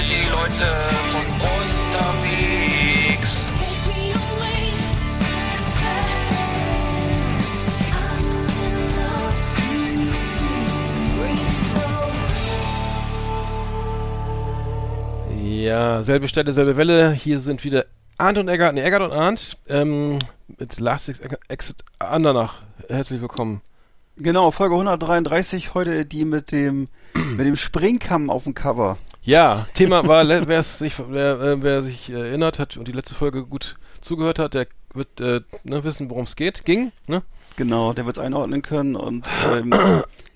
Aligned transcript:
für 0.00 0.06
die 0.06 0.28
Leute 0.30 0.66
von 1.12 1.26
unterwegs. 1.50 3.30
Ja, 15.42 16.02
selbe 16.02 16.28
Stelle, 16.28 16.52
selbe 16.52 16.76
Welle. 16.76 17.12
Hier 17.12 17.38
sind 17.38 17.64
wieder 17.64 17.84
Arndt 18.16 18.38
und 18.38 18.48
Eggert, 18.48 18.74
nee, 18.74 18.82
Eggert 18.82 19.02
und 19.02 19.12
Arndt 19.12 19.58
ähm, 19.68 20.18
mit 20.58 20.80
Last 20.80 21.08
Ex- 21.08 21.20
Exit 21.48 21.76
Andernach. 21.98 22.62
Herzlich 22.88 23.20
willkommen. 23.20 23.60
Genau, 24.22 24.50
Folge 24.50 24.74
133, 24.74 25.72
heute 25.74 26.04
die 26.04 26.24
mit 26.24 26.52
dem, 26.52 26.88
mit 27.36 27.46
dem 27.46 27.56
Springkamm 27.56 28.28
auf 28.30 28.44
dem 28.44 28.54
Cover. 28.54 28.98
Ja, 29.22 29.66
Thema 29.74 30.06
war, 30.06 30.24
le- 30.24 30.46
wer's 30.48 30.78
sich, 30.78 30.94
wer, 31.08 31.40
äh, 31.40 31.62
wer 31.62 31.82
sich 31.82 32.10
erinnert 32.10 32.58
hat 32.58 32.76
und 32.76 32.88
die 32.88 32.92
letzte 32.92 33.14
Folge 33.14 33.44
gut 33.44 33.76
zugehört 34.00 34.38
hat, 34.38 34.54
der 34.54 34.66
wird 34.94 35.20
äh, 35.20 35.40
ne, 35.64 35.84
wissen, 35.84 36.10
worum 36.10 36.24
es 36.24 36.36
geht. 36.36 36.64
Ging, 36.64 36.90
ne? 37.06 37.22
Genau, 37.56 37.92
der 37.92 38.06
wird 38.06 38.16
es 38.16 38.22
einordnen 38.22 38.62
können 38.62 38.96
und 38.96 39.26
ähm, 39.52 39.72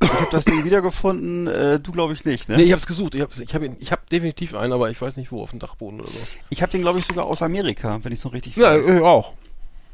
ich 0.02 0.12
habe 0.12 0.26
das 0.30 0.44
Ding 0.44 0.64
wiedergefunden, 0.64 1.46
äh, 1.46 1.80
du 1.80 1.92
glaube 1.92 2.12
ich 2.12 2.24
nicht, 2.26 2.48
ne? 2.48 2.56
Nee, 2.56 2.64
ich 2.64 2.72
hab's 2.72 2.86
gesucht. 2.86 3.14
Ich 3.14 3.22
hab, 3.22 3.30
ich 3.38 3.54
hab, 3.54 3.62
ich 3.62 3.92
hab 3.92 4.08
definitiv 4.10 4.54
einen, 4.54 4.72
aber 4.72 4.90
ich 4.90 5.00
weiß 5.00 5.16
nicht 5.16 5.32
wo, 5.32 5.42
auf 5.42 5.50
dem 5.50 5.58
Dachboden 5.60 6.00
oder 6.00 6.10
so. 6.10 6.18
Ich 6.50 6.60
habe 6.62 6.72
den 6.72 6.82
glaube 6.82 6.98
ich 6.98 7.06
sogar 7.06 7.24
aus 7.24 7.40
Amerika, 7.42 7.98
wenn 8.02 8.12
ich 8.12 8.18
es 8.18 8.24
noch 8.24 8.32
richtig 8.34 8.56
Ja, 8.56 8.72
weiß. 8.72 8.86
ich 8.88 9.00
auch. 9.00 9.32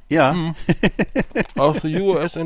Ja, 0.09 0.35
Aus 1.57 1.83
der 1.83 2.03
USA. 2.03 2.41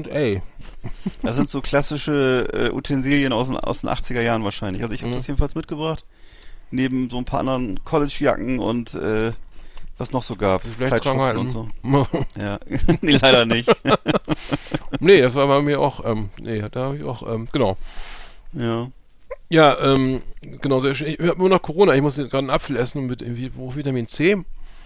Das 1.23 1.37
sind 1.37 1.49
so 1.51 1.61
klassische 1.61 2.49
äh, 2.53 2.71
Utensilien 2.75 3.33
aus, 3.33 3.49
den- 3.49 3.57
aus 3.57 3.81
den 3.83 3.91
80er 3.91 4.21
Jahren 4.21 4.45
wahrscheinlich. 4.45 4.83
Also 4.83 4.95
ich 4.95 5.03
habe 5.03 5.13
Mhm. 5.13 5.17
das 5.17 5.27
jedenfalls 5.27 5.55
mitgebracht, 5.55 6.05
neben 6.71 7.11
so 7.11 7.19
ein 7.19 7.25
paar 7.25 7.41
anderen 7.41 7.83
College-Jacken 7.85 8.59
und 8.59 8.95
äh, 8.95 9.33
was 9.97 10.11
noch 10.13 10.23
so 10.25 10.35
gab, 10.37 10.63
Vielleicht 10.63 11.07
halt. 11.07 11.37
und 11.37 11.49
so. 11.51 11.69
Ja, 12.37 12.59
nee, 13.01 13.13
leider 13.17 13.45
nicht. 13.45 13.71
nee, 15.01 15.21
das 15.21 15.35
war 15.35 15.47
bei 15.47 15.63
mir 15.63 15.81
auch, 15.81 16.05
ähm, 16.05 16.31
nee, 16.41 16.63
da 16.71 16.87
habe 16.87 16.97
ich 16.97 17.05
auch, 17.05 17.23
ähm, 17.33 17.49
genau. 17.53 17.77
ja. 18.53 18.89
Ja, 19.51 19.79
ähm, 19.93 20.23
genau, 20.63 20.81
sehr 20.81 20.95
schön. 20.95 21.09
Ich 21.09 21.19
habe 21.21 21.33
immer 21.39 21.49
noch 21.51 21.63
Corona. 21.63 21.95
Ich 21.95 22.01
muss 22.03 22.17
jetzt 22.17 22.31
gerade 22.31 22.41
einen 22.45 22.51
Apfel 22.51 22.77
essen 22.77 23.07
mit 23.07 23.21
irgendwie, 23.23 23.53
wo 23.55 23.75
Vitamin 23.77 24.09
C. 24.09 24.37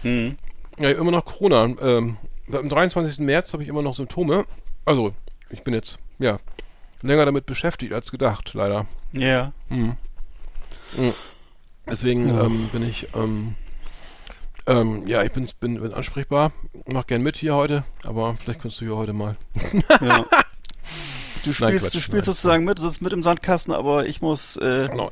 Mhm. 0.03 0.37
Ja, 0.77 0.91
ich 0.91 0.97
immer 0.97 1.11
noch 1.11 1.23
Corona. 1.25 1.63
Ähm, 1.81 2.17
dem 2.47 2.67
23. 2.69 3.19
März 3.19 3.53
habe 3.53 3.63
ich 3.63 3.69
immer 3.69 3.81
noch 3.81 3.95
Symptome. 3.95 4.45
Also, 4.85 5.13
ich 5.49 5.63
bin 5.63 5.73
jetzt, 5.73 5.99
ja, 6.19 6.39
länger 7.01 7.25
damit 7.25 7.45
beschäftigt 7.45 7.93
als 7.93 8.11
gedacht, 8.11 8.53
leider. 8.53 8.85
Ja. 9.11 9.51
Deswegen 11.87 12.29
ähm, 12.29 12.69
bin 12.71 12.83
ich, 12.83 13.07
ähm, 13.15 13.55
ähm, 14.67 15.07
ja, 15.07 15.23
ich 15.23 15.31
bin, 15.31 15.49
bin, 15.59 15.81
bin 15.81 15.93
ansprechbar. 15.93 16.51
Mach 16.85 17.07
gern 17.07 17.23
mit 17.23 17.37
hier 17.37 17.55
heute, 17.55 17.83
aber 18.05 18.35
vielleicht 18.37 18.61
kannst 18.61 18.79
du 18.81 18.85
ja 18.85 18.91
heute 18.95 19.13
mal. 19.13 19.35
Ja. 20.01 20.25
Du 21.45 21.53
spielst, 21.53 21.85
Quatsch, 21.85 21.95
du 21.95 22.01
spielst 22.01 22.27
nein. 22.27 22.35
sozusagen 22.35 22.65
mit, 22.65 22.79
du 22.79 22.81
sitzt 22.89 23.01
mit 23.01 23.13
im 23.13 23.23
Sandkasten, 23.23 23.73
aber 23.73 24.05
ich 24.05 24.21
muss, 24.21 24.57
äh, 24.57 24.89
Genau. 24.91 25.09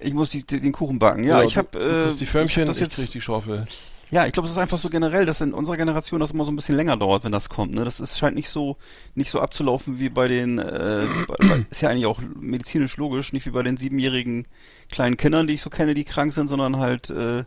ich 0.00 0.14
muss 0.14 0.30
die, 0.30 0.42
den 0.42 0.72
Kuchen 0.72 0.98
backen. 0.98 1.24
Ja, 1.24 1.36
Genau, 1.36 1.46
ich 1.48 1.58
habe, 1.58 1.68
du, 1.72 1.78
äh, 2.08 2.14
die 2.14 2.24
ich 2.24 2.30
Förmchen, 2.30 2.62
hab 2.62 2.68
das 2.68 2.76
ich 2.78 2.82
jetzt, 2.84 2.94
krieg 2.96 3.10
die 3.10 3.20
Schaufel. 3.20 3.66
Ja, 4.10 4.26
ich 4.26 4.32
glaube, 4.32 4.46
es 4.46 4.52
ist 4.52 4.58
einfach 4.58 4.78
so 4.78 4.88
generell, 4.88 5.26
dass 5.26 5.40
in 5.40 5.52
unserer 5.52 5.76
Generation 5.76 6.20
das 6.20 6.30
immer 6.30 6.44
so 6.44 6.50
ein 6.50 6.56
bisschen 6.56 6.76
länger 6.76 6.96
dauert, 6.96 7.24
wenn 7.24 7.32
das 7.32 7.48
kommt. 7.48 7.74
Ne, 7.74 7.84
das 7.84 8.00
ist, 8.00 8.18
scheint 8.18 8.36
nicht 8.36 8.48
so, 8.48 8.76
nicht 9.14 9.30
so 9.30 9.40
abzulaufen 9.40 9.98
wie 9.98 10.08
bei 10.08 10.28
den, 10.28 10.58
äh, 10.58 11.06
bei, 11.26 11.36
ist 11.70 11.82
ja 11.82 11.90
eigentlich 11.90 12.06
auch 12.06 12.20
medizinisch 12.40 12.96
logisch, 12.96 13.32
nicht 13.32 13.46
wie 13.46 13.50
bei 13.50 13.62
den 13.62 13.76
siebenjährigen 13.76 14.46
kleinen 14.90 15.16
Kindern, 15.16 15.46
die 15.46 15.54
ich 15.54 15.62
so 15.62 15.70
kenne, 15.70 15.94
die 15.94 16.04
krank 16.04 16.32
sind, 16.32 16.48
sondern 16.48 16.78
halt, 16.78 17.10
äh, 17.10 17.44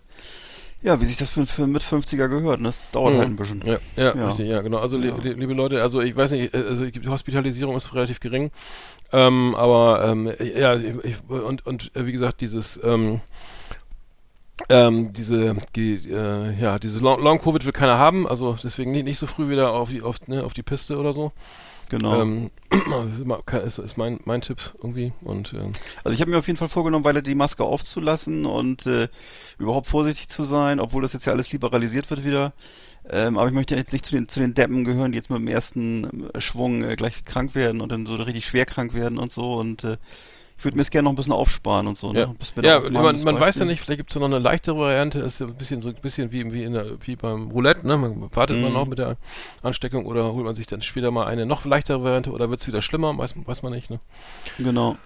ja, 0.84 1.00
wie 1.00 1.06
sich 1.06 1.18
das 1.18 1.30
für, 1.30 1.46
für 1.46 1.68
mit 1.68 1.84
50er 1.84 2.28
gehört. 2.28 2.60
Ne? 2.60 2.70
Das 2.70 2.90
dauert 2.92 3.14
halt 3.16 3.28
ein 3.30 3.36
bisschen. 3.36 3.60
Mhm. 3.60 3.68
Ja, 3.68 3.78
ja, 3.98 4.16
Ja. 4.16 4.28
richtig, 4.30 4.48
ja, 4.50 4.62
genau. 4.62 4.78
Also, 4.80 4.98
Ja. 4.98 5.16
li 5.16 5.34
liebe 5.34 5.54
Leute, 5.54 5.82
also 5.82 6.02
ich 6.02 6.16
weiß 6.16 6.32
nicht, 6.32 6.54
äh, 6.54 6.58
also 6.58 6.86
die 6.86 7.08
Hospitalisierung 7.08 7.76
ist 7.76 7.94
relativ 7.94 8.20
gering, 8.20 8.52
ähm, 9.12 9.56
aber 9.56 10.04
ähm, 10.06 10.32
ja, 10.40 10.76
ich, 10.76 10.96
ich, 11.04 11.16
und, 11.30 11.66
und 11.66 11.96
äh, 11.96 12.06
wie 12.08 12.12
gesagt, 12.12 12.42
dieses, 12.42 12.80
ähm, 12.84 13.22
ähm, 14.70 15.14
diese, 15.14 15.56
ge- 15.74 16.00
äh, 16.10 16.60
ja, 16.60 16.80
diese 16.80 17.00
Long, 17.00 17.22
Long 17.22 17.40
Covid 17.40 17.66
will 17.66 17.72
keiner 17.72 17.98
haben, 17.98 18.28
also 18.28 18.58
deswegen 18.64 18.92
nicht, 18.92 19.06
nicht 19.06 19.20
so 19.20 19.28
früh 19.28 19.50
wieder 19.50 19.74
auf 19.74 19.90
die, 19.90 20.02
auf, 20.02 20.28
ne, 20.28 20.44
auf 20.44 20.54
die 20.54 20.64
Piste 20.64 20.98
oder 20.98 21.14
so. 21.14 21.32
Genau. 21.90 22.22
Ähm, 22.22 22.52
ist, 23.66 23.78
ist, 23.80 23.98
mein, 23.98 24.20
mein 24.24 24.40
Tipp 24.42 24.74
irgendwie 24.78 25.12
und 25.22 25.54
ähm, 25.54 25.74
Also 26.06 26.14
ich 26.14 26.22
habe 26.22 26.32
mir 26.32 26.38
auf 26.38 26.48
jeden 26.48 26.58
Fall 26.58 26.70
vorgenommen, 26.70 27.04
weiter 27.04 27.22
die 27.22 27.36
Maske 27.36 27.64
aufzulassen 27.64 28.46
und 28.46 28.86
äh, 28.88 29.10
überhaupt 29.60 29.88
vorsichtig 29.88 30.30
zu 30.30 30.44
sein, 30.44 30.80
obwohl 30.80 31.02
das 31.02 31.12
jetzt 31.12 31.26
ja 31.26 31.34
alles 31.34 31.52
liberalisiert 31.52 32.10
wird 32.10 32.24
wieder. 32.24 32.54
Ähm, 33.10 33.38
aber 33.38 33.48
ich 33.50 33.54
möchte 33.54 33.76
jetzt 33.76 33.92
nicht 33.92 34.06
zu 34.06 34.14
den 34.14 34.30
zu 34.30 34.40
den 34.40 34.54
Deppen 34.54 34.86
gehören, 34.86 35.12
die 35.12 35.18
jetzt 35.18 35.30
mit 35.30 35.40
dem 35.40 35.48
ersten 35.48 36.30
äh, 36.34 36.40
Schwung 36.40 36.84
äh, 36.84 36.96
gleich 36.96 37.26
krank 37.26 37.56
werden 37.56 37.82
und 37.82 37.92
dann 37.92 38.06
so 38.06 38.16
richtig 38.16 38.46
schwer 38.46 38.66
krank 38.66 38.94
werden 38.94 39.18
und 39.18 39.32
so. 39.32 39.56
Und 39.56 39.84
äh, 39.84 39.98
ich 40.62 40.66
würde 40.66 40.78
mir 40.78 40.84
jetzt 40.84 40.92
gerne 40.92 41.06
noch 41.06 41.14
ein 41.14 41.16
bisschen 41.16 41.34
aufsparen 41.34 41.88
und 41.88 41.98
so. 41.98 42.14
Ja, 42.14 42.28
Ne? 42.28 42.36
Ja 42.62 42.80
mal 42.82 43.02
man, 43.02 43.16
das 43.16 43.26
man 43.26 43.40
weiß 43.40 43.56
ja 43.56 43.66
nicht, 43.66 43.82
vielleicht 43.82 43.98
gibt 43.98 44.12
es 44.12 44.14
ja 44.14 44.20
noch 44.20 44.28
eine 44.28 44.38
leichtere 44.38 44.78
Variante, 44.78 45.18
ist 45.18 45.40
ja 45.40 45.48
ein 45.48 45.56
bisschen 45.56 45.82
so 45.82 45.90
ein 45.90 45.96
bisschen 45.96 46.32
wie, 46.32 46.54
wie, 46.54 46.64
in 46.64 46.74
der, 46.74 46.86
wie 47.04 47.16
beim 47.16 47.50
Roulette, 47.50 47.88
ne? 47.88 47.98
Man 47.98 48.30
wartet 48.32 48.62
man 48.62 48.70
Mhm. 48.70 48.78
auch 48.78 48.86
mit 48.86 49.00
der 49.00 49.18
Ansteckung 49.64 50.06
oder 50.06 50.32
holt 50.34 50.46
man 50.46 50.54
sich 50.54 50.68
dann 50.68 50.84
später 50.84 51.10
mal 51.10 51.26
eine 51.26 51.48
noch 51.48 51.66
leichtere 51.66 52.04
Variante 52.04 52.30
oder 52.30 52.52
wird 52.52 52.62
es 52.62 52.68
wieder 52.68 52.84
schlimmer, 52.84 53.18
weiß, 53.18 53.34
weiß 53.44 53.64
man 53.64 53.74
nicht, 53.74 53.90
ne? 53.90 54.00
Genau. 54.60 54.98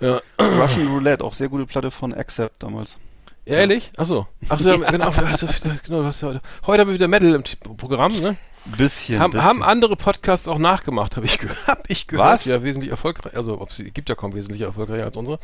Ja. 0.00 0.20
Russian 0.40 0.88
Roulette, 0.88 1.22
auch 1.24 1.34
sehr 1.34 1.48
gute 1.50 1.66
Platte 1.66 1.92
von 1.92 2.12
Accept 2.12 2.64
damals. 2.64 2.98
Ehrlich? 3.44 3.92
Achso. 3.96 4.26
Achso, 4.48 4.70
ja, 4.70 4.76
genau, 4.90 5.04
also, 5.06 5.46
genau, 5.86 6.00
du 6.00 6.04
hast 6.06 6.20
ja 6.20 6.28
heute. 6.30 6.40
Heute 6.66 6.80
haben 6.80 6.88
wir 6.88 6.94
wieder 6.94 7.06
Metal 7.06 7.32
im 7.32 7.76
Programm, 7.76 8.18
ne? 8.18 8.36
Bisschen. 8.76 9.20
Haben, 9.20 9.32
bisschen. 9.32 9.44
haben 9.44 9.62
andere 9.62 9.96
Podcasts 9.96 10.48
auch 10.48 10.58
nachgemacht, 10.58 11.16
habe 11.16 11.26
ich, 11.26 11.38
hab 11.66 11.88
ich 11.88 12.06
gehört. 12.06 12.26
Was? 12.26 12.44
Ja, 12.44 12.62
wesentlich 12.62 12.90
erfolgreich. 12.90 13.36
Also, 13.36 13.60
ob 13.60 13.72
sie 13.72 13.90
gibt 13.90 14.08
ja 14.08 14.14
kaum 14.14 14.34
wesentlich 14.34 14.62
erfolgreicher 14.62 15.04
als 15.04 15.16
unsere. 15.16 15.38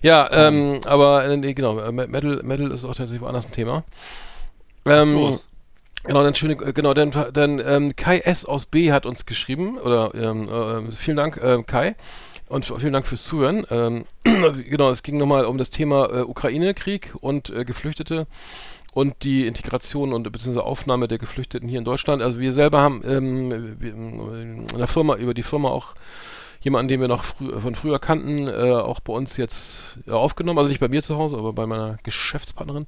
Ja, 0.00 0.28
ähm, 0.32 0.80
aber 0.86 1.24
äh, 1.24 1.36
nee, 1.36 1.54
genau, 1.54 1.78
äh, 1.78 1.92
Metal, 1.92 2.42
Metal 2.42 2.70
ist 2.70 2.84
auch 2.84 2.94
tatsächlich 2.94 3.20
woanders 3.20 3.46
ein 3.46 3.52
Thema. 3.52 3.84
Ähm, 4.84 5.14
Los. 5.14 5.46
Genau, 6.04 6.24
dann 6.24 6.34
schöne, 6.34 6.54
äh, 6.54 6.72
genau, 6.72 6.94
dann, 6.94 7.12
dann 7.32 7.62
ähm, 7.64 7.94
Kai 7.94 8.18
S 8.18 8.44
aus 8.44 8.66
B 8.66 8.90
hat 8.90 9.06
uns 9.06 9.26
geschrieben 9.26 9.78
oder 9.78 10.12
ähm, 10.14 10.48
äh, 10.48 10.92
vielen 10.92 11.16
Dank 11.16 11.40
ähm, 11.42 11.64
Kai 11.64 11.94
und 12.48 12.66
vielen 12.66 12.92
Dank 12.92 13.06
fürs 13.06 13.22
Zuhören. 13.24 13.64
Ähm, 13.70 14.04
genau, 14.24 14.90
es 14.90 15.02
ging 15.02 15.16
nochmal 15.16 15.44
um 15.44 15.58
das 15.58 15.70
Thema 15.70 16.10
äh, 16.12 16.22
Ukraine-Krieg 16.22 17.14
und 17.20 17.50
äh, 17.50 17.64
Geflüchtete 17.64 18.26
und 18.92 19.22
die 19.22 19.46
Integration 19.46 20.12
und 20.12 20.30
beziehungsweise 20.30 20.64
Aufnahme 20.64 21.08
der 21.08 21.18
Geflüchteten 21.18 21.68
hier 21.68 21.78
in 21.78 21.84
Deutschland. 21.84 22.22
Also 22.22 22.38
wir 22.38 22.52
selber 22.52 22.80
haben 22.80 23.02
ähm, 23.04 23.76
in 23.80 24.66
der 24.78 24.86
Firma 24.86 25.16
über 25.16 25.34
die 25.34 25.42
Firma 25.42 25.70
auch 25.70 25.94
jemanden, 26.60 26.88
den 26.88 27.00
wir 27.00 27.08
noch 27.08 27.24
frü 27.24 27.58
von 27.58 27.74
früher 27.74 27.98
kannten, 27.98 28.46
äh, 28.48 28.70
auch 28.72 29.00
bei 29.00 29.12
uns 29.12 29.36
jetzt 29.36 29.98
äh, 30.06 30.10
aufgenommen. 30.12 30.58
Also 30.58 30.68
nicht 30.68 30.78
bei 30.80 30.88
mir 30.88 31.02
zu 31.02 31.16
Hause, 31.16 31.36
aber 31.38 31.52
bei 31.52 31.66
meiner 31.66 31.98
Geschäftspartnerin. 32.04 32.86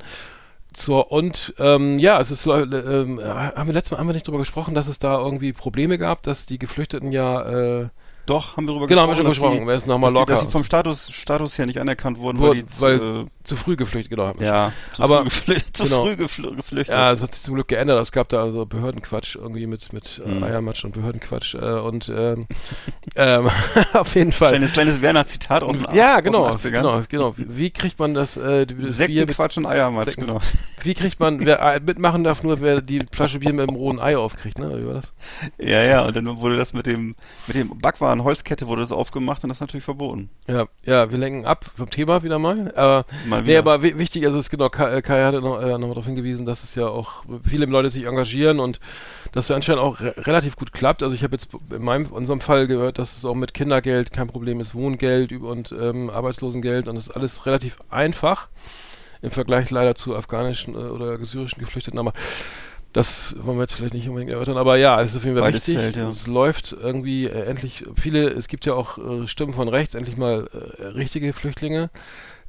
So, 0.76 1.00
und 1.04 1.54
ähm, 1.58 1.98
ja, 1.98 2.20
es 2.20 2.30
ist, 2.30 2.46
äh, 2.46 2.50
ähm, 2.62 3.20
haben 3.24 3.66
wir 3.68 3.74
letztes 3.74 3.92
Mal 3.92 3.98
haben 3.98 4.08
wir 4.08 4.14
nicht 4.14 4.26
drüber 4.26 4.38
gesprochen, 4.38 4.74
dass 4.74 4.88
es 4.88 4.98
da 4.98 5.18
irgendwie 5.18 5.52
Probleme 5.52 5.98
gab, 5.98 6.22
dass 6.22 6.46
die 6.46 6.58
Geflüchteten 6.58 7.12
ja 7.12 7.80
äh, 7.82 7.88
Doch, 8.26 8.56
haben 8.56 8.64
wir 8.64 8.72
darüber 8.74 8.86
Genau, 8.88 9.02
haben 9.02 9.08
wir 9.10 9.24
gesprochen. 9.24 9.34
schon 9.34 9.50
gesprochen. 9.50 9.58
dass 9.60 9.66
Wer 9.68 9.74
ist 9.76 9.86
nochmal 9.86 10.10
dass 10.10 10.14
die, 10.14 10.18
locker? 10.20 10.32
dass 10.34 10.40
sie 10.42 10.50
vom 10.50 10.64
Status, 10.64 11.10
Status 11.12 11.58
her 11.58 11.66
nicht 11.66 11.78
anerkannt 11.78 12.18
wurden, 12.18 12.38
Wo- 12.40 12.48
weil 12.48 12.54
die, 12.62 12.64
weil 12.80 13.00
äh, 13.00 13.26
zu 13.44 13.56
früh 13.56 13.76
geflüchtet, 13.76 14.10
genau. 14.10 14.32
ja, 14.40 14.72
zu 14.94 15.02
Aber- 15.02 15.18
früh, 15.18 15.24
geflüchtet, 15.24 15.76
zu 15.76 15.84
genau. 15.84 16.04
früh 16.04 16.16
geflü 16.16 16.56
geflüchtet. 16.56 16.94
Ja, 16.94 17.12
es 17.12 17.22
hat 17.22 17.34
sich 17.34 17.42
zum 17.42 17.54
Glück 17.54 17.68
geändert. 17.68 18.00
Es 18.00 18.10
gab 18.12 18.28
da 18.30 18.42
also 18.42 18.64
Behördenquatsch 18.66 19.36
irgendwie 19.36 19.66
mit, 19.66 19.92
mit 19.92 20.20
äh, 20.24 20.42
Eiermatsch 20.44 20.84
und 20.84 20.92
Behördenquatsch. 20.94 21.54
Äh, 21.54 21.58
und 21.80 22.08
ähm, 22.08 22.46
ähm, 23.16 23.50
auf 23.94 24.14
jeden 24.14 24.32
Fall. 24.32 24.50
Kleines, 24.50 24.72
kleines 24.72 25.00
Werner-Zitat 25.02 25.62
aus 25.62 25.76
den 25.76 25.94
ja, 25.94 26.12
aus 26.16 26.22
den 26.22 26.24
genau, 26.24 26.46
80ern. 26.48 26.70
genau, 26.70 27.02
genau. 27.08 27.34
Wie 27.36 27.70
kriegt 27.70 27.98
man 27.98 28.14
das, 28.14 28.36
äh, 28.36 28.66
das 28.66 28.76
Bier 28.76 28.90
Sekten, 28.92 29.14
mit, 29.20 29.34
Quatsch 29.34 29.56
und 29.58 29.66
Eiermatsch, 29.66 30.06
Sekten- 30.10 30.26
genau. 30.26 30.40
wie 30.82 30.94
kriegt 30.94 31.20
man, 31.20 31.44
wer 31.44 31.60
äh, 31.60 31.80
mitmachen 31.80 32.24
darf, 32.24 32.42
nur 32.42 32.60
wer 32.60 32.80
die 32.80 33.04
Flasche 33.12 33.38
Bier 33.38 33.52
mit 33.52 33.68
dem 33.68 33.76
rohen 33.76 34.00
Ei 34.00 34.16
aufkriegt, 34.16 34.58
ne? 34.58 34.80
Wie 34.80 34.86
war 34.86 34.94
das? 34.94 35.12
Ja, 35.58 35.82
ja, 35.82 36.04
und 36.06 36.16
dann 36.16 36.24
wurde 36.38 36.56
das 36.56 36.72
mit 36.72 36.86
dem, 36.86 37.14
mit 37.46 37.56
dem 37.56 37.78
Backwaren 37.78 38.24
Holzkette 38.24 38.66
wurde 38.66 38.82
das 38.82 38.92
aufgemacht 38.92 39.42
und 39.44 39.48
das 39.48 39.58
ist 39.58 39.60
natürlich 39.60 39.84
verboten. 39.84 40.30
Ja, 40.46 40.66
ja, 40.84 41.10
wir 41.10 41.18
lenken 41.18 41.44
ab 41.46 41.64
vom 41.76 41.90
Thema 41.90 42.22
wieder 42.22 42.38
mal. 42.38 42.72
Aber, 42.76 43.04
Mal 43.34 43.42
nee, 43.42 43.48
wieder. 43.48 43.58
aber 43.60 43.82
wi- 43.82 43.98
wichtig, 43.98 44.24
also 44.24 44.38
es 44.38 44.46
ist 44.46 44.50
genau, 44.50 44.68
Kai, 44.68 45.00
Kai 45.02 45.22
hatte 45.24 45.40
noch, 45.40 45.60
äh, 45.60 45.72
noch 45.72 45.78
mal 45.80 45.88
darauf 45.88 46.06
hingewiesen, 46.06 46.46
dass 46.46 46.62
es 46.64 46.74
ja 46.74 46.86
auch 46.86 47.24
viele 47.46 47.66
Leute 47.66 47.90
sich 47.90 48.04
engagieren 48.06 48.60
und 48.60 48.80
dass 49.32 49.46
es 49.46 49.50
anscheinend 49.50 49.82
auch 49.82 50.00
re 50.00 50.14
relativ 50.18 50.56
gut 50.56 50.72
klappt. 50.72 51.02
Also 51.02 51.14
ich 51.14 51.22
habe 51.22 51.34
jetzt 51.34 51.48
in 51.70 51.82
meinem, 51.82 52.06
unserem 52.06 52.40
Fall 52.40 52.66
gehört, 52.66 52.98
dass 52.98 53.16
es 53.16 53.24
auch 53.24 53.34
mit 53.34 53.54
Kindergeld 53.54 54.12
kein 54.12 54.26
Problem 54.28 54.60
ist, 54.60 54.74
Wohngeld 54.74 55.32
und 55.32 55.72
ähm, 55.72 56.10
Arbeitslosengeld 56.10 56.88
und 56.88 56.96
das 56.96 57.08
ist 57.08 57.12
alles 57.16 57.46
relativ 57.46 57.76
einfach 57.90 58.48
im 59.22 59.30
Vergleich 59.30 59.70
leider 59.70 59.94
zu 59.94 60.14
afghanischen 60.14 60.74
äh, 60.74 60.78
oder 60.78 61.18
syrischen 61.24 61.60
Geflüchteten. 61.60 61.98
Aber 61.98 62.12
das 62.92 63.34
wollen 63.40 63.56
wir 63.56 63.62
jetzt 63.62 63.72
vielleicht 63.74 63.94
nicht 63.94 64.08
unbedingt 64.08 64.30
erörtern, 64.30 64.56
aber 64.56 64.76
ja, 64.76 65.00
es 65.00 65.10
ist 65.10 65.16
auf 65.16 65.24
jeden 65.24 65.34
Fall 65.36 65.42
Beides 65.50 65.66
wichtig. 65.66 65.82
zählt, 65.82 65.96
ja. 65.96 66.10
Es 66.10 66.28
läuft 66.28 66.76
irgendwie 66.80 67.26
äh, 67.26 67.46
endlich 67.46 67.84
viele, 67.96 68.28
es 68.28 68.46
gibt 68.46 68.66
ja 68.66 68.74
auch 68.74 68.98
äh, 68.98 69.26
Stimmen 69.26 69.52
von 69.52 69.66
rechts, 69.68 69.94
endlich 69.96 70.16
mal 70.16 70.48
äh, 70.78 70.84
richtige 70.88 71.32
Flüchtlinge. 71.32 71.90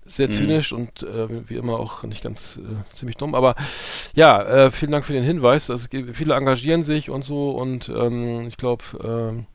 Sehr 0.08 0.28
Mhm. 0.28 0.32
zynisch 0.34 0.72
und 0.72 1.02
äh, 1.02 1.50
wie 1.50 1.56
immer 1.56 1.80
auch 1.80 2.04
nicht 2.04 2.24
ganz 2.24 2.58
äh, 2.58 2.94
ziemlich 2.96 3.18
dumm. 3.18 3.34
Aber 3.34 3.56
ja, 4.14 4.42
äh, 4.44 4.72
vielen 4.72 4.92
Dank 4.92 5.04
für 5.04 5.14
den 5.14 5.24
Hinweis. 5.24 5.72
Gibt, 5.90 6.16
viele 6.16 6.36
engagieren 6.36 6.84
sich 6.84 7.10
und 7.10 7.24
so 7.26 7.52
und 7.52 7.90
ähm, 7.90 8.46
ich 8.48 8.58
glaube, 8.58 8.84
ähm, 9.04 9.46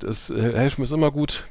das 0.00 0.28
äh, 0.28 0.40
helfen 0.54 0.82
ist 0.82 0.92
immer 0.92 1.10
gut. 1.10 1.44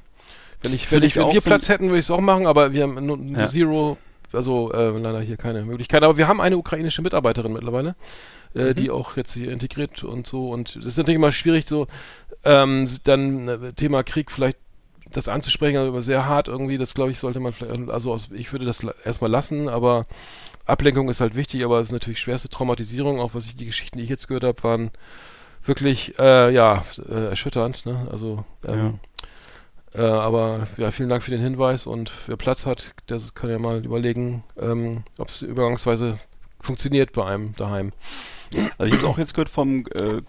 Wenn 0.61 0.73
ich, 0.73 0.89
wenn 0.91 1.01
ich, 1.03 1.15
wenn 1.15 1.31
wir 1.33 1.41
Platz 1.41 1.67
hätten, 1.67 1.85
würde 1.87 1.97
ich 1.99 2.05
es 2.05 2.11
auch 2.11 2.21
machen, 2.21 2.45
aber 2.45 2.71
wir 2.73 2.83
haben 2.83 3.03
nur, 3.05 3.17
nur 3.17 3.39
Ja. 3.41 3.47
Zero, 3.49 3.97
also 4.31 4.71
äh, 4.71 4.89
leider 4.99 5.19
hier 5.21 5.35
keine 5.37 5.63
Möglichkeit. 5.65 6.03
Aber 6.03 6.17
wir 6.17 6.27
haben 6.27 6.39
eine 6.39 6.57
ukrainische 6.57 7.01
Mitarbeiterin 7.01 7.53
mittlerweile, 7.53 7.95
äh, 8.55 8.69
Mhm. 8.69 8.75
die 8.75 8.91
auch 8.91 9.17
jetzt 9.17 9.33
hier 9.33 9.51
integriert 9.51 10.03
und 10.03 10.27
so. 10.27 10.49
Und 10.51 10.75
es 10.75 10.85
ist 10.85 10.97
natürlich 10.97 11.15
immer 11.17 11.31
schwierig, 11.31 11.65
so 11.67 11.87
ähm, 12.45 12.87
dann 13.03 13.73
Thema 13.75 14.03
Krieg 14.03 14.29
vielleicht 14.31 14.57
das 15.13 15.27
anzusprechen, 15.27 15.77
also 15.77 15.99
sehr 15.99 16.25
hart 16.25 16.47
irgendwie, 16.47 16.77
das 16.77 16.93
glaube 16.93 17.11
ich, 17.11 17.19
sollte 17.19 17.39
man 17.39 17.53
vielleicht, 17.53 17.89
also 17.89 18.13
aus, 18.13 18.29
ich 18.31 18.51
würde 18.51 18.65
das 18.65 18.85
erstmal 19.05 19.31
lassen, 19.31 19.69
aber 19.69 20.05
Ablenkung 20.65 21.09
ist 21.09 21.21
halt 21.21 21.35
wichtig, 21.35 21.63
aber 21.63 21.79
es 21.79 21.87
ist 21.87 21.93
natürlich 21.93 22.19
schwerste 22.19 22.49
Traumatisierung, 22.49 23.19
auch 23.19 23.33
was 23.33 23.45
ich, 23.45 23.55
die 23.55 23.65
Geschichten, 23.65 23.97
die 23.97 24.03
ich 24.03 24.09
jetzt 24.09 24.27
gehört 24.27 24.43
habe, 24.43 24.63
waren 24.63 24.91
wirklich, 25.63 26.17
äh, 26.19 26.53
ja, 26.53 26.83
äh, 27.09 27.29
erschütternd, 27.29 27.85
ne, 27.85 28.07
also, 28.11 28.43
ähm, 28.67 28.99
äh, 29.93 30.01
aber 30.01 30.67
ja, 30.77 30.91
vielen 30.91 31.09
Dank 31.09 31.23
für 31.23 31.31
den 31.31 31.41
Hinweis 31.41 31.85
und 31.85 32.11
wer 32.27 32.37
Platz 32.37 32.65
hat, 32.65 32.93
der 33.09 33.19
kann 33.35 33.49
ja 33.49 33.59
mal 33.59 33.85
überlegen, 33.85 34.43
ähm, 34.59 35.03
ob 35.17 35.29
es 35.29 35.41
übergangsweise 35.41 36.19
funktioniert 36.59 37.13
bei 37.13 37.25
einem 37.25 37.55
daheim. 37.55 37.91
Also 38.77 38.93
ich 38.93 38.99
habe 38.99 39.07
auch 39.07 39.17
jetzt 39.17 39.33
gehört 39.33 39.49
vom 39.49 39.85
äh, 39.93 40.21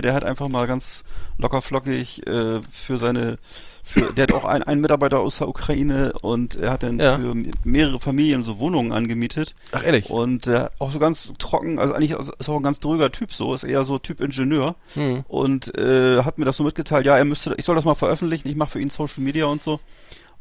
der 0.00 0.14
hat 0.14 0.24
einfach 0.24 0.48
mal 0.48 0.66
ganz 0.66 1.04
locker 1.38 1.60
flockig 1.60 2.26
äh, 2.26 2.60
für 2.70 2.96
seine 2.96 3.38
für, 3.84 4.12
der 4.12 4.24
hat 4.24 4.32
auch 4.32 4.44
ein, 4.44 4.62
einen 4.62 4.80
Mitarbeiter 4.80 5.18
aus 5.20 5.38
der 5.38 5.48
Ukraine 5.48 6.12
und 6.22 6.54
er 6.56 6.70
hat 6.72 6.82
dann 6.82 6.98
Ja. 7.00 7.18
für 7.18 7.34
mehrere 7.64 7.98
Familien 8.00 8.42
so 8.42 8.58
Wohnungen 8.58 8.92
angemietet. 8.92 9.54
Ach 9.72 9.84
ehrlich? 9.84 10.08
Und 10.08 10.46
äh, 10.46 10.68
auch 10.78 10.92
so 10.92 10.98
ganz 10.98 11.32
trocken, 11.38 11.78
also 11.78 11.92
eigentlich 11.94 12.12
ist 12.12 12.48
auch 12.48 12.56
ein 12.56 12.62
ganz 12.62 12.80
dröger 12.80 13.10
Typ 13.10 13.32
so, 13.32 13.54
ist 13.54 13.64
eher 13.64 13.84
so 13.84 13.98
Typ 13.98 14.20
Ingenieur. 14.20 14.76
Hm. 14.94 15.24
Und 15.28 15.76
äh, 15.76 16.22
hat 16.22 16.38
mir 16.38 16.44
das 16.44 16.56
so 16.56 16.62
mitgeteilt, 16.64 17.06
ja, 17.06 17.16
er 17.18 17.24
müsste, 17.24 17.54
ich 17.56 17.64
soll 17.64 17.74
das 17.74 17.84
mal 17.84 17.94
veröffentlichen, 17.94 18.48
ich 18.48 18.56
mache 18.56 18.70
für 18.70 18.80
ihn 18.80 18.90
Social 18.90 19.22
Media 19.22 19.46
und 19.46 19.60
so. 19.62 19.80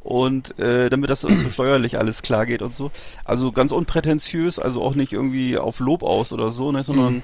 Und 0.03 0.57
äh, 0.57 0.89
damit 0.89 1.09
das 1.09 1.21
so 1.21 1.29
steuerlich 1.49 1.97
alles 1.99 2.21
klar 2.21 2.45
geht 2.45 2.61
und 2.61 2.75
so. 2.75 2.91
Also 3.25 3.51
ganz 3.51 3.71
unprätentiös, 3.71 4.57
also 4.59 4.81
auch 4.81 4.95
nicht 4.95 5.13
irgendwie 5.13 5.57
auf 5.57 5.79
Lob 5.79 6.03
aus 6.03 6.33
oder 6.33 6.51
so, 6.51 6.71
ne, 6.71 6.83
sondern 6.83 7.15
Mhm. 7.15 7.23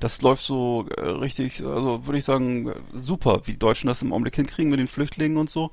Das 0.00 0.22
läuft 0.22 0.42
so 0.42 0.86
äh, 0.96 1.00
richtig, 1.00 1.64
also 1.64 2.06
würde 2.06 2.18
ich 2.18 2.24
sagen, 2.24 2.72
super, 2.94 3.42
wie 3.44 3.52
die 3.52 3.58
Deutschen 3.58 3.88
das 3.88 4.02
im 4.02 4.12
Augenblick 4.12 4.36
hinkriegen 4.36 4.70
mit 4.70 4.80
den 4.80 4.88
Flüchtlingen 4.88 5.36
und 5.38 5.50
so. 5.50 5.70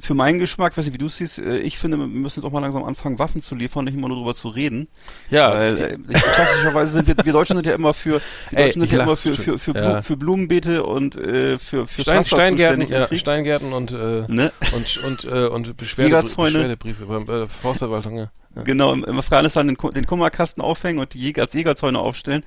Für 0.00 0.14
meinen 0.14 0.38
Geschmack, 0.38 0.76
weiß 0.76 0.86
nicht, 0.86 0.94
wie 0.94 0.98
du 0.98 1.06
es 1.06 1.18
siehst, 1.18 1.38
äh, 1.38 1.58
ich 1.58 1.78
finde, 1.78 1.98
wir 1.98 2.06
müssen 2.06 2.40
jetzt 2.40 2.46
auch 2.46 2.52
mal 2.52 2.60
langsam 2.60 2.84
anfangen, 2.84 3.18
Waffen 3.18 3.42
zu 3.42 3.54
liefern, 3.54 3.84
nicht 3.84 3.94
immer 3.94 4.08
nur 4.08 4.16
drüber 4.16 4.34
zu 4.34 4.48
reden. 4.48 4.88
Ja, 5.30 5.52
Weil 5.52 5.78
äh, 5.78 5.98
klassischerweise 6.08 6.92
sind 6.92 7.06
wir, 7.06 7.16
wir 7.22 7.32
Deutschen 7.32 7.56
sind 7.56 7.66
ja 7.66 7.74
immer 7.74 7.92
für, 7.92 8.20
die 8.50 8.56
Ey, 8.56 8.64
Deutschen 8.64 8.82
ich 8.82 8.90
sind 8.90 8.98
ja 8.98 9.04
immer 9.04 9.16
für, 9.16 9.34
für, 9.34 9.58
für, 9.58 9.74
Ja. 9.76 10.02
Für 10.02 10.16
Blumenbeete 10.16 10.84
und 10.84 11.16
äh, 11.16 11.58
für, 11.58 11.86
für 11.86 12.00
Stein, 12.00 12.24
Pflaster 12.24 12.36
Steingärten, 12.36 12.88
ja. 12.88 13.14
Steingärten 13.14 13.72
und, 13.72 13.92
äh, 13.92 14.24
Ne? 14.26 14.52
und, 14.74 14.96
und, 15.04 15.24
äh, 15.24 15.46
und 15.46 15.76
Beschwerde. 15.76 16.22
Beschwerdebriefe 16.22 17.04
beim 17.06 17.28
äh, 17.28 17.46
Forstverwaltung, 17.46 18.18
ja. 18.18 18.30
Genau, 18.64 18.92
im, 18.92 19.04
im 19.04 19.18
Afghanistan 19.18 19.66
den, 19.66 19.76
den 19.94 20.06
Kummerkasten 20.06 20.62
aufhängen 20.62 20.98
und 20.98 21.14
die 21.14 21.18
Jäger, 21.18 21.42
als 21.42 21.54
Jägerzäune 21.54 21.98
aufstellen. 21.98 22.44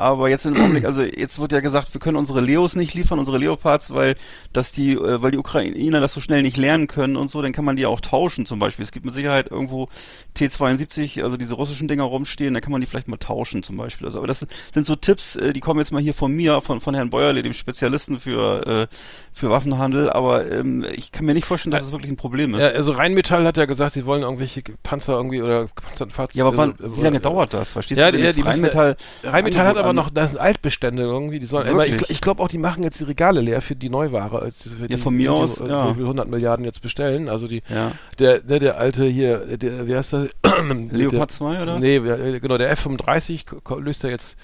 Aber 0.00 0.30
jetzt 0.30 0.46
im 0.46 0.56
Augenblick, 0.56 0.84
also 0.86 1.02
jetzt 1.02 1.38
wird 1.38 1.52
ja 1.52 1.60
gesagt, 1.60 1.92
wir 1.92 2.00
können 2.00 2.16
unsere 2.16 2.40
Leos 2.40 2.74
nicht 2.74 2.94
liefern, 2.94 3.18
unsere 3.18 3.36
Leopards, 3.38 3.92
weil 3.94 4.16
dass 4.52 4.72
die, 4.72 4.92
äh, 4.94 5.20
weil 5.22 5.30
die 5.30 5.38
Ukrainer 5.38 6.00
das 6.00 6.14
so 6.14 6.20
schnell 6.20 6.40
nicht 6.42 6.56
lernen 6.56 6.86
können 6.86 7.16
und 7.16 7.30
so, 7.30 7.42
dann 7.42 7.52
kann 7.52 7.64
man 7.64 7.76
die 7.76 7.84
auch 7.86 8.00
tauschen 8.00 8.46
zum 8.46 8.58
Beispiel. 8.58 8.82
Es 8.84 8.92
gibt 8.92 9.04
mit 9.04 9.14
Sicherheit 9.14 9.50
irgendwo 9.50 9.88
T72, 10.36 11.22
also 11.22 11.36
diese 11.36 11.54
russischen 11.54 11.88
Dinger 11.88 12.04
rumstehen, 12.04 12.54
da 12.54 12.60
kann 12.60 12.72
man 12.72 12.80
die 12.80 12.86
vielleicht 12.86 13.08
mal 13.08 13.16
tauschen 13.18 13.62
zum 13.62 13.76
Beispiel. 13.76 14.06
Also, 14.06 14.18
aber 14.18 14.26
das 14.26 14.46
sind 14.72 14.86
so 14.86 14.96
Tipps, 14.96 15.36
äh, 15.36 15.52
die 15.52 15.60
kommen 15.60 15.80
jetzt 15.80 15.92
mal 15.92 16.00
hier 16.02 16.14
von 16.14 16.32
mir, 16.32 16.60
von, 16.60 16.80
von 16.80 16.94
Herrn 16.94 17.10
Bäuerle, 17.10 17.42
dem 17.42 17.52
Spezialisten 17.52 18.18
für, 18.20 18.66
äh, 18.66 18.86
für 19.32 19.50
Waffenhandel, 19.50 20.10
aber 20.10 20.50
ähm, 20.50 20.84
ich 20.94 21.12
kann 21.12 21.26
mir 21.26 21.34
nicht 21.34 21.44
vorstellen, 21.46 21.72
dass 21.72 21.82
es 21.82 21.92
wirklich 21.92 22.10
ein 22.10 22.16
Problem 22.16 22.54
ist. 22.54 22.60
Ja, 22.60 22.68
also 22.68 22.92
Rheinmetall 22.92 23.46
hat 23.46 23.56
ja 23.56 23.64
gesagt, 23.66 23.92
sie 23.94 24.06
wollen 24.06 24.22
irgendwelche 24.22 24.62
Panzer 24.82 25.14
irgendwie 25.14 25.42
oder 25.42 25.66
Panzerfahrzeuge. 25.66 26.38
Ja, 26.38 26.46
aber 26.46 26.56
wann, 26.56 26.70
äh, 26.72 26.96
wie 26.96 27.00
lange 27.00 27.18
äh, 27.18 27.20
dauert 27.20 27.54
das? 27.54 27.72
Verstehst 27.72 28.00
Ja, 28.00 28.10
du? 28.10 28.18
ja, 28.18 28.32
die 28.32 28.38
müssen- 28.42 28.48
Rheinmetall, 28.64 28.96
Rheinmetall 29.24 29.66
hat 29.66 29.76
Angebot 29.76 29.89
aber 29.90 30.00
an- 30.00 30.06
noch, 30.06 30.10
das 30.10 30.30
sind 30.30 30.40
Altbestände 30.40 31.02
irgendwie, 31.02 31.38
die 31.40 31.46
sollen 31.46 31.66
immer, 31.68 31.86
ich, 31.86 32.08
ich 32.10 32.20
glaube 32.20 32.42
auch, 32.42 32.48
die 32.48 32.58
machen 32.58 32.82
jetzt 32.82 33.00
die 33.00 33.04
Regale 33.04 33.40
leer 33.40 33.60
für 33.62 33.76
die 33.76 33.90
Neuware, 33.90 34.40
als 34.40 34.62
für 34.62 34.88
die, 34.88 34.96
von 34.96 35.14
mir 35.14 35.22
die, 35.22 35.28
aus, 35.28 35.56
die, 35.56 35.66
ja. 35.66 35.90
wie 35.90 35.94
viel 35.94 36.02
100 36.04 36.28
Milliarden 36.28 36.64
jetzt 36.64 36.80
bestellen, 36.82 37.28
also 37.28 37.46
die, 37.48 37.62
Ja. 37.68 37.92
der, 38.18 38.42
ne, 38.46 38.58
der 38.58 38.78
alte 38.78 39.04
hier, 39.06 39.56
der, 39.56 39.86
wie 39.86 39.94
heißt 39.96 40.12
das? 40.12 40.28
Leopard 40.90 41.30
der, 41.30 41.36
2 41.36 41.62
oder 41.62 41.74
was? 41.76 41.82
Nee, 41.82 42.02
wer- 42.02 42.40
genau, 42.40 42.58
der 42.58 42.70
F-35 42.70 43.46
ko- 43.46 43.60
ko- 43.62 43.78
löst 43.78 44.02
ja 44.04 44.10
jetzt 44.10 44.38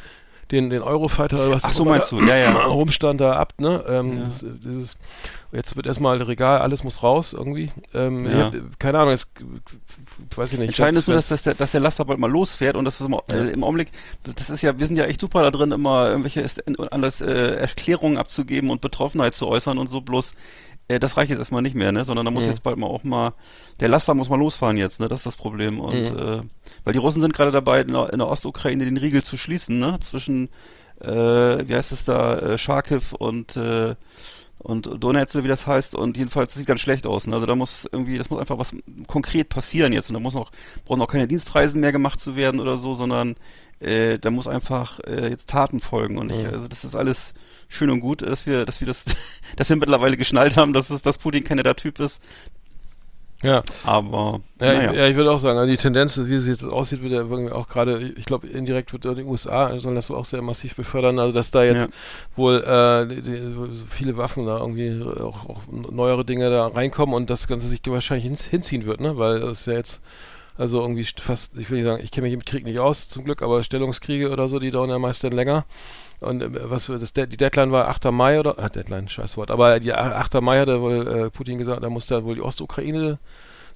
den, 0.51 0.71
den 0.71 0.83
Eurofighter 0.83 1.37
oder 1.37 1.51
was 1.51 1.65
Ach 1.65 1.73
so, 1.73 1.85
meinst 1.85 2.13
da 2.13 2.17
du, 2.17 2.25
ja, 2.25 2.37
ja. 2.37 2.53
rumstand 2.67 3.21
da 3.21 3.33
ab, 3.33 3.55
ne? 3.59 3.85
Ähm, 3.89 4.19
Ja. 4.19 4.25
das, 4.25 4.45
dieses, 4.65 4.97
jetzt 5.53 5.77
wird 5.77 5.87
erstmal 5.87 6.23
Regal, 6.23 6.61
alles 6.61 6.85
muss 6.85 7.03
raus 7.03 7.33
irgendwie. 7.33 7.71
Ähm, 7.95 8.27
Ja. 8.27 8.53
hab, 8.53 8.55
keine 8.79 8.99
Ahnung, 9.01 9.11
jetzt 9.11 9.33
weiß 10.37 10.53
ich 10.53 10.59
nicht. 10.59 10.69
Entscheidend 10.69 10.99
ist 10.99 11.09
nur, 11.09 11.17
dass, 11.17 11.29
dass, 11.29 11.43
der, 11.43 11.55
dass 11.55 11.73
der 11.73 11.81
Laster 11.81 12.05
bald 12.05 12.19
mal 12.19 12.31
losfährt 12.31 12.77
und 12.77 12.85
das 12.85 13.01
ist 13.01 13.07
im, 13.07 13.17
äh, 13.29 13.51
im 13.51 13.65
Augenblick, 13.65 13.89
das 14.23 14.51
ist 14.51 14.63
ja, 14.63 14.79
wir 14.79 14.87
sind 14.87 14.97
ja 14.97 15.05
echt 15.07 15.21
super 15.21 15.43
da 15.43 15.51
drin, 15.51 15.73
immer 15.73 16.09
irgendwelche 16.09 16.45
anders 16.91 17.21
äh, 17.21 17.57
Erklärungen 17.57 18.17
abzugeben 18.17 18.71
und 18.71 18.81
Betroffenheit 18.81 19.35
zu 19.35 19.49
äußern 19.49 19.79
und 19.79 19.89
so, 19.89 20.01
bloß 20.01 20.35
äh, 20.89 20.99
das 21.01 21.17
reicht 21.17 21.31
jetzt 21.31 21.39
erstmal 21.39 21.63
nicht 21.63 21.75
mehr, 21.75 21.93
ne? 21.93 22.05
Sondern 22.05 22.25
da 22.25 22.31
muss 22.31 22.45
Mhm. 22.45 22.51
jetzt 22.51 22.63
bald 22.63 22.77
mal 22.79 22.87
auch 22.87 23.05
mal, 23.05 23.33
der 23.81 23.89
Laster 23.89 24.15
muss 24.15 24.29
mal 24.29 24.39
losfahren 24.39 24.77
jetzt, 24.77 25.01
ne? 25.01 25.09
Das 25.09 25.21
ist 25.21 25.27
das 25.27 25.37
Problem. 25.37 25.81
Und 25.81 26.11
Mhm. 26.11 26.19
äh, 26.19 26.41
weil 26.85 26.93
die 26.93 26.99
Russen 26.99 27.21
sind 27.21 27.35
gerade 27.35 27.51
dabei, 27.53 27.81
in 27.81 27.93
der, 27.93 28.13
in 28.13 28.19
der 28.19 28.29
Ostukraine 28.29 28.85
den 28.85 28.97
Riegel 28.97 29.23
zu 29.23 29.37
schließen, 29.37 29.79
ne? 29.79 29.99
Zwischen 30.01 30.49
äh, 31.01 31.09
wie 31.69 31.75
heißt 31.75 31.93
es 31.93 32.05
da, 32.05 32.39
äh, 32.39 32.59
Charkiw 32.59 33.03
und 33.19 33.57
äh, 33.57 33.95
und 34.59 34.89
Donetsk 35.03 35.35
oder 35.37 35.45
wie 35.45 35.49
das 35.49 35.67
heißt 35.67 35.95
und 35.95 36.17
jedenfalls 36.17 36.49
das 36.53 36.59
sieht 36.59 36.67
ganz 36.67 36.81
schlecht 36.81 37.07
aus. 37.07 37.27
Ne? 37.27 37.35
Also 37.35 37.47
da 37.47 37.55
muss 37.55 37.87
irgendwie, 37.93 38.19
das 38.19 38.31
muss 38.31 38.41
einfach 38.41 38.59
was 38.59 38.75
konkret 39.07 39.49
passieren 39.51 39.93
jetzt 39.93 40.09
und 40.09 40.15
da 40.15 40.21
muss 40.21 40.35
auch 40.35 40.51
brauchen 40.87 41.03
auch 41.03 41.09
keine 41.09 41.29
Dienstreisen 41.29 41.81
mehr 41.81 41.93
gemacht 41.93 42.19
zu 42.19 42.35
werden 42.37 42.59
oder 42.59 42.77
so, 42.77 42.95
sondern 42.95 43.37
äh, 43.81 44.19
da 44.19 44.31
muss 44.31 44.49
einfach 44.49 44.99
äh, 45.01 45.29
jetzt 45.29 45.51
Taten 45.51 45.79
folgen 45.81 46.19
und 46.19 46.31
ich, 46.33 46.47
also 46.47 46.69
das 46.69 46.85
ist 46.85 46.97
alles 46.97 47.35
schön 47.69 47.91
und 47.91 48.01
gut, 48.01 48.23
dass 48.23 48.47
wir, 48.47 48.65
dass 48.67 48.81
wir 48.81 48.87
das, 48.89 49.05
dass 49.57 49.69
wir 49.69 49.77
mittlerweile 49.77 50.17
geschnallt 50.17 50.57
haben, 50.57 50.73
dass 50.73 50.91
es, 50.91 51.03
dass 51.03 51.19
Putin 51.19 51.45
kein 51.45 51.57
netter 51.59 51.77
Typ 51.77 51.99
ist. 52.01 52.23
ja. 53.43 53.63
Aber 53.83 54.43
Ja, 54.61 54.73
naja. 54.73 54.75
ich, 54.75 54.91
ja, 54.91 55.07
ich 55.09 55.17
würde 55.17 55.31
auch 55.33 55.39
sagen, 55.39 55.59
also 55.59 55.71
die 55.71 55.77
Tendenz, 55.79 56.19
wie 56.25 56.35
es 56.35 56.47
jetzt 56.49 56.65
aussieht, 56.65 57.03
wird 57.03 57.13
ja 57.13 57.21
irgendwie 57.21 57.53
auch 57.53 57.69
gerade, 57.69 58.01
ich 58.17 58.25
glaube, 58.27 58.47
indirekt 58.49 58.93
wird 58.93 59.05
die 59.05 59.25
USA 59.25 59.79
sollen 59.81 59.97
das 59.97 60.11
auch 60.11 60.25
sehr 60.25 60.43
massiv 60.43 60.77
befördern, 60.77 61.19
also 61.19 61.33
dass 61.35 61.51
da 61.51 61.65
jetzt 61.65 61.89
Ja. 61.89 61.91
wohl 62.37 62.65
äh, 62.65 63.07
die, 63.09 63.23
die, 63.23 63.85
viele 63.91 64.17
Waffen 64.17 64.47
da 64.47 64.59
irgendwie 64.61 65.03
auch, 65.23 65.49
auch 65.49 65.63
neuere 65.71 66.25
Dinge 66.25 66.51
da 66.51 66.69
reinkommen 66.69 67.15
und 67.15 67.31
das 67.31 67.49
Ganze 67.49 67.69
sich 67.69 67.81
wahrscheinlich 67.87 68.25
hin, 68.27 68.37
hinziehen 68.51 68.87
wird, 68.87 69.01
ne? 69.01 69.19
Weil 69.19 69.43
es 69.45 69.67
ja 69.67 69.75
jetzt 69.75 70.03
Also 70.59 70.81
irgendwie 70.83 71.03
st- 71.05 71.21
fast, 71.23 71.57
ich 71.59 71.71
will 71.71 71.79
nicht 71.79 71.87
sagen, 71.89 72.03
ich 72.05 72.11
kenne 72.13 72.27
mich 72.27 72.35
im 72.35 72.45
Krieg 72.45 72.65
nicht 72.65 72.81
aus, 72.81 73.09
zum 73.09 73.25
Glück, 73.25 73.43
aber 73.43 73.63
Stellungskriege 73.65 74.31
oder 74.31 74.49
so, 74.49 74.59
die 74.61 74.71
dauern 74.73 74.91
ja 74.91 74.99
meist 74.99 75.25
dann 75.25 75.33
länger. 75.33 75.67
Und 76.21 76.43
äh, 76.43 76.71
was 76.71 76.87
das, 76.87 77.13
die 77.13 77.37
Deadline 77.37 77.73
war 77.73 77.89
8. 77.89 78.07
Mai 78.13 78.41
oder 78.41 78.59
ah, 78.59 78.69
Deadline, 78.69 79.09
scheiß 79.09 79.37
Wort. 79.37 79.51
Aber 79.51 79.81
die 79.81 79.93
8. 79.93 80.41
Mai 80.41 80.59
hat 80.61 80.69
er 80.69 80.81
wohl 80.81 81.07
äh, 81.07 81.31
Putin 81.31 81.59
gesagt, 81.59 81.83
da 81.83 81.91
muss 81.91 82.07
da 82.07 82.25
wohl 82.25 82.37
die 82.37 82.43
Ostukraine 82.43 83.19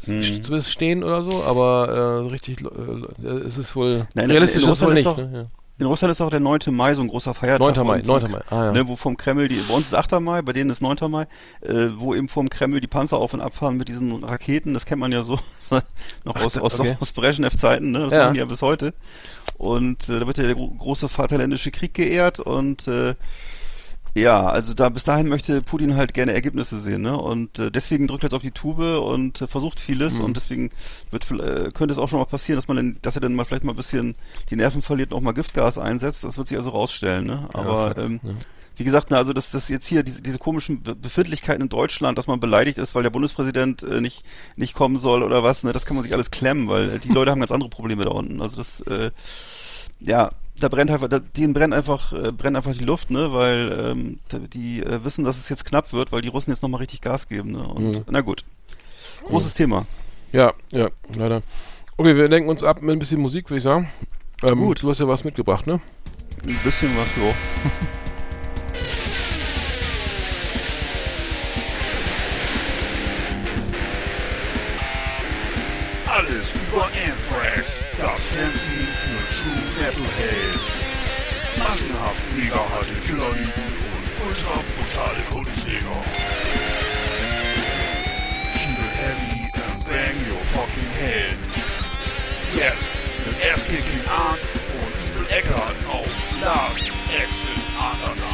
Hm. 0.07 0.23
stehen 0.63 1.05
oder 1.05 1.21
so, 1.21 1.45
aber 1.45 2.21
äh, 2.21 2.23
so 2.23 2.29
richtig 2.29 2.63
äh, 2.63 3.29
es 3.29 3.59
ist 3.59 3.77
wohl 3.77 4.07
Nein, 4.15 4.25
in- 4.25 4.31
realistisch 4.31 4.63
in 4.63 4.71
ist 4.71 4.77
es 4.79 4.83
wohl 4.87 4.95
Russland 4.97 5.19
nicht. 5.19 5.27
ist 5.27 5.33
Ne? 5.33 5.51
In 5.81 5.87
Russland 5.87 6.13
ist 6.13 6.21
auch 6.21 6.29
der 6.29 6.41
9. 6.41 6.59
Mai 6.73 6.95
so 6.95 7.01
ein 7.01 7.09
großer 7.09 7.33
Feiertag. 7.33 7.75
9. 7.75 7.87
Mai, 7.87 8.03
wo 8.05 8.19
vom- 8.21 8.23
9. 8.23 8.31
Mai, 8.33 8.41
ah, 8.51 8.65
ja. 8.67 8.73
ne, 8.73 8.87
wo 8.87 8.97
vom 8.97 9.17
Kreml, 9.17 9.49
die, 9.49 9.57
bei 9.57 9.75
uns 9.75 9.87
ist 9.87 9.95
8. 9.95 10.21
Mai, 10.21 10.43
bei 10.43 10.53
denen 10.53 10.69
ist 10.69 10.83
9. 10.83 11.11
Mai, 11.11 11.27
äh, 11.63 11.89
wo 11.97 12.15
eben 12.15 12.29
vom 12.29 12.51
Kreml 12.51 12.81
die 12.81 12.87
Panzer 12.87 13.17
auf 13.17 13.33
und 13.33 13.41
abfahren 13.41 13.79
mit 13.79 13.89
diesen 13.89 14.23
Raketen, 14.23 14.75
das 14.75 14.85
kennt 14.85 15.01
man 15.01 15.11
ja 15.11 15.23
so 15.23 15.39
noch 16.25 16.37
aus, 16.37 16.59
aus, 16.59 16.79
okay. 16.79 16.97
aus 17.01 17.13
Brezhnev-Zeiten, 17.13 17.93
ne? 17.93 18.01
das 18.01 18.13
Ja. 18.13 18.25
machen 18.25 18.35
die 18.35 18.41
ja 18.41 18.47
bis 18.47 18.61
heute. 18.61 18.93
Und 19.57 20.09
äh, 20.11 20.21
da 20.21 20.27
wird 20.27 20.37
ja 20.37 20.45
der 20.45 20.55
gro 20.55 20.69
große 20.69 21.09
Vaterländische 21.09 21.71
Krieg 21.71 21.95
geehrt 21.95 22.41
und 22.41 22.87
äh, 22.87 23.15
ja, 24.15 24.49
also 24.49 24.75
da 24.75 24.89
bis 24.89 25.05
dahin 25.05 25.29
möchte 25.29 25.63
Putin 25.63 25.95
halt 25.97 26.15
gerne 26.15 26.33
Ergebnisse 26.33 26.81
sehen, 26.81 27.03
ne? 27.03 27.17
Und 27.17 27.59
äh, 27.59 27.71
deswegen 27.71 28.07
drückt 28.09 28.25
er 28.25 28.27
jetzt 28.27 28.35
auf 28.35 28.43
die 28.43 28.51
Tube 28.51 29.01
und 29.01 29.41
äh, 29.41 29.47
versucht 29.47 29.79
vieles 29.79 30.19
Mhm. 30.19 30.25
und 30.25 30.37
deswegen 30.37 30.71
wird 31.11 31.31
äh, 31.31 31.71
könnte 31.73 31.93
es 31.93 31.99
auch 31.99 32.09
schon 32.09 32.19
mal 32.19 32.25
passieren, 32.25 32.57
dass 32.57 32.69
man 32.69 32.77
dann, 32.77 32.99
dass 33.03 33.15
er 33.17 33.21
dann 33.21 33.35
mal 33.35 33.45
vielleicht 33.45 33.65
mal 33.65 33.73
ein 33.73 33.77
bisschen 33.77 34.17
die 34.51 34.57
Nerven 34.57 34.83
verliert 34.83 35.13
und 35.13 35.19
auch 35.19 35.23
mal 35.23 35.33
Giftgas 35.33 35.79
einsetzt. 35.79 36.25
Das 36.25 36.37
wird 36.39 36.49
sich 36.49 36.59
also 36.59 36.71
rausstellen, 36.71 37.27
ne? 37.27 37.49
Aber 37.53 37.95
fuck, 37.95 37.99
ähm, 37.99 38.21
ja. 38.23 38.31
wie 38.77 38.85
gesagt, 38.85 39.11
ne, 39.11 39.17
also 39.17 39.33
dass 39.33 39.51
das 39.51 39.69
jetzt 39.69 39.87
hier 39.87 40.03
diese, 40.03 40.23
diese 40.23 40.39
komischen 40.39 40.83
Be 40.83 40.97
Befindlichkeiten 40.97 41.63
in 41.63 41.69
Deutschland, 41.69 42.19
dass 42.19 42.27
man 42.27 42.41
beleidigt 42.41 42.79
ist, 42.79 42.95
weil 42.95 43.03
der 43.05 43.11
Bundespräsident 43.11 43.83
äh, 43.85 44.01
nicht 44.01 44.25
nicht 44.57 44.75
kommen 44.75 44.99
soll 44.99 45.23
oder 45.23 45.43
was, 45.45 45.63
ne? 45.63 45.73
Das 45.73 45.87
kann 45.87 45.97
man 45.97 46.05
sich 46.05 46.15
alles 46.15 46.31
klemmen, 46.33 46.69
weil 46.69 46.97
äh, 46.97 46.99
die 46.99 47.11
Leute 47.13 47.31
haben 47.31 47.41
ganz 47.41 47.53
andere 47.53 47.71
Probleme 47.71 48.03
da 48.03 48.11
unten. 48.11 48.43
Also 48.43 48.57
das 48.57 48.81
äh, 48.83 49.11
ja, 50.01 50.31
da 50.61 50.69
brennt 50.69 50.91
einfach, 50.91 51.09
da, 51.09 51.19
denen 51.19 51.53
brennt 51.53 51.75
einfach, 51.75 52.13
äh, 52.13 52.33
brennt 52.33 52.57
einfach 52.57 52.73
die 52.75 52.85
Luft, 52.85 53.11
ne, 53.11 53.33
weil 53.33 53.77
ähm, 53.81 54.19
da- 54.29 54.39
die 54.39 54.83
äh, 54.83 55.03
wissen, 55.05 55.25
dass 55.25 55.39
es 55.39 55.49
jetzt 55.49 55.65
knapp 55.65 55.93
wird, 55.93 56.13
weil 56.13 56.23
die 56.23 56.29
Russen 56.29 56.51
jetzt 56.51 56.63
nochmal 56.63 56.81
richtig 56.81 57.01
Gas 57.01 57.29
geben, 57.29 57.53
ne. 57.53 57.67
Und 57.67 57.91
Mhm. 57.93 58.05
na 58.11 58.21
gut. 58.21 58.45
Großes 59.27 59.55
Thema. 59.55 59.87
Ja, 60.33 60.53
ja, 60.71 60.89
leider. 61.17 61.43
Okay, 61.97 62.17
wir 62.17 62.29
lenken 62.29 62.49
uns 62.49 62.63
ab 62.63 62.81
mit 62.83 62.95
ein 62.95 62.99
bisschen 62.99 63.21
Musik, 63.21 63.51
würde 63.51 63.59
ich 63.59 63.65
sagen. 63.65 63.91
Ähm, 64.43 64.59
Gut. 64.59 64.83
Du 64.83 64.89
hast 64.89 65.01
ja 65.01 65.09
was 65.09 65.25
mitgebracht, 65.25 65.67
ne? 65.67 65.81
Ein 66.47 66.59
bisschen 66.65 66.97
was, 66.97 67.09
jo. 67.17 67.35
Alles 76.07 76.53
über 76.69 76.85
Anthrax, 76.87 77.81
das 77.97 78.29
Fernsehen 78.29 78.89
für 78.93 79.30
Metalhead. 79.91 80.61
Massenhaft 81.59 82.23
mega 82.37 82.57
harte 82.57 82.95
Killerlieben 83.01 83.53
und 83.93 84.27
ultra 84.27 84.63
brutale 84.77 85.23
Kundenjäger. 85.29 86.05
Keep 88.55 88.79
it 88.79 88.95
heavy 89.03 89.51
and 89.53 89.85
bang 89.85 90.17
your 90.29 90.45
fucking 90.55 90.91
head. 91.01 91.37
Jetzt 92.55 93.03
mit 93.27 93.35
Ass-Kicking 93.53 94.07
Art 94.09 94.41
und 94.81 94.95
Evil 95.09 95.27
Eckart 95.37 95.77
auf 95.89 96.11
Last 96.41 96.85
Exit 97.23 97.51
Underground. 97.77 98.30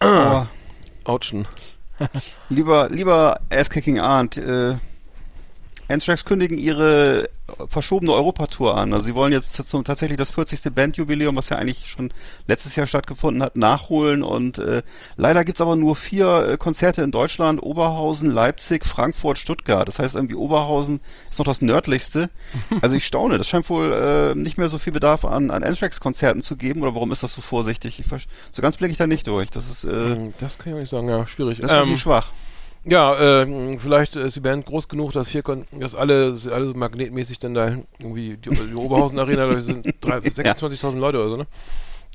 Aber 0.00 0.48
Autschen. 1.04 1.46
lieber, 2.48 2.88
lieber 2.90 3.40
Ass-Kicking 3.50 4.00
Arndt, 4.00 4.36
äh, 4.38 4.74
Anthrax 5.88 6.24
kündigen 6.24 6.56
ihre 6.56 7.28
verschobene 7.68 8.12
Europatour 8.12 8.76
an. 8.76 8.92
Also 8.92 9.04
sie 9.04 9.14
wollen 9.14 9.32
jetzt 9.32 9.54
zum, 9.68 9.84
tatsächlich 9.84 10.18
das 10.18 10.30
40. 10.30 10.74
Bandjubiläum, 10.74 11.36
was 11.36 11.48
ja 11.48 11.56
eigentlich 11.56 11.88
schon 11.88 12.12
letztes 12.46 12.76
Jahr 12.76 12.86
stattgefunden 12.86 13.42
hat, 13.42 13.56
nachholen. 13.56 14.22
Und 14.22 14.58
äh, 14.58 14.82
leider 15.16 15.44
gibt's 15.44 15.60
aber 15.60 15.76
nur 15.76 15.96
vier 15.96 16.48
äh, 16.50 16.56
Konzerte 16.56 17.02
in 17.02 17.10
Deutschland, 17.10 17.62
Oberhausen, 17.62 18.30
Leipzig, 18.30 18.84
Frankfurt, 18.86 19.38
Stuttgart. 19.38 19.86
Das 19.88 19.98
heißt 19.98 20.14
irgendwie 20.14 20.34
Oberhausen 20.34 21.00
ist 21.30 21.38
noch 21.38 21.46
das 21.46 21.62
nördlichste. 21.62 22.30
Also 22.82 22.96
ich 22.96 23.04
staune, 23.06 23.36
das 23.38 23.48
scheint 23.48 23.68
wohl 23.68 23.92
äh, 23.92 24.34
nicht 24.34 24.56
mehr 24.56 24.68
so 24.68 24.78
viel 24.78 24.92
Bedarf 24.92 25.24
an, 25.24 25.50
an 25.50 25.62
Anthrax-Konzerten 25.62 26.42
zu 26.42 26.56
geben. 26.56 26.82
Oder 26.82 26.94
warum 26.94 27.12
ist 27.12 27.22
das 27.22 27.32
so 27.34 27.40
vorsichtig? 27.42 28.00
Ich, 28.00 28.06
so 28.50 28.62
ganz 28.62 28.76
blicke 28.78 28.92
ich 28.92 28.98
da 28.98 29.06
nicht 29.06 29.26
durch. 29.26 29.50
Das 29.50 29.68
ist, 29.70 29.84
äh, 29.84 30.14
Das 30.38 30.58
kann 30.58 30.68
ich 30.72 30.74
auch 30.76 30.80
nicht 30.80 30.90
sagen, 30.90 31.08
ja, 31.08 31.26
schwierig. 31.26 31.60
das 31.60 31.72
ist 31.72 31.88
Ähm, 31.88 31.96
schwach. 31.96 32.28
Ja, 32.84 33.42
äh, 33.42 33.78
vielleicht 33.78 34.16
ist 34.16 34.36
die 34.36 34.40
Band 34.40 34.64
groß 34.66 34.88
genug, 34.88 35.12
dass 35.12 35.30
Kon 35.42 35.66
dass 35.70 35.94
alle, 35.94 36.34
alle 36.50 36.66
so 36.68 36.74
magnetmäßig 36.74 37.38
dann 37.38 37.52
da 37.54 37.76
irgendwie 37.98 38.36
die, 38.38 38.50
die 38.50 38.74
Oberhausen 38.74 39.18
Arena 39.18 39.44
glaub 39.46 39.58
ich, 39.58 39.64
sind 39.64 39.86
drei- 40.00 40.18
26.000 40.18 40.96
Leute 40.98 41.18
oder 41.18 41.30
so, 41.30 41.36
ne? 41.36 41.46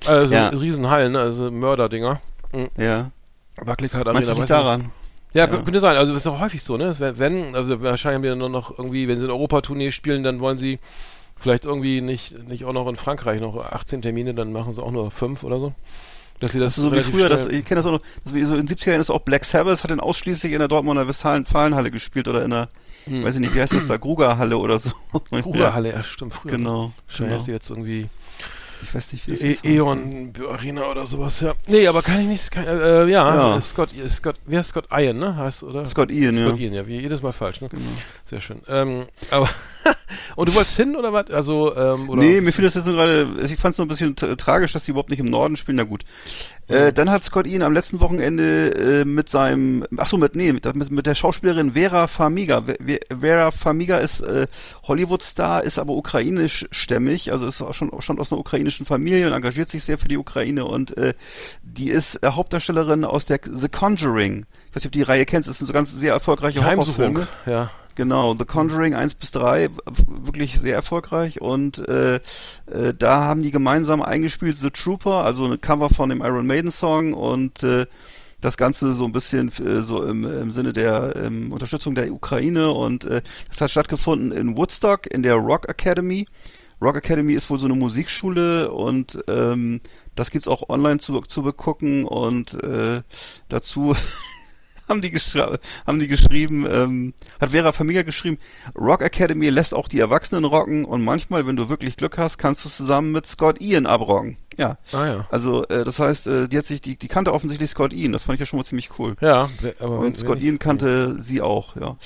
Also 0.05 0.33
Ja. 0.33 0.47
Riesenhallen, 0.49 1.11
ne? 1.13 1.19
Also 1.19 1.51
Mörderdinger. 1.51 2.19
Ja. 2.77 3.11
Wackelkart 3.57 4.05
Meinst 4.07 4.27
Arena. 4.29 4.33
du 4.33 4.33
nicht 4.33 4.43
ich 4.43 4.49
daran? 4.49 4.91
Ja, 5.33 5.45
Ja. 5.45 5.51
kö- 5.53 5.63
könnte 5.63 5.79
sein. 5.79 5.97
Also 5.97 6.13
ist 6.13 6.25
auch 6.27 6.39
häufig 6.39 6.63
so, 6.63 6.77
ne? 6.77 6.95
Wenn, 6.99 7.55
also 7.55 7.81
wahrscheinlich 7.83 8.15
haben 8.17 8.23
wir 8.23 8.35
nur 8.35 8.49
noch 8.49 8.77
irgendwie, 8.77 9.07
wenn 9.07 9.17
sie 9.17 9.25
eine 9.25 9.33
Europatournee 9.33 9.91
spielen, 9.91 10.23
dann 10.23 10.39
wollen 10.39 10.57
sie 10.57 10.79
vielleicht 11.37 11.65
irgendwie 11.65 12.01
nicht, 12.01 12.47
nicht 12.47 12.65
auch 12.65 12.73
noch 12.73 12.87
in 12.87 12.95
Frankreich 12.95 13.39
noch 13.41 13.57
18 13.57 14.01
Termine, 14.01 14.33
dann 14.33 14.51
machen 14.51 14.73
sie 14.73 14.81
auch 14.81 14.91
nur 14.91 15.11
fünf 15.11 15.43
oder 15.43 15.59
so. 15.59 15.73
Dass 16.39 16.51
sie 16.51 16.59
das, 16.59 16.77
ist 16.77 16.83
so 16.83 16.91
wie 16.91 17.01
früher, 17.01 17.29
das, 17.29 17.45
ich 17.45 17.63
kenne 17.63 17.77
das 17.79 17.85
auch 17.85 17.93
noch, 17.93 18.01
das 18.23 18.33
wie 18.33 18.43
so 18.43 18.55
in 18.55 18.65
den 18.65 18.77
70er 18.77 18.89
Jahren 18.89 19.01
ist 19.01 19.09
auch 19.09 19.21
Black 19.21 19.45
Sabbath, 19.45 19.83
hat 19.83 19.91
dann 19.91 20.01
ausschließlich 20.01 20.51
in 20.51 20.59
der 20.59 20.67
Dortmunder 20.67 21.07
Westfalen-Halle 21.07 21.91
gespielt 21.91 22.27
oder 22.27 22.43
in 22.43 22.51
der, 22.51 22.69
weiß 23.05 23.35
ich 23.35 23.41
nicht, 23.41 23.55
wie 23.55 23.61
heißt 23.61 23.73
das 23.73 23.87
da, 23.87 23.97
Gruger-Halle 23.97 24.57
oder 24.57 24.77
so. 24.79 24.91
Grugerhalle, 25.31 25.91
ja, 25.93 26.03
stimmt, 26.03 26.33
früher. 26.33 26.51
Genau, 26.51 26.91
Wahrscheinlich 27.07 27.17
genau. 27.17 27.33
heißt 27.35 27.47
die 27.47 27.51
jetzt 27.51 27.69
irgendwie 27.69 28.09
Ich 28.83 28.93
weiß 28.93 29.13
nicht, 29.13 29.27
wie 29.27 29.31
das 29.31 29.63
E. 29.63 29.75
Eon 29.77 30.33
Arena 30.49 30.91
oder 30.91 31.05
sowas, 31.05 31.39
ja. 31.39 31.53
Nee, 31.67 31.87
aber 31.87 32.01
kann 32.01 32.19
ich 32.19 32.27
nicht, 32.27 32.51
kann, 32.51 32.65
äh, 32.67 33.05
ja, 33.05 33.55
Ja. 33.55 33.61
Scott, 33.61 33.89
Scott, 34.09 34.35
wer 34.45 34.59
ist 34.59 34.67
Scott 34.69 34.87
Ian, 34.91 35.17
ne? 35.17 35.37
Heißt, 35.37 35.63
oder? 35.63 35.85
Scott 35.85 36.11
Ian, 36.11 36.35
Scott 36.35 36.59
ja. 36.59 36.65
Ian, 36.65 36.73
ja, 36.73 36.85
wie 36.87 36.99
jedes 36.99 37.21
Mal 37.21 37.31
falsch, 37.31 37.61
ne? 37.61 37.69
Genau. 37.69 37.81
Sehr 38.25 38.41
schön. 38.41 38.61
Ähm, 38.67 39.05
aber, 39.31 39.49
und 40.35 40.49
du 40.49 40.55
wolltest 40.55 40.77
hin 40.77 40.95
oder 40.95 41.13
was? 41.13 41.29
Also, 41.31 41.75
ähm, 41.75 42.09
oder? 42.09 42.21
nee, 42.21 42.41
mir 42.41 42.51
fiel 42.51 42.65
das 42.65 42.73
jetzt 42.75 42.85
nur 42.85 42.95
gerade, 42.95 43.27
ich 43.43 43.55
fand 43.57 43.73
es 43.73 43.77
nur 43.77 43.85
ein 43.85 43.89
bisschen 43.89 44.15
tragisch, 44.15 44.73
dass 44.73 44.85
die 44.85 44.91
überhaupt 44.91 45.09
nicht 45.09 45.19
im 45.19 45.29
Norden 45.29 45.55
spielen, 45.55 45.77
na 45.77 45.83
gut. 45.83 46.03
Äh, 46.67 46.91
dann 46.91 47.11
hat 47.11 47.23
Scott 47.23 47.45
Ian 47.45 47.61
am 47.61 47.73
letzten 47.73 47.99
Wochenende 47.99 49.01
äh, 49.01 49.05
mit 49.05 49.29
seinem, 49.29 49.85
ach 49.97 50.07
so, 50.07 50.17
mit, 50.17 50.35
nee, 50.35 50.51
mit, 50.51 50.65
mit, 50.91 51.05
der 51.05 51.13
Schauspielerin 51.13 51.73
Vera 51.73 52.07
Farmiga. 52.07 52.65
Ve- 52.65 52.99
Vera 53.19 53.51
Farmiga 53.51 53.97
ist 53.99 54.21
äh, 54.21 54.47
Hollywood-Star, 54.83 55.63
ist 55.63 55.77
aber 55.77 55.93
ukrainischstämmig, 55.93 57.31
also 57.31 57.45
ist 57.45 57.61
auch 57.61 57.73
schon, 57.73 57.91
stammt 58.01 58.19
aus 58.19 58.31
einer 58.31 58.39
ukrainischen 58.39 58.85
Familie 58.87 59.27
und 59.27 59.33
engagiert 59.33 59.69
sich 59.69 59.83
sehr 59.83 59.97
für 59.99 60.07
die 60.07 60.17
Ukraine 60.17 60.65
und 60.65 60.97
äh, 60.97 61.13
die 61.61 61.89
ist 61.89 62.23
äh, 62.23 62.31
Hauptdarstellerin 62.31 63.05
aus 63.05 63.25
der 63.25 63.39
The 63.43 63.69
Conjuring. 63.69 64.45
Ich 64.69 64.75
weiß 64.75 64.83
nicht, 64.83 64.85
ob 64.87 64.91
du 64.91 64.99
die 64.99 65.03
Reihe 65.03 65.25
kennst, 65.25 65.47
das 65.47 65.59
sind 65.59 65.67
so 65.67 65.73
ganz 65.73 65.91
sehr 65.91 66.13
erfolgreiche 66.13 66.59
Horrorfilme. 66.65 67.27
ja. 67.45 67.69
Genau, 67.95 68.35
The 68.37 68.43
Conjuring 68.43 68.93
1 68.93 69.15
bis 69.15 69.31
3, 69.31 69.69
w- 69.69 69.79
wirklich 70.25 70.59
sehr 70.59 70.75
erfolgreich 70.75 71.39
und 71.39 71.79
äh, 71.87 72.15
äh, 72.15 72.93
da 72.97 73.23
haben 73.23 73.41
die 73.41 73.51
gemeinsam 73.51 74.01
eingespielt 74.01 74.57
The 74.57 74.69
Trooper, 74.69 75.23
also 75.23 75.45
ein 75.45 75.61
Cover 75.61 75.87
von 75.87 76.09
dem 76.09 76.21
Iron 76.21 76.45
Maiden 76.45 76.71
Song 76.71 77.13
und 77.13 77.63
äh, 77.63 77.85
das 78.41 78.57
Ganze 78.57 78.91
so 78.91 79.05
ein 79.05 79.13
bisschen 79.13 79.47
äh, 79.65 79.81
so 79.81 80.03
im, 80.03 80.25
im 80.25 80.51
Sinne 80.51 80.73
der 80.73 81.15
ähm, 81.15 81.53
Unterstützung 81.53 81.95
der 81.95 82.11
Ukraine 82.11 82.69
und 82.71 83.05
äh, 83.05 83.21
das 83.47 83.61
hat 83.61 83.71
stattgefunden 83.71 84.33
in 84.33 84.57
Woodstock 84.57 85.07
in 85.07 85.23
der 85.23 85.35
Rock 85.35 85.69
Academy. 85.69 86.27
Rock 86.81 86.97
Academy 86.97 87.31
ist 87.33 87.49
wohl 87.49 87.57
so 87.57 87.65
eine 87.65 87.75
Musikschule 87.75 88.71
und 88.71 89.17
ähm, 89.29 89.79
das 90.15 90.31
gibt's 90.31 90.49
auch 90.49 90.67
online 90.67 90.99
zu, 90.99 91.21
zu 91.21 91.43
begucken 91.43 92.03
und 92.03 92.61
äh, 92.61 93.01
dazu 93.47 93.95
haben 94.87 95.01
die, 95.01 95.11
haben 95.11 95.99
die 95.99 96.07
geschrieben, 96.07 96.67
ähm, 96.69 97.13
hat 97.39 97.51
Vera 97.51 97.71
Familia 97.71 98.03
geschrieben, 98.03 98.37
Rock 98.75 99.01
Academy 99.01 99.49
lässt 99.49 99.73
auch 99.73 99.87
die 99.87 99.99
Erwachsenen 99.99 100.45
rocken 100.45 100.85
und 100.85 101.03
manchmal, 101.03 101.47
wenn 101.47 101.55
du 101.55 101.69
wirklich 101.69 101.97
Glück 101.97 102.17
hast, 102.17 102.37
kannst 102.37 102.65
du 102.65 102.69
zusammen 102.69 103.11
mit 103.11 103.25
Scott 103.25 103.61
Ian 103.61 103.85
abrocken. 103.85 104.37
Ja. 104.57 104.77
Ah 104.91 105.05
ja. 105.05 105.27
Also, 105.29 105.65
äh, 105.67 105.83
das 105.83 105.99
heißt, 105.99 106.27
äh, 106.27 106.47
die 106.47 106.57
hat 106.57 106.65
sich, 106.65 106.81
die, 106.81 106.97
die 106.97 107.07
kannte 107.07 107.33
offensichtlich 107.33 107.69
Scott 107.69 107.93
Ian. 107.93 108.13
Das 108.13 108.23
fand 108.23 108.35
ich 108.35 108.39
ja 108.39 108.45
schon 108.45 108.57
mal 108.57 108.65
ziemlich 108.65 108.97
cool. 108.99 109.15
Ja, 109.21 109.49
aber 109.79 109.99
Und 109.99 110.17
Scott 110.17 110.39
Ian 110.39 110.59
kannte 110.59 111.21
sie 111.21 111.41
auch, 111.41 111.75
ja. 111.75 111.97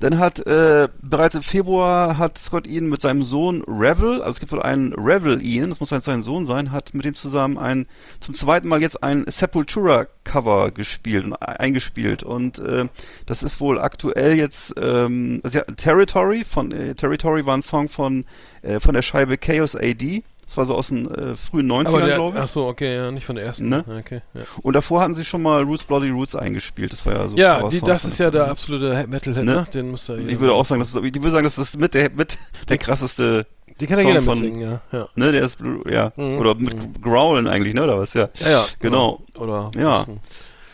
Dann 0.00 0.18
hat 0.18 0.44
äh, 0.46 0.88
bereits 1.00 1.34
im 1.34 1.42
Februar 1.42 2.18
hat 2.18 2.38
Scott 2.38 2.66
Ian 2.66 2.88
mit 2.88 3.00
seinem 3.00 3.22
Sohn 3.22 3.62
Revel, 3.66 4.20
also 4.20 4.30
es 4.32 4.40
gibt 4.40 4.52
wohl 4.52 4.62
einen 4.62 4.92
Revel 4.94 5.42
Ian, 5.42 5.70
das 5.70 5.80
muss 5.80 5.92
halt 5.92 6.04
sein 6.04 6.22
Sohn 6.22 6.46
sein, 6.46 6.72
hat 6.72 6.94
mit 6.94 7.04
dem 7.04 7.14
zusammen 7.14 7.58
ein 7.58 7.86
zum 8.20 8.34
zweiten 8.34 8.68
Mal 8.68 8.80
jetzt 8.80 9.02
ein 9.02 9.24
Sepultura 9.28 10.06
Cover 10.24 10.70
gespielt 10.70 11.24
und 11.24 11.34
eingespielt 11.34 12.22
und 12.22 12.58
äh, 12.58 12.86
das 13.26 13.42
ist 13.42 13.60
wohl 13.60 13.80
aktuell 13.80 14.34
jetzt 14.34 14.74
ähm, 14.80 15.40
also 15.42 15.58
ja, 15.58 15.64
Territory 15.64 16.44
von 16.44 16.72
äh, 16.72 16.94
Territory 16.94 17.44
war 17.46 17.56
ein 17.56 17.62
Song 17.62 17.88
von 17.88 18.24
äh, 18.62 18.80
von 18.80 18.94
der 18.94 19.02
Scheibe 19.02 19.38
Chaos 19.38 19.76
AD. 19.76 20.22
Das 20.52 20.58
war 20.58 20.66
so 20.66 20.74
aus 20.74 20.88
den 20.88 21.10
äh, 21.10 21.34
frühen 21.34 21.66
90ern, 21.72 21.86
Aber 21.88 22.02
der, 22.02 22.16
glaube 22.16 22.36
ich. 22.36 22.42
ach 22.44 22.46
so, 22.46 22.66
okay, 22.66 22.94
ja, 22.94 23.10
nicht 23.10 23.24
von 23.24 23.36
der 23.36 23.46
ersten. 23.46 23.70
Ne? 23.70 23.82
Ja, 23.88 23.96
Okay, 23.96 24.18
ja. 24.34 24.42
Und 24.60 24.74
davor 24.74 25.00
hatten 25.00 25.14
sie 25.14 25.24
schon 25.24 25.40
mal 25.40 25.62
Roots 25.62 25.84
Bloody 25.84 26.10
Roots 26.10 26.36
eingespielt. 26.36 26.92
Das 26.92 27.06
war 27.06 27.14
ja 27.14 27.28
so. 27.28 27.36
Ja, 27.38 27.66
die, 27.70 27.80
das 27.80 28.04
ist 28.04 28.18
ja 28.18 28.30
der 28.30 28.48
absolute 28.50 29.06
Metalhead, 29.08 29.44
Ne? 29.46 29.52
ne? 29.54 29.66
Den 29.72 29.90
muss 29.90 30.06
er 30.10 30.18
Ich 30.18 30.38
würde 30.38 30.52
auch 30.52 30.66
sagen, 30.66 30.80
das 30.82 30.90
ist, 30.94 30.96
ich 31.02 31.14
würde 31.14 31.30
sagen, 31.30 31.44
das 31.44 31.56
ist 31.56 31.78
mit 31.78 31.94
der, 31.94 32.10
mit 32.10 32.36
der 32.68 32.76
krasseste. 32.76 33.46
Die 33.80 33.86
kann 33.86 33.98
ja 33.98 34.06
jeder 34.08 34.20
von- 34.20 34.38
mitsingen, 34.38 34.60
ja. 34.60 34.80
Ja, 34.92 35.08
Ne, 35.14 35.32
der 35.32 35.42
ist, 35.42 35.56
blue- 35.56 35.90
ja, 35.90 36.12
Mhm. 36.16 36.38
oder 36.38 36.54
mit 36.54 37.02
Growlen 37.02 37.46
eigentlich, 37.48 37.72
ne, 37.72 37.82
oder 37.82 37.98
was, 37.98 38.12
ja. 38.12 38.28
ja, 38.34 38.50
ja 38.50 38.64
Genau. 38.78 39.22
Oder, 39.38 39.68
oder 39.68 39.80
Ja. 39.80 40.06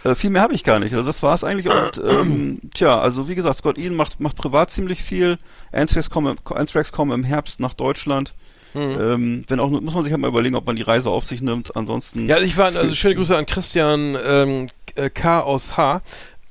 Äh, 0.03 0.17
viel 0.17 0.31
mehr 0.31 0.43
habe 0.43 0.55
ich 0.55 0.65
gar 0.65 0.81
nicht. 0.81 0.93
Also 0.93 1.07
das 1.07 1.23
war 1.23 1.35
es 1.37 1.45
eigentlich. 1.45 1.73
Und 1.73 2.03
ähm, 2.11 2.61
tja, 2.75 2.99
also 2.99 3.29
wie 3.29 3.37
gesagt, 3.37 3.59
Scott 3.59 3.79
Ian 3.79 3.95
macht, 3.95 4.19
macht 4.19 4.37
privat 4.37 4.73
ziemlich 4.73 5.05
viel. 5.05 5.39
Anthrax 5.71 6.11
kommen, 6.11 6.37
Anthrax 6.45 6.91
kommen 6.91 7.13
im 7.13 7.23
Herbst 7.23 7.61
nach 7.61 7.75
Deutschland. 7.75 8.35
Mhm. 8.79 9.01
Ähm, 9.01 9.45
wenn 9.49 9.61
auch, 9.61 9.71
muss 9.71 9.95
man 9.95 10.05
sich 10.05 10.13
halt 10.13 10.21
mal 10.21 10.29
überlegen, 10.29 10.55
ob 10.57 10.67
man 10.67 10.77
die 10.77 10.83
Reise 10.83 11.11
auf 11.11 11.25
sich 11.25 11.41
nimmt. 11.43 11.77
Ansonsten. 11.77 12.29
Ja, 12.29 12.39
ich 12.39 12.57
war, 12.57 12.75
also 12.75 12.95
schöne 12.95 13.15
Grüße 13.17 13.37
an 13.37 13.47
Christian 13.47 14.17
ähm, 14.25 14.67
äh, 14.95 15.11
K. 15.11 15.41
aus 15.41 15.77
H. 15.77 16.03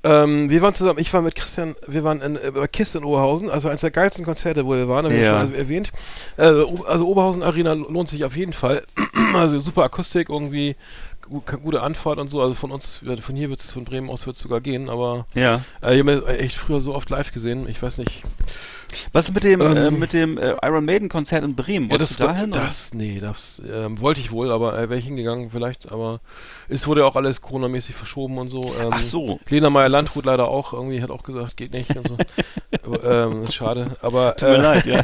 Ähm, 0.04 0.50
wir 0.50 0.62
waren 0.62 0.74
zusammen, 0.74 1.00
ich 1.00 1.12
war 1.14 1.22
mit 1.22 1.36
Christian, 1.36 1.76
wir 1.88 2.04
waren 2.04 2.22
in, 2.22 2.36
äh, 2.38 2.52
bei 2.54 2.68
KISS 2.68 2.96
in 2.96 3.04
Oberhausen, 3.04 3.50
also 3.50 3.68
eines 3.68 3.82
der 3.82 3.92
geilsten 3.92 4.24
Konzerte, 4.24 4.66
wo 4.66 4.72
wir 4.74 4.88
waren, 4.88 5.06
habe 5.06 5.16
ich 5.16 5.22
Ja. 5.24 5.44
schon 5.44 5.54
erwähnt. 5.56 5.90
Äh, 6.38 6.44
also 6.86 7.08
Oberhausen 7.08 7.44
Arena 7.44 7.74
lohnt 7.74 8.08
sich 8.08 8.24
auf 8.24 8.36
jeden 8.38 8.54
Fall. 8.54 8.84
also 9.34 9.60
super 9.60 9.84
Akustik 9.84 10.30
irgendwie, 10.30 10.76
gu 11.22 11.42
gute 11.62 11.82
Anfahrt 11.82 12.20
und 12.20 12.30
so. 12.30 12.42
Also 12.42 12.56
von 12.56 12.72
uns, 12.72 13.02
äh, 13.06 13.18
von 13.18 13.36
hier 13.36 13.50
wird 13.50 13.60
es, 13.60 13.72
von 13.72 13.84
Bremen 13.86 14.10
aus 14.10 14.26
wird 14.28 14.36
es 14.36 14.42
sogar 14.42 14.62
gehen, 14.62 14.90
aber 14.90 15.26
ja. 15.34 15.62
äh, 15.84 15.96
ich 15.96 16.00
habe 16.08 16.26
echt 16.40 16.56
früher 16.56 16.80
so 16.80 16.94
oft 16.94 17.10
live 17.10 17.34
gesehen, 17.34 17.68
ich 17.68 17.82
weiß 17.82 17.98
nicht. 17.98 18.24
Was 19.12 19.28
ist 19.30 19.34
mit 19.34 19.44
dem, 19.44 19.62
Ähm, 19.62 19.76
äh, 19.78 19.92
mit 19.92 20.14
dem 20.14 20.38
äh, 20.38 20.56
Iron 20.64 20.86
Maiden 20.86 21.10
Konzert 21.10 21.44
in 21.44 21.56
Bremen? 21.56 21.86
Ja, 21.88 21.92
Wolltest 21.92 22.12
das, 22.12 22.18
du 22.18 22.24
dahin? 22.34 22.52
oder? 22.52 22.62
das, 22.62 22.94
nee, 22.94 23.20
das 23.20 23.62
ähm, 23.72 24.00
wollte 24.00 24.22
ich 24.22 24.32
wohl, 24.32 24.52
aber 24.52 24.78
äh, 24.78 24.90
wäre 24.90 24.98
ich 25.00 25.06
hingegangen 25.06 25.50
vielleicht, 25.52 25.92
aber 25.92 26.20
es 26.70 26.88
wurde 26.88 27.02
ja 27.02 27.08
auch 27.08 27.16
alles 27.16 27.42
Corona-mäßig 27.42 27.96
verschoben 27.96 28.38
und 28.38 28.48
so. 28.48 28.62
Ähm, 28.64 28.90
Ach 28.92 29.02
so. 29.02 29.40
Lena 29.50 29.70
Meyer-Landrut 29.70 30.26
leider 30.26 30.48
auch, 30.48 30.74
irgendwie 30.74 31.02
hat 31.02 31.10
auch 31.12 31.24
gesagt, 31.24 31.58
geht 31.58 31.74
nicht 31.74 31.96
und 31.96 32.08
so. 32.08 32.18
aber, 32.86 33.04
ähm, 33.04 33.48
schade, 33.52 33.98
aber 34.02 34.36
Tut 34.38 34.50
mir 34.50 34.56
äh, 34.56 34.62
leid, 34.62 34.86
ja. 34.86 35.02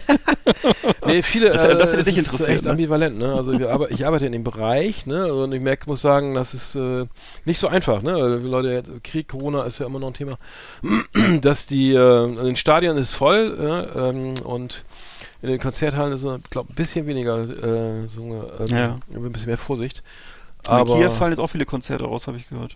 nee, 1.05 1.21
viele, 1.21 1.49
Das 1.51 1.63
hätte- 1.63 1.77
das 1.77 1.89
äh, 1.89 1.97
hätte 1.97 2.03
dich 2.05 2.17
ist 2.17 2.25
interessiert, 2.31 2.49
echt 2.57 2.63
ne? 2.65 2.71
ambivalent, 2.71 3.17
ne? 3.17 3.33
Also 3.33 3.57
wir 3.59 3.69
arbe 3.71 3.87
ich 3.89 4.05
arbeite 4.05 4.25
in 4.25 4.31
dem 4.31 4.43
Bereich, 4.43 5.05
ne? 5.05 5.33
Und 5.33 5.51
ich 5.53 5.61
merke, 5.61 5.89
muss 5.89 6.01
sagen, 6.01 6.33
das 6.35 6.53
ist 6.53 6.75
äh, 6.75 7.05
nicht 7.45 7.59
so 7.59 7.67
einfach, 7.67 8.01
ne? 8.01 8.39
Die 8.41 8.47
Leute, 8.47 8.83
Krieg, 9.03 9.27
Corona 9.27 9.63
ist 9.63 9.79
ja 9.79 9.85
immer 9.85 9.99
noch 9.99 10.07
ein 10.07 10.13
Thema, 10.13 10.37
dass 11.41 11.65
die, 11.67 11.93
äh, 11.93 12.23
in 12.25 12.35
den 12.45 12.55
Stadien 12.55 12.97
ist 12.97 13.13
voll, 13.13 13.57
ähm, 13.81 14.33
und 14.43 14.83
in 15.41 15.49
den 15.49 15.59
Konzerthallen 15.59 16.13
ist, 16.13 16.23
ich 16.23 16.49
glaube, 16.49 16.71
ein 16.71 16.75
bisschen 16.75 17.05
weniger, 17.07 17.39
äh, 17.41 18.07
so, 18.07 18.21
ähm, 18.59 18.67
Ja. 18.67 18.95
ein 19.13 19.31
bisschen 19.31 19.47
mehr 19.47 19.57
Vorsicht. 19.57 20.03
Aber 20.65 20.95
hier 20.95 21.09
fallen 21.11 21.31
jetzt 21.33 21.39
auch 21.39 21.47
viele 21.47 21.65
Konzerte 21.65 22.05
raus, 22.05 22.27
habe 22.27 22.37
ich 22.37 22.47
gehört. 22.47 22.75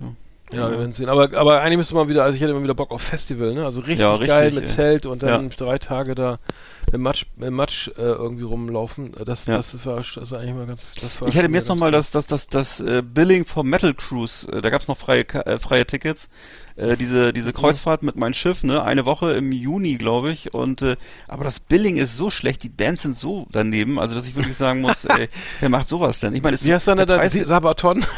Ja. 0.51 0.57
ja, 0.59 0.71
wir 0.71 0.79
werden 0.79 0.91
sehen. 0.91 1.07
Aber, 1.07 1.31
aber 1.37 1.61
eigentlich 1.61 1.77
müsste 1.77 1.95
man 1.95 2.09
wieder, 2.09 2.23
also 2.25 2.35
ich 2.35 2.41
hätte 2.41 2.51
immer 2.51 2.63
wieder 2.63 2.73
Bock 2.73 2.91
auf 2.91 3.01
Festival, 3.01 3.53
ne? 3.53 3.63
Also 3.63 3.79
richtig, 3.79 3.99
Ja, 3.99 4.11
richtig, 4.11 4.27
geil 4.29 4.51
mit 4.51 4.63
ey. 4.65 4.69
Zelt 4.69 5.05
und 5.05 5.23
dann 5.23 5.49
Ja. 5.49 5.55
drei 5.55 5.77
Tage 5.77 6.13
da 6.15 6.39
im 6.91 7.01
Matsch, 7.01 7.25
im 7.39 7.53
Matsch 7.53 7.87
äh, 7.97 8.01
irgendwie 8.01 8.43
rumlaufen. 8.43 9.13
Das, 9.25 9.45
Ja. 9.45 9.55
das, 9.55 9.85
war, 9.85 9.97
das 10.15 10.31
war 10.31 10.39
eigentlich 10.39 10.55
mal 10.55 10.65
ganz. 10.67 10.95
Das 10.95 11.21
war 11.21 11.29
Ich 11.29 11.35
hätte 11.35 11.47
mir 11.47 11.57
jetzt 11.59 11.69
nochmal 11.69 11.87
cool. 11.89 11.91
das, 11.93 12.11
das, 12.11 12.25
das, 12.27 12.47
das 12.47 12.79
äh, 12.81 13.01
Billing 13.01 13.45
vom 13.45 13.67
Metal 13.69 13.93
Cruise, 13.93 14.51
äh, 14.51 14.59
da 14.61 14.69
gab's 14.69 14.89
noch 14.89 14.97
freie, 14.97 15.21
äh, 15.45 15.57
freie 15.59 15.85
Tickets, 15.85 16.29
äh, 16.77 16.95
diese, 16.95 17.27
Mhm. 17.27 17.33
diese 17.33 17.53
Kreuzfahrt 17.53 18.03
mit 18.03 18.15
meinem 18.15 18.33
Schiff, 18.33 18.63
ne, 18.63 18.83
eine 18.83 19.05
Woche 19.05 19.33
im 19.33 19.51
Juni, 19.51 19.95
glaube 19.95 20.31
ich, 20.31 20.53
und 20.53 20.81
äh, 20.81 20.95
aber 21.27 21.43
das 21.43 21.59
Billing 21.59 21.97
ist 21.97 22.17
so 22.17 22.29
schlecht, 22.29 22.63
die 22.63 22.69
Bands 22.69 23.01
sind 23.01 23.15
so 23.15 23.47
daneben, 23.51 23.99
also 23.99 24.15
dass 24.15 24.27
ich 24.27 24.35
wirklich 24.35 24.55
sagen 24.55 24.81
muss, 24.81 25.05
ey, 25.17 25.29
wer 25.59 25.69
macht 25.69 25.87
sowas 25.87 26.19
denn? 26.19 26.35
Ich 26.35 26.43
meine, 26.43 26.57
Wie 26.61 26.73
hast 26.73 26.87
du 26.87 26.95
denn 26.95 27.07
da 27.07 27.27
Sabaton? 27.29 28.05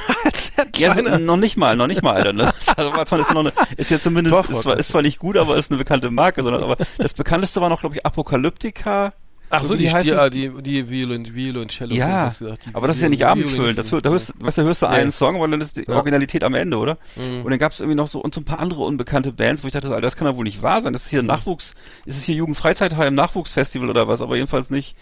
Ja, 0.75 0.93
so, 0.93 1.17
noch 1.17 1.37
nicht 1.37 1.57
mal, 1.57 1.75
noch 1.75 1.87
nicht 1.87 2.03
mal, 2.03 2.13
Alter. 2.15 2.33
Ne? 2.33 2.53
Sabaton 2.59 3.19
ist, 3.21 3.31
noch 3.33 3.41
eine, 3.41 3.51
ist 3.77 3.91
ja 3.91 3.99
zumindest, 3.99 4.49
ist 4.49 4.61
zwar, 4.61 4.77
ist 4.77 4.89
zwar 4.89 5.01
nicht 5.01 5.19
gut, 5.19 5.37
aber 5.37 5.57
ist 5.57 5.71
eine 5.71 5.77
bekannte 5.77 6.11
Marke, 6.11 6.43
sondern 6.43 6.63
aber 6.63 6.77
das 6.97 7.13
bekannteste 7.13 7.61
war 7.61 7.69
noch, 7.69 7.79
glaube 7.79 7.95
ich, 7.95 8.05
Apokalyptika. 8.05 9.13
Ach 9.51 9.63
so, 9.63 9.73
wie 9.73 9.79
die, 9.79 9.83
die, 9.85 9.91
heißen. 9.91 10.19
ah, 10.19 10.29
die, 10.29 10.51
die 10.61 10.89
Violin, 10.89 11.33
Violoncello. 11.33 11.95
ja, 11.95 12.29
du 12.29 12.45
gesagt, 12.45 12.67
aber 12.73 12.87
das 12.87 12.97
ist 12.97 13.01
ja 13.03 13.09
nicht 13.09 13.25
abendfüllend. 13.25 13.77
Das, 13.77 13.91
hör- 13.91 14.01
da 14.01 14.09
hörst, 14.11 14.33
weißt 14.39 14.59
du, 14.59 14.63
hörst 14.63 14.81
du 14.81 14.85
Ja. 14.85 14.91
einen 14.91 15.11
Song, 15.11 15.35
aber 15.35 15.47
dann 15.47 15.59
ist 15.61 15.77
die 15.77 15.85
Ja. 15.87 15.95
Originalität 15.95 16.43
am 16.43 16.53
Ende, 16.53 16.77
oder? 16.77 16.97
Mhm. 17.15 17.43
Und 17.45 17.49
dann 17.49 17.59
gab 17.59 17.71
es 17.71 17.79
irgendwie 17.79 17.95
noch 17.95 18.07
so 18.07 18.19
und 18.21 18.33
so 18.35 18.41
ein 18.41 18.45
paar 18.45 18.59
andere 18.59 18.81
unbekannte 18.83 19.31
Bands, 19.31 19.63
wo 19.63 19.67
ich 19.67 19.73
dachte, 19.73 19.87
Alter, 19.89 20.01
das 20.01 20.15
kann 20.15 20.27
doch 20.27 20.35
wohl 20.35 20.43
nicht 20.43 20.61
wahr 20.61 20.81
sein. 20.81 20.93
Das 20.93 21.05
ist 21.05 21.09
hier 21.09 21.19
ein 21.21 21.25
Nachwuchs, 21.25 21.73
ist 22.05 22.17
es 22.17 22.23
hier 22.23 22.35
Jugendfreizeitheim 22.35 23.15
Nachwuchsfestival 23.15 23.89
oder 23.89 24.07
was, 24.07 24.21
aber 24.21 24.35
jedenfalls 24.35 24.69
nicht, 24.69 24.95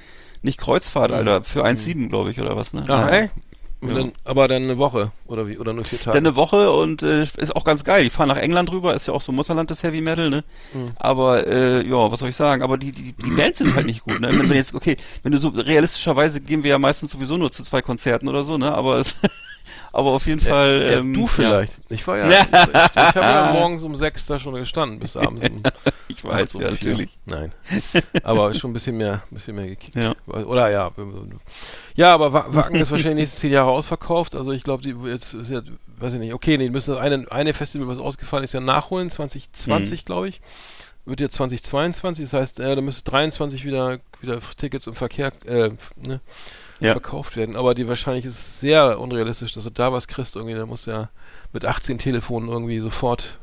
nicht 0.43 0.57
Kreuzfahrt, 0.59 1.11
Alter, 1.11 1.43
für 1.43 1.65
1,7, 1.65 2.07
glaube 2.09 2.31
ich, 2.31 2.39
oder 2.39 2.55
was, 2.55 2.71
ne? 2.73 2.81
Mhm. 2.81 2.91
Ah, 2.91 3.01
Naja. 3.05 3.17
ey? 3.23 3.29
Ja. 3.83 3.93
dann, 3.93 4.11
aber 4.23 4.47
dann 4.47 4.63
eine 4.63 4.79
Woche, 4.79 5.11
oder 5.27 5.47
wie? 5.47 5.59
Oder 5.59 5.71
nur 5.73 5.85
vier 5.85 5.99
Tage? 5.99 6.17
Dann 6.17 6.25
eine 6.25 6.35
Woche 6.35 6.71
und 6.71 7.03
äh, 7.03 7.23
ist 7.23 7.55
auch 7.55 7.63
ganz 7.63 7.83
geil. 7.83 8.03
Die 8.03 8.09
fahren 8.09 8.27
nach 8.27 8.37
England 8.37 8.71
rüber, 8.71 8.95
ist 8.95 9.07
ja 9.07 9.13
auch 9.13 9.21
so 9.21 9.31
Mutterland 9.31 9.69
des 9.69 9.83
Heavy 9.83 10.01
Metal, 10.01 10.31
ne? 10.31 10.43
Mhm. 10.73 10.91
Aber 10.95 11.45
äh, 11.45 11.87
ja, 11.87 12.11
was 12.11 12.19
soll 12.19 12.29
ich 12.29 12.35
sagen? 12.35 12.63
Aber 12.63 12.79
die, 12.79 12.91
die, 12.91 13.13
die 13.13 13.29
Bands 13.31 13.59
sind 13.59 13.75
halt 13.75 13.85
nicht 13.85 14.01
gut, 14.01 14.19
ne? 14.19 14.29
Wenn, 14.31 14.49
wenn 14.49 14.57
jetzt, 14.57 14.73
okay, 14.73 14.97
wenn 15.21 15.31
du 15.31 15.37
so 15.37 15.49
realistischerweise 15.49 16.41
gehen 16.41 16.63
wir 16.63 16.71
ja 16.71 16.79
meistens 16.79 17.11
sowieso 17.11 17.37
nur 17.37 17.51
zu 17.51 17.63
zwei 17.63 17.83
Konzerten 17.83 18.27
oder 18.27 18.41
so, 18.41 18.57
ne? 18.57 18.73
Aber 18.73 18.97
es, 18.97 19.15
aber 19.93 20.11
auf 20.11 20.25
jeden 20.27 20.39
Fall. 20.39 20.81
ja, 20.83 20.97
ähm, 20.99 21.13
du 21.13 21.27
vielleicht. 21.27 21.77
Ich 21.89 22.05
war 22.07 22.17
ja, 22.17 22.29
Ja. 22.29 22.39
ich, 22.41 22.47
ich 22.47 22.95
habe 22.95 23.19
ja 23.19 23.51
morgens 23.53 23.83
um 23.83 23.95
sechs 23.95 24.25
da 24.25 24.39
schon 24.39 24.53
gestanden, 24.55 24.99
bis 24.99 25.15
abends 25.17 25.47
um 25.49 25.63
Ich 26.07 26.23
weiß, 26.23 26.55
um 26.55 26.61
ja, 26.61 26.71
vier. 26.71 26.91
natürlich. 26.91 27.17
Nein. 27.25 27.51
Aber 28.23 28.53
schon 28.53 28.71
ein 28.71 28.73
bisschen 28.73 28.97
mehr, 28.97 29.23
ein 29.29 29.35
bisschen 29.35 29.55
mehr 29.55 29.67
gekickt. 29.67 29.95
Ja. 29.95 30.13
Oder 30.25 30.69
ja. 30.69 30.91
Ja, 31.95 32.13
aber 32.13 32.33
Wa- 32.33 32.45
Wacken 32.49 32.75
ist 32.77 32.91
wahrscheinlich 32.91 33.15
die 33.15 33.21
nächsten 33.21 33.41
zehn 33.41 33.51
Jahre 33.51 33.71
ausverkauft. 33.71 34.35
Also 34.35 34.51
ich 34.51 34.63
glaube, 34.63 34.83
die 34.83 34.95
jetzt 35.09 35.33
ist 35.33 35.51
ja, 35.51 35.61
weiß 35.97 36.13
ich 36.13 36.19
nicht, 36.19 36.33
okay, 36.33 36.57
nee, 36.57 36.65
die 36.65 36.69
müssen 36.69 36.91
das 36.93 36.99
eine, 37.01 37.25
eine 37.31 37.53
Festival, 37.53 37.87
was 37.87 37.99
ausgefallen 37.99 38.43
ist, 38.43 38.53
ja 38.53 38.59
nachholen, 38.59 39.07
Mhm. 39.07 39.11
2020, 39.11 40.05
glaube 40.05 40.29
ich. 40.29 40.41
Wird 41.05 41.21
jetzt 41.21 41.35
2022, 41.35 42.25
das 42.25 42.33
heißt, 42.33 42.59
äh, 42.59 42.75
da 42.75 42.81
müsste 42.81 43.09
23 43.09 43.63
wieder, 43.63 43.99
wieder 44.19 44.39
Tickets 44.57 44.87
im 44.87 44.95
Verkehr, 44.95 45.31
äh, 45.45 45.69
ne, 45.95 46.19
Ja. 46.79 46.91
verkauft 46.93 47.35
werden. 47.37 47.55
Aber 47.55 47.73
die 47.73 47.87
wahrscheinlich 47.87 48.25
ist 48.25 48.59
sehr 48.59 48.99
unrealistisch, 48.99 49.53
dass 49.53 49.63
du 49.63 49.69
da 49.71 49.91
was 49.91 50.07
kriegst 50.07 50.35
irgendwie. 50.35 50.55
Da 50.55 50.65
muss 50.65 50.85
ja 50.85 51.09
mit 51.53 51.65
18 51.65 51.97
Telefonen 51.97 52.49
irgendwie 52.49 52.79
sofort 52.79 53.39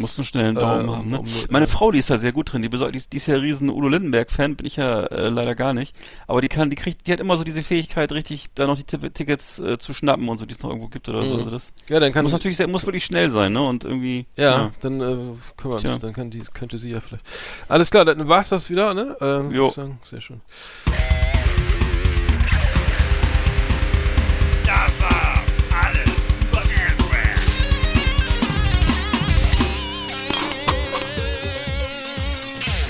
Musst 0.00 0.16
einen 0.16 0.24
schnellen 0.26 0.54
Daumen 0.54 0.88
Äh, 0.88 0.92
haben, 0.92 1.06
ne? 1.08 1.18
um- 1.18 1.26
Meine 1.50 1.64
äh, 1.64 1.68
Frau, 1.68 1.90
die 1.90 1.98
ist 1.98 2.08
da 2.08 2.18
sehr 2.18 2.30
gut 2.30 2.52
drin. 2.52 2.62
Die, 2.62 2.68
die, 2.70 2.96
ist, 2.96 3.12
die 3.12 3.16
ist 3.16 3.26
ja 3.26 3.34
riesen 3.34 3.68
Udo 3.68 3.88
Lindenberg-Fan, 3.88 4.54
bin 4.54 4.64
ich 4.64 4.76
ja 4.76 5.02
äh, 5.06 5.28
leider 5.28 5.56
gar 5.56 5.74
nicht. 5.74 5.92
Aber 6.28 6.40
die 6.40 6.46
kann, 6.46 6.70
die 6.70 6.76
kriegt, 6.76 7.08
die 7.08 7.12
hat 7.12 7.18
immer 7.18 7.36
so 7.36 7.42
diese 7.42 7.64
Fähigkeit, 7.64 8.12
richtig 8.12 8.46
da 8.54 8.68
noch 8.68 8.76
die 8.76 8.84
Tipp 8.84 9.12
Tickets 9.12 9.58
äh, 9.58 9.76
zu 9.76 9.92
schnappen 9.92 10.28
und 10.28 10.38
so, 10.38 10.46
die 10.46 10.52
es 10.54 10.62
noch 10.62 10.70
irgendwo 10.70 10.86
gibt 10.86 11.08
oder 11.08 11.24
so. 11.24 11.32
Mhm. 11.34 11.40
Also 11.40 11.50
das 11.50 11.72
Ja, 11.88 11.98
dann 11.98 12.12
kann 12.12 12.22
muss 12.22 12.30
natürlich 12.30 12.56
sehr, 12.56 12.68
muss 12.68 12.86
wirklich 12.86 13.04
schnell 13.04 13.28
sein, 13.28 13.52
ne? 13.52 13.60
Und 13.60 13.84
irgendwie. 13.84 14.26
Ja, 14.36 14.70
dann 14.82 15.00
äh, 15.00 15.04
können 15.04 15.36
wir 15.64 15.72
uns, 15.72 15.98
dann 15.98 16.12
kann 16.12 16.30
die, 16.30 16.44
könnte 16.54 16.78
sie 16.78 16.90
ja 16.90 17.00
vielleicht. 17.00 17.24
Alles 17.68 17.90
klar, 17.90 18.04
dann 18.04 18.28
war's 18.28 18.50
das 18.50 18.70
wieder, 18.70 18.94
ne? 18.94 19.16
Äh, 19.20 19.24
würd 19.24 19.52
Jo. 19.52 19.72
Sehr 20.04 20.20
schön. 20.20 20.40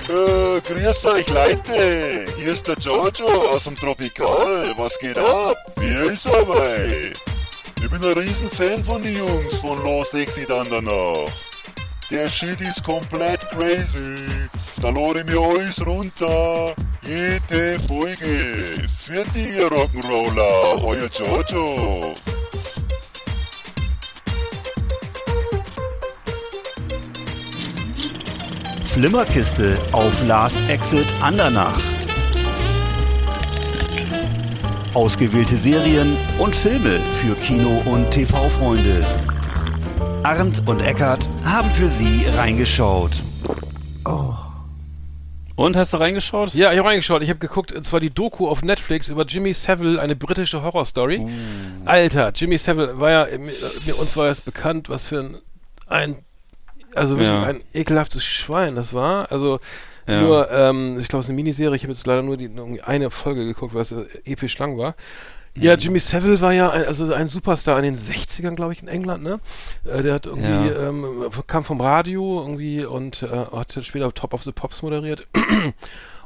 Äh, 0.09 0.61
grüß 0.63 1.05
euch 1.05 1.29
Leute, 1.29 2.27
hier 2.37 2.53
ist 2.53 2.67
der 2.67 2.79
Jojo 2.79 3.51
aus 3.51 3.65
dem 3.65 3.77
Tropikal. 3.77 4.73
Was 4.79 4.99
geht 4.99 5.19
ab? 5.19 5.57
Wie 5.77 6.13
ist 6.13 6.25
dabei? 6.25 7.13
Ich 7.77 7.91
bin 7.91 8.03
ein 8.03 8.19
Riesenfan 8.19 8.83
von 8.83 9.03
den 9.03 9.19
Jungs 9.19 9.59
von 9.59 9.83
Lost 9.85 10.15
Exit 10.15 10.51
an 10.51 10.69
der 12.11 12.29
Shit 12.29 12.61
ist 12.61 12.83
komplett 12.85 13.41
crazy. 13.51 14.25
Da 14.81 14.91
lade 14.91 15.21
ich 15.21 15.27
mir 15.27 15.41
alles 15.41 15.85
runter. 15.87 16.75
Jede 17.07 17.79
Folge. 17.87 18.87
Für 19.01 19.25
die 19.35 19.61
Rock'n'Roller, 19.61 20.83
euer 20.83 21.09
Jojo. 21.09 22.15
Flimmerkiste 28.87 29.79
auf 29.93 30.25
Last 30.27 30.59
Exit 30.71 31.07
Andernach. 31.23 31.81
Ausgewählte 34.95 35.55
Serien 35.55 36.17
und 36.39 36.57
Filme 36.57 37.01
für 37.21 37.35
Kino- 37.37 37.83
und 37.87 38.11
TV-Freunde. 38.11 39.05
Arndt 40.23 40.63
und 40.67 40.83
Eckart 40.83 41.29
haben 41.45 41.69
für 41.71 41.89
Sie 41.89 42.27
reingeschaut. 42.37 43.23
Und 45.57 45.77
hast 45.77 45.93
du 45.93 45.97
reingeschaut? 45.97 46.55
Ja, 46.55 46.73
ich 46.73 46.79
habe 46.79 46.89
reingeschaut. 46.89 47.23
Ich 47.23 47.31
habe 47.31 47.39
geguckt, 47.41 47.73
und 47.73 47.85
zwar 47.85 47.99
die 48.01 48.11
Doku 48.11 48.49
auf 48.49 48.63
Netflix 48.63 49.09
über 49.09 49.25
Jimmy 49.25 49.53
Savile, 49.55 50.01
eine 50.01 50.15
britische 50.15 50.63
Horrorstory. 50.63 51.19
Uh. 51.19 51.29
Alter, 51.85 52.31
Jimmy 52.35 52.59
Savile 52.59 53.01
war 53.01 53.11
ja, 53.11 53.27
mir, 53.39 53.53
mir- 53.87 53.99
uns 53.99 54.17
war 54.17 54.29
es 54.29 54.41
bekannt, 54.41 54.89
was 54.89 55.09
für 55.09 55.19
ein, 55.21 55.37
ein 55.89 56.17
also 56.95 57.17
wirklich 57.19 57.29
Ja. 57.31 57.43
ein 57.45 57.61
ekelhaftes 57.75 58.25
Schwein 58.25 58.77
das 58.77 58.95
war. 58.95 59.33
Also 59.33 59.59
Ja. 60.07 60.21
nur, 60.21 60.51
ähm, 60.51 60.99
ich 61.01 61.09
glaube, 61.09 61.21
es 61.21 61.27
ist 61.27 61.31
eine 61.31 61.37
Miniserie. 61.37 61.75
Ich 61.77 61.83
habe 61.83 61.93
jetzt 61.93 62.07
leider 62.07 62.23
nur 62.23 62.37
die, 62.37 62.51
eine 62.85 63.11
Folge 63.11 63.45
geguckt, 63.45 63.75
weil 63.75 63.83
es 63.83 63.93
äh, 63.93 64.05
episch 64.25 64.57
lang 64.59 64.79
war. 64.79 64.95
Ja. 65.61 65.75
Jimmy 65.75 65.99
Savile 65.99 66.41
war 66.41 66.53
ja 66.53 66.71
ein, 66.71 66.85
also 66.87 67.13
ein 67.13 67.29
Superstar 67.29 67.79
in 67.79 67.85
den 67.85 67.97
60ern, 67.97 68.55
glaube 68.55 68.73
ich, 68.73 68.83
in 68.83 68.89
England, 68.89 69.23
ne? 69.23 69.41
Äh, 69.85 70.03
der 70.03 70.15
hat 70.15 70.27
irgendwie, 70.27 70.49
Ja. 70.49 70.89
ähm, 70.89 71.31
kam 71.47 71.65
vom 71.65 71.81
Radio 71.81 72.41
irgendwie 72.41 72.85
und 72.85 73.23
äh, 73.23 73.29
hat 73.29 73.79
später 73.83 74.13
Top 74.15 74.35
of 74.35 74.43
the 74.43 74.53
Pops 74.53 74.83
moderiert. 74.83 75.27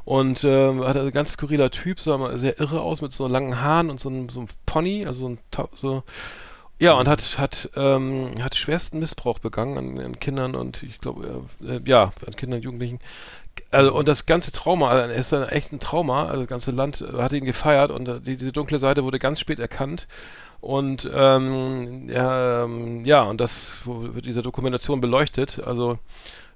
Und 0.05 0.43
ähm, 0.43 0.83
hat 0.83 0.97
ein 0.97 1.11
ganz 1.11 1.31
skurriler 1.31 1.71
Typ, 1.71 1.97
sah 1.97 2.17
mal 2.17 2.37
sehr 2.37 2.59
irre 2.59 2.81
aus, 2.81 2.99
mit 3.01 3.13
so 3.13 3.25
langen 3.25 3.61
Haaren 3.61 3.89
und 3.89 4.01
so 4.01 4.09
einem, 4.09 4.27
so 4.27 4.41
einem 4.41 4.49
Pony, 4.65 5.05
also 5.05 5.21
so 5.21 5.29
ein 5.29 5.37
so 5.75 6.03
ja, 6.77 6.91
und 6.93 7.07
hat 7.07 7.37
hat 7.39 7.69
ähm, 7.77 8.31
hat 8.41 8.55
schwersten 8.55 8.99
Missbrauch 8.99 9.39
begangen 9.39 9.77
an, 9.77 9.99
an 10.05 10.19
Kindern 10.19 10.55
und 10.55 10.83
ich 10.83 10.99
glaube 10.99 11.45
äh, 11.61 11.79
ja 11.85 12.11
an 12.27 12.35
Kindern 12.35 12.57
und 12.57 12.63
Jugendlichen. 12.65 12.99
Also 13.71 13.93
und 13.93 14.07
das 14.07 14.25
ganze 14.25 14.51
Trauma, 14.51 14.89
also 14.89 15.11
es 15.11 15.27
ist 15.27 15.33
ein 15.33 15.49
echt 15.49 15.71
ein 15.73 15.79
Trauma. 15.79 16.27
Also 16.27 16.41
das 16.41 16.47
ganze 16.47 16.71
Land 16.71 17.03
hat 17.17 17.33
ihn 17.33 17.45
gefeiert 17.45 17.91
und 17.91 18.07
äh, 18.07 18.19
die, 18.19 18.37
diese 18.37 18.51
dunkle 18.51 18.77
Seite 18.77 19.03
wurde 19.03 19.19
ganz 19.19 19.39
spät 19.39 19.59
erkannt. 19.59 20.07
Und 20.61 21.09
ähm, 21.13 22.07
ja, 22.09 22.63
ähm, 22.63 23.03
ja, 23.03 23.23
und 23.23 23.41
das 23.41 23.75
wird 23.85 24.25
dieser 24.25 24.41
Dokumentation 24.43 25.01
beleuchtet. 25.01 25.59
Also 25.59 25.99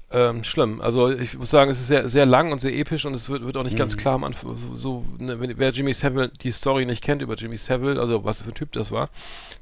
ähm, 0.10 0.46
schlimm. 0.46 0.80
Also 0.80 1.10
ich 1.10 1.38
muss 1.38 1.50
sagen, 1.50 1.70
es 1.70 1.82
ist 1.82 1.88
sehr, 1.88 2.08
sehr 2.08 2.26
lang 2.26 2.54
und 2.54 2.60
sehr 2.62 2.74
episch 2.74 3.06
und 3.06 3.13
es 3.13 3.30
wird, 3.30 3.43
wird 3.43 3.58
auch 3.58 3.63
nicht 3.63 3.78
ganz 3.78 3.98
klar 3.98 4.15
am 4.15 4.24
Anfang, 4.24 4.56
so, 4.56 4.74
so 4.74 5.06
ne, 5.20 5.39
wenn, 5.41 5.58
wer 5.58 5.72
Jimmy 5.72 5.93
Savile 5.93 6.30
die 6.30 6.52
Story 6.52 6.86
nicht 6.86 7.04
kennt 7.04 7.22
über 7.22 7.36
Jimmy 7.36 7.58
Savile, 7.58 8.00
also 8.00 8.24
was 8.24 8.41
für 8.41 8.52
ein 8.52 8.54
Typ 8.54 8.72
das 8.72 8.91
war, 8.91 9.10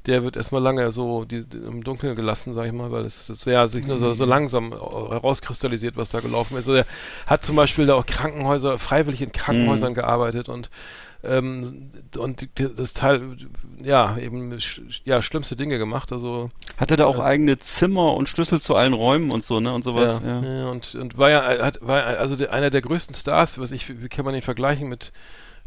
der 0.06 0.24
wird 0.24 0.36
erstmal 0.36 0.62
lange 0.62 0.92
so 0.92 1.26
die, 1.26 1.48
die, 1.48 1.58
im 1.58 1.84
Dunkeln 1.84 2.16
gelassen, 2.16 2.54
sag 2.54 2.68
ich 2.68 2.74
mal, 2.74 2.92
weil 2.92 3.06
es 3.06 3.44
ja 3.46 3.66
sich 3.66 3.88
nur 3.88 3.98
so, 3.98 4.14
so 4.14 4.26
langsam 4.26 4.72
herauskristallisiert, 4.72 5.98
was 5.98 6.12
da 6.12 6.20
gelaufen 6.20 6.58
ist. 6.58 6.68
Also 6.68 6.76
er 6.76 6.86
hat 7.26 7.44
zum 7.44 7.56
Beispiel 7.56 7.88
da 7.88 7.96
auch 7.96 8.06
Krankenhäuser, 8.06 8.78
freiwillig 8.78 9.24
in 9.24 9.32
Krankenhäusern 9.32 9.96
gearbeitet 9.96 10.48
und 10.48 10.70
ähm, 11.28 11.92
und 12.18 12.48
das 12.78 12.94
Teil, 12.94 13.38
ja, 13.84 14.18
eben, 14.18 14.58
ja, 15.04 15.22
schlimmste 15.22 15.56
Dinge 15.56 15.78
gemacht, 15.78 16.12
also 16.12 16.50
Hatte 16.78 16.96
da 16.96 17.06
auch 17.06 17.18
Ja. 17.18 17.26
eigene 17.26 17.58
Zimmer 17.58 18.14
und 18.14 18.30
Schlüssel 18.30 18.62
zu 18.62 18.76
allen 18.76 18.94
Räumen 18.94 19.32
und 19.32 19.46
so, 19.46 19.60
ne? 19.60 19.74
Und 19.74 19.84
sowas. 19.84 20.22
ja, 20.26 20.42
Ja. 20.42 20.58
ja. 20.60 20.66
und, 20.68 20.96
und 20.96 21.18
war 21.18 21.30
ja, 21.30 21.44
hat, 21.64 21.80
war 21.82 22.00
ja 22.00 22.06
also 22.18 22.36
der, 22.36 22.54
einer 22.54 22.70
der 22.70 22.82
größten 22.82 23.16
Stars, 23.16 23.60
was 23.60 23.72
ich, 23.72 24.02
wie 24.02 24.08
kann 24.10 24.26
man 24.26 24.36
ihn 24.36 24.42
vergleichen 24.42 24.88
mit 24.88 25.12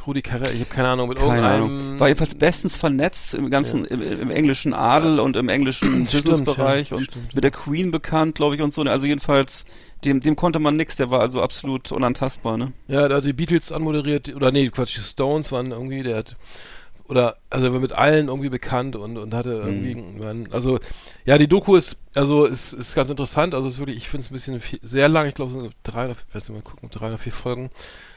Rudi 0.06 0.22
Carell? 0.22 0.54
Ich 0.54 0.60
habe 0.60 0.70
keine 0.70 0.88
Ahnung, 0.88 1.08
mit 1.08 1.18
Keine 1.18 1.30
irgendeinem. 1.30 1.64
Ahnung. 1.78 2.00
War 2.00 2.08
jedenfalls 2.08 2.34
bestens 2.34 2.76
vernetzt 2.76 3.34
im 3.34 3.50
ganzen, 3.50 3.84
im, 3.84 4.20
im 4.20 4.30
englischen 4.30 4.72
Adel 4.72 5.18
und 5.20 5.36
im 5.36 5.48
englischen 5.48 6.04
Businessbereich 6.06 6.90
ja, 6.90 6.96
und 6.96 7.04
stimmt, 7.04 7.34
mit 7.34 7.44
der 7.44 7.50
Queen 7.50 7.90
bekannt, 7.90 8.36
glaube 8.36 8.54
ich, 8.54 8.62
und 8.62 8.72
so. 8.72 8.82
Also 8.82 9.06
jedenfalls, 9.06 9.64
dem, 10.04 10.20
dem 10.20 10.37
konnte 10.37 10.58
man 10.58 10.76
nix, 10.76 10.96
der 10.96 11.11
war 11.11 11.20
also 11.20 11.42
absolut 11.42 11.90
unantastbar, 11.92 12.56
ne? 12.56 12.72
Ja, 12.87 13.08
der 13.08 13.18
hat 13.18 13.24
die 13.24 13.32
Beatles 13.32 13.72
anmoderiert, 13.72 14.34
oder 14.34 14.52
nee, 14.52 14.68
Quatsch, 14.68 14.96
die 14.96 15.00
Stones 15.02 15.50
waren 15.52 15.72
irgendwie, 15.72 16.02
der 16.02 16.18
hat, 16.18 16.37
oder, 17.08 17.37
also 17.50 17.66
er 17.66 17.72
war 17.72 17.80
mit 17.80 17.92
allen 17.92 18.28
irgendwie 18.28 18.50
bekannt 18.50 18.94
und, 18.94 19.16
und 19.16 19.34
hatte 19.34 19.50
irgendwie, 19.50 19.94
Mhm. 19.94 20.48
also, 20.50 20.78
ja, 21.24 21.38
die 21.38 21.48
Doku 21.48 21.76
ist, 21.76 21.96
also, 22.14 22.44
ist, 22.44 22.72
ist 22.74 22.94
ganz 22.94 23.11
interessant, 23.11 23.54
also, 23.54 23.68
es 23.68 23.74
ist 23.74 23.80
wirklich, 23.80 23.96
ich 23.96 24.08
finde 24.08 24.24
es 24.24 24.30
ein 24.30 24.34
bisschen 24.34 24.61
viel, 24.61 24.78
sehr 24.82 25.08
lang, 25.08 25.26
ich 25.26 25.34
glaube, 25.34 25.50
es 25.50 25.56
sind 25.58 25.72
drei 25.82 26.04
oder, 26.04 26.16
ich 26.28 26.34
weiß 26.34 26.48
nicht 26.48 26.58
mal 26.58 26.70
gucken, 26.70 26.90
drei 26.90 27.08
oder 27.08 27.18
vier 27.18 27.32
Folgen. 27.32 27.70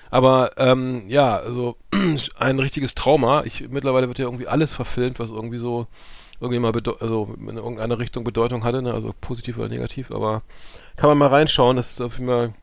Aber, 0.10 0.52
ähm, 0.58 1.04
ja, 1.08 1.38
also, 1.38 1.78
ein 2.38 2.60
richtiges 2.60 2.96
Trauma. 2.96 3.44
Ich, 3.46 3.70
mittlerweile 3.70 4.08
wird 4.10 4.20
ja 4.20 4.26
irgendwie 4.26 4.48
alles 4.48 4.76
verfilmt, 4.76 5.20
was 5.20 5.32
irgendwie 5.32 5.58
so, 5.58 5.88
irgendwie 6.42 6.60
mal, 6.60 6.74
also, 7.00 7.34
in 7.40 7.56
irgendeiner 7.58 8.00
Richtung 8.00 8.24
Bedeutung 8.24 8.64
hatte, 8.64 8.82
ne, 8.82 8.94
also 8.94 9.14
positiv 9.22 9.58
oder 9.58 9.70
negativ, 9.70 10.12
aber 10.12 10.42
kann 10.98 11.10
man 11.10 11.18
mal 11.18 11.28
reinschauen, 11.28 11.78
das 11.78 11.92
ist 11.92 12.02
auf 12.02 12.18
jeden 12.18 12.28
Fall, 12.30 12.54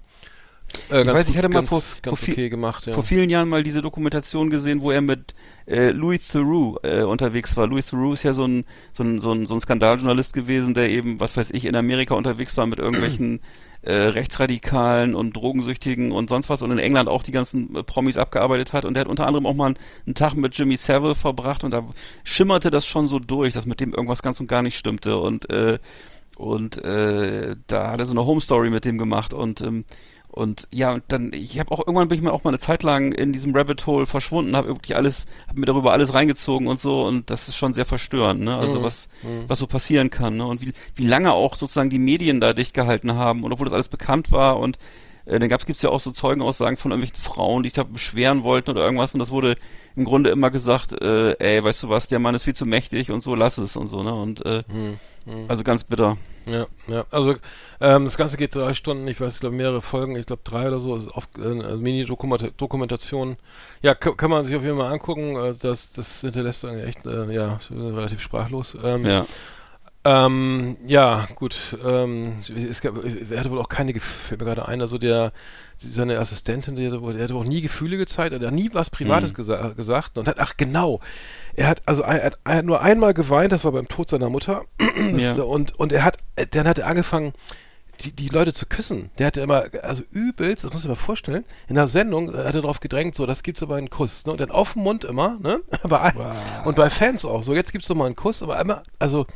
äh, 0.91 1.01
Ich 1.03 1.07
weiß, 1.07 1.21
ich 1.23 1.27
gut- 1.29 1.37
hatte 1.39 1.49
mal 1.49 1.61
ganz, 1.61 1.69
vor- 1.69 1.83
ganz 2.03 2.21
vor 2.21 2.29
okay 2.35 2.49
gemacht, 2.51 2.87
ja. 2.87 2.93
Vor 2.93 3.03
vielen 3.03 3.31
Jahren 3.31 3.49
mal 3.49 3.63
diese 3.63 3.81
Dokumentation 3.81 4.51
gesehen, 4.51 4.83
wo 4.83 4.91
er 4.91 5.01
mit 5.01 5.35
äh, 5.67 5.91
Louis 5.93 6.27
Theroux 6.29 6.77
äh, 6.83 7.03
unterwegs 7.03 7.57
war. 7.57 7.67
Louis 7.67 7.87
Theroux 7.87 8.13
ist 8.15 8.23
ja 8.25 8.35
so 8.35 8.45
ein, 8.45 8.65
so, 8.93 9.03
ein, 9.03 9.19
so, 9.19 9.33
ein, 9.33 9.47
so 9.47 9.55
ein 9.55 9.61
Skandaljournalist 9.61 10.33
gewesen, 10.35 10.75
der 10.75 10.91
eben, 10.91 11.21
was 11.21 11.37
weiß 11.37 11.51
ich, 11.53 11.65
in 11.65 11.77
Amerika 11.77 12.15
unterwegs 12.15 12.57
war 12.57 12.67
mit 12.67 12.79
irgendwelchen 12.81 13.41
äh, 13.89 14.09
Rechtsradikalen 14.09 15.15
und 15.15 15.35
Drogensüchtigen 15.35 16.13
und 16.13 16.29
sonst 16.29 16.51
was 16.51 16.61
und 16.61 16.71
in 16.71 16.79
England 16.79 17.09
auch 17.09 17.23
die 17.23 17.33
ganzen 17.33 17.75
äh, 17.75 17.83
Promis 17.83 18.19
abgearbeitet 18.19 18.75
hat. 18.75 18.85
Und 18.85 18.95
der 18.95 19.03
hat 19.03 19.09
unter 19.09 19.27
anderem 19.27 19.47
auch 19.47 19.55
mal 19.55 19.75
einen, 20.07 20.15
Tag 20.15 20.35
mit 20.35 20.57
Jimmy 20.59 20.77
Savile 20.77 21.15
verbracht 21.15 21.65
und 21.65 21.71
da 21.71 21.85
schimmerte 22.23 22.71
das 22.71 22.87
schon 22.87 23.09
so 23.09 23.19
durch, 23.19 23.55
dass 23.55 23.65
mit 23.65 23.81
dem 23.81 23.95
irgendwas 23.95 24.23
ganz 24.23 24.41
und 24.41 24.47
gar 24.47 24.61
nicht 24.61 24.77
stimmte. 24.77 25.17
Und 25.17 25.49
äh, 25.49 25.79
und 26.37 26.85
äh, 26.85 27.57
da 27.67 27.91
hat 27.91 27.99
er 27.99 28.07
so 28.07 28.13
eine 28.13 28.25
Home 28.25 28.41
Story 28.41 28.71
mit 28.71 28.85
dem 28.85 28.99
gemacht. 28.99 29.33
Und 29.33 29.61
ähm, 29.61 29.85
und 30.39 30.69
ja, 30.71 30.93
und 30.93 31.03
dann, 31.09 31.33
ich 31.33 31.59
habe 31.59 31.71
auch 31.73 31.81
irgendwann 31.81 32.09
bin 32.09 32.17
ich 32.19 32.23
mal 32.25 32.31
auch 32.31 32.45
mal 32.45 32.51
eine 32.51 32.59
Zeit 32.59 32.83
lang 32.83 33.13
in 33.13 33.33
diesem 33.33 33.55
Rabbit 33.55 33.87
Hole 33.87 34.07
verschwunden, 34.07 34.57
habe 34.57 34.69
wirklich 34.69 34.97
alles, 34.97 35.27
habe 35.49 35.61
mir 35.61 35.67
darüber 35.67 35.93
alles 35.93 36.15
reingezogen 36.15 36.69
und 36.69 36.79
so 36.81 37.05
und 37.05 37.29
das 37.29 37.49
ist 37.49 37.57
schon 37.57 37.75
sehr 37.75 37.85
verstörend, 37.85 38.41
ne? 38.43 38.57
Also 38.57 38.79
Mhm. 38.79 38.83
was, 38.85 39.09
Mhm. 39.23 39.45
was 39.49 39.59
so 39.59 39.67
passieren 39.67 40.11
kann, 40.11 40.37
ne? 40.37 40.47
Und 40.47 40.63
wie, 40.63 40.73
wie 40.95 41.07
lange 41.07 41.33
auch 41.33 41.57
sozusagen 41.57 41.91
die 41.91 41.99
Medien 41.99 42.41
da 42.41 42.53
dicht 42.53 42.73
gehalten 42.75 43.15
haben 43.15 43.45
und 43.45 43.53
obwohl 43.53 43.67
das 43.67 43.75
alles 43.75 43.89
bekannt 43.89 44.31
war 44.33 44.59
und 44.59 44.79
äh, 45.27 45.39
dann 45.39 45.49
gab's 45.49 45.67
gibt's 45.67 45.83
ja 45.83 45.91
auch 45.91 46.01
so 46.01 46.11
Zeugenaussagen 46.13 46.77
von 46.79 46.93
irgendwelchen 46.93 47.23
Frauen, 47.23 47.63
die 47.63 47.69
sich 47.69 47.75
da 47.75 47.83
beschweren 47.83 48.45
wollten 48.45 48.71
oder 48.71 48.85
irgendwas 48.85 49.13
und 49.15 49.19
das 49.19 49.31
wurde 49.31 49.57
im 49.97 50.05
Grunde 50.05 50.31
immer 50.31 50.51
gesagt, 50.51 50.93
äh, 50.93 51.33
ey, 51.39 51.63
weißt 51.65 51.83
du 51.83 51.89
was, 51.89 52.07
der 52.09 52.21
Mann 52.21 52.35
ist 52.37 52.45
viel 52.45 52.55
zu 52.55 52.65
mächtig 52.65 53.11
und 53.11 53.21
so, 53.21 53.35
lass 53.35 53.59
es 53.59 53.77
und 53.77 53.89
so, 53.89 54.03
ne? 54.03 54.15
Und 54.15 54.47
äh, 54.47 54.63
Hm, 55.29 55.45
also 55.49 55.63
ganz 55.65 55.85
bitter. 55.85 56.17
Ja, 56.47 56.67
ja. 56.87 57.05
Also 57.11 57.35
ähm, 57.81 58.05
das 58.07 58.17
Ganze 58.17 58.39
geht 58.39 58.55
drei 58.55 58.73
Stunden, 58.73 59.07
ich 59.07 59.21
weiß, 59.21 59.35
ich 59.35 59.41
glaube 59.41 59.55
mehrere 59.55 59.83
Folgen, 59.83 60.17
ich 60.17 60.25
glaube 60.27 60.41
drei 60.45 60.69
oder 60.69 60.79
so, 60.79 60.97
ist 60.97 61.09
auf, 61.09 61.29
äh, 61.39 61.43
also 61.63 61.77
Mini-Dokumentation. 61.79 63.37
Ja, 63.83 63.95
kann, 63.95 64.31
man 64.31 64.45
sich 64.45 64.57
auf 64.57 64.63
jeden 64.63 64.79
Fall 64.79 64.93
angucken. 64.93 65.37
Äh, 65.37 65.55
das, 65.61 65.93
das 65.93 66.23
hinterlässt 66.23 66.65
einen 66.65 66.81
echt, 66.81 67.05
äh, 67.07 67.31
ja, 67.33 67.59
relativ 67.71 68.21
sprachlos. 68.23 68.77
Ähm, 68.83 69.05
Ja. 69.05 69.27
Ähm, 70.05 70.77
ja, 70.87 71.27
gut. 71.35 71.57
Ähm, 71.85 72.39
es 72.57 72.81
gab, 72.81 72.95
er 73.05 73.41
hatte 73.41 73.51
wohl 73.51 73.59
auch 73.61 73.69
keine, 73.69 73.93
Gef- 73.93 74.01
fällt 74.01 74.41
mir 74.41 74.47
gerade 74.47 74.67
ein, 74.67 74.81
also 74.81 74.97
der, 74.97 75.33
seine 75.77 76.19
Assistentin, 76.21 76.77
die 76.77 76.87
hatte, 76.87 77.03
wohl, 77.03 77.15
der 77.15 77.25
hatte 77.25 77.35
auch 77.35 77.45
nie 77.45 77.61
Gefühle 77.61 77.99
gezeigt, 77.99 78.33
er 78.33 78.41
hat 78.47 78.55
nie 78.55 78.71
was 78.73 78.91
Privates 78.91 79.33
Mhm. 79.33 79.35
gesa 79.35 79.69
gesagt 79.77 80.17
und 80.17 80.29
hat, 80.29 80.39
ach 80.39 80.57
genau, 80.57 81.01
er 81.59 81.69
hat, 81.69 81.83
also 81.87 82.03
er 82.03 82.25
hat, 82.25 82.39
er 82.45 82.57
hat 82.57 82.65
nur 82.65 82.81
einmal 82.81 83.15
geweint, 83.15 83.53
das 83.53 83.65
war 83.65 83.73
beim 83.73 83.89
Tod 83.89 84.09
seiner 84.09 84.31
Mutter 84.31 84.63
Ja. 85.17 85.43
und, 85.43 85.79
und 85.79 85.93
er 85.93 86.05
hat, 86.05 86.19
dann 86.53 86.67
hat 86.69 86.79
er 86.79 86.87
angefangen, 86.87 87.33
die, 88.01 88.13
die 88.13 88.29
Leute 88.29 88.53
zu 88.53 88.67
küssen. 88.67 89.11
Der 89.19 89.27
hatte 89.27 89.41
immer, 89.41 89.65
also 89.83 90.05
übelst, 90.13 90.63
das 90.63 90.73
muss 90.73 90.83
ich 90.85 90.89
mir 90.89 90.95
vorstellen, 90.95 91.45
in 91.69 91.75
der 91.75 91.89
Sendung 91.89 92.33
äh, 92.33 92.39
hat 92.45 92.55
er 92.55 92.63
darauf 92.63 92.79
gedrängt, 92.79 93.17
so, 93.17 93.27
das 93.27 93.43
gibt's 93.43 93.61
aber 93.63 93.75
einen 93.75 93.91
Kuss, 93.91 94.25
ne? 94.25 94.31
Und 94.33 94.41
dann 94.41 94.53
auf 94.53 94.75
dem 94.75 94.83
Mund 94.83 95.05
immer, 95.05 95.37
ne? 95.41 95.61
Bei, 95.83 95.99
allen- 95.99 96.65
Und 96.65 96.77
bei 96.77 96.91
Fans 96.91 97.25
auch, 97.25 97.43
so, 97.43 97.55
jetzt 97.55 97.73
gibt's 97.73 97.89
doch 97.89 97.97
mal 97.97 98.07
einen 98.07 98.15
Kuss, 98.15 98.41
aber 98.43 98.57
einmal, 98.57 98.83
also, 99.01 99.27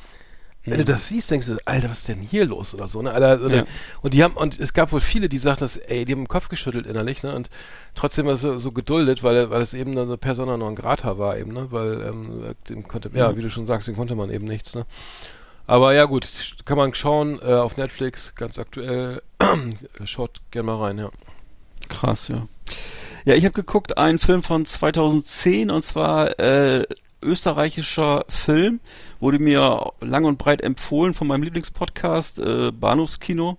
wenn 0.65 0.79
du 0.79 0.85
das 0.85 1.09
siehst, 1.09 1.31
denkst 1.31 1.47
du, 1.49 1.57
Alter, 1.65 1.91
was 1.91 1.99
ist 1.99 2.09
denn 2.09 2.21
hier 2.21 2.45
los 2.45 2.75
oder 2.75 2.87
so, 2.87 3.03
ne? 3.03 3.13
Alter, 3.13 3.45
oder, 3.45 3.57
Ja. 3.57 3.65
Und 4.01 4.15
die 4.15 4.23
haben, 4.23 4.35
und 4.35 4.59
es 4.61 4.73
gab 4.73 4.93
wohl 4.93 5.01
viele, 5.01 5.29
die 5.29 5.39
sagten, 5.39 5.65
dass, 5.65 5.77
ey, 5.77 6.05
die 6.05 6.13
haben 6.13 6.23
den 6.23 6.29
Kopf 6.29 6.49
geschüttelt 6.49 6.87
innerlich, 6.87 7.23
ne? 7.23 7.35
Und 7.35 7.51
trotzdem 7.95 8.27
war 8.27 8.35
es 8.35 8.43
so, 8.43 8.59
so 8.59 8.71
geduldet, 8.73 9.23
weil, 9.25 9.51
weil 9.51 9.61
es 9.61 9.75
eben 9.75 9.95
so 9.95 10.17
Persona 10.17 10.57
non 10.57 10.77
grata 10.77 11.19
war 11.19 11.37
eben, 11.37 11.53
ne? 11.53 11.67
Weil, 11.71 12.03
ähm, 12.03 12.55
dem 12.69 12.87
konnte, 12.87 13.11
ja, 13.15 13.37
wie 13.37 13.43
du 13.43 13.51
schon 13.51 13.67
sagst, 13.67 13.89
dem 13.89 13.97
konnte 13.97 14.15
man 14.15 14.31
eben 14.31 14.45
nichts, 14.45 14.75
ne? 14.75 14.87
Aber 15.67 15.95
ja, 15.95 16.05
gut, 16.05 16.29
kann 16.65 16.77
man 16.77 16.95
schauen, 16.95 17.41
äh, 17.41 17.55
auf 17.55 17.77
Netflix, 17.77 18.35
ganz 18.35 18.59
aktuell. 18.59 19.23
Schaut 20.05 20.41
gerne 20.51 20.67
mal 20.67 20.79
rein, 20.79 20.99
ja. 20.99 21.11
Krass, 21.89 22.29
ja. 22.29 22.47
Ja, 23.25 23.35
ich 23.35 23.45
habe 23.45 23.53
geguckt, 23.53 23.97
einen 23.97 24.19
Film 24.19 24.43
von 24.43 24.67
2010 24.67 25.71
und 25.71 25.83
zwar 25.83 26.39
äh, 26.41 26.85
österreichischer 27.23 28.25
Film, 28.29 28.81
wurde 29.21 29.39
mir 29.39 29.93
lang 30.01 30.25
und 30.25 30.39
breit 30.39 30.61
empfohlen 30.61 31.15
von 31.15 31.27
meinem 31.27 31.43
Lieblingspodcast 31.43 32.39
äh, 32.39 32.73
Bahnhofskino 32.73 33.59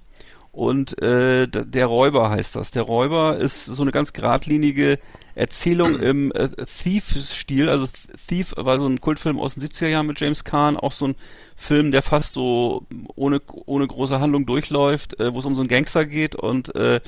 und 0.52 1.02
äh, 1.02 1.48
der 1.48 1.86
Räuber 1.88 2.30
heißt 2.30 2.56
das. 2.56 2.72
Der 2.72 2.84
Räuber 2.84 3.38
ist 3.38 3.66
so 3.66 3.82
eine 3.82 3.92
ganz 3.92 4.14
geradlinige 4.14 5.00
Erzählung 5.36 6.00
im 6.00 6.32
äh, 6.32 6.50
Thief-Stil. 6.84 7.70
Also 7.70 7.88
Thief 8.28 8.54
war 8.56 8.78
so 8.78 8.88
ein 8.88 9.02
Kultfilm 9.02 9.40
aus 9.40 9.56
den 9.56 9.64
70er 9.64 9.88
Jahren 9.88 10.08
mit 10.08 10.20
James 10.20 10.44
Caan, 10.44 10.78
auch 10.78 10.92
so 10.92 11.08
ein 11.08 11.16
Film, 11.56 11.92
der 11.92 12.02
fast 12.02 12.34
so 12.34 12.86
ohne, 13.16 13.42
ohne 13.66 13.88
große 13.88 14.20
Handlung 14.20 14.46
durchläuft, 14.46 15.20
äh, 15.20 15.34
wo 15.34 15.40
es 15.40 15.46
um 15.46 15.56
so 15.56 15.62
einen 15.62 15.70
Gangster 15.70 16.06
geht 16.06 16.36
und 16.36 16.76
äh, 16.76 17.00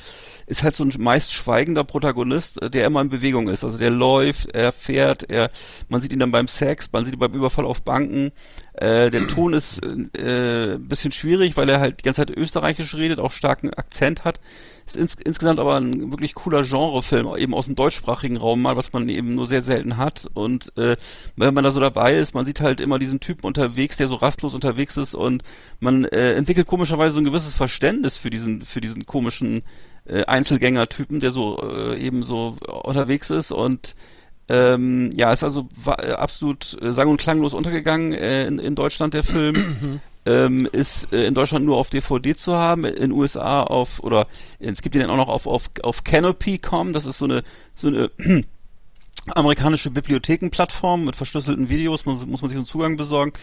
ist 0.48 0.64
halt 0.64 0.76
so 0.76 0.84
ein 0.84 0.94
meist 1.00 1.34
schweigender 1.34 1.84
Protagonist, 1.84 2.62
äh, 2.62 2.70
der 2.70 2.86
immer 2.86 3.02
in 3.02 3.10
Bewegung 3.10 3.48
ist. 3.48 3.64
Also 3.64 3.78
der 3.78 3.90
läuft, 3.90 4.54
er 4.54 4.72
fährt, 4.72 5.30
er, 5.30 5.50
man 5.90 6.02
sieht 6.02 6.14
ihn 6.14 6.20
dann 6.20 6.32
beim 6.32 6.48
Sex, 6.48 6.90
man 6.92 7.06
sieht 7.06 7.16
ihn 7.16 7.20
beim 7.20 7.34
Überfall 7.34 7.66
auf 7.66 7.82
Banken. 7.82 8.32
Äh, 8.74 9.10
der 9.10 9.28
Ton 9.28 9.54
ist 9.54 9.84
äh, 9.84 10.76
ein 10.76 10.88
bisschen 10.88 11.12
schwierig, 11.12 11.58
weil 11.58 11.70
er 11.70 11.80
halt 11.80 12.00
die 12.00 12.04
ganze 12.04 12.26
Zeit 12.26 12.36
österreichisch 12.36 12.96
redet, 12.96 13.20
auch 13.20 13.32
starken 13.32 13.74
Akzent 13.74 14.24
hat. 14.24 14.40
Ist 14.86 14.98
ins, 14.98 15.16
insgesamt 15.16 15.60
aber 15.60 15.76
ein 15.78 16.12
wirklich 16.12 16.36
cooler 16.36 16.62
Genrefilm, 16.62 17.36
eben 17.38 17.56
aus 17.56 17.66
dem 17.66 17.76
deutschsprachigen 17.76 18.38
Raum 18.38 18.62
mal, 18.62 18.78
was 18.78 18.94
man 18.94 19.10
eben 19.10 19.34
nur 19.34 19.48
sehr 19.48 19.64
selten 19.64 19.98
hat. 19.98 20.30
Und 20.34 20.72
äh, 20.78 20.96
wenn 21.36 21.54
man 21.54 21.64
da 21.64 21.72
so 21.72 21.80
dabei 21.80 22.16
ist, 22.16 22.36
man 22.36 22.46
sieht 22.46 22.62
halt 22.62 22.80
immer 22.80 23.00
diesen 23.00 23.20
Typen 23.20 23.48
unterwegs, 23.48 23.98
der 23.98 24.08
so 24.08 24.16
rastlos 24.16 24.54
unterwegs 24.54 24.96
ist 24.98 25.16
und 25.16 25.44
man 25.80 26.06
äh, 26.06 26.34
entwickelt 26.34 26.68
komischerweise 26.68 27.16
so 27.16 27.22
ein 27.22 27.26
gewisses 27.26 27.56
Verständnis 27.56 28.16
für 28.16 28.30
diesen, 28.30 28.62
für 28.62 28.80
diesen 28.80 29.08
komischen 29.08 29.64
äh, 30.06 30.24
Einzelgänger-Typen, 30.26 31.20
der 31.20 31.32
so 31.32 31.62
äh, 31.64 32.00
eben 32.00 32.22
so 32.22 32.58
unterwegs 32.84 33.32
ist 33.32 33.52
und 33.52 33.96
ähm, 34.48 35.10
ja, 35.16 35.32
ist 35.32 35.44
also 35.44 35.68
äh, 35.86 36.12
absolut 36.12 36.78
äh, 36.82 36.94
sang- 36.94 37.10
und 37.10 37.18
klanglos 37.18 37.54
untergegangen 37.54 38.14
äh, 38.14 38.46
in, 38.46 38.60
in 38.60 38.76
Deutschland 38.76 39.14
der 39.14 39.24
Film. 39.24 40.02
ähm, 40.26 40.68
ist 40.72 41.12
äh, 41.14 41.26
in 41.26 41.34
Deutschland 41.34 41.66
nur 41.66 41.78
auf 41.78 41.90
DVD 41.90 42.36
zu 42.36 42.54
haben, 42.56 42.84
in 42.84 43.12
USA 43.12 43.64
auf 43.64 44.00
oder 44.02 44.28
es 44.60 44.82
gibt 44.82 44.96
ihn 44.96 45.02
dann 45.02 45.10
auch 45.10 45.18
noch 45.18 45.30
auf 45.30 45.48
auf 45.48 45.70
auf 45.84 46.04
Canopy.com. 46.04 46.94
Das 46.94 47.06
ist 47.06 47.20
so 47.20 47.26
eine 47.26 47.44
so 47.76 47.88
eine 47.88 48.12
amerikanische 49.34 49.90
Bibliothekenplattform 49.90 51.06
mit 51.06 51.16
verschlüsselten 51.16 51.70
Videos, 51.70 52.06
muss, 52.06 52.26
muss 52.26 52.42
man 52.42 52.50
sich 52.50 52.58
einen 52.58 52.68
Zugang 52.68 52.98
besorgen. 52.98 53.34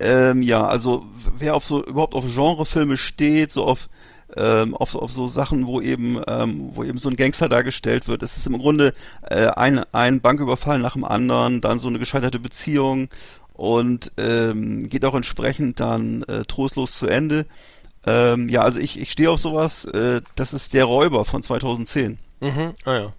Ähm, 0.00 0.42
ja, 0.42 0.66
also 0.66 1.06
wer 1.36 1.54
auf 1.54 1.64
so 1.64 1.84
überhaupt 1.84 2.14
auf 2.14 2.24
Genrefilme 2.26 2.96
steht, 2.96 3.52
so 3.52 3.64
auf 3.64 3.88
ähm, 4.38 4.74
auf, 4.74 4.94
auf 4.94 5.12
so 5.12 5.26
Sachen, 5.26 5.66
wo 5.66 5.80
eben, 5.80 6.20
ähm, 6.26 6.70
wo 6.74 6.84
eben 6.84 6.98
so 6.98 7.08
ein 7.08 7.16
Gangster 7.16 7.48
dargestellt 7.48 8.08
wird. 8.08 8.22
Es 8.22 8.36
ist 8.36 8.46
im 8.46 8.58
Grunde 8.58 8.94
äh, 9.28 9.46
ein, 9.46 9.84
ein 9.92 10.20
Banküberfall 10.20 10.78
nach 10.78 10.92
dem 10.94 11.04
anderen, 11.04 11.60
dann 11.60 11.78
so 11.78 11.88
eine 11.88 11.98
gescheiterte 11.98 12.38
Beziehung 12.38 13.08
und 13.54 14.12
ähm, 14.16 14.88
geht 14.88 15.04
auch 15.04 15.14
entsprechend 15.14 15.80
dann 15.80 16.22
äh, 16.24 16.44
trostlos 16.44 16.96
zu 16.96 17.08
Ende. 17.08 17.46
Ähm, 18.06 18.48
ja, 18.48 18.62
also 18.62 18.78
ich, 18.78 19.00
ich 19.00 19.10
stehe 19.10 19.30
auf 19.30 19.40
sowas. 19.40 19.84
Äh, 19.86 20.22
das 20.36 20.54
ist 20.54 20.72
der 20.72 20.84
Räuber 20.84 21.24
von 21.24 21.42
2010. 21.42 22.18
Mhm. 22.40 22.74
Ah 22.84 22.94
ja. 22.94 23.12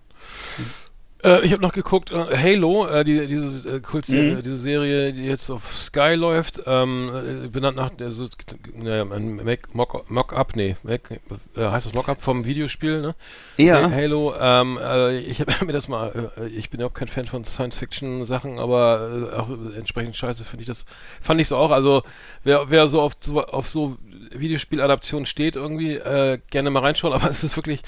Äh, 1.22 1.42
ich 1.46 1.52
habe 1.52 1.62
noch 1.62 1.74
geguckt, 1.74 2.12
äh, 2.12 2.38
Halo, 2.38 2.88
äh, 2.88 3.04
die, 3.04 3.28
diese, 3.28 3.76
äh, 3.76 3.80
Kultserie, 3.82 4.36
Mhm. 4.38 4.42
diese 4.42 4.56
Serie, 4.56 5.12
die 5.12 5.24
jetzt 5.26 5.50
auf 5.50 5.74
Sky 5.76 6.14
läuft, 6.14 6.62
ähm, 6.66 7.44
äh, 7.46 7.48
benannt 7.50 7.76
nach 7.76 7.90
der 7.90 8.12
so, 8.14 8.28
naja, 8.74 9.04
Mac- 9.04 9.76
Mock- 9.76 10.10
Mock-up, 10.10 10.56
nee, 10.56 10.78
Mac, 10.84 11.12
äh, 11.12 11.20
heißt 11.62 11.88
das 11.88 11.94
Mock-up 11.94 12.22
vom 12.22 12.46
Videospiel, 12.46 13.02
ne? 13.02 13.16
Ja. 13.58 13.84
Ha- 13.84 13.92
Halo, 13.92 14.34
ähm, 14.40 14.80
äh, 14.82 15.18
ich 15.20 15.42
habe 15.42 15.52
mir 15.66 15.74
das 15.74 15.90
mal, 15.90 16.32
äh, 16.38 16.48
ich 16.48 16.70
bin 16.70 16.80
ja 16.80 16.88
auch 16.88 16.94
kein 16.94 17.10
Fan 17.10 17.26
von 17.26 17.44
Science-Fiction-Sachen, 17.44 18.58
aber 18.58 19.30
äh, 19.34 19.36
auch 19.36 19.50
entsprechend 19.76 20.16
scheiße 20.16 20.46
finde 20.46 20.62
ich 20.64 20.68
das, 20.68 20.86
fand 21.22 21.42
ich 21.42 21.50
so 21.50 21.58
auch, 21.58 21.72
also 21.72 22.02
wer, 22.46 22.70
wer 22.70 22.88
so 22.88 23.02
auf 23.02 23.14
so, 23.20 23.44
auf 23.46 23.68
so 23.68 23.98
Videospieladaptionen 24.32 25.26
steht 25.26 25.58
irgendwie, 25.58 25.96
äh, 25.96 26.40
gerne 26.50 26.70
mal 26.70 26.80
reinschauen, 26.80 27.14
aber 27.20 27.30
es 27.30 27.44
ist 27.44 27.58
wirklich, 27.58 27.82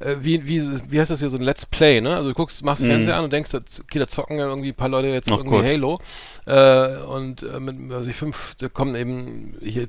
äh, 0.00 0.16
wie, 0.20 0.46
wie, 0.46 0.62
wie 0.90 1.00
heißt 1.00 1.10
das 1.10 1.20
hier, 1.20 1.30
so 1.30 1.36
ein 1.36 1.42
Let's 1.42 1.66
Play, 1.66 2.00
ne? 2.00 2.16
Also 2.16 2.28
du 2.30 2.34
guckst, 2.34 2.62
machst 2.64 2.82
Mhm. 2.82 2.88
Fernseher 2.88 3.16
an 3.16 3.24
und 3.24 3.32
denkst, 3.32 3.50
da- 3.50 3.58
okay, 3.82 3.98
da 3.98 4.08
zocken 4.08 4.38
ja 4.38 4.46
irgendwie 4.46 4.68
ein 4.68 4.74
paar 4.74 4.88
Leute 4.88 5.08
jetzt 5.08 5.30
Ach 5.30 5.38
irgendwie 5.38 5.56
Gott. 5.58 5.66
Halo. 5.66 6.00
Äh, 6.46 7.02
und 7.04 7.42
äh, 7.42 7.60
mit, 7.60 7.92
also 7.92 8.08
ich 8.10 8.16
fünf, 8.16 8.54
da 8.58 8.68
kommen 8.68 8.94
eben, 8.94 9.54
hier, 9.60 9.82
äh, 9.82 9.88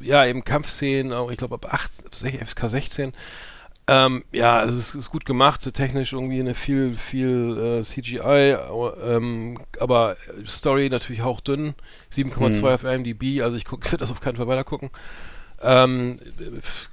ja, 0.00 0.24
eben 0.26 0.44
Kampfszenen, 0.44 1.12
auch 1.12 1.30
ich 1.30 1.36
glaube 1.38 1.54
ab 1.54 1.72
8, 1.72 1.90
FSK 2.44 2.68
16. 2.68 3.12
Ähm, 3.86 4.24
ja, 4.32 4.58
also 4.58 4.78
es 4.78 4.94
ist 4.94 5.10
gut 5.10 5.26
gemacht, 5.26 5.70
technisch 5.74 6.14
irgendwie 6.14 6.40
eine 6.40 6.54
viel, 6.54 6.96
viel 6.96 7.78
äh, 7.80 7.82
CGI, 7.82 8.56
ähm, 9.06 9.58
aber 9.78 10.16
Story 10.46 10.88
natürlich 10.88 11.20
hauchdünn, 11.20 11.74
7,2 12.10 12.60
Mhm. 12.60 12.74
auf 12.74 12.84
IMDb, 12.84 13.42
also 13.42 13.58
ich 13.58 13.66
guck, 13.66 13.84
werde 13.92 13.98
das 13.98 14.10
auf 14.10 14.22
keinen 14.22 14.36
Fall 14.36 14.46
weiter 14.46 14.64
gucken. 14.64 14.88
Ähm, 15.66 16.18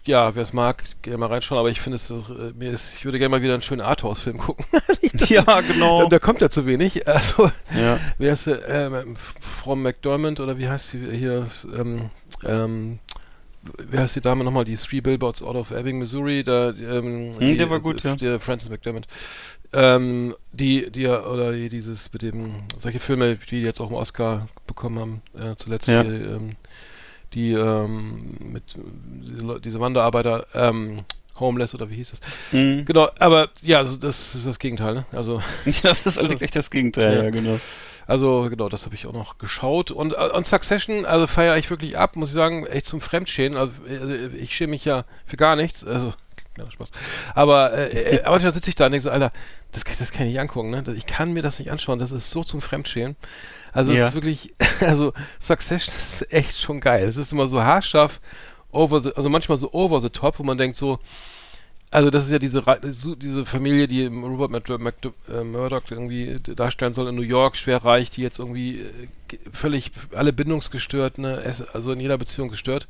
ja, 0.06 0.34
wer 0.34 0.42
es 0.44 0.54
mag, 0.54 0.84
gerne 1.02 1.18
mal 1.18 1.28
reinschauen, 1.28 1.60
aber 1.60 1.70
ich 1.70 1.82
finde 1.82 1.98
es, 1.98 2.10
äh, 2.10 2.54
mir 2.58 2.72
ist, 2.72 2.94
ich 2.96 3.04
würde 3.06 3.20
gerne 3.20 3.30
mal 3.30 3.42
wieder 3.42 3.54
einen 3.54 3.62
schönen 3.62 3.82
Arthouse-Film 3.82 4.38
gucken. 4.38 4.66
Ja, 5.28 5.44
genau. 5.68 6.04
Da, 6.04 6.10
da 6.10 6.20
kommt 6.20 6.42
ja 6.42 6.50
zu 6.50 6.66
wenig. 6.66 7.06
Also, 7.12 7.52
Ja. 7.76 8.00
wer 8.18 8.34
ist 8.34 8.48
der, 8.48 8.68
ähm, 8.70 9.16
Frau 9.42 9.76
McDermott 9.76 10.40
oder 10.40 10.58
wie 10.58 10.70
heißt 10.70 10.90
sie 10.90 11.06
hier, 11.12 11.48
ähm, 11.78 12.10
ähm, 12.46 13.00
wer 13.78 14.02
heißt 14.02 14.16
die 14.16 14.22
Dame 14.22 14.44
nochmal, 14.44 14.64
die 14.66 14.78
Three 14.78 15.02
Billboards 15.02 15.44
out 15.44 15.56
of 15.56 15.72
Ebbing, 15.72 16.00
Missouri, 16.00 16.44
da, 16.44 16.70
ähm, 16.70 17.34
die, 17.40 17.52
Hm, 17.52 17.58
der 17.58 17.70
war 17.70 17.80
gut, 17.82 18.02
ja. 18.04 18.16
Der 18.16 18.40
Francis 18.40 18.70
McDermott. 18.70 19.06
Ähm, 19.74 20.36
die, 20.52 20.90
die, 20.90 21.08
oder 21.08 21.54
die, 21.54 21.70
dieses 21.70 22.12
mit 22.14 22.22
dem, 22.22 22.56
solche 22.78 23.00
Filme, 23.00 23.38
die 23.50 23.62
jetzt 23.62 23.80
auch 23.82 23.88
einen 23.88 23.96
Oscar 23.96 24.48
bekommen 24.68 25.00
haben, 25.00 25.22
äh, 25.38 25.56
zuletzt 25.58 25.88
Ja. 25.88 26.04
die, 26.04 26.10
ähm, 26.10 26.56
die, 27.34 27.54
ähm, 27.54 28.36
mit, 28.39 28.63
diese, 29.63 29.80
Wanderarbeiter, 29.80 30.46
ähm, 30.54 31.00
Homeless 31.39 31.74
oder 31.74 31.89
wie 31.89 31.96
hieß 31.96 32.12
das? 32.12 32.20
Mhm. 32.52 32.86
Genau, 32.86 33.10
aber 33.20 33.50
ja, 33.62 33.78
also 33.80 33.98
das 33.98 34.36
ist 34.36 34.46
das 34.46 34.60
Gegenteil, 34.60 34.94
ne? 34.94 35.06
Also, 35.12 35.41
Das 35.84 36.06
ist 36.06 36.17
allerdings 36.20 36.41
echt 36.41 36.56
das 36.56 36.70
Gegenteil, 36.70 37.17
Ja. 37.17 37.24
ja, 37.24 37.30
genau. 37.30 37.60
also 38.06 38.48
genau, 38.50 38.70
das 38.70 38.86
habe 38.86 38.96
ich 38.96 39.08
auch 39.08 39.13
noch 39.13 39.38
geschaut. 39.38 39.91
Und, 39.91 40.13
äh, 40.13 40.30
und 40.36 40.46
Succession, 40.46 41.06
also 41.06 41.26
feiere 41.28 41.58
ich 41.58 41.70
wirklich 41.70 41.98
ab, 41.98 42.15
muss 42.15 42.30
ich 42.30 42.36
sagen, 42.36 42.65
echt 42.67 42.86
zum 42.86 43.02
Fremdschämen. 43.02 43.58
Also, 43.58 43.74
also 43.89 44.13
ich 44.13 44.56
schäme 44.56 44.72
mich 44.72 44.86
ja 44.86 45.06
für 45.26 45.38
gar 45.38 45.56
nichts. 45.56 45.84
Also, 45.86 46.13
kleiner 46.54 46.70
Spaß. 46.70 46.91
Aber, 47.34 47.72
äh, 47.74 48.17
äh, 48.17 48.24
aber 48.24 48.38
da 48.39 48.52
sitze 48.52 48.70
ich 48.70 48.76
da 48.76 48.86
und 48.88 48.91
denke 48.91 49.04
so, 49.04 49.10
Alter, 49.10 49.32
das, 49.72 49.86
kann- 49.86 49.96
das 49.98 50.12
kann 50.12 50.24
ich 50.28 50.34
nicht 50.34 50.39
angucken, 50.41 50.70
ne? 50.70 50.84
Ich 50.98 51.06
kann 51.08 51.32
mir 51.32 51.41
das 51.41 51.58
nicht 51.60 51.72
anschauen, 51.72 51.98
das 51.98 52.12
ist 52.12 52.30
so 52.30 52.44
zum 52.44 52.62
Fremdschämen. 52.62 53.15
Also 53.74 53.92
es 53.92 53.98
Ja. 54.00 54.08
ist 54.10 54.16
wirklich, 54.16 54.54
also 54.82 55.14
Succession 55.40 55.96
ist 56.02 56.32
echt 56.34 56.58
schon 56.60 56.80
geil. 56.80 57.08
Es 57.08 57.18
ist 57.18 57.32
immer 57.32 57.48
so 57.48 57.62
haarscharf, 57.62 58.20
over 58.72 59.00
the, 59.00 59.12
also 59.16 59.30
manchmal 59.30 59.58
so 59.58 59.72
over 59.74 60.00
the 60.02 60.10
top, 60.10 60.40
wo 60.40 60.44
man 60.44 60.58
denkt 60.58 60.78
so, 60.78 61.00
also 61.94 62.10
das 62.10 62.24
ist 62.26 62.32
ja 62.32 62.40
diese 62.40 62.64
diese 63.18 63.46
Familie, 63.46 63.86
die 63.86 64.06
Robert 64.06 64.70
äh, 64.70 65.44
Murdoch 65.44 65.82
irgendwie 65.90 66.40
darstellen 66.56 66.94
soll 66.94 67.10
in 67.10 67.16
New 67.16 67.22
York, 67.22 67.58
schwer 67.58 67.84
reich, 67.84 68.10
die 68.10 68.22
jetzt 68.22 68.40
irgendwie 68.40 68.80
äh, 68.80 69.08
völlig 69.52 69.92
alle 70.16 70.32
bindungsgestört, 70.32 71.18
ne, 71.18 71.42
es- 71.44 71.62
also 71.62 71.92
in 71.92 72.00
jeder 72.00 72.18
Beziehung 72.18 72.48
gestört. 72.48 72.88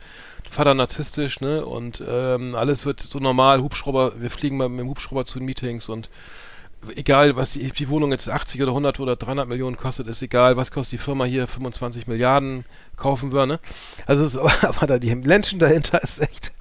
Vater 0.51 0.75
narzisstisch, 0.75 1.41
ne, 1.41 1.65
und 1.65 2.03
ähm, 2.07 2.53
alles 2.53 2.85
wird 2.85 2.99
so 3.01 3.17
normal, 3.17 3.61
Hubschrauber, 3.63 4.13
wir 4.21 4.29
fliegen 4.29 4.57
mal 4.57 4.69
mit 4.69 4.81
dem 4.81 4.89
Hubschrauber 4.89 5.25
zu 5.25 5.39
den 5.39 5.45
Meetings 5.45 5.89
und 5.89 6.07
egal, 6.95 7.35
was 7.35 7.53
die, 7.53 7.71
die 7.71 7.89
Wohnung 7.89 8.11
jetzt 8.11 8.29
80 8.29 8.61
oder 8.61 8.71
100 8.71 8.99
oder 8.99 9.15
300 9.15 9.47
Millionen 9.47 9.77
kostet, 9.77 10.07
ist 10.07 10.21
egal, 10.21 10.57
was 10.57 10.71
kostet 10.71 10.99
die 10.99 11.03
Firma 11.03 11.25
hier, 11.25 11.47
25 11.47 12.07
Milliarden 12.07 12.65
kaufen 12.97 13.33
wir, 13.33 13.45
ne? 13.45 13.59
Also 14.05 14.23
es 14.23 14.33
ist 14.35 14.39
aber, 14.39 14.53
aber 14.75 14.87
da 14.87 14.99
die 14.99 15.13
Menschen 15.15 15.59
dahinter 15.59 16.01
ist 16.03 16.19
echt 16.21 16.51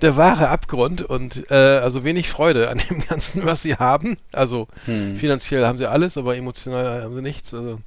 der 0.00 0.16
wahre 0.16 0.48
Abgrund 0.48 1.02
und 1.02 1.50
äh, 1.50 1.54
also 1.54 2.04
wenig 2.04 2.28
Freude 2.28 2.68
an 2.70 2.78
dem 2.78 3.00
Ganzen, 3.06 3.44
was 3.44 3.62
sie 3.62 3.74
haben. 3.76 4.16
Also 4.32 4.68
Hm. 4.86 5.16
finanziell 5.16 5.66
haben 5.66 5.78
sie 5.78 5.88
alles, 5.88 6.16
aber 6.16 6.36
emotional 6.36 7.02
haben 7.02 7.14
sie 7.14 7.22
nichts. 7.22 7.52
Also 7.54 7.80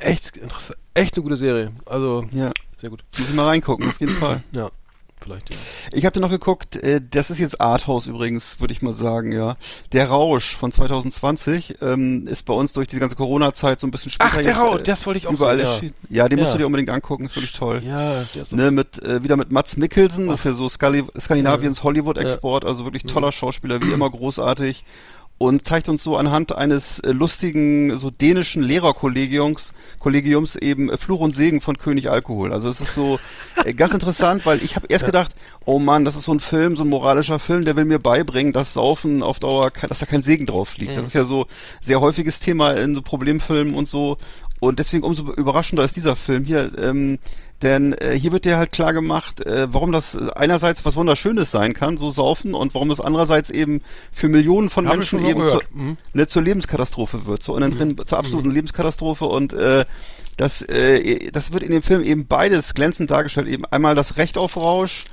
echt 0.00 0.36
interessant, 0.36 0.78
echt 0.94 1.16
eine 1.16 1.22
gute 1.22 1.36
Serie. 1.36 1.72
Also 1.86 2.26
Ja, 2.32 2.50
sehr 2.76 2.90
gut. 2.90 3.04
ich 3.16 3.32
mal 3.34 3.46
reingucken, 3.46 3.88
auf 3.88 4.00
jeden 4.00 4.16
Fall. 4.16 4.42
Ja, 4.54 4.70
vielleicht 5.22 5.52
ja. 5.54 5.60
Ich 5.92 6.04
habe 6.04 6.18
noch 6.20 6.30
geguckt, 6.30 6.76
äh, 6.76 7.00
das 7.10 7.30
ist 7.30 7.38
jetzt 7.38 7.60
Arthouse 7.60 8.06
übrigens, 8.06 8.60
würde 8.60 8.72
ich 8.72 8.82
mal 8.82 8.92
sagen, 8.94 9.32
ja. 9.32 9.56
Der 9.92 10.08
Rausch 10.08 10.56
von 10.56 10.72
2020 10.72 11.76
ähm, 11.82 12.26
ist 12.26 12.44
bei 12.44 12.54
uns 12.54 12.72
durch 12.72 12.88
diese 12.88 13.00
ganze 13.00 13.16
Corona-Zeit 13.16 13.80
so 13.80 13.86
ein 13.86 13.90
bisschen 13.90 14.10
später 14.10 14.30
Ach, 14.34 14.42
der 14.42 14.56
Rausch, 14.56 14.80
äh, 14.80 14.84
das 14.84 15.06
wollte 15.06 15.18
ich 15.18 15.26
auch 15.26 15.32
überall 15.32 15.58
sagen, 15.58 15.66
ja. 15.68 15.72
erschienen. 15.74 15.94
Ja, 16.08 16.28
den 16.28 16.38
musst 16.38 16.48
Ja. 16.48 16.52
du 16.54 16.58
dir 16.58 16.66
unbedingt 16.66 16.90
angucken, 16.90 17.24
ist 17.24 17.36
wirklich 17.36 17.52
toll. 17.52 17.82
Ja, 17.86 18.24
der 18.34 18.42
ist 18.42 18.52
Ne, 18.52 18.70
mit, 18.70 19.02
äh, 19.02 19.22
wieder 19.22 19.36
mit 19.36 19.50
Mats 19.52 19.76
Mikkelsen, 19.76 20.26
das 20.28 20.40
ist 20.40 20.44
ja 20.44 20.52
so 20.52 20.68
Skali 20.68 21.04
Skandinaviens 21.18 21.82
Hollywood-Export, 21.82 22.64
also 22.64 22.84
wirklich 22.84 23.04
Mhm. 23.04 23.08
toller 23.08 23.32
Schauspieler, 23.32 23.80
wie 23.82 23.90
immer 23.92 24.10
großartig. 24.10 24.84
Und 25.42 25.66
zeigt 25.66 25.88
uns 25.88 26.04
so 26.04 26.16
anhand 26.16 26.54
eines 26.54 27.00
äh, 27.00 27.10
lustigen, 27.10 27.98
so 27.98 28.10
dänischen 28.10 28.62
Lehrerkollegiums 28.62 29.72
Kollegiums 29.98 30.54
eben 30.54 30.88
äh, 30.88 30.96
Fluch 30.96 31.18
und 31.18 31.34
Segen 31.34 31.60
von 31.60 31.78
König 31.78 32.08
Alkohol. 32.08 32.52
Also 32.52 32.68
es 32.68 32.80
ist 32.80 32.94
so 32.94 33.18
äh, 33.64 33.74
ganz 33.74 33.92
interessant, 33.92 34.46
weil 34.46 34.62
ich 34.62 34.76
habe 34.76 34.86
erst 34.88 35.04
gedacht, 35.04 35.34
oh 35.64 35.80
Mann, 35.80 36.04
das 36.04 36.14
ist 36.14 36.26
so 36.26 36.32
ein 36.32 36.38
Film, 36.38 36.76
so 36.76 36.84
ein 36.84 36.88
moralischer 36.88 37.40
Film, 37.40 37.64
der 37.64 37.74
will 37.74 37.86
mir 37.86 37.98
beibringen, 37.98 38.52
dass 38.52 38.72
Saufen 38.72 39.24
auf 39.24 39.40
Dauer, 39.40 39.72
dass 39.88 39.98
da 39.98 40.06
kein 40.06 40.22
Segen 40.22 40.46
drauf 40.46 40.76
liegt. 40.76 40.96
Das 40.96 41.08
ist 41.08 41.14
ja 41.14 41.24
so 41.24 41.46
sehr 41.80 42.00
häufiges 42.00 42.38
Thema 42.38 42.74
in 42.74 42.94
so 42.94 43.02
Problemfilmen 43.02 43.74
und 43.74 43.88
so. 43.88 44.18
Und 44.60 44.78
deswegen 44.78 45.02
umso 45.02 45.32
überraschender 45.32 45.82
ist 45.82 45.96
dieser 45.96 46.14
Film 46.14 46.44
hier. 46.44 46.70
Ähm, 46.78 47.18
Denn 47.62 47.92
äh, 47.94 48.18
hier 48.18 48.32
wird 48.32 48.44
dir 48.44 48.58
halt 48.58 48.72
klar 48.72 48.92
gemacht, 48.92 49.46
äh, 49.46 49.72
warum 49.72 49.92
das 49.92 50.16
einerseits 50.16 50.84
was 50.84 50.96
Wunderschönes 50.96 51.50
sein 51.50 51.74
kann, 51.74 51.96
so 51.96 52.10
saufen, 52.10 52.54
und 52.54 52.74
warum 52.74 52.88
das 52.88 53.00
andererseits 53.00 53.50
eben 53.50 53.80
für 54.12 54.28
Millionen 54.28 54.68
von 54.68 54.88
Hab 54.88 54.96
Menschen 54.96 55.24
eben 55.24 55.44
zu, 55.44 55.60
Mhm. 55.72 55.96
ne, 56.12 56.26
zur 56.26 56.42
Lebenskatastrophe 56.42 57.26
wird, 57.26 57.42
so 57.42 57.56
innen 57.56 57.70
drin, 57.70 57.96
zur 58.04 58.18
absoluten 58.18 58.50
Lebenskatastrophe 58.50 59.24
und 59.26 59.52
äh, 59.52 59.84
das, 60.36 60.62
äh, 60.62 61.30
das 61.30 61.52
wird 61.52 61.62
in 61.62 61.70
dem 61.70 61.82
Film 61.82 62.02
eben 62.02 62.26
beides 62.26 62.74
glänzend 62.74 63.10
dargestellt. 63.10 63.46
Eben 63.48 63.64
einmal 63.66 63.94
das 63.94 64.16
Recht 64.16 64.38
auf 64.38 64.56
Rausch 64.56 65.04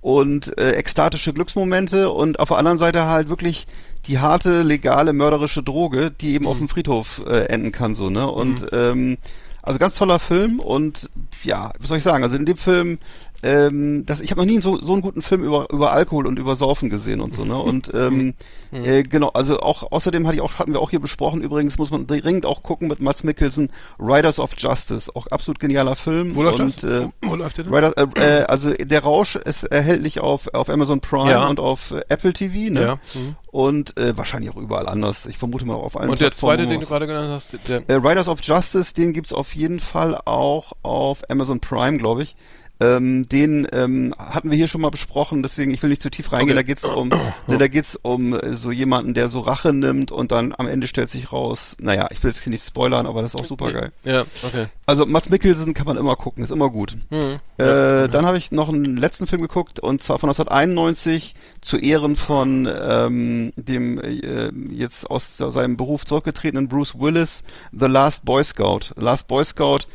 und 0.00 0.56
äh, 0.58 0.72
ekstatische 0.72 1.32
Glücksmomente 1.32 2.10
und 2.10 2.38
auf 2.38 2.48
der 2.48 2.58
anderen 2.58 2.78
Seite 2.78 3.06
halt 3.06 3.28
wirklich 3.28 3.66
die 4.06 4.20
harte, 4.20 4.62
legale, 4.62 5.12
mörderische 5.12 5.62
Droge, 5.62 6.12
die 6.12 6.34
eben 6.34 6.46
auf 6.46 6.58
dem 6.58 6.68
Friedhof 6.68 7.22
äh, 7.26 7.46
enden 7.46 7.72
kann, 7.72 7.94
so, 7.94 8.10
ne? 8.10 8.30
Und 8.30 8.66
ähm, 8.72 9.18
also 9.66 9.78
ganz 9.80 9.96
toller 9.96 10.20
Film 10.20 10.60
und 10.60 11.10
ja, 11.42 11.72
was 11.78 11.88
soll 11.88 11.98
ich 11.98 12.04
sagen? 12.04 12.22
Also 12.22 12.36
in 12.36 12.46
dem 12.46 12.56
Film, 12.56 12.98
ähm, 13.42 14.04
das, 14.06 14.20
ich 14.20 14.30
habe 14.30 14.40
noch 14.40 14.46
nie 14.46 14.60
so, 14.60 14.80
so 14.80 14.92
einen 14.92 15.02
guten 15.02 15.22
Film 15.22 15.42
über, 15.44 15.68
über 15.72 15.92
Alkohol 15.92 16.26
und 16.26 16.38
über 16.38 16.56
Saufen 16.56 16.90
gesehen 16.90 17.20
und 17.20 17.34
so, 17.34 17.44
ne? 17.44 17.56
Und 17.56 17.92
ähm, 17.94 18.34
äh, 18.72 19.02
genau, 19.02 19.28
also 19.28 19.60
auch 19.60 19.92
außerdem 19.92 20.26
hatte 20.26 20.36
ich 20.36 20.42
auch, 20.42 20.58
hatten 20.58 20.72
wir 20.72 20.80
auch 20.80 20.90
hier 20.90 21.00
besprochen, 21.00 21.40
übrigens 21.42 21.78
muss 21.78 21.90
man 21.90 22.06
dringend 22.06 22.46
auch 22.46 22.62
gucken 22.62 22.88
mit 22.88 23.00
Mats 23.00 23.24
Mikkelsen, 23.24 23.70
Riders 23.98 24.38
of 24.38 24.52
Justice, 24.56 25.10
auch 25.14 25.26
absolut 25.28 25.58
genialer 25.58 25.96
Film. 25.96 26.34
Wo 26.34 26.42
läuft 26.42 26.60
und, 26.60 26.82
das? 26.82 26.84
Äh, 26.84 27.08
Wo 27.22 27.34
läuft 27.34 27.58
der 27.58 27.64
denn? 27.64 27.74
Riders, 27.74 27.92
äh, 27.94 28.06
äh, 28.16 28.42
also 28.44 28.72
der 28.72 29.02
Rausch 29.02 29.36
ist 29.36 29.64
erhältlich 29.64 30.20
auf, 30.20 30.52
auf 30.54 30.68
Amazon 30.68 31.00
Prime 31.00 31.30
Ja. 31.30 31.46
und 31.46 31.60
auf 31.60 31.90
äh, 31.90 32.02
Apple 32.08 32.32
TV, 32.32 32.72
ne? 32.72 32.80
Ja. 32.80 32.94
Mhm. 33.14 33.36
Und 33.50 33.96
äh, 33.96 34.16
wahrscheinlich 34.16 34.50
auch 34.50 34.56
überall 34.56 34.86
anders. 34.86 35.24
Ich 35.24 35.38
vermute 35.38 35.64
mal 35.64 35.74
auf 35.74 35.98
allen 35.98 36.10
Und 36.10 36.20
der 36.20 36.32
zweite, 36.32 36.66
den 36.66 36.80
du 36.80 36.86
gerade 36.86 37.06
genannt 37.06 37.30
hast, 37.30 37.56
der, 37.68 37.88
äh, 37.88 37.94
Riders 37.94 38.28
of 38.28 38.40
Justice, 38.42 38.92
den 38.92 39.14
gibt's 39.14 39.32
auf 39.32 39.54
jeden 39.54 39.80
Fall 39.80 40.20
auch 40.26 40.72
auf 40.82 41.22
Amazon 41.30 41.60
Prime, 41.60 41.96
glaube 41.96 42.22
ich. 42.22 42.36
Ähm, 42.78 43.26
den 43.28 43.66
ähm, 43.72 44.14
hatten 44.18 44.50
wir 44.50 44.56
hier 44.56 44.68
schon 44.68 44.82
mal 44.82 44.90
besprochen, 44.90 45.42
deswegen 45.42 45.72
ich 45.72 45.82
will 45.82 45.90
nicht 45.90 46.02
zu 46.02 46.10
tief 46.10 46.30
reingehen. 46.32 46.56
Okay. 46.58 46.66
Da 46.66 46.74
geht's 46.74 46.84
um, 46.84 47.08
ne, 47.46 47.58
da 47.58 47.68
geht's 47.68 47.96
um 47.96 48.34
äh, 48.34 48.52
so 48.52 48.70
jemanden, 48.70 49.14
der 49.14 49.28
so 49.30 49.40
Rache 49.40 49.72
nimmt 49.72 50.12
und 50.12 50.30
dann 50.30 50.54
am 50.56 50.68
Ende 50.68 50.86
stellt 50.86 51.10
sich 51.10 51.32
raus. 51.32 51.76
Naja, 51.80 52.08
ich 52.10 52.22
will 52.22 52.30
jetzt 52.30 52.42
hier 52.42 52.50
nicht 52.50 52.66
spoilern, 52.66 53.06
aber 53.06 53.22
das 53.22 53.34
ist 53.34 53.40
auch 53.40 53.46
super 53.46 53.72
geil. 53.72 53.92
ja, 54.04 54.24
okay. 54.42 54.66
Also 54.84 55.06
Mats 55.06 55.30
Mikkelsen 55.30 55.74
kann 55.74 55.86
man 55.86 55.96
immer 55.96 56.16
gucken, 56.16 56.44
ist 56.44 56.50
immer 56.50 56.70
gut. 56.70 56.96
Mhm. 57.10 57.40
Äh, 57.56 58.08
Dann 58.08 58.26
habe 58.26 58.36
ich 58.38 58.52
noch 58.52 58.68
einen 58.68 58.96
letzten 58.96 59.26
Film 59.26 59.42
geguckt 59.42 59.80
und 59.80 60.02
zwar 60.02 60.18
von 60.18 60.28
1991 60.28 61.34
zu 61.60 61.78
Ehren 61.78 62.14
von 62.16 62.68
ähm, 62.80 63.52
dem 63.56 63.98
äh, 63.98 64.50
jetzt 64.70 65.10
aus 65.10 65.36
seinem 65.38 65.76
Beruf 65.76 66.04
zurückgetretenen 66.04 66.68
Bruce 66.68 66.98
Willis, 66.98 67.42
The 67.72 67.86
Last 67.86 68.24
Boy 68.24 68.44
Scout. 68.44 68.92
Last 68.96 69.26
Boy 69.28 69.44
Scout, 69.44 69.86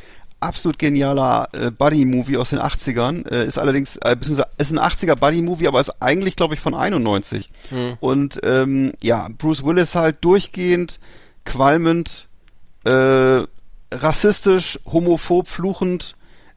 absolut 0.41 0.79
genialer 0.79 1.47
äh, 1.53 1.71
Buddy-Movie 1.71 2.37
aus 2.37 2.49
den 2.49 2.59
80ern. 2.59 3.27
Äh, 3.29 3.45
ist 3.45 3.57
allerdings, 3.57 3.97
äh, 3.97 4.15
beziehungsweise 4.15 4.49
ist 4.57 4.71
ein 4.71 4.79
80er 4.79 5.15
Buddy-Movie, 5.15 5.67
aber 5.67 5.79
ist 5.79 6.01
eigentlich, 6.01 6.35
glaube 6.35 6.53
ich, 6.55 6.59
von 6.59 6.73
91. 6.73 7.49
Und 7.99 8.39
ähm, 8.43 8.93
ja, 9.01 9.27
Bruce 9.37 9.63
Willis 9.63 9.95
halt 9.95 10.17
durchgehend, 10.21 10.99
qualmend, 11.45 12.27
äh, 12.83 13.43
rassistisch, 13.91 14.79
homophob, 14.85 15.47
fluchend, 15.47 16.15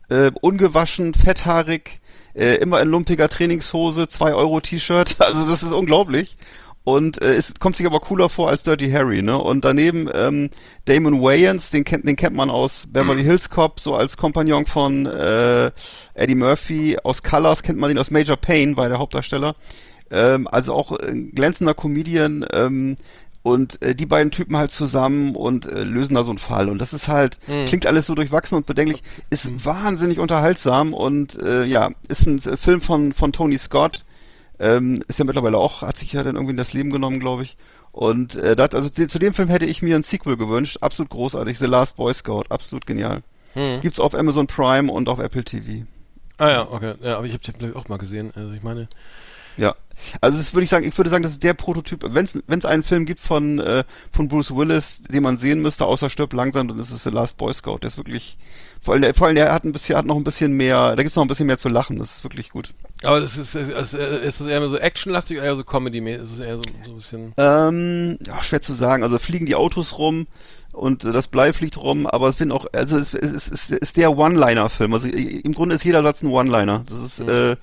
äh, 0.09 0.31
ungewaschen, 0.41 1.15
fetthaarig, 1.15 2.01
äh, 2.35 2.57
immer 2.57 2.81
in 2.81 2.89
lumpiger 2.89 3.29
Trainingshose, 3.29 4.09
2 4.09 4.35
Euro 4.35 4.61
T-Shirt, 4.61 5.17
also 5.19 5.49
das 5.49 5.63
ist 5.63 5.73
unglaublich. 5.73 6.37
Und 6.85 7.23
äh, 7.23 7.35
es 7.35 7.55
kommt 7.59 7.79
sich 7.79 7.87
aber 7.87 8.01
cooler 8.01 8.29
vor 8.29 8.51
als 8.51 8.63
Dirty 8.63 8.91
Harry, 8.91 9.23
ne? 9.23 9.39
Und 9.39 9.65
daneben 9.65 10.09
ähm, 10.13 10.51
Damon 10.85 11.23
Wayans, 11.23 11.71
den 11.71 11.83
kennt, 11.85 12.07
den 12.07 12.17
kennt 12.17 12.37
man 12.37 12.51
aus 12.51 12.87
Beverly 12.89 13.23
Hills 13.25 13.49
Cop, 13.49 13.81
so 13.81 13.95
als 13.95 14.19
Kompagnon 14.19 14.67
von 14.67 15.07
äh, 15.07 15.71
Eddie 16.13 16.35
Murphy, 16.35 16.99
aus 17.03 17.23
Colors 17.23 17.63
kennt 17.63 17.79
man 17.79 17.91
ihn 17.91 17.99
aus 17.99 18.11
Major 18.11 18.37
Payne, 18.37 18.77
war 18.77 18.89
der 18.89 18.99
Hauptdarsteller. 18.99 19.57
Ähm, 20.11 20.47
also 20.47 20.75
auch 20.75 20.93
ein 20.93 21.31
glänzender 21.31 21.73
Comedian, 21.73 22.45
ähm, 22.53 22.99
und 23.45 23.83
äh, 23.83 23.95
die 23.95 24.07
beiden 24.07 24.31
Typen 24.31 24.57
halt 24.57 24.71
zusammen 24.71 25.37
und 25.37 25.67
äh, 25.67 25.85
lösen 25.85 26.15
da 26.15 26.25
so 26.25 26.31
einen 26.31 26.39
Fall. 26.39 26.71
Und 26.71 26.79
das 26.79 26.95
ist 26.95 27.09
halt, 27.09 27.39
klingt 27.67 27.87
alles 27.87 28.07
so 28.07 28.15
durchwachsen 28.15 28.57
und 28.57 28.65
bedenklich, 28.67 29.03
ist 29.29 29.65
wahnsinnig 29.65 30.19
unterhaltsam 30.19 30.95
und 30.95 31.39
äh, 31.41 31.65
ja, 31.65 31.91
ist 32.09 32.27
ein 32.27 32.41
Film 32.41 32.81
von, 32.81 33.13
von 33.13 33.33
Tony 33.33 33.59
Scott. 33.59 34.05
Ähm, 34.65 35.03
ist 35.09 35.19
ja 35.19 35.27
mittlerweile 35.27 35.59
auch, 35.59 35.83
hat 35.83 35.99
sich 35.99 36.13
ja 36.13 36.23
dann 36.23 36.37
irgendwie 36.37 36.53
in 36.53 36.57
das 36.57 36.73
Leben 36.73 36.89
genommen, 36.91 37.21
glaube 37.21 37.43
ich. 37.43 37.59
Und 37.93 38.35
äh, 38.37 38.57
das, 38.57 38.75
also 38.75 38.89
zu 38.89 39.19
dem 39.19 39.35
Film 39.35 39.49
hätte 39.49 39.67
ich 39.67 39.83
mir 39.83 39.95
ein 39.95 40.03
Sequel 40.03 40.39
gewünscht. 40.39 40.79
Absolut 40.81 41.11
großartig. 41.11 41.59
The 41.59 41.67
Last 41.67 41.97
Boy 41.97 42.15
Scout. 42.15 42.45
Absolut 42.49 42.87
genial. 42.87 43.23
Gibt's 43.83 44.01
auf 44.01 44.15
Amazon 44.15 44.49
Prime 44.49 44.91
und 44.91 45.09
auf 45.09 45.21
Apple 45.21 45.45
TV. 45.45 45.85
Ah 46.39 46.49
ja, 46.49 46.69
okay. 46.69 46.95
Ja, 47.03 47.19
aber 47.19 47.27
ich 47.27 47.35
habe 47.35 47.59
den 47.59 47.77
auch 47.77 47.89
mal 47.89 47.99
gesehen. 47.99 48.33
Also 48.35 48.53
ich 48.53 48.63
meine, 48.65 48.89
Ja. 49.57 49.77
Also 50.21 50.39
das 50.39 50.53
würde 50.53 50.65
ich 50.65 50.71
sagen, 50.71 50.85
ich 50.85 50.97
würde 50.99 51.11
sagen, 51.11 51.23
das 51.23 51.33
ist 51.33 51.43
der 51.45 51.55
Prototyp. 51.55 52.05
Wenn 52.09 52.25
es 52.25 52.65
einen 52.65 52.83
Film 52.83 53.05
gibt 53.05 53.21
von 53.21 53.61
äh, 53.61 53.85
von 54.11 54.27
Bruce 54.27 54.57
Willis, 54.57 54.95
den 55.09 55.23
man 55.23 55.37
sehen 55.37 55.63
müsste, 55.63 55.85
außer 55.87 56.09
stirb 56.09 56.33
langsam, 56.33 56.67
dann 56.67 56.81
ist 56.81 56.91
es 56.91 57.05
The 57.05 57.11
Last 57.11 57.37
Boy 57.37 57.55
Scout. 57.55 57.79
Der 57.83 57.89
ist 57.89 57.97
wirklich, 57.97 58.39
vor 58.85 58.93
allem, 58.93 59.03
der, 59.03 59.15
vor 59.15 59.27
allem 59.27 59.37
der 59.37 59.53
hat 59.53 59.65
ein 59.65 59.73
bisschen, 59.73 59.97
hat 59.97 60.05
noch 60.05 60.17
ein 60.17 60.25
bisschen 60.25 60.53
mehr, 60.53 60.95
da 60.95 61.03
gibt's 61.03 61.17
noch 61.17 61.25
ein 61.25 61.29
bisschen 61.29 61.47
mehr 61.47 61.57
zu 61.57 61.71
lachen. 61.71 61.99
Das 61.99 62.17
ist 62.17 62.25
wirklich 62.25 62.51
gut. 62.51 62.75
aber 63.03 63.17
es 63.19 63.39
ist, 63.39 63.55
es 63.55 63.71
ist, 63.71 63.95
es 63.95 64.41
ist 64.41 64.47
eher 64.47 64.69
so 64.69 64.77
actionlastig 64.77 65.39
oder 65.39 65.47
eher 65.47 65.57
so 65.57 65.65
comedy 65.65 66.01
-mäßig? 66.01 66.21
Es 66.21 66.33
ist 66.33 66.39
eher 66.41 66.57
so, 66.57 66.63
so 66.85 66.91
ein 66.91 66.97
bisschen. 66.97 67.33
Ähm, 67.39 68.19
ja, 68.27 68.43
schwer 68.43 68.61
zu 68.61 68.75
sagen. 68.75 69.03
Also 69.03 69.19
fliegen 69.19 69.47
die 69.47 69.55
Autos 69.55 69.97
rum 69.97 70.27
und 70.73 71.03
äh, 71.03 71.13
das 71.13 71.29
Blei 71.29 71.55
fliegt 71.55 71.79
rum, 71.79 72.07
aber 72.07 72.29
es 72.29 72.37
sind 72.37 72.53
auch, 72.53 72.67
also 72.75 72.99
es, 72.99 73.15
es, 73.15 73.33
es, 73.33 73.51
es 73.51 73.71
ist 73.71 73.97
der 73.97 74.17
One-Liner-Film. 74.19 74.93
Also 74.93 75.09
im 75.09 75.55
Grunde 75.55 75.77
ist 75.77 75.85
jeder 75.85 76.03
Satz 76.03 76.23
ein 76.23 76.29
One-Liner. 76.29 76.85
Das 76.87 76.99
ist, 76.99 77.21
äh, 77.21 77.53
äh, 77.53 77.57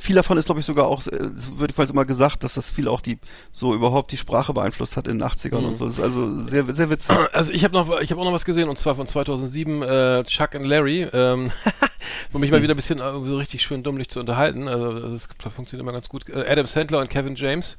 viel 0.00 0.14
davon 0.16 0.38
ist, 0.38 0.46
glaube 0.46 0.60
ich, 0.60 0.66
sogar 0.66 0.86
auch, 0.86 1.06
äh, 1.06 1.16
es 1.16 1.50
wird 1.50 1.60
jedenfalls 1.70 1.90
immer 1.90 2.04
gesagt, 2.04 2.44
dass 2.44 2.54
das 2.54 2.70
viel 2.70 2.88
auch 2.88 3.00
die, 3.00 3.18
so 3.50 3.74
überhaupt 3.74 4.12
die 4.12 4.16
Sprache 4.16 4.52
beeinflusst 4.54 4.96
hat 4.96 5.06
in 5.08 5.18
den 5.18 5.28
80ern 5.28 5.64
und 5.66 5.76
so. 5.76 5.84
Das 5.84 5.94
ist 5.94 6.00
also 6.00 6.42
sehr, 6.44 6.64
sehr 6.74 6.90
witzig. 6.90 7.14
Also 7.32 7.52
ich 7.52 7.64
habe 7.64 7.74
noch, 7.74 8.00
ich 8.00 8.10
habe 8.10 8.20
auch 8.20 8.24
noch 8.24 8.32
was 8.32 8.44
gesehen 8.44 8.68
und 8.68 8.78
zwar 8.78 8.94
von 8.94 9.06
2007 9.06 9.82
äh, 9.82 10.24
Chuck 10.24 10.54
and 10.54 10.66
Larry, 10.66 11.02
ähm, 11.12 11.50
um 12.32 12.40
mich 12.40 12.50
mal 12.50 12.62
wieder 12.62 12.74
ein 12.74 12.76
bisschen 12.76 13.00
äh, 13.00 13.12
so 13.26 13.36
richtig 13.36 13.62
schön 13.62 13.82
dummlich 13.82 14.08
zu 14.08 14.20
unterhalten. 14.20 14.68
Also 14.68 15.12
das 15.12 15.28
funktioniert 15.54 15.82
immer 15.82 15.92
ganz 15.92 16.08
gut. 16.08 16.28
Äh, 16.28 16.44
Adam 16.48 16.66
Sandler 16.66 17.00
und 17.00 17.10
Kevin 17.10 17.34
James. 17.34 17.76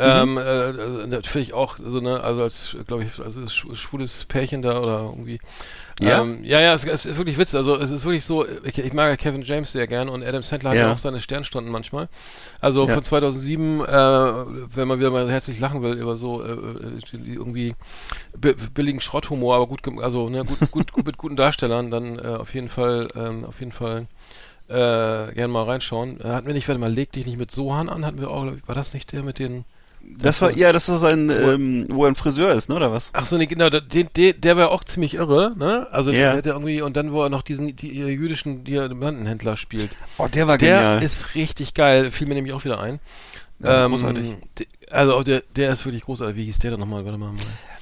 Ähm, 0.00 0.38
äh, 0.38 0.68
äh, 0.70 1.22
finde 1.24 1.40
ich 1.40 1.54
auch 1.54 1.76
so 1.76 1.98
ne, 2.00 2.20
also 2.20 2.42
als 2.44 2.76
glaube 2.86 3.02
ich, 3.02 3.18
also 3.18 3.40
sch- 3.40 3.74
schwules 3.74 4.26
Pärchen 4.26 4.62
da 4.62 4.80
oder 4.80 5.00
irgendwie. 5.00 5.40
Ja? 6.00 6.22
ähm, 6.22 6.44
ja, 6.44 6.60
ja, 6.60 6.74
es, 6.74 6.84
es 6.84 7.06
ist 7.06 7.16
wirklich 7.18 7.38
witzig. 7.38 7.56
Also 7.56 7.76
es 7.76 7.90
ist 7.90 8.04
wirklich 8.04 8.24
so, 8.24 8.46
ich, 8.64 8.78
ich 8.78 8.92
mag 8.92 9.10
ja 9.10 9.16
Kevin 9.16 9.42
James 9.42 9.72
sehr 9.72 9.86
gern 9.88 10.08
und 10.08 10.22
Adam 10.22 10.42
Sandler 10.42 10.70
hat 10.70 10.76
ja, 10.76 10.92
auch 10.92 10.98
seine 10.98 11.20
Sternstunden 11.20 11.72
manchmal. 11.72 12.08
Also 12.60 12.86
Ja. 12.86 12.94
von 12.94 13.02
2007, 13.02 13.80
äh, 13.80 13.86
wenn 13.88 14.86
man 14.88 15.00
wieder 15.00 15.10
mal 15.10 15.30
herzlich 15.30 15.58
lachen 15.58 15.82
will 15.82 15.94
über 15.94 16.14
so 16.16 16.42
äh, 16.42 16.52
äh, 16.52 17.00
irgendwie 17.34 17.74
bi- 18.36 18.54
billigen 18.74 19.00
Schrotthumor, 19.00 19.56
aber 19.56 19.66
gut, 19.66 19.80
also 20.02 20.28
ne, 20.28 20.44
gut, 20.44 20.70
gut, 20.70 20.92
gut 20.92 21.06
mit 21.06 21.18
guten 21.18 21.36
Darstellern, 21.36 21.90
dann 21.90 22.18
äh, 22.18 22.28
auf 22.38 22.54
jeden 22.54 22.68
Fall, 22.68 23.08
ähm, 23.16 23.44
auf 23.44 23.60
jeden 23.60 23.72
Fall 23.72 24.06
äh, 24.68 24.74
gerne 25.34 25.48
mal 25.48 25.64
reinschauen. 25.64 26.20
Äh, 26.20 26.28
hatten 26.28 26.46
wir 26.46 26.54
nicht, 26.54 26.68
warte 26.68 26.80
mal, 26.80 26.92
leg 26.92 27.12
dich 27.12 27.26
nicht 27.26 27.38
mit 27.38 27.50
Sohan 27.50 27.88
an, 27.88 28.04
hatten 28.04 28.20
wir 28.20 28.30
auch, 28.30 28.46
war 28.66 28.74
das 28.74 28.94
nicht 28.94 29.12
der 29.12 29.22
mit 29.22 29.38
den 29.38 29.64
Das 30.16 30.40
war, 30.42 30.56
ja, 30.56 30.72
das 30.72 30.88
ist 30.88 31.02
ein, 31.02 31.30
ähm, 31.30 31.86
wo 31.90 32.04
er 32.04 32.10
ein 32.10 32.14
Friseur 32.16 32.52
ist, 32.52 32.68
ne, 32.68 32.74
oder 32.76 32.92
was? 32.92 33.10
Ach 33.12 33.26
so, 33.26 33.36
nee, 33.36 33.46
genau, 33.46 33.68
der, 33.70 33.80
der, 33.80 34.32
der 34.32 34.56
war 34.56 34.70
auch 34.70 34.82
ziemlich 34.84 35.14
irre, 35.14 35.52
ne? 35.56 35.86
Also 35.90 36.10
Ja. 36.10 36.18
der 36.30 36.36
hat 36.38 36.46
ja 36.46 36.52
irgendwie, 36.52 36.80
und 36.82 36.96
dann, 36.96 37.12
wo 37.12 37.22
er 37.22 37.30
noch 37.30 37.42
diesen 37.42 37.76
die, 37.76 38.00
äh, 38.00 38.08
jüdischen 38.08 38.64
Diamantenhändler 38.64 39.56
spielt. 39.56 39.96
Oh, 40.18 40.26
der 40.26 40.46
war 40.48 40.58
Der 40.58 40.74
genial. 40.74 41.02
ist 41.02 41.34
richtig 41.34 41.74
geil, 41.74 42.10
fiel 42.10 42.26
mir 42.26 42.34
nämlich 42.34 42.52
auch 42.54 42.64
wieder 42.64 42.80
ein. 42.80 43.00
Ja, 43.60 43.86
großartig. 43.88 44.34
de- 44.58 44.66
also 44.90 45.22
der, 45.24 45.42
der 45.56 45.72
ist 45.72 45.84
wirklich 45.84 46.04
großartig. 46.04 46.36
Wie 46.36 46.44
hieß 46.44 46.58
der 46.60 46.70
denn 46.72 46.80
nochmal? 46.80 47.04
Warte 47.04 47.18
mal. 47.18 47.32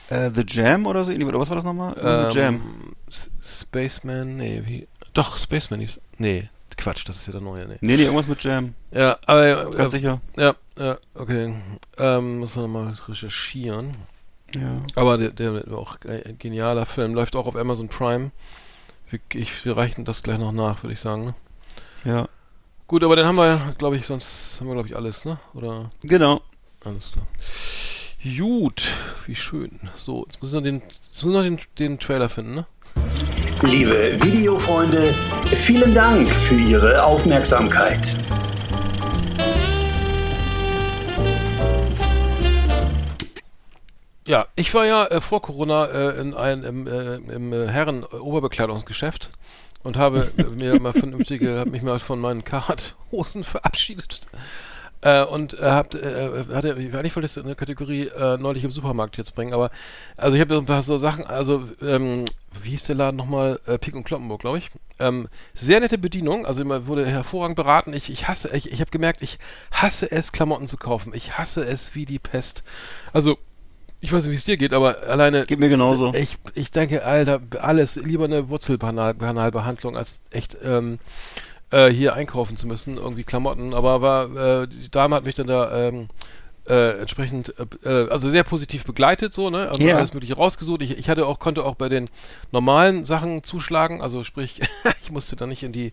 äh, 0.09 0.31
The 0.35 0.45
Jam 0.49 0.87
oder 0.87 1.05
so, 1.05 1.13
oder 1.13 1.39
was 1.39 1.49
war 1.51 1.57
das 1.57 1.65
nochmal? 1.65 1.95
The 2.31 2.39
Jam. 2.39 2.55
Ähm, 2.55 2.63
S- 3.09 3.31
Spaceman, 3.43 4.37
nee, 4.39 4.63
wie, 4.67 4.87
doch, 5.15 5.37
Spaceman 5.39 5.81
hieß, 5.81 6.01
nee, 6.19 6.49
Quatsch, 6.77 7.09
das 7.09 7.17
ist 7.17 7.27
ja 7.27 7.33
der 7.33 7.41
neue, 7.43 7.67
nee. 7.67 7.77
Nee, 7.81 7.97
nee, 7.97 8.03
irgendwas 8.05 8.27
mit 8.27 8.43
Jam. 8.43 8.75
Ja, 8.91 9.19
aber, 9.27 9.71
Ganz 9.71 9.93
äh, 9.95 9.97
sicher. 9.97 10.21
ja, 10.37 10.55
ja, 10.79 10.99
okay, 11.15 11.55
ähm, 11.99 12.39
muss 12.39 12.57
man 12.57 12.71
mal 12.71 12.95
recherchieren. 13.09 13.95
Ja. 14.55 14.83
Aber 14.95 15.19
der, 15.19 15.31
der 15.31 15.61
der 15.65 15.77
auch 15.77 15.97
ein 16.07 16.39
genialer 16.39 16.87
Film, 16.87 17.15
läuft 17.15 17.35
auch 17.37 17.47
auf 17.47 17.57
Amazon 17.57 17.89
Prime. 17.89 18.31
Wir, 19.11 19.21
ich, 19.35 19.65
wir 19.65 19.77
reichen 19.77 20.05
das 20.05 20.23
gleich 20.23 20.39
noch 20.39 20.53
nach, 20.53 20.83
würde 20.83 20.93
ich 20.95 21.01
sagen. 21.01 21.25
Ne? 21.27 21.35
Ja. 22.05 22.29
Gut, 22.87 23.03
aber 23.03 23.17
dann 23.17 23.27
haben 23.27 23.37
wir, 23.37 23.75
glaube 23.79 23.97
ich, 23.97 24.07
sonst 24.07 24.59
haben 24.61 24.69
wir, 24.69 24.75
glaube 24.75 24.89
ich, 24.89 24.97
alles, 24.97 25.25
ne? 25.25 25.39
Oder 25.55 25.91
Genau. 26.03 26.41
alles 26.85 27.13
klar. 27.13 27.27
Gut, 28.39 28.89
wie 29.27 29.35
schön. 29.35 29.79
So, 29.97 30.25
jetzt 30.27 30.41
muss 30.41 30.51
ich 30.51 30.55
noch 30.55 30.63
den, 30.63 30.81
jetzt 30.87 31.23
muss 31.25 31.33
ich 31.33 31.37
noch 31.37 31.43
den, 31.43 31.59
den 31.79 31.99
Trailer 31.99 32.29
finden, 32.29 32.55
ne? 32.55 32.67
Liebe 33.63 34.17
Videofreunde, 34.23 35.15
vielen 35.47 35.95
Dank 35.95 36.31
für 36.31 36.57
Ihre 36.57 37.03
Aufmerksamkeit. 37.03 38.15
Ja, 44.27 44.47
ich 44.57 44.75
war 44.75 44.85
ja 44.85 45.07
äh, 45.07 45.21
vor 45.23 45.41
Corona 45.41 45.87
äh, 45.87 46.21
in 46.21 46.35
einem 46.35 46.65
im, 46.65 46.87
äh, 46.87 47.15
im 47.35 47.53
äh, 47.53 47.69
Herren-Oberbekleidungsgeschäft 47.69 49.31
und 49.83 49.97
habe 49.97 50.31
mir 50.55 50.79
mal 50.79 50.93
vernünftige, 50.93 51.59
habe 51.59 51.71
mich 51.71 51.83
mal 51.83 51.99
von 51.99 52.21
meinen 52.21 52.45
Carhartt-Hosen 52.45 53.43
verabschiedet. 53.43 54.27
Äh, 55.07 55.25
und 55.25 55.55
äh, 55.61 55.63
habt, 55.63 55.95
äh, 55.95 56.47
hatte, 56.53 56.75
eigentlich 56.75 57.15
wollte 57.15 57.27
ich 57.27 57.37
in 57.37 57.47
der 57.47 57.55
Kategorie 57.55 58.09
äh, 58.09 58.39
neulich 58.39 58.65
im 58.65 58.73
Supermarkt 58.73 59.17
jetzt 59.17 59.37
bringen, 59.37 59.55
aber 59.55 59.71
also 60.17 60.37
ich 60.37 60.41
habe 60.41 60.53
so 60.53 60.61
ein 60.61 60.67
paar 60.67 60.83
so 60.83 60.99
Sachen, 60.99 61.25
also 61.25 61.63
ähm, 61.81 62.25
wie 62.61 62.71
hieß 62.71 62.85
der 62.85 62.97
Laden 62.97 63.17
nochmal? 63.17 63.61
Äh, 63.67 63.79
Pik 63.79 63.95
und 63.95 64.03
Kloppenburg, 64.03 64.41
glaube 64.41 64.59
ich. 64.59 64.69
Ähm, 64.99 65.29
sehr 65.55 65.79
nette 65.79 65.97
Bedienung, 65.97 66.45
also 66.45 66.61
immer 66.61 66.89
wurde 66.89 67.07
hervorragend 67.07 67.55
beraten. 67.55 67.93
Ich, 67.93 68.11
ich 68.11 68.27
hasse, 68.27 68.51
ich, 68.57 68.73
ich 68.73 68.81
habe 68.81 68.91
gemerkt, 68.91 69.23
ich 69.23 69.39
hasse 69.71 70.11
es, 70.11 70.33
Klamotten 70.33 70.67
zu 70.67 70.77
kaufen. 70.77 71.13
Ich 71.15 71.39
hasse 71.39 71.65
es 71.65 71.95
wie 71.95 72.05
die 72.05 72.19
Pest. 72.19 72.65
Also 73.13 73.39
ich 74.01 74.13
weiß 74.13 74.25
nicht, 74.25 74.33
wie 74.33 74.37
es 74.37 74.45
dir 74.45 74.57
geht, 74.57 74.75
aber 74.75 75.05
alleine. 75.05 75.47
Geht 75.47 75.61
mir 75.61 75.69
genauso. 75.69 76.13
Ich, 76.15 76.37
ich 76.55 76.73
denke, 76.73 77.05
Alter, 77.05 77.41
alles, 77.61 77.95
lieber 77.95 78.25
eine 78.25 78.49
Wurzelkanalbehandlung 78.49 79.97
als 79.97 80.21
echt 80.33 80.57
ähm, 80.65 80.99
äh, 81.71 81.89
hier 81.89 82.15
einkaufen 82.15 82.57
zu 82.57 82.67
müssen, 82.67 82.97
irgendwie 82.97 83.25
Klamotten. 83.25 83.75
Aber 83.75 84.03
war, 84.03 84.63
äh, 84.63 84.69
die 84.69 84.91
Dame 84.91 85.17
hat 85.17 85.25
mich 85.25 85.35
dann 85.35 85.47
da 85.47 85.89
ähm, 85.89 86.09
äh, 86.69 86.99
entsprechend, 87.01 87.55
äh, 87.85 87.89
äh, 87.89 88.11
also 88.11 88.29
sehr 88.31 88.45
positiv 88.45 88.85
begleitet, 88.85 89.35
so, 89.35 89.51
ne? 89.51 89.69
Also 89.69 89.83
Ja. 89.83 89.97
alles 89.97 90.15
mögliche 90.15 90.35
rausgesucht. 90.35 90.83
Ich, 90.83 90.99
ich 90.99 91.09
hatte 91.09 91.27
auch, 91.27 91.39
konnte 91.39 91.65
auch 91.65 91.77
bei 91.77 91.89
den 91.89 92.09
normalen 92.51 93.05
Sachen 93.05 93.45
zuschlagen, 93.45 94.03
also 94.03 94.25
sprich, 94.25 94.61
ich 95.03 95.11
musste 95.11 95.37
da 95.37 95.47
nicht 95.47 95.63
in 95.63 95.73
die, 95.73 95.93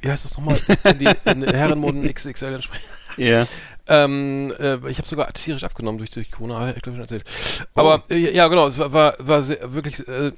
wie 0.00 0.10
heißt 0.10 0.24
das 0.24 0.36
nochmal, 0.36 0.58
in 0.84 0.98
die 0.98 1.14
in 1.24 1.42
Herrenmoden 1.42 2.12
XXL 2.12 2.54
entsprechend. 2.54 2.88
Ja. 3.16 3.46
Ähm, 3.88 4.52
äh, 4.60 4.76
ich 4.88 4.98
habe 4.98 5.08
sogar 5.08 5.32
tierisch 5.32 5.64
abgenommen 5.64 5.98
durch, 5.98 6.10
durch 6.10 6.30
Corona, 6.30 6.60
habe 6.60 6.72
ich 6.76 6.82
glaube 6.82 6.96
schon 6.96 7.02
erzählt. 7.02 7.24
Aber 7.74 8.04
äh, 8.10 8.32
ja, 8.32 8.46
genau, 8.46 8.68
es 8.68 8.78
war, 8.78 8.92
war, 8.92 9.14
war 9.18 9.42
sehr, 9.42 9.74
wirklich, 9.74 10.06
äh, 10.06 10.30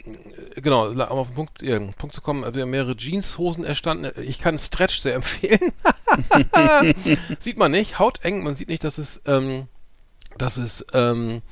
genau, 0.57 0.89
um 0.89 1.01
auf 1.01 1.29
den 1.29 1.35
Punkt, 1.35 1.61
ja, 1.63 1.79
Punkt 1.79 2.15
zu 2.15 2.23
kommen, 2.23 2.55
wir 2.55 2.63
haben 2.63 2.71
mehrere 2.71 2.97
Jeanshosen 2.97 3.65
erstanden. 3.65 4.11
Ich 4.23 4.39
kann 4.39 4.59
Stretch 4.59 5.01
sehr 5.01 5.15
empfehlen. 5.15 5.73
sieht 7.39 7.59
man 7.59 7.71
nicht, 7.71 7.99
hauteng, 7.99 8.43
man 8.43 8.57
sieht 8.57 8.69
nicht, 8.69 8.83
dass 8.83 8.97
es, 8.97 9.21
ähm, 9.27 9.69
dass 10.39 10.57
es, 10.57 10.85
ähm, 10.95 11.43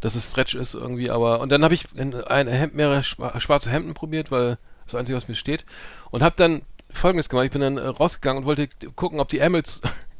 dass 0.00 0.14
es 0.14 0.28
Stretch 0.30 0.54
ist 0.54 0.74
irgendwie, 0.74 1.10
aber 1.10 1.40
und 1.40 1.50
dann 1.50 1.64
habe 1.64 1.74
ich 1.74 1.86
in 1.94 2.14
ein 2.14 2.46
Hemd, 2.46 2.74
mehrere 2.74 3.00
schwa- 3.00 3.40
schwarze 3.40 3.70
Hemden 3.70 3.94
probiert, 3.94 4.30
weil 4.30 4.58
das 4.84 4.94
Einzige, 4.94 5.16
was 5.16 5.28
mir 5.28 5.34
steht 5.34 5.64
und 6.10 6.22
habe 6.22 6.36
dann 6.36 6.62
Folgendes 6.90 7.28
gemacht, 7.28 7.46
ich 7.46 7.52
bin 7.52 7.60
dann 7.62 7.78
äh, 7.78 7.86
rausgegangen 7.86 8.42
und 8.42 8.46
wollte 8.46 8.68
gucken, 8.96 9.18
ob 9.20 9.28
die 9.28 9.38
Ärmel, 9.38 9.62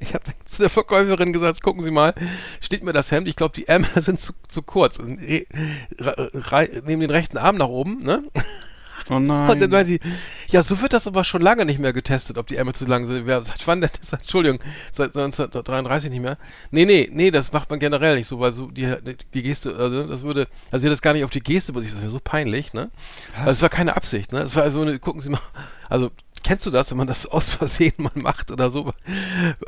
ich 0.01 0.15
habe 0.15 0.25
zu 0.45 0.59
der 0.63 0.71
Verkäuferin 0.71 1.33
gesagt, 1.33 1.63
gucken 1.63 1.83
Sie 1.83 1.91
mal, 1.91 2.15
steht 2.61 2.83
mir 2.83 2.93
das 2.93 3.11
Hemd, 3.11 3.29
ich 3.29 3.37
glaube, 3.37 3.55
die 3.55 3.69
Ärmel 3.69 3.89
sind 4.03 4.21
zu, 4.21 4.33
zu 4.49 4.63
kurz, 4.63 4.99
und, 4.99 5.19
re- 5.99 6.83
nehmen 6.85 7.01
den 7.01 7.11
rechten 7.11 7.39
Arm 7.39 7.57
nach 7.57 7.69
oben, 7.69 7.99
ne? 7.99 8.23
Oh 9.11 9.19
nein. 9.19 9.49
Und 9.51 9.63
dann 9.63 9.71
meinte 9.71 9.87
sie, 9.87 10.01
ja, 10.51 10.63
so 10.63 10.83
wird 10.83 10.93
das 10.93 11.07
aber 11.07 11.25
schon 11.25 11.41
lange 11.41 11.65
nicht 11.65 11.79
mehr 11.79 11.95
getestet, 11.95 12.37
ob 12.37 12.47
die 12.47 12.57
Ärmel 12.57 12.75
zu 12.75 12.85
lang 12.85 13.07
sind. 13.07 13.25
Wer, 13.25 13.41
seit 13.41 13.67
wann 13.67 13.81
denn? 13.81 13.89
Das, 13.99 14.13
Entschuldigung, 14.21 14.59
seit 14.93 15.17
1933 15.17 16.11
nicht 16.11 16.21
mehr. 16.21 16.37
Nee, 16.71 16.85
nee, 16.85 17.09
nee, 17.11 17.31
das 17.31 17.53
macht 17.53 17.71
man 17.71 17.79
generell 17.79 18.17
nicht 18.17 18.27
so, 18.27 18.39
weil 18.39 18.53
so 18.53 18.71
die, 18.71 18.93
die 19.33 19.43
Geste, 19.43 19.75
also 19.77 20.07
das 20.07 20.25
würde, 20.25 20.47
also 20.71 20.83
sie 20.83 20.89
hat 20.89 20.93
das 20.93 21.01
gar 21.01 21.15
nicht 21.15 21.25
auf 21.25 21.31
die 21.31 21.41
Geste, 21.41 21.73
aber 21.73 21.81
das 21.81 21.93
ist 21.93 22.03
mir 22.03 22.11
so 22.11 22.21
peinlich, 22.23 22.75
ne? 22.75 22.91
Also 23.39 23.53
es 23.53 23.63
war 23.63 23.71
keine 23.71 23.97
Absicht, 23.97 24.33
ne? 24.33 24.41
Es 24.41 24.57
war 24.57 24.71
so 24.71 24.83
eine, 24.83 24.99
gucken 24.99 25.23
Sie 25.23 25.31
mal, 25.31 25.41
also 25.89 26.11
kennst 26.49 26.67
du 26.67 26.71
das, 26.71 26.91
wenn 26.91 26.99
man 26.99 27.07
das 27.07 27.27
aus 27.31 27.51
Versehen 27.53 27.93
mal 27.99 28.11
macht 28.15 28.51
oder 28.51 28.71
so? 28.71 28.93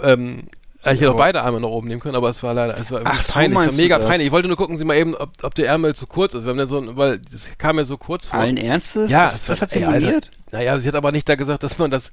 Ähm, 0.03 0.45
ich 0.83 0.87
hätte 0.87 1.11
auch 1.13 1.17
beide 1.17 1.43
Arme 1.43 1.61
nach 1.61 1.69
oben 1.69 1.89
nehmen 1.89 2.01
können, 2.01 2.15
aber 2.17 2.31
es 2.31 2.43
war 2.43 2.55
leider, 2.55 2.79
es 2.79 2.91
war 2.91 3.03
Ach, 3.05 3.11
wirklich 3.13 3.27
so 3.27 3.33
peinlich, 3.35 3.59
es 3.61 3.67
war 3.67 3.73
mega 3.75 3.99
das? 3.99 4.09
peinlich. 4.09 4.27
Ich 4.29 4.33
wollte 4.33 4.49
nur 4.49 4.57
gucken 4.57 4.79
Sie 4.79 4.85
mal 4.87 4.97
eben, 4.97 5.15
ob, 5.15 5.31
ob 5.43 5.55
der 5.55 5.67
Ärmel 5.67 5.95
zu 5.95 6.07
kurz 6.07 6.33
ist. 6.35 6.45
Wir 6.45 6.51
haben 6.51 6.57
dann 6.59 6.69
so, 6.69 6.79
ein- 6.79 6.97
weil 6.97 7.19
das 7.19 7.49
kam 7.59 7.77
mir 7.77 7.85
so 7.85 7.99
kurz 7.99 8.27
vor. 8.27 8.39
Allen 8.41 8.57
Ernstes? 8.57 9.11
Ja, 9.11 9.27
das, 9.31 9.43
es 9.43 9.47
das 9.47 9.59
war- 9.59 9.63
hat 9.63 9.71
sie 9.73 9.81
moniert? 9.81 10.31
Naja, 10.53 10.79
sie 10.79 10.89
hat 10.89 10.95
aber 10.95 11.13
nicht 11.13 11.29
da 11.29 11.35
gesagt, 11.35 11.63
dass 11.63 11.77
man 11.79 11.91
das. 11.91 12.13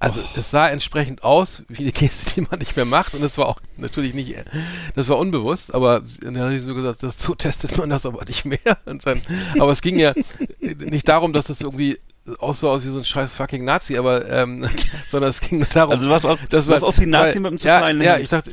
Also 0.00 0.20
es 0.36 0.50
sah 0.50 0.68
entsprechend 0.68 1.24
aus, 1.24 1.62
wie 1.68 1.78
eine 1.84 1.92
Geste, 1.92 2.34
die 2.34 2.40
man 2.42 2.58
nicht 2.58 2.76
mehr 2.76 2.84
macht. 2.84 3.14
Und 3.14 3.22
es 3.22 3.38
war 3.38 3.46
auch 3.46 3.60
natürlich 3.78 4.12
nicht, 4.12 4.34
das 4.94 5.08
war 5.08 5.16
unbewusst, 5.16 5.72
aber 5.74 6.02
dann 6.20 6.38
hat 6.38 6.50
sie 6.50 6.58
so 6.58 6.74
gesagt, 6.74 7.02
das 7.02 7.16
so 7.18 7.34
testet 7.34 7.78
man 7.78 7.88
das 7.88 8.04
aber 8.04 8.22
nicht 8.26 8.44
mehr. 8.44 8.58
Und 8.84 9.06
dann, 9.06 9.22
aber 9.58 9.70
es 9.72 9.80
ging 9.80 9.98
ja 9.98 10.12
nicht 10.60 11.08
darum, 11.08 11.32
dass 11.32 11.48
es 11.48 11.62
irgendwie 11.62 11.98
aussah 12.38 12.68
aus 12.68 12.84
wie 12.84 12.88
so 12.88 12.98
ein 12.98 13.04
scheiß 13.04 13.34
fucking 13.34 13.64
Nazi, 13.64 13.96
aber 13.96 14.28
ähm, 14.30 14.66
sondern 15.08 15.30
es 15.30 15.40
ging 15.40 15.58
nur 15.58 15.66
darum. 15.68 15.92
Also 15.92 16.08
was 16.08 16.24
aus- 16.24 16.38
dass 16.48 16.64
du 16.64 16.70
warst 16.70 16.84
aus 16.84 16.98
wie 16.98 17.04
ein 17.04 17.10
Nazi 17.10 17.38
mit 17.40 17.48
einem 17.48 17.58
zu 17.58 17.68
ja, 17.68 17.78
kleinen 17.78 18.02
Ja, 18.02 18.18
ich 18.18 18.28
dachte, 18.28 18.50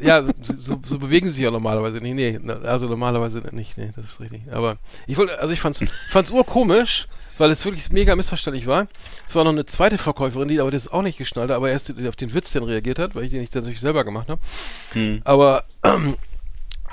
ja, 0.00 0.22
so, 0.58 0.80
so 0.84 0.98
bewegen 0.98 1.26
sie 1.28 1.34
sich 1.34 1.44
ja 1.44 1.50
normalerweise 1.50 1.98
nicht. 1.98 2.14
Nee, 2.14 2.38
also 2.64 2.88
normalerweise 2.88 3.42
nicht. 3.52 3.78
Nee, 3.78 3.90
das 3.96 4.04
ist 4.06 4.20
richtig. 4.20 4.42
Aber 4.52 4.76
ich 5.06 5.16
wollte, 5.16 5.38
also 5.38 5.52
ich 5.52 5.60
fand's, 5.60 5.82
fand's 6.10 6.30
urkomisch, 6.30 7.08
weil 7.38 7.50
es 7.50 7.64
wirklich 7.64 7.90
mega 7.90 8.14
missverständlich 8.14 8.66
war. 8.66 8.86
Es 9.26 9.34
war 9.34 9.44
noch 9.44 9.52
eine 9.52 9.66
zweite 9.66 9.98
Verkäuferin, 9.98 10.48
die 10.48 10.60
aber 10.60 10.70
das 10.70 10.88
auch 10.88 11.02
nicht 11.02 11.18
geschnallt 11.18 11.50
hat, 11.50 11.56
aber 11.56 11.70
erst 11.70 11.92
auf 12.06 12.16
den 12.16 12.34
Witz 12.34 12.52
dann 12.52 12.64
reagiert 12.64 12.98
hat, 12.98 13.14
weil 13.14 13.24
ich 13.24 13.30
den 13.30 13.40
nicht 13.40 13.54
natürlich 13.54 13.80
selber 13.80 14.04
gemacht 14.04 14.28
habe. 14.28 14.40
Hm. 14.92 15.22
Aber 15.24 15.64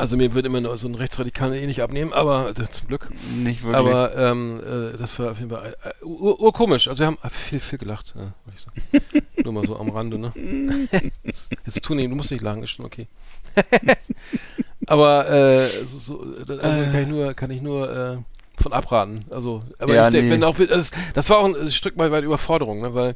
also 0.01 0.17
mir 0.17 0.33
wird 0.33 0.47
immer 0.47 0.59
nur 0.59 0.75
so 0.77 0.87
ein 0.87 0.95
Rechtsradikaler 0.95 1.55
eh 1.55 1.67
nicht 1.67 1.83
abnehmen, 1.83 2.11
aber 2.11 2.47
also 2.47 2.65
zum 2.65 2.87
Glück. 2.87 3.09
Nicht 3.37 3.61
wirklich. 3.61 3.77
Aber 3.77 4.17
ähm, 4.17 4.59
äh, 4.59 4.97
das 4.97 5.17
war 5.19 5.31
auf 5.31 5.37
jeden 5.37 5.51
Fall 5.51 5.77
äh, 5.83 6.03
ur, 6.03 6.39
urkomisch. 6.41 6.87
Also 6.87 7.01
wir 7.01 7.07
haben 7.07 7.19
viel, 7.29 7.59
viel 7.59 7.77
gelacht, 7.77 8.15
ja, 8.15 8.33
würde 8.45 8.57
ich 8.57 8.63
sagen. 8.63 9.25
Nur 9.43 9.53
mal 9.53 9.63
so 9.63 9.77
am 9.77 9.89
Rande, 9.89 10.17
ne? 10.17 10.33
Jetzt 11.23 11.83
tu 11.83 11.93
nicht, 11.93 12.09
du 12.09 12.15
musst 12.15 12.31
nicht 12.31 12.41
lachen, 12.41 12.63
ist 12.63 12.71
schon 12.71 12.85
okay. 12.85 13.07
aber 14.87 15.29
äh, 15.29 15.67
so, 15.85 15.99
so, 15.99 16.25
das, 16.45 16.59
also 16.59 16.91
kann 16.91 17.01
ich 17.01 17.07
nur, 17.07 17.33
kann 17.35 17.51
ich 17.51 17.61
nur 17.61 17.95
äh, 17.95 18.17
von 18.61 18.73
abraten. 18.73 19.25
Also, 19.29 19.61
aber 19.77 19.93
Ja, 19.93 20.07
ich 20.07 20.13
nee. 20.13 20.29
bin 20.29 20.43
auch, 20.43 20.57
das, 20.57 20.89
das 21.13 21.29
war 21.29 21.39
auch 21.39 21.45
ein 21.45 21.69
Stück 21.69 21.95
weit 21.97 22.23
Überforderung, 22.23 22.81
ne? 22.81 22.95
Weil 22.95 23.15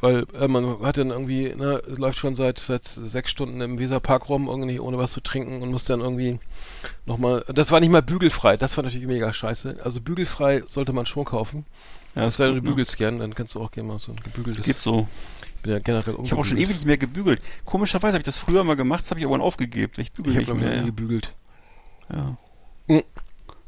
weil 0.00 0.26
äh, 0.34 0.48
man 0.48 0.80
hat 0.82 0.96
dann 0.98 1.10
irgendwie, 1.10 1.54
ne, 1.54 1.82
läuft 1.86 2.18
schon 2.18 2.34
seit, 2.36 2.58
seit 2.58 2.84
sechs 2.86 3.30
Stunden 3.30 3.60
im 3.60 3.78
Weserpark 3.78 4.28
rum, 4.28 4.48
irgendwie 4.48 4.80
ohne 4.80 4.98
was 4.98 5.12
zu 5.12 5.20
trinken 5.20 5.62
und 5.62 5.70
muss 5.70 5.84
dann 5.84 6.00
irgendwie 6.00 6.38
nochmal, 7.06 7.44
das 7.48 7.70
war 7.70 7.80
nicht 7.80 7.90
mal 7.90 8.02
bügelfrei, 8.02 8.56
das 8.56 8.76
war 8.76 8.84
natürlich 8.84 9.06
mega 9.06 9.32
scheiße. 9.32 9.76
Also 9.84 10.00
bügelfrei 10.00 10.62
sollte 10.66 10.92
man 10.92 11.06
schon 11.06 11.24
kaufen. 11.24 11.66
ja, 12.14 12.26
Es 12.26 12.36
sei 12.36 12.46
denn, 12.46 12.56
du 12.56 12.62
ne? 12.62 12.68
bügelst 12.68 12.96
gern, 12.96 13.18
dann 13.18 13.34
kannst 13.34 13.54
du 13.54 13.60
auch 13.60 13.70
gerne 13.70 13.88
mal 13.88 13.98
so 13.98 14.12
ein 14.12 14.20
gebügeltes. 14.22 14.64
Geht 14.64 14.78
so. 14.78 15.06
Ich 15.56 15.62
bin 15.62 15.72
ja 15.74 15.78
generell 15.78 16.16
Ich 16.22 16.30
habe 16.32 16.40
auch 16.40 16.44
schon 16.46 16.56
ewig 16.56 16.76
nicht 16.76 16.86
mehr 16.86 16.96
gebügelt. 16.96 17.42
Komischerweise 17.66 18.14
habe 18.14 18.20
ich 18.22 18.24
das 18.24 18.38
früher 18.38 18.64
mal 18.64 18.76
gemacht, 18.76 19.02
das 19.02 19.10
habe 19.10 19.20
ich 19.20 19.26
aber 19.26 19.38
aufgegeben. 19.40 19.92
Ich 19.98 20.12
bügel 20.12 20.32
Ich 20.38 20.48
habe 20.48 20.58
nicht 20.58 20.68
nie 20.70 20.74
mehr. 20.76 20.84
gebügelt. 20.84 21.30
Ja. 22.10 22.36
Mhm. 22.86 23.02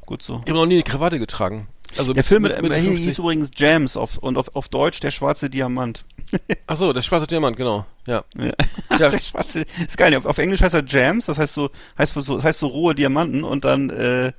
Gut 0.07 0.22
so. 0.22 0.37
Ich 0.45 0.51
habe 0.51 0.55
noch 0.55 0.66
nie 0.66 0.74
eine 0.74 0.83
Krawatte 0.83 1.18
getragen. 1.18 1.68
Also 1.99 2.12
Der 2.12 2.24
Film 2.24 2.43
mit, 2.43 2.53
Mitte 2.62 2.74
hier 2.76 2.84
50. 2.90 3.05
hieß 3.07 3.18
übrigens 3.18 3.51
Jams 3.57 3.97
auf, 3.97 4.18
und 4.18 4.36
auf, 4.38 4.55
auf 4.57 4.68
Deutsch 4.68 5.01
der 5.01 5.11
schwarze 5.11 5.51
Diamant. 5.51 6.05
Ach 6.66 6.76
so, 6.76 6.93
der 6.93 7.03
schwarze 7.03 7.26
Diamant, 7.26 7.57
genau. 7.57 7.84
Ja. 8.07 8.24
Ja. 8.36 8.53
Ja. 8.99 9.11
der 9.11 9.18
schwarze, 9.18 9.64
ist 9.86 9.97
geil. 9.97 10.14
Auf, 10.16 10.26
auf 10.26 10.38
Englisch 10.38 10.61
heißt 10.62 10.74
er 10.74 10.84
Jams, 10.86 11.26
das 11.26 11.38
heißt 11.38 11.55
so, 11.55 11.70
heißt 11.99 12.14
so, 12.14 12.43
heißt 12.43 12.59
so 12.59 12.66
rohe 12.66 12.95
Diamanten 12.95 13.45
und 13.45 13.64
dann 13.64 13.90
äh, 13.90 14.32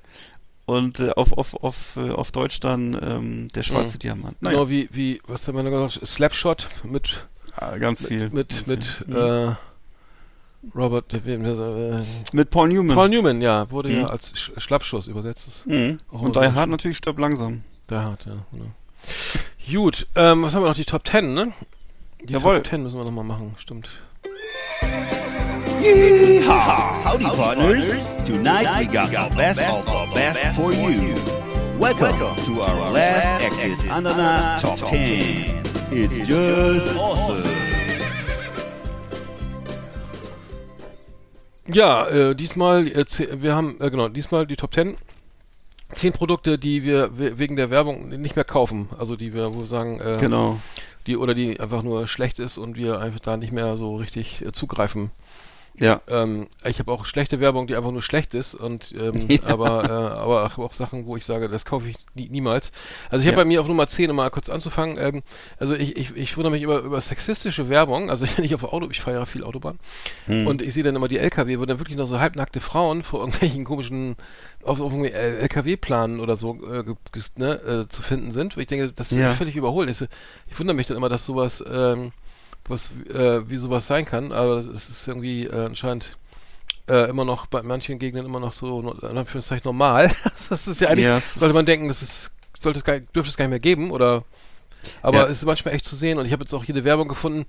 und 0.65 0.99
äh, 0.99 1.09
auf, 1.11 1.33
auf, 1.33 1.55
auf, 1.61 1.97
äh, 1.97 2.09
auf 2.11 2.31
Deutsch 2.31 2.59
dann 2.61 2.93
ähm, 3.01 3.47
der 3.53 3.63
schwarze 3.63 3.95
Mhm. 3.95 3.99
Diamant. 3.99 4.37
Genau 4.41 4.69
wie, 4.69 4.87
wie, 4.91 5.21
was 5.27 5.47
hat 5.47 5.55
man 5.55 5.65
da 5.65 5.71
gesagt? 5.71 6.05
Slapshot 6.07 6.67
mit, 6.83 7.27
Ah, 7.55 7.77
ganz 7.77 8.07
viel. 8.07 8.29
mit, 8.29 8.49
ganz 8.49 8.67
mit, 8.67 8.83
viel. 8.85 9.15
äh, 9.15 9.19
Robert, 9.19 9.51
äh, 9.51 9.55
wem- 10.72 11.45
äh, 11.45 12.03
mit 12.34 12.49
Paul 12.49 12.70
Newman. 12.70 12.95
Paul 12.95 13.09
Newman, 13.09 13.41
ja, 13.41 13.70
wurde 13.70 13.91
ja 13.91 14.03
Mhm. 14.03 14.05
als 14.07 14.32
Sch 14.38 14.51
Schlappschuss 14.57 15.07
übersetzt. 15.07 15.66
Mhm. 15.68 15.99
Und 16.09 16.36
Die 16.36 16.39
Hard 16.39 16.70
natürlich 16.70 16.97
stirbt 16.97 17.20
langsam. 17.20 17.64
Da 17.88 18.03
hat, 18.03 18.26
ja, 18.26 18.34
genau. 18.51 18.72
Gut, 19.72 20.07
ähm, 20.16 20.43
was 20.43 20.55
haben 20.55 20.64
wir 20.64 20.70
noch? 20.70 20.76
Die 20.76 20.86
Top 20.86 21.05
10, 21.07 21.34
ne? 21.34 21.53
Die 22.24 22.34
Jawohl. 22.34 22.57
Top 22.57 22.68
10 22.68 22.84
müssen 22.84 22.97
wir 22.97 23.03
nochmal 23.05 23.26
machen, 23.26 23.53
stimmt. 23.57 23.89
Yeehaw! 25.82 27.03
Howdy, 27.03 27.26
partners. 27.26 27.86
Tonight 28.26 28.68
we 28.80 28.86
got 28.88 29.14
our 29.16 29.30
best 29.36 29.59
of 29.59 29.86
our 29.88 30.07
best 30.14 30.39
for 30.55 30.72
you. 30.72 31.16
Welcome 31.78 32.16
to 32.45 32.61
our 32.61 32.91
last 32.93 33.43
Exit 33.43 33.91
Ananas 33.91 34.61
Top 34.61 34.78
10. 34.86 35.61
It's 35.91 36.16
just 36.26 36.95
awesome. 36.97 37.43
Ja, 41.68 42.07
äh, 42.07 42.36
diesmal, 42.36 42.88
äh, 42.88 43.05
wir 43.41 43.55
haben, 43.55 43.80
äh, 43.80 43.89
genau, 43.89 44.09
diesmal 44.09 44.45
die 44.45 44.55
Top 44.55 44.74
10. 44.74 44.97
Zehn 45.93 46.11
Produkte, 46.11 46.57
die 46.57 46.84
wir 46.84 47.18
we- 47.18 47.38
wegen 47.38 47.55
der 47.55 47.70
Werbung 47.70 48.09
nicht 48.09 48.36
mehr 48.36 48.43
kaufen. 48.45 48.89
Also 48.97 49.16
die 49.16 49.34
wir, 49.34 49.53
wo 49.53 49.59
wir 49.59 49.68
sagen, 49.68 49.99
äh, 50.01 50.18
Genau. 50.20 50.59
die 51.05 51.18
oder 51.18 51.34
die 51.36 51.59
einfach 51.59 51.84
nur 51.84 52.07
schlecht 52.07 52.39
ist 52.39 52.57
und 52.57 52.78
wir 52.78 52.99
einfach 52.99 53.20
da 53.20 53.38
nicht 53.38 53.53
mehr 53.53 53.78
so 53.78 53.95
richtig 53.97 54.43
äh, 54.43 54.51
zugreifen 54.51 55.11
Ja. 55.80 56.01
Ähm, 56.07 56.47
ich 56.63 56.78
habe 56.80 56.91
auch 56.91 57.05
schlechte 57.05 57.39
Werbung, 57.39 57.65
die 57.67 57.76
einfach 57.76 57.91
nur 57.91 58.01
schlecht 58.01 58.34
ist 58.36 58.53
und 58.53 58.93
ähm, 58.97 59.26
Ja. 59.30 59.39
aber, 59.43 59.84
äh, 59.86 59.89
aber 59.89 60.51
auch, 60.57 60.71
Sachen, 60.71 61.05
wo 61.07 61.17
ich 61.17 61.26
sage, 61.26 61.47
das 61.47 61.65
kaufe 61.65 61.88
ich 61.89 61.95
nie, 62.13 62.30
niemals. 62.30 62.71
Also 63.09 63.24
ich 63.24 63.28
habe 63.28 63.38
Ja. 63.38 63.43
bei 63.43 63.47
mir 63.47 63.59
auf 63.61 63.67
Nummer 63.67 63.88
10, 63.88 64.09
um 64.11 64.15
mal 64.17 64.30
kurz 64.30 64.49
anzufangen, 64.49 64.97
ähm, 64.99 65.24
also 65.57 65.74
ich, 65.74 65.97
ich, 65.97 66.15
ich 66.15 66.38
wundere 66.38 66.51
mich 66.51 66.61
über, 66.61 66.80
über 66.82 67.01
sexistische 67.01 67.69
Werbung, 67.69 68.09
also 68.11 68.28
wenn 68.38 68.45
ich 68.45 68.53
auf 68.53 68.63
Auto, 68.65 68.88
ich 68.91 69.01
fahre 69.01 69.17
ja 69.17 69.26
viel 69.26 69.43
Autobahn 69.43 69.80
Hm. 70.28 70.45
und 70.47 70.61
ich 70.61 70.74
sehe 70.74 70.84
dann 70.84 70.95
immer 70.95 71.07
die 71.07 71.17
LKW, 71.17 71.59
wo 71.59 71.65
dann 71.65 71.80
wirklich 71.80 71.97
noch 71.97 72.05
so 72.07 72.19
halbnackte 72.19 72.59
Frauen 72.59 73.03
vor 73.03 73.19
irgendwelchen 73.21 73.63
komischen 73.65 74.15
auf, 74.63 74.80
auf 74.80 74.93
LKW-Planen 74.93 76.19
oder 76.19 76.36
so 76.36 76.57
äh, 76.65 76.84
ne, 77.38 77.53
äh, 77.53 77.88
zu 77.89 78.01
finden 78.01 78.32
sind, 78.32 78.55
ich 78.57 78.67
denke, 78.67 78.91
das 78.91 79.11
ist 79.11 79.17
Ja. 79.17 79.32
völlig 79.32 79.55
überholt. 79.55 79.89
Ich, 79.89 80.01
ich 80.01 80.59
wundere 80.59 80.76
mich 80.76 80.88
dann 80.88 80.97
immer, 80.97 81.09
dass 81.09 81.26
sowas 81.26 81.63
ähm, 81.67 82.11
was 82.68 82.91
äh, 83.14 83.49
wie 83.49 83.57
sowas 83.57 83.88
sein 83.88 84.05
kann, 84.05 84.32
aber 84.32 84.57
es 84.57 84.89
ist 84.89 85.07
irgendwie 85.07 85.45
äh, 85.45 85.66
anscheinend 85.66 86.18
äh, 86.89 87.09
immer 87.09 87.26
noch 87.26 87.45
bei 87.47 87.61
manchen 87.64 87.99
Gegenden 87.99 88.26
immer 88.26 88.39
noch 88.39 88.53
so 88.53 88.80
in 89.01 89.18
Anführungszeichen 89.18 89.64
normal. 89.66 90.11
das 90.49 90.68
ist 90.68 90.82
ja 90.82 90.89
eigentlich, 90.89 91.05
Ja, 91.05 91.22
sollte 91.36 91.53
man 91.53 91.66
denken, 91.66 91.88
das 91.88 92.01
ist, 92.01 92.32
sollte 92.59 92.80
es 92.80 92.86
gar, 92.86 92.99
dürfte 92.99 93.30
es 93.30 93.38
gar 93.38 93.45
nicht 93.45 93.51
mehr 93.51 93.59
geben 93.59 93.91
oder 93.91 94.24
aber 95.01 95.20
Ja. 95.20 95.26
es 95.26 95.38
ist 95.38 95.45
manchmal 95.45 95.74
echt 95.76 95.86
zu 95.86 95.95
sehen 95.95 96.18
und 96.20 96.26
ich 96.26 96.34
habe 96.34 96.43
jetzt 96.43 96.53
auch 96.53 96.64
hier 96.64 96.76
eine 96.76 96.84
Werbung 96.84 97.07
gefunden, 97.07 97.45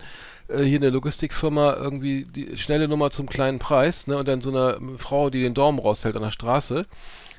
äh, 0.49 0.63
hier 0.63 0.79
eine 0.79 0.91
Logistikfirma, 0.91 1.75
irgendwie 1.75 2.25
die 2.25 2.57
schnelle 2.59 2.87
Nummer 2.89 3.11
zum 3.11 3.29
kleinen 3.29 3.59
Preis, 3.59 4.07
ne, 4.07 4.19
und 4.19 4.29
dann 4.29 4.41
so 4.41 4.51
eine 4.51 4.79
Frau, 4.99 5.31
die 5.31 5.41
den 5.43 5.55
Daumen 5.55 5.79
raushält 5.81 6.17
an 6.17 6.23
der 6.23 6.31
Straße. 6.31 6.87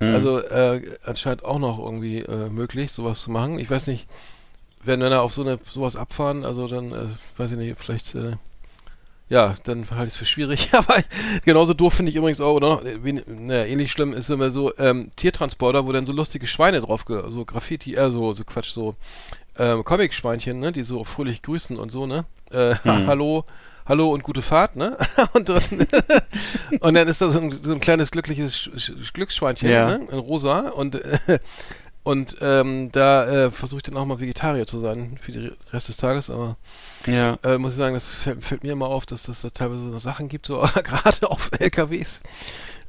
Also 0.01 0.39
äh, 0.39 0.81
anscheinend 1.05 1.45
auch 1.45 1.57
noch 1.59 1.79
irgendwie 1.79 2.19
äh, 2.19 2.49
möglich, 2.49 2.91
sowas 2.91 3.21
zu 3.21 3.31
machen. 3.31 3.59
Ich 3.59 3.69
weiß 3.69 3.87
nicht, 3.87 4.07
wenn 4.85 4.99
Männer 4.99 5.21
auf 5.21 5.33
so 5.33 5.41
eine 5.41 5.57
sowas 5.71 5.95
abfahren, 5.95 6.45
also 6.45 6.67
dann, 6.67 6.91
äh, 6.91 7.07
weiß 7.37 7.51
ich 7.51 7.57
nicht, 7.57 7.77
vielleicht, 7.79 8.15
äh, 8.15 8.33
ja, 9.27 9.55
dann 9.63 9.89
halte 9.89 10.07
ich 10.07 10.13
es 10.13 10.15
für 10.15 10.25
schwierig. 10.25 10.69
Aber 10.73 10.95
genauso 11.43 11.73
doof 11.73 11.93
finde 11.95 12.11
ich 12.11 12.15
übrigens 12.15 12.41
auch, 12.41 12.53
oder 12.55 12.69
noch, 12.69 12.83
naja, 12.83 13.65
ähnlich 13.65 13.91
schlimm 13.91 14.13
ist 14.13 14.29
immer 14.29 14.51
so 14.51 14.75
ähm, 14.77 15.09
Tiertransporter, 15.15 15.85
wo 15.85 15.91
dann 15.91 16.05
so 16.05 16.13
lustige 16.13 16.47
Schweine 16.47 16.81
drauf, 16.81 17.05
so 17.29 17.45
Graffiti, 17.45 17.95
äh, 17.95 18.09
so, 18.11 18.33
so 18.33 18.43
Quatsch, 18.43 18.69
so 18.71 18.95
ähm, 19.57 19.83
Comic-Schweinchen, 19.83 20.59
ne, 20.59 20.71
die 20.71 20.83
so 20.83 21.03
fröhlich 21.03 21.41
grüßen 21.41 21.77
und 21.77 21.91
so, 21.91 22.05
ne? 22.05 22.25
Äh, 22.51 22.75
Hallo, 22.85 23.45
hallo 23.87 24.11
und 24.13 24.21
gute 24.23 24.41
Fahrt, 24.41 24.75
ne? 24.75 24.97
und, 25.33 25.49
dann, 25.49 25.63
und 26.81 26.93
dann 26.93 27.07
ist 27.07 27.21
da 27.21 27.29
so 27.29 27.39
ein, 27.39 27.59
so 27.63 27.71
ein 27.71 27.79
kleines 27.79 28.11
glückliches 28.11 28.55
Sch 28.57 28.69
Sch 28.77 29.13
Glücksschweinchen, 29.13 29.69
Ja. 29.69 29.87
ne? 29.97 30.07
In 30.11 30.19
rosa 30.19 30.69
und 30.69 30.95
äh, 30.95 31.39
und 32.05 32.37
ähm, 32.39 32.91
da 32.93 33.25
äh, 33.25 33.51
versuche 33.51 33.79
ich 33.79 33.83
dann 33.83 33.97
auch 33.97 34.05
mal 34.05 34.21
Vegetarier 34.21 34.65
zu 34.65 34.79
sein 34.79 35.17
für 35.19 35.33
den 35.33 35.51
Rest 35.73 35.89
des 35.89 35.97
Tages, 35.97 36.29
aber 36.29 36.55
Ja. 37.05 37.37
äh, 37.43 37.57
muss 37.57 37.73
ich 37.73 37.77
sagen, 37.77 37.95
das 37.95 38.07
fällt, 38.07 38.45
fällt 38.45 38.63
mir 38.63 38.71
immer 38.71 38.87
auf, 38.87 39.05
dass 39.05 39.23
das 39.23 39.41
da 39.41 39.49
teilweise 39.49 39.91
so 39.91 39.99
Sachen 39.99 40.29
gibt, 40.29 40.45
so 40.45 40.59
gerade 40.83 41.29
auf 41.29 41.49
LKWs. 41.59 42.21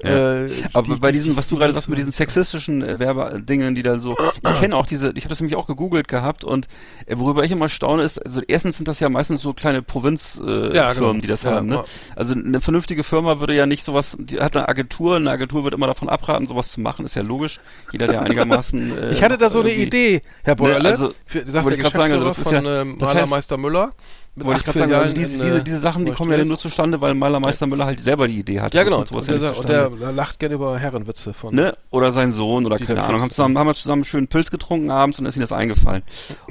Ja. 0.02 0.44
Äh, 0.44 0.50
Aber 0.74 0.94
die- 0.94 1.00
bei 1.00 1.10
die- 1.10 1.18
diesen, 1.18 1.36
was 1.38 1.48
du 1.48 1.56
gerade 1.56 1.72
sagst, 1.72 1.88
mit 1.88 1.96
diesen 1.98 2.12
sexistischen 2.12 2.82
äh, 2.82 2.98
Werbedingen, 2.98 3.74
die 3.74 3.82
da 3.82 3.98
so, 3.98 4.14
ich 4.46 4.60
kenne 4.60 4.76
auch 4.76 4.84
diese, 4.84 5.12
ich 5.14 5.24
habe 5.24 5.30
das 5.30 5.40
nämlich 5.40 5.56
auch 5.56 5.66
gegoogelt 5.66 6.06
gehabt 6.06 6.44
und 6.44 6.68
äh, 7.06 7.16
worüber 7.18 7.44
ich 7.44 7.50
immer 7.50 7.70
staune 7.70 8.02
ist, 8.02 8.24
also 8.24 8.42
erstens 8.46 8.76
sind 8.76 8.88
das 8.88 9.00
ja 9.00 9.08
meistens 9.08 9.40
so 9.40 9.54
kleine 9.54 9.80
Provinzfirmen, 9.80 10.72
äh, 10.72 10.76
Ja, 10.76 10.92
genau. 10.92 11.14
die 11.14 11.26
das 11.26 11.44
Ja, 11.44 11.52
haben, 11.52 11.68
ne? 11.68 11.82
Also 12.14 12.34
eine 12.34 12.60
vernünftige 12.60 13.04
Firma 13.04 13.40
würde 13.40 13.54
ja 13.54 13.64
nicht 13.64 13.84
sowas, 13.84 14.16
die 14.20 14.38
hat 14.38 14.54
eine 14.54 14.68
Agentur, 14.68 15.16
eine 15.16 15.30
Agentur 15.30 15.64
wird 15.64 15.72
immer 15.72 15.86
davon 15.86 16.10
abraten, 16.10 16.46
sowas 16.46 16.68
zu 16.68 16.80
machen, 16.82 17.06
ist 17.06 17.16
ja 17.16 17.22
logisch. 17.22 17.58
Jeder, 17.90 18.06
der 18.06 18.20
einigermaßen 18.20 18.98
äh, 19.02 19.12
Ich 19.12 19.22
hatte 19.22 19.38
da 19.38 19.48
so 19.48 19.60
eine 19.60 19.72
Idee, 19.72 20.20
Herr 20.44 20.56
Beuerle, 20.56 20.82
Ne, 20.82 20.88
also, 20.90 21.14
für, 21.24 21.38
sagt 21.50 21.64
wollte 21.64 21.76
der 21.78 21.84
grad 21.90 21.92
sagen, 21.94 22.12
also 22.12 22.24
Geschäftsführer 22.26 22.28
das 22.28 22.38
ist 22.38 22.42
von 22.44 22.64
ja- 22.74 22.82
ähm, 22.82 22.96
das 22.98 23.08
heißt- 23.08 23.14
Malermeister 23.14 23.56
Müller. 23.56 23.92
Mit 24.36 24.46
Wollte 24.46 24.60
ich 24.60 24.64
gerade 24.66 24.78
sagen, 24.80 24.92
also 24.92 25.14
diese, 25.14 25.40
diese, 25.40 25.58
äh, 25.58 25.62
diese 25.64 25.78
Sachen, 25.78 26.04
die 26.04 26.12
kommen 26.12 26.30
ja 26.30 26.44
nur 26.44 26.58
zustande, 26.58 27.00
weil 27.00 27.14
Malermeister 27.14 27.66
Müller 27.66 27.86
halt 27.86 28.00
selber 28.00 28.28
die 28.28 28.38
Idee 28.38 28.60
hat. 28.60 28.74
Ja, 28.74 28.82
genau. 28.84 28.98
Und 28.98 29.10
ja 29.10 29.38
der, 29.38 29.90
und 29.90 30.00
der 30.00 30.12
lacht 30.12 30.38
gerne 30.38 30.56
über 30.56 30.78
Herrenwitze 30.78 31.32
von. 31.32 31.54
ne? 31.54 31.74
Oder 31.90 32.12
sein 32.12 32.32
Sohn 32.32 32.66
oder 32.66 32.78
keine 32.78 33.02
Ahnung, 33.02 33.22
haben, 33.22 33.30
zusammen, 33.30 33.56
haben 33.56 33.66
wir 33.66 33.74
zusammen 33.74 34.00
einen 34.00 34.04
schönen 34.04 34.28
Pilz 34.28 34.50
getrunken 34.50 34.90
abends 34.90 35.18
und 35.18 35.24
ist 35.24 35.36
ihnen 35.36 35.40
das 35.42 35.52
eingefallen. 35.52 36.02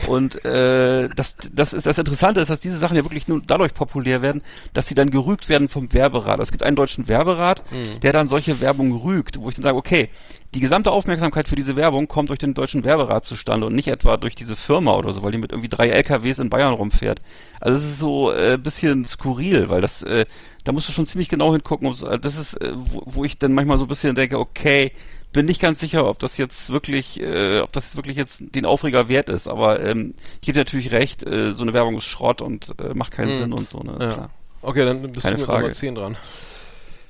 Und 0.08 0.44
äh, 0.46 1.10
das, 1.16 1.36
das, 1.54 1.74
ist, 1.74 1.86
das 1.86 1.98
Interessante 2.00 2.42
ist, 2.42 2.50
dass 2.50 2.60
diese 2.60 2.78
Sachen 2.78 2.98
ja 2.98 3.04
wirklich 3.06 3.28
nur 3.28 3.40
dadurch 3.46 3.76
populär 3.76 4.24
werden, 4.24 4.42
dass 4.74 4.88
sie 4.88 4.96
dann 4.96 5.12
gerügt 5.12 5.48
werden 5.48 5.70
vom 5.70 5.94
Werberat. 5.94 6.40
Es 6.40 6.52
gibt 6.52 6.64
einen 6.64 6.76
deutschen 6.76 7.08
Werberat, 7.08 7.62
Mhm. 7.72 8.00
der 8.00 8.14
dann 8.14 8.28
solche 8.28 8.62
Werbung 8.62 8.94
rügt, 9.02 9.40
wo 9.40 9.50
ich 9.50 9.56
dann 9.56 9.64
sage, 9.64 9.78
okay, 9.78 10.10
die 10.56 10.60
gesamte 10.62 10.90
Aufmerksamkeit 10.92 11.48
für 11.48 11.56
diese 11.56 11.76
Werbung 11.76 12.08
kommt 12.08 12.30
durch 12.30 12.40
den 12.40 12.54
deutschen 12.54 12.84
Werberat 12.84 13.26
zustande 13.26 13.68
und 13.68 13.76
nicht 13.76 13.90
etwa 13.90 14.18
durch 14.18 14.36
diese 14.36 14.56
Firma 14.56 14.96
oder 14.96 15.12
so, 15.14 15.22
weil 15.22 15.32
die 15.32 15.38
mit 15.38 15.52
irgendwie 15.52 15.70
drei 15.70 15.90
LKWs 15.90 16.40
in 16.40 16.50
Bayern 16.50 16.74
rumfährt. 16.74 17.22
Also 17.60 17.78
es 17.78 17.84
ist 17.84 18.00
so 18.00 18.32
ein 18.32 18.54
äh, 18.54 18.58
bisschen 18.58 19.06
skurril, 19.06 19.70
weil 19.70 19.82
das, 19.82 20.02
äh, 20.02 20.26
da 20.64 20.72
musst 20.72 20.88
du 20.90 20.94
schon 20.94 21.06
ziemlich 21.06 21.30
genau 21.30 21.52
hingucken. 21.54 21.94
äh, 22.10 22.18
Das 22.18 22.38
ist, 22.38 22.60
äh, 22.62 22.72
wo, 22.74 23.04
wo 23.06 23.24
ich 23.26 23.38
dann 23.38 23.54
manchmal 23.54 23.78
so 23.78 23.86
ein 23.86 23.90
bisschen 23.90 24.16
denke, 24.16 24.40
okay, 24.40 24.92
bin 25.34 25.46
nicht 25.46 25.60
ganz 25.62 25.82
sicher, 25.82 26.08
ob 26.08 26.20
das 26.20 26.38
jetzt 26.38 26.72
wirklich, 26.72 27.20
äh, 27.22 27.60
ob 27.60 27.74
das 27.74 27.98
wirklich 27.98 28.16
jetzt 28.16 28.40
den 28.40 28.66
Aufreger 28.66 29.10
wert 29.10 29.28
ist. 29.28 29.50
Aber 29.50 29.82
ähm, 29.82 30.14
ich 30.36 30.42
gebe 30.48 30.54
dir 30.54 30.62
natürlich 30.62 30.92
recht, 30.94 31.24
äh, 31.24 31.52
so 31.52 31.64
eine 31.64 31.74
Werbung 31.74 31.98
ist 31.98 32.06
Schrott 32.06 32.42
und 32.42 32.74
äh, 32.80 32.94
macht 32.94 33.12
keinen 33.12 33.32
Mhm. 33.32 33.38
Sinn 33.40 33.54
und 33.54 33.68
so, 33.68 33.80
ne? 33.80 33.98
Ist 34.00 34.06
Ja. 34.08 34.14
klar. 34.14 34.30
Okay, 34.62 34.86
dann 34.86 35.02
bist 35.12 35.24
Keine 35.24 35.36
du 35.36 35.42
mit 35.42 35.48
Frage. 35.50 35.62
Nummer 35.64 35.74
10 35.74 35.96
dran. 35.96 36.18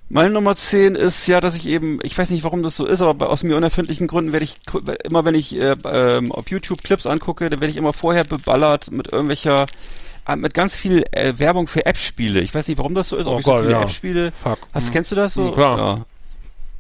Meine 0.08 0.30
Nummer 0.30 0.56
10 0.56 0.96
ist 0.96 1.26
ja, 1.28 1.42
dass 1.42 1.56
ich 1.56 1.66
eben, 1.66 2.00
ich 2.04 2.16
weiß 2.18 2.30
nicht, 2.30 2.44
warum 2.44 2.62
das 2.62 2.76
so 2.76 2.86
ist, 2.86 3.02
aber 3.02 3.30
aus 3.30 3.44
mir 3.44 3.58
unerfindlichen 3.58 4.06
Gründen 4.08 4.34
werde 4.34 4.44
ich, 4.46 4.58
immer 5.04 5.26
wenn 5.26 5.34
ich 5.36 5.56
äh, 5.60 5.76
ähm, 5.92 6.32
auf 6.32 6.50
YouTube 6.52 6.84
Clips 6.84 7.08
angucke, 7.08 7.50
dann 7.50 7.60
werde 7.60 7.72
ich 7.72 7.78
immer 7.78 7.92
vorher 7.92 8.24
beballert 8.24 8.92
mit 8.92 9.12
irgendwelcher, 9.12 9.66
äh, 10.28 10.36
mit 10.36 10.54
ganz 10.54 10.76
viel 10.76 11.06
äh, 11.12 11.34
Werbung 11.38 11.68
für 11.68 11.86
App-Spiele. 11.88 12.42
Ich 12.42 12.54
weiß 12.54 12.68
nicht, 12.68 12.78
warum 12.78 12.94
das 12.94 13.10
so 13.10 13.18
ist, 13.18 13.26
Oh 13.26 13.34
ob 13.34 13.40
ich 13.40 13.46
so 13.46 13.52
Gott, 13.52 13.62
viele 13.62 13.72
ja. 13.74 13.82
App-Spiele. 13.82 14.32
Fuck. 14.32 14.60
Hast, 14.74 14.88
Hm. 14.88 14.94
kennst 14.94 15.12
du 15.12 15.16
das 15.16 15.34
so? 15.34 15.48
Hm, 15.48 15.54
klar. 15.54 15.78
Ja. 15.80 16.06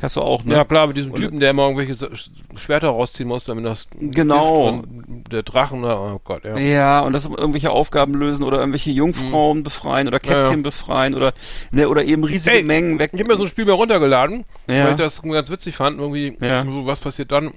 Hast 0.01 0.17
du 0.17 0.21
auch, 0.21 0.43
ne? 0.43 0.55
Ja 0.55 0.65
klar, 0.65 0.87
mit 0.87 0.97
diesem 0.97 1.15
Typen, 1.15 1.39
der 1.39 1.51
immer 1.51 1.63
irgendwelche 1.69 1.93
Sch- 1.93 2.29
Schwerter 2.57 2.89
rausziehen 2.89 3.29
muss, 3.29 3.45
damit 3.45 3.65
das 3.65 3.87
Genau. 3.97 4.83
der 5.31 5.41
Drachen, 5.43 5.85
oh 5.85 6.19
Gott, 6.23 6.43
ja. 6.43 6.57
Ja, 6.57 6.99
und 6.99 7.13
das 7.13 7.25
irgendwelche 7.25 7.69
Aufgaben 7.71 8.13
lösen 8.13 8.43
oder 8.43 8.59
irgendwelche 8.59 8.91
Jungfrauen 8.91 9.63
befreien 9.63 10.07
oder 10.09 10.19
Kätzchen 10.19 10.37
Ja, 10.41 10.49
ja. 10.51 10.61
befreien 10.61 11.15
oder 11.15 11.33
ne, 11.71 11.87
oder 11.87 12.03
eben 12.03 12.25
riesige 12.25 12.57
Ey, 12.57 12.63
Mengen 12.63 12.99
weg. 12.99 13.11
Ich 13.13 13.19
habe 13.21 13.31
mir 13.31 13.37
so 13.37 13.43
ein 13.43 13.49
Spiel 13.49 13.63
mal 13.65 13.71
runtergeladen, 13.71 14.43
Ja. 14.67 14.83
weil 14.83 14.89
ich 14.91 14.95
das 14.97 15.21
ganz 15.21 15.49
witzig 15.49 15.75
fand, 15.75 15.97
irgendwie, 15.99 16.37
so, 16.41 16.85
was 16.85 16.99
passiert 16.99 17.31
dann. 17.31 17.51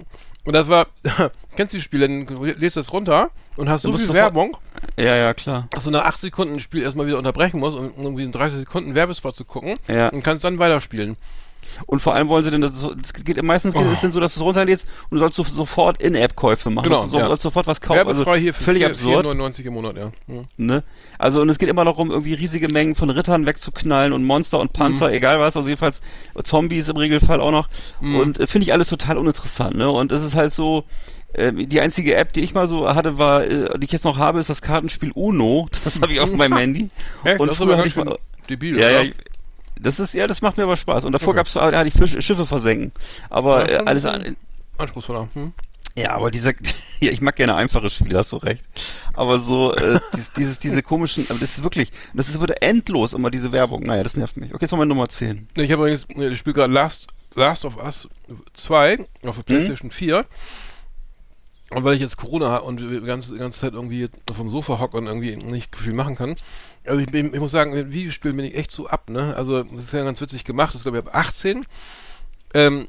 Und 0.45 0.53
das 0.55 0.69
war, 0.69 0.87
kennst 1.57 1.75
du 1.75 1.79
die 1.79 1.83
Spiele, 1.83 2.07
dann 2.09 2.27
lädst 2.59 2.77
das 2.77 2.93
runter 2.93 3.31
und 3.57 3.69
hast 3.69 3.85
Du 3.85 3.91
so 3.93 3.99
viel 3.99 4.15
Werbung, 4.15 4.57
Ja, 4.97 5.17
ja, 5.17 5.35
klar. 5.35 5.67
dass 5.71 5.85
du 5.85 5.91
nach 5.91 6.05
8 6.05 6.21
Sekunden 6.21 6.55
ein 6.55 6.61
Spiel 6.61 6.83
erstmal 6.85 7.07
wieder 7.09 7.19
unterbrechen 7.19 7.59
musst, 7.59 7.77
um 7.77 7.91
irgendwie 8.01 8.23
in 8.23 8.31
30 8.33 8.61
Sekunden 8.61 8.95
Werbespot 8.95 9.35
zu 9.37 9.45
gucken 9.45 9.75
Ja. 9.89 10.09
und 10.11 10.23
kannst 10.23 10.45
dann 10.45 10.59
weiterspielen. 10.61 11.17
Und 11.87 12.01
vor 12.01 12.15
allem 12.15 12.29
wollen 12.29 12.45
sie 12.45 12.51
denn, 12.51 12.61
das 12.61 12.73
es 13.03 13.13
geht 13.13 13.43
meistens 13.43 13.75
geht 13.75 13.85
Oh. 13.87 13.91
es 13.93 14.01
denn 14.01 14.13
so, 14.13 14.21
dass 14.21 14.35
du 14.35 14.41
es 14.41 14.45
runterlädst 14.45 14.87
und 15.11 15.17
du 15.17 15.19
sollst 15.21 15.37
so, 15.37 15.43
sofort 15.45 16.01
In-App-Käufe 16.03 16.71
machen. 16.71 16.85
Genau, 16.85 17.03
du 17.05 17.09
sollst, 17.11 17.15
ja. 17.23 17.27
sollst 17.29 17.43
sofort 17.43 17.67
was 17.67 17.81
kaufen. 17.81 18.07
Also 18.09 18.25
hier 18.35 18.55
für 18.55 18.65
völlig 18.65 18.83
4 18.83 18.91
absurd. 18.91 19.27
4,99 19.27 19.65
im 19.67 19.75
Monat, 19.75 19.97
ja. 19.97 20.13
Mhm. 20.27 20.45
Ne? 20.57 20.83
Also 21.19 21.41
und 21.41 21.49
es 21.49 21.59
geht 21.59 21.69
immer 21.69 21.85
darum, 21.85 22.11
irgendwie 22.11 22.35
riesige 22.35 22.69
Mengen 22.69 22.95
von 22.95 23.11
Rittern 23.11 23.47
wegzuknallen 23.47 24.13
und 24.13 24.25
Monster 24.25 24.59
und 24.59 24.73
Panzer, 24.73 25.13
egal 25.13 25.39
was, 25.41 25.57
also 25.57 25.69
jedenfalls 25.69 26.01
Zombies 26.45 26.89
im 26.89 26.97
Regelfall 26.97 27.41
auch 27.41 27.51
noch. 27.53 27.69
Und 28.01 28.39
äh, 28.41 28.47
finde 28.47 28.65
ich 28.65 28.73
alles 28.73 28.89
total 28.89 29.19
uninteressant, 29.19 29.77
ne? 29.77 29.91
Und 29.91 30.13
es 30.13 30.23
ist 30.23 30.35
halt 30.35 30.53
so, 30.53 30.85
äh, 31.35 31.53
die 31.53 31.81
einzige 31.81 32.15
App, 32.17 32.33
die 32.33 32.41
ich 32.41 32.55
mal 32.55 32.67
so 32.67 32.89
hatte, 32.95 33.19
war, 33.19 33.45
äh, 33.45 33.79
die 33.79 33.85
ich 33.85 33.93
jetzt 33.93 34.05
noch 34.05 34.17
habe, 34.19 34.39
ist 34.41 34.49
das 34.51 34.63
Kartenspiel 34.63 35.11
Uno. 35.15 35.69
Das 35.85 36.01
habe 36.01 36.13
ich 36.13 36.21
auf 36.21 36.33
meinem 36.33 36.57
Handy. 36.59 36.91
Echt? 37.25 37.41
Und 37.41 37.49
Das 37.49 37.59
ist 37.59 37.63
früher 37.65 37.77
hatte 37.77 37.89
ich 37.89 37.97
mal, 37.97 38.19
debil, 38.49 38.79
ja, 38.79 38.91
ja, 38.91 39.03
ich- 39.03 39.15
das 39.81 39.99
ist, 40.01 40.15
ja, 40.15 40.27
das 40.27 40.43
macht 40.43 40.57
mir 40.57 40.65
aber 40.65 40.77
Spaß. 40.77 41.05
Und 41.05 41.13
davor 41.13 41.29
Okay. 41.29 41.37
gab's, 41.39 41.53
da 41.55 41.73
hatte 41.73 41.89
ich 41.89 41.95
Fisch, 41.95 42.17
Schiffe 42.25 42.47
versenken. 42.47 42.93
Aber 43.31 43.71
Ja, 43.71 43.81
äh, 43.81 43.85
alles 43.87 44.05
an, 44.05 44.37
Anspruchsvoller. 44.79 45.29
Hm? 45.35 45.53
ja, 45.97 46.11
aber 46.13 46.31
dieser, 46.31 46.53
ja, 47.01 47.11
ich 47.11 47.21
mag 47.21 47.37
gerne 47.37 47.55
einfache 47.57 47.91
Spiele, 47.91 48.19
hast 48.19 48.33
du 48.33 48.37
recht. 48.37 48.63
Aber 49.15 49.41
so, 49.41 49.75
äh, 49.75 49.99
dieses, 50.15 50.33
dieses, 50.35 50.59
diese 50.59 50.83
komischen, 50.83 51.25
aber 51.29 51.39
das 51.39 51.57
ist 51.59 51.63
wirklich, 51.63 51.91
das 52.15 52.29
ist, 52.29 52.41
wird 52.41 52.63
endlos 52.63 53.13
immer 53.15 53.31
diese 53.31 53.53
Werbung. 53.53 53.83
Naja, 53.85 54.03
das 54.03 54.17
nervt 54.17 54.37
mich. 54.37 54.55
Okay, 54.55 54.65
jetzt 54.65 54.71
mal 54.73 54.79
meine 54.79 54.89
Nummer 54.91 55.09
10. 55.09 55.49
Nee, 55.57 55.63
Ich 55.65 55.73
habe 55.73 55.83
übrigens, 55.83 56.07
ich 56.33 56.39
spiele 56.39 56.55
gerade 56.55 56.73
Last, 56.73 57.09
Last 57.35 57.65
of 57.65 57.77
Us 57.77 58.09
2 58.55 58.99
auf 59.27 59.37
der 59.37 59.43
PlayStation 59.43 59.91
4. 59.91 60.25
Und 61.71 61.85
weil 61.85 61.95
ich 61.97 62.01
jetzt 62.01 62.17
Corona 62.17 62.49
habe 62.49 62.65
und 62.65 62.81
die 62.81 63.01
ganze, 63.03 63.35
ganze 63.35 63.61
Zeit 63.61 63.75
irgendwie 63.75 64.09
auf 64.31 64.39
dem 64.39 64.49
Sofa 64.49 64.79
hocke 64.79 64.97
und 64.97 65.07
irgendwie 65.07 65.37
nicht 65.37 65.77
viel 65.77 65.93
machen 65.93 66.17
kann. 66.17 66.35
Also 66.89 67.01
ich, 67.01 67.13
ich 67.13 67.41
muss 67.41 67.51
sagen, 67.51 67.73
mit 67.73 67.93
Videospielen 67.93 68.37
bin 68.37 68.47
ich 68.47 68.55
echt 68.55 68.71
so 68.73 68.87
ab, 68.89 69.11
ne? 69.11 69.35
Also 69.37 69.63
das 69.63 69.85
ist 69.85 69.93
ja 69.93 70.05
ganz 70.05 70.21
witzig 70.21 70.45
gemacht. 70.45 70.75
Das 70.75 70.83
glaube 70.83 70.99
ich 70.99 71.05
ab 71.07 71.15
18. 71.15 71.67
Ähm, 72.55 72.89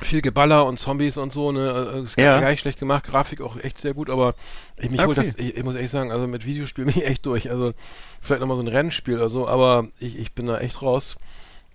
viel 0.00 0.22
Geballer 0.22 0.66
und 0.66 0.78
Zombies 0.78 1.16
und 1.16 1.32
so, 1.32 1.52
ne? 1.52 1.72
Also, 1.72 2.02
ist 2.02 2.18
Ja. 2.18 2.40
gar 2.40 2.50
nicht 2.50 2.60
schlecht 2.60 2.78
gemacht, 2.78 3.04
Grafik 3.04 3.40
auch 3.40 3.56
echt 3.56 3.80
sehr 3.80 3.94
gut, 3.94 4.10
aber 4.10 4.34
ich 4.76 4.90
mich 4.90 5.00
holt 5.06 5.16
Okay. 5.18 5.26
das, 5.28 5.38
ich, 5.38 5.56
ich 5.56 5.62
muss 5.64 5.74
ehrlich 5.76 5.90
sagen, 5.90 6.10
also 6.10 6.26
mit 6.26 6.44
Videospielen 6.44 6.90
bin 6.92 7.00
ich 7.02 7.08
echt 7.08 7.26
durch. 7.26 7.50
Also 7.50 7.72
vielleicht 8.20 8.40
nochmal 8.40 8.56
so 8.56 8.62
ein 8.62 8.68
Rennspiel 8.68 9.16
oder 9.16 9.28
so, 9.28 9.46
aber 9.48 9.88
ich, 9.98 10.18
ich 10.18 10.32
bin 10.32 10.46
da 10.46 10.58
echt 10.58 10.82
raus. 10.82 11.16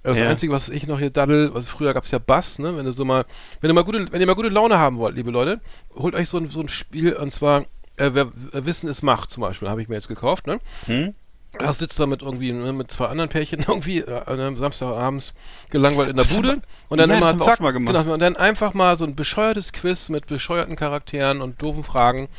Das 0.04 0.18
Ja. 0.20 0.30
Einzige, 0.30 0.54
was 0.54 0.70
ich 0.70 0.88
noch 0.88 1.00
hier 1.00 1.10
daddel, 1.10 1.54
was 1.54 1.68
früher 1.68 1.94
gab 1.94 2.06
es 2.06 2.12
ja 2.12 2.20
Bass, 2.20 2.58
ne? 2.60 2.76
Wenn 2.78 2.86
du 2.86 2.92
so 2.94 3.04
mal, 3.06 3.26
wenn 3.62 3.70
ihr 3.70 3.74
mal 3.74 3.84
gute, 3.84 4.12
wenn 4.12 4.22
ihr 4.22 4.28
mal 4.28 4.36
gute 4.36 4.50
Laune 4.50 4.78
haben 4.78 4.98
wollt, 4.98 5.16
liebe 5.16 5.32
Leute, 5.32 5.60
holt 5.96 6.16
euch 6.16 6.30
so 6.30 6.38
ein, 6.38 6.50
so 6.50 6.62
ein 6.62 6.70
Spiel 6.70 7.14
und 7.14 7.32
zwar 7.32 7.66
äh, 7.98 8.12
wer, 8.14 8.30
wer 8.34 8.66
Wissen 8.66 8.88
ist 8.90 9.02
Macht 9.02 9.30
zum 9.30 9.42
Beispiel, 9.42 9.70
habe 9.70 9.82
ich 9.82 9.90
mir 9.90 9.96
jetzt 9.96 10.08
gekauft, 10.08 10.48
ne? 10.48 10.60
Hm? 10.86 11.14
Er 11.60 11.74
sitzt 11.74 12.00
da 12.00 12.06
mit 12.06 12.22
irgendwie 12.22 12.52
ne, 12.54 12.72
mit 12.74 12.90
zwei 12.90 13.08
anderen 13.08 13.30
Pärchen 13.30 13.60
irgendwie 13.68 14.00
äh, 14.00 14.22
am 14.26 14.58
Samstagabends 14.58 15.34
gelangweilt 15.70 16.10
in 16.10 16.16
der 16.16 16.24
Bude 16.24 16.62
und 16.88 16.98
dann 17.00 17.10
Ja, 17.10 17.18
immer 17.18 17.38
zack, 17.40 17.60
mal 17.60 17.72
gemacht. 17.72 17.96
genau, 17.96 18.14
und 18.14 18.20
dann 18.22 18.36
einfach 18.38 18.74
mal 18.74 18.98
so 18.98 19.06
ein 19.06 19.16
bescheuertes 19.16 19.74
Quiz 19.74 20.10
mit 20.10 20.28
bescheuerten 20.28 20.76
Charakteren 20.76 21.42
und 21.42 21.62
doofen 21.62 21.84
Fragen. 21.84 22.30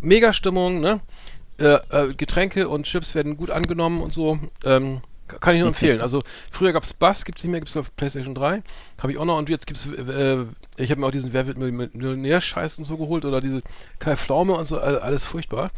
Mega 0.00 0.32
Stimmung, 0.32 0.80
ne? 0.80 1.00
Äh, 1.58 1.78
äh, 1.90 2.14
Getränke 2.14 2.68
und 2.68 2.84
Chips 2.84 3.14
werden 3.14 3.36
gut 3.36 3.50
angenommen 3.50 4.00
und 4.00 4.12
so. 4.12 4.38
Ähm, 4.64 5.00
kann 5.40 5.54
ich 5.54 5.60
nur 5.60 5.68
empfehlen. 5.68 6.00
Also 6.02 6.20
früher 6.52 6.72
gab's 6.72 6.92
Bass, 6.92 7.24
gibt's 7.24 7.42
nicht 7.42 7.50
mehr, 7.50 7.60
gibt's 7.60 7.76
auf 7.76 7.96
PlayStation 7.96 8.34
3. 8.34 8.62
Habe 8.98 9.12
ich 9.12 9.18
auch 9.18 9.24
noch 9.24 9.38
und 9.38 9.48
jetzt 9.48 9.66
gibt's 9.66 9.86
äh, 9.86 10.44
ich 10.76 10.90
habe 10.90 11.00
mir 11.00 11.06
auch 11.06 11.10
diesen 11.12 11.32
Wer 11.32 11.46
wird 11.46 11.56
Millionär-Scheiß 11.56 12.78
und 12.78 12.84
so 12.84 12.96
geholt 12.98 13.24
oder 13.24 13.40
diese 13.40 13.62
Kai 13.98 14.16
Pflaume 14.16 14.52
und 14.54 14.64
so, 14.66 14.78
all- 14.78 14.98
alles 15.00 15.24
furchtbar. 15.24 15.70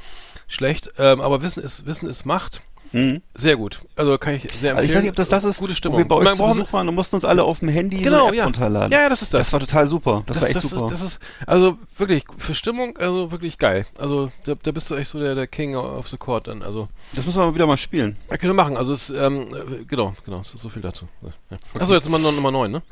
Schlecht. 0.49 0.91
Ähm, 0.99 1.21
aber 1.21 1.43
Wissen 1.43 1.63
ist, 1.63 1.87
Wissen 1.87 2.09
ist 2.09 2.25
Macht. 2.25 2.61
Mhm. 2.93 3.21
Sehr 3.35 3.57
gut. 3.57 3.81
Also 3.97 4.17
kann 4.17 4.35
ich 4.35 4.43
sehr 4.43 4.71
empfehlen. 4.71 4.77
Also 4.77 4.89
ich 4.89 4.95
weiß 4.95 5.03
nicht, 5.03 5.11
ob 5.11 5.17
das 5.17 5.29
das 5.29 5.45
ist, 5.45 5.59
Gute 5.59 5.73
wo 5.73 5.75
Stimmung. 5.75 5.99
wir 5.99 6.09
bei 6.09 6.15
euch 6.17 6.25
Man 6.25 6.37
zu 6.37 6.47
Besuch 6.47 6.73
waren 6.73 6.89
und 6.89 6.95
mussten 6.95 7.17
uns 7.17 7.25
alle 7.25 7.43
auf 7.43 7.59
dem 7.59 7.69
Handy 7.69 7.99
Genau, 7.99 8.33
ja. 8.33 8.45
runterladen. 8.45 8.93
Ja, 8.93 9.03
ja, 9.03 9.09
das 9.09 9.23
ist 9.23 9.35
das. 9.35 9.41
Das 9.41 9.53
war 9.53 9.61
total 9.61 9.89
super. 9.89 10.23
Das, 10.27 10.41
war 10.41 10.47
echt 10.47 10.57
das, 10.57 10.63
super. 10.65 10.83
Das, 10.89 11.01
das 11.01 11.03
ist, 11.03 11.21
also 11.47 11.79
wirklich, 11.99 12.25
für 12.39 12.55
Stimmung, 12.55 12.97
also 12.97 13.33
wirklich 13.33 13.59
geil. 13.59 13.87
Also 13.99 14.31
da, 14.45 14.55
da 14.55 14.71
bist 14.71 14.89
du 14.91 14.95
echt 14.95 15.11
so 15.11 15.19
der, 15.19 15.35
der 15.35 15.47
King 15.49 15.75
of 15.75 16.09
the 16.09 16.17
Court 16.17 16.47
dann. 16.47 16.63
Also, 16.63 16.89
Das 17.13 17.27
müssen 17.27 17.39
wir 17.39 17.47
mal 17.47 17.55
wieder 17.55 17.67
mal 17.67 17.77
spielen. 17.77 18.17
ja, 18.31 18.37
können 18.37 18.51
wir 18.53 18.63
machen. 18.63 18.77
Also 18.77 18.93
es, 18.93 19.11
ähm, 19.11 19.49
äh, 19.55 19.85
genau, 19.85 20.15
genau, 20.25 20.43
so, 20.45 20.69
viel 20.69 20.83
dazu. 20.83 21.09
Ja. 21.23 21.57
Achso, 21.81 21.93
jetzt 21.95 22.09
Nummer, 22.09 22.19
Nummer 22.31 22.51
9, 22.53 22.71
ne? 22.71 22.83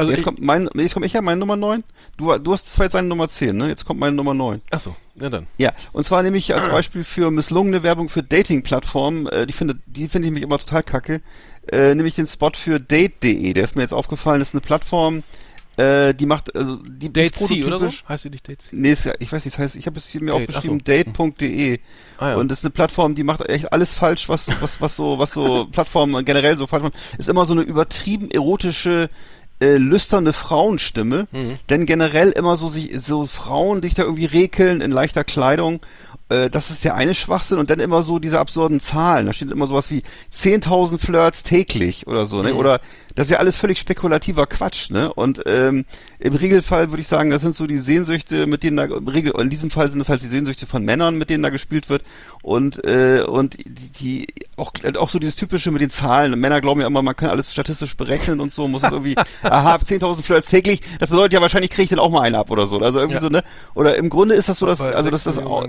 Also 0.00 0.12
jetzt 0.12 0.20
ich, 0.20 0.24
kommt 0.24 0.40
mein, 0.40 0.68
jetzt 0.74 0.94
komme 0.94 1.06
ich 1.06 1.12
ja, 1.12 1.22
meine 1.22 1.38
Nummer 1.38 1.56
9. 1.56 1.82
Du, 2.16 2.36
du 2.38 2.52
hast 2.52 2.72
zwar 2.72 2.86
jetzt 2.86 2.92
seine 2.92 3.08
Nummer 3.08 3.28
10, 3.28 3.56
ne? 3.56 3.68
Jetzt 3.68 3.84
kommt 3.84 4.00
meine 4.00 4.16
Nummer 4.16 4.34
9. 4.34 4.62
achso, 4.70 4.96
ja 5.14 5.28
dann. 5.28 5.46
Ja, 5.58 5.72
und 5.92 6.04
zwar 6.04 6.22
nehme 6.22 6.38
ich 6.38 6.54
als 6.54 6.68
Beispiel 6.72 7.04
für 7.04 7.30
misslungene 7.30 7.82
Werbung 7.82 8.08
für 8.08 8.22
Dating-Plattformen, 8.22 9.26
äh, 9.26 9.46
die 9.46 9.52
finde, 9.52 9.76
die 9.86 10.08
finde 10.08 10.28
ich 10.28 10.34
mich 10.34 10.42
immer 10.42 10.58
total 10.58 10.82
kacke, 10.82 11.20
äh, 11.70 11.94
nehme 11.94 12.08
ich 12.08 12.14
den 12.14 12.26
Spot 12.26 12.52
für 12.54 12.80
Date.de. 12.80 13.52
Der 13.52 13.62
ist 13.62 13.76
mir 13.76 13.82
jetzt 13.82 13.94
aufgefallen, 13.94 14.40
das 14.40 14.48
ist 14.48 14.54
eine 14.54 14.62
Plattform, 14.62 15.22
äh, 15.80 16.14
die 16.14 16.26
macht, 16.26 16.54
also, 16.54 16.76
die 16.76 17.12
Date 17.12 17.40
ist 17.40 17.46
C 17.46 17.64
oder 17.64 17.78
so? 17.78 17.88
Heißt 18.06 18.24
die 18.24 18.30
nicht 18.30 18.46
Date 18.46 18.60
C? 18.60 18.76
Nee, 18.76 18.92
ist, 18.92 19.10
ich 19.18 19.32
weiß 19.32 19.44
nicht, 19.44 19.56
das 19.56 19.62
heißt, 19.62 19.76
ich 19.76 19.86
habe 19.86 19.98
es 19.98 20.08
hier 20.08 20.20
mir 20.20 20.32
Date, 20.32 20.48
aufgeschrieben, 20.48 20.82
ach 20.82 20.86
so. 20.86 21.30
date.de. 21.30 21.80
Ah, 22.18 22.30
ja. 22.30 22.36
Und 22.36 22.50
das 22.50 22.58
ist 22.58 22.64
eine 22.64 22.70
Plattform, 22.70 23.14
die 23.14 23.22
macht 23.22 23.48
echt 23.48 23.72
alles 23.72 23.92
falsch, 23.92 24.28
was, 24.28 24.48
was, 24.60 24.80
was 24.80 24.96
so, 24.96 25.18
was 25.18 25.32
so 25.32 25.66
Plattformen 25.72 26.22
generell 26.24 26.58
so 26.58 26.66
falsch 26.66 26.82
machen. 26.82 26.96
Ist 27.16 27.30
immer 27.30 27.46
so 27.46 27.54
eine 27.54 27.62
übertrieben 27.62 28.30
erotische, 28.30 29.08
äh, 29.60 29.76
lüsterne 29.76 30.32
Frauenstimme. 30.32 31.28
Mhm. 31.30 31.58
Denn 31.68 31.86
generell 31.86 32.30
immer 32.30 32.56
so 32.56 32.68
sich, 32.68 32.98
so 33.00 33.26
Frauen, 33.26 33.80
die 33.80 33.88
sich 33.88 33.94
da 33.94 34.02
irgendwie 34.02 34.26
rekeln 34.26 34.80
in 34.80 34.90
leichter 34.90 35.24
Kleidung. 35.24 35.80
Äh, 36.28 36.50
das 36.50 36.70
ist 36.70 36.84
der 36.84 36.94
eine 36.94 37.14
Schwachsinn. 37.14 37.58
Und 37.58 37.70
dann 37.70 37.80
immer 37.80 38.02
so 38.02 38.18
diese 38.18 38.38
absurden 38.38 38.80
Zahlen. 38.80 39.26
Da 39.26 39.32
steht 39.32 39.50
immer 39.50 39.66
sowas 39.66 39.90
wie 39.90 40.02
10.000 40.34 40.98
Flirts 40.98 41.42
täglich 41.42 42.06
oder 42.06 42.26
so, 42.26 42.42
ne? 42.42 42.52
Mhm. 42.52 42.58
Oder, 42.58 42.80
das 43.14 43.26
ist 43.26 43.32
ja 43.32 43.38
alles 43.38 43.56
völlig 43.56 43.78
spekulativer 43.78 44.46
Quatsch, 44.46 44.90
ne? 44.90 45.12
Und 45.12 45.42
ähm, 45.46 45.84
im 46.18 46.34
Regelfall 46.34 46.90
würde 46.90 47.00
ich 47.00 47.08
sagen, 47.08 47.30
das 47.30 47.42
sind 47.42 47.56
so 47.56 47.66
die 47.66 47.78
Sehnsüchte, 47.78 48.46
mit 48.46 48.62
denen 48.62 48.76
da 48.76 48.84
im 48.84 49.08
Regel, 49.08 49.32
in 49.38 49.50
diesem 49.50 49.70
Fall 49.70 49.88
sind 49.90 49.98
das 49.98 50.08
halt 50.08 50.22
die 50.22 50.28
Sehnsüchte 50.28 50.66
von 50.66 50.84
Männern, 50.84 51.16
mit 51.16 51.30
denen 51.30 51.42
da 51.42 51.50
gespielt 51.50 51.88
wird. 51.88 52.02
Und 52.42 52.84
äh, 52.84 53.22
und 53.26 53.56
die, 53.64 53.90
die 53.90 54.26
auch 54.56 54.72
auch 54.96 55.10
so 55.10 55.18
dieses 55.18 55.36
typische 55.36 55.70
mit 55.70 55.82
den 55.82 55.90
Zahlen. 55.90 56.38
Männer 56.38 56.60
glauben 56.60 56.80
ja 56.80 56.86
immer, 56.86 57.02
man 57.02 57.16
kann 57.16 57.30
alles 57.30 57.52
statistisch 57.52 57.96
berechnen 57.96 58.40
und 58.40 58.52
so, 58.52 58.68
muss 58.68 58.82
es 58.82 58.92
irgendwie, 58.92 59.16
aha, 59.42 59.76
10.000 59.76 60.22
Flirts 60.22 60.46
täglich, 60.48 60.80
das 60.98 61.10
bedeutet 61.10 61.34
ja 61.34 61.40
wahrscheinlich 61.40 61.70
kriege 61.70 61.84
ich 61.84 61.90
dann 61.90 61.98
auch 61.98 62.10
mal 62.10 62.22
einen 62.22 62.34
ab 62.36 62.50
oder 62.50 62.66
so. 62.66 62.78
Also 62.78 62.98
irgendwie 62.98 63.14
Ja. 63.16 63.20
so, 63.20 63.28
ne? 63.28 63.42
Oder 63.74 63.96
im 63.96 64.08
Grunde 64.10 64.34
ist 64.34 64.48
das 64.48 64.58
so, 64.58 64.66
dass, 64.66 64.80
also 64.80 65.10
dass 65.10 65.24
das 65.24 65.38
auch, 65.38 65.66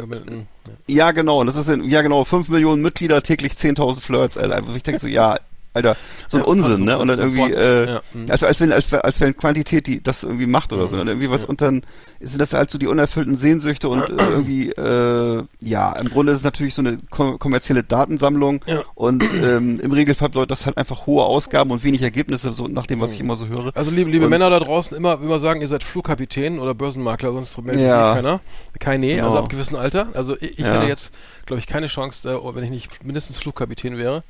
ja. 0.87 1.11
genau. 1.11 1.43
Das 1.43 1.55
ist 1.55 1.67
in, 1.67 1.83
ja 1.89 2.01
genau, 2.01 2.23
5 2.23 2.49
Millionen 2.49 2.81
Mitglieder, 2.81 3.21
täglich 3.21 3.53
10.000 3.53 4.01
Flirts. 4.01 4.37
Einfach, 4.37 4.75
ich 4.75 4.83
denke 4.83 4.99
so, 5.01 5.07
ja, 5.07 5.37
Alter, 5.73 5.95
so 6.27 6.37
ein 6.37 6.43
Ja, 6.43 6.47
Unsinn, 6.49 6.71
also 6.71 6.83
ne? 6.83 6.97
Und 6.99 7.07
dann 7.07 7.19
irgendwie, 7.19 7.39
Bots, 7.49 7.61
äh, 7.61 7.85
ja, 7.89 8.01
mhm. 8.13 8.25
also 8.29 8.45
als 8.45 8.59
wenn, 8.59 8.73
als, 8.73 8.93
als 8.93 9.19
wenn 9.21 9.37
Quantität 9.37 9.87
die 9.87 10.03
das 10.03 10.23
irgendwie 10.23 10.45
macht 10.45 10.73
oder 10.73 10.87
so. 10.87 10.97
Und 10.97 11.07
irgendwie 11.07 11.29
was, 11.31 11.45
und 11.45 11.61
dann 11.61 11.83
sind 12.19 12.39
das 12.41 12.51
halt 12.53 12.69
so 12.69 12.77
die 12.77 12.87
unerfüllten 12.87 13.37
Sehnsüchte 13.37 13.87
und 13.87 14.01
äh, 14.01 14.13
irgendwie, 14.17 14.69
äh, 14.71 15.43
ja, 15.61 15.93
im 15.93 16.09
Grunde 16.09 16.33
ist 16.33 16.39
es 16.39 16.43
natürlich 16.43 16.75
so 16.75 16.81
eine 16.81 16.97
kom 17.09 17.39
kommerzielle 17.39 17.83
Datensammlung 17.83 18.61
Ja. 18.67 18.83
und 18.95 19.23
ähm, 19.23 19.79
im 19.81 19.91
Regelfall 19.93 20.27
bedeutet 20.27 20.51
das 20.51 20.65
halt 20.65 20.77
einfach 20.77 21.05
hohe 21.05 21.23
Ausgaben 21.23 21.71
und 21.71 21.83
wenig 21.85 22.01
Ergebnisse, 22.01 22.51
so 22.51 22.67
nach 22.67 22.85
dem, 22.85 22.99
was 22.99 23.13
ich 23.13 23.21
immer 23.21 23.37
so 23.37 23.47
höre. 23.47 23.71
Also 23.75 23.91
liebe, 23.91 24.09
liebe 24.11 24.25
Und- 24.25 24.29
Männer 24.31 24.49
da 24.49 24.59
draußen, 24.59 24.95
immer, 24.97 25.13
immer 25.21 25.39
sagen, 25.39 25.61
ihr 25.61 25.67
seid 25.69 25.83
Flugkapitän 25.83 26.59
oder 26.59 26.73
Börsenmakler, 26.73 27.31
sonst 27.31 27.57
meldet 27.63 27.83
Ja. 27.83 28.13
sich 28.13 28.21
keiner. 28.23 28.39
Keine, 28.79 29.07
Genau. 29.07 29.25
also 29.27 29.37
ab 29.37 29.49
gewissem 29.49 29.77
Alter. 29.77 30.09
Also 30.13 30.35
ich, 30.35 30.53
ich 30.53 30.59
Ja. 30.59 30.73
hätte 30.75 30.87
jetzt, 30.87 31.13
glaube 31.45 31.59
ich, 31.59 31.67
keine 31.67 31.87
Chance, 31.87 32.19
da, 32.23 32.39
wenn 32.55 32.63
ich 32.65 32.69
nicht 32.71 33.05
mindestens 33.05 33.37
Flugkapitän 33.37 33.97
wäre. 33.97 34.23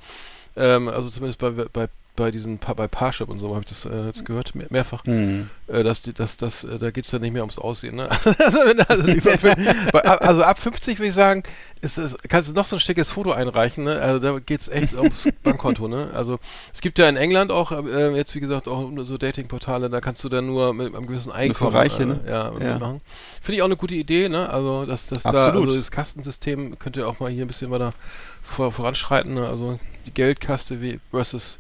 Ähm, 0.56 0.88
also 0.90 1.10
zumindest 1.10 1.40
bei, 1.40 1.50
bei, 1.52 1.88
bei 2.18 2.30
diesen 2.30 2.58
bei 2.60 2.88
Parship 2.90 3.30
und 3.30 3.40
so 3.40 3.52
habe 3.56 3.62
ich 3.62 3.68
das 3.68 3.86
äh, 3.86 4.06
jetzt 4.08 4.26
gehört, 4.26 4.54
mehr, 4.54 4.68
mehrfach. 4.70 5.06
Hm. 5.06 5.50
Äh, 5.68 5.82
dass 5.84 6.02
dass, 6.04 6.36
dass, 6.36 6.66
äh, 6.66 6.78
da 6.78 6.92
geht's 6.92 7.10
dann 7.10 7.22
nicht 7.22 7.32
mehr 7.32 7.42
ums 7.42 7.58
Aussehen. 7.58 7.96
Ne? 7.96 8.10
also, 8.90 9.04
bei, 9.24 10.04
ab- 10.04 10.22
also 10.22 10.44
ab 10.44 10.60
50 10.60 11.00
würde 11.00 11.08
ich 11.08 11.16
sagen, 11.16 11.44
ist, 11.80 11.98
es 11.98 12.18
kannst 12.28 12.50
du 12.50 12.54
noch 12.54 12.66
so 12.66 12.76
ein 12.76 12.80
schickes 12.82 13.10
Foto 13.10 13.32
einreichen. 13.32 13.86
Ne? 13.86 14.00
Also 14.02 14.20
da 14.20 14.40
geht's 14.40 14.68
echt 14.68 14.94
ums 14.94 15.28
Bankkonto. 15.44 15.88
Ne? 15.88 16.12
Also 16.14 16.40
es 16.74 16.82
gibt 16.82 17.00
ja 17.00 17.08
in 17.08 17.16
England 17.16 17.50
auch 17.50 17.72
äh, 17.72 18.10
jetzt 18.16 18.36
wie 18.36 18.42
gesagt 18.42 18.68
auch 18.68 18.92
so 19.04 19.18
Datingportale, 19.18 19.90
da 19.90 20.02
kannst 20.02 20.22
du 20.26 20.30
dann 20.30 20.48
nur 20.48 20.74
mit 20.74 20.94
einem 20.94 21.08
gewissen 21.08 21.32
Einkommen 21.32 21.74
Reiche, 21.76 22.06
ne? 22.06 22.20
äh, 22.26 22.30
ja, 22.30 22.52
Ja. 22.60 22.74
mitmachen. 22.74 23.02
Finde 23.42 23.56
ich 23.56 23.62
auch 23.62 23.68
eine 23.68 23.78
gute 23.78 23.96
Idee. 23.96 24.28
Ne? 24.28 24.50
Also 24.50 24.86
dass 24.86 25.08
das 25.08 25.24
da 25.24 25.30
also 25.52 25.76
das 25.78 25.92
Kastensystem 25.92 26.78
könnte 26.78 27.08
auch 27.08 27.22
mal 27.22 27.32
hier 27.32 27.46
ein 27.46 27.48
bisschen 27.48 27.72
weiter 27.72 27.94
vor, 28.44 28.72
voranschreiten. 28.74 29.34
Ne? 29.36 29.48
Also 29.48 29.80
die 30.06 30.14
Geldkaste 30.14 30.82
wie 30.82 31.00
versus 31.12 31.60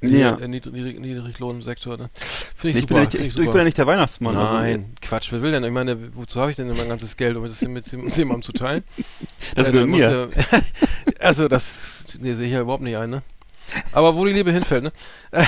Ja. 0.00 0.36
Niedrig, 0.36 0.72
Niedrig, 0.72 1.00
Niedriglohnsektor. 1.00 1.96
Ne? 1.96 2.08
Finde 2.56 2.78
ich 2.78 2.84
Ich, 2.84 2.88
super. 2.88 2.94
bin 2.94 2.96
ja 2.96 3.00
nicht, 3.04 3.12
finde 3.12 3.26
ich, 3.26 3.36
ich 3.38 3.46
bin 3.50 3.56
ja 3.56 3.64
nicht 3.64 3.78
der 3.78 3.86
Weihnachtsmann. 3.86 4.36
Also, 4.36 4.54
Nein, 4.54 4.94
Quatsch, 5.00 5.32
wer 5.32 5.40
will 5.42 5.52
denn? 5.52 5.64
Ich 5.64 5.70
meine, 5.72 6.14
wozu 6.16 6.40
habe 6.40 6.50
ich 6.50 6.56
denn 6.56 6.68
mein 6.68 6.88
ganzes 6.88 7.16
Geld, 7.16 7.36
um 7.36 7.44
das 7.44 7.60
mit, 7.62 7.86
jemandem 7.86 8.42
zu 8.42 8.52
teilen? 8.52 8.84
das 9.54 9.68
Äh, 9.68 9.72
gehört 9.72 9.88
mir. 9.88 9.98
Ja, 9.98 10.60
also 11.20 11.48
das 11.48 12.04
nee, 12.18 12.34
sehe 12.34 12.46
ich 12.46 12.52
ja 12.52 12.60
überhaupt 12.60 12.82
nicht 12.82 12.96
ein, 12.96 13.10
ne? 13.10 13.22
Aber 13.92 14.14
wo 14.14 14.26
die 14.26 14.32
Liebe 14.32 14.52
hinfällt, 14.52 14.84
ne? 14.84 14.92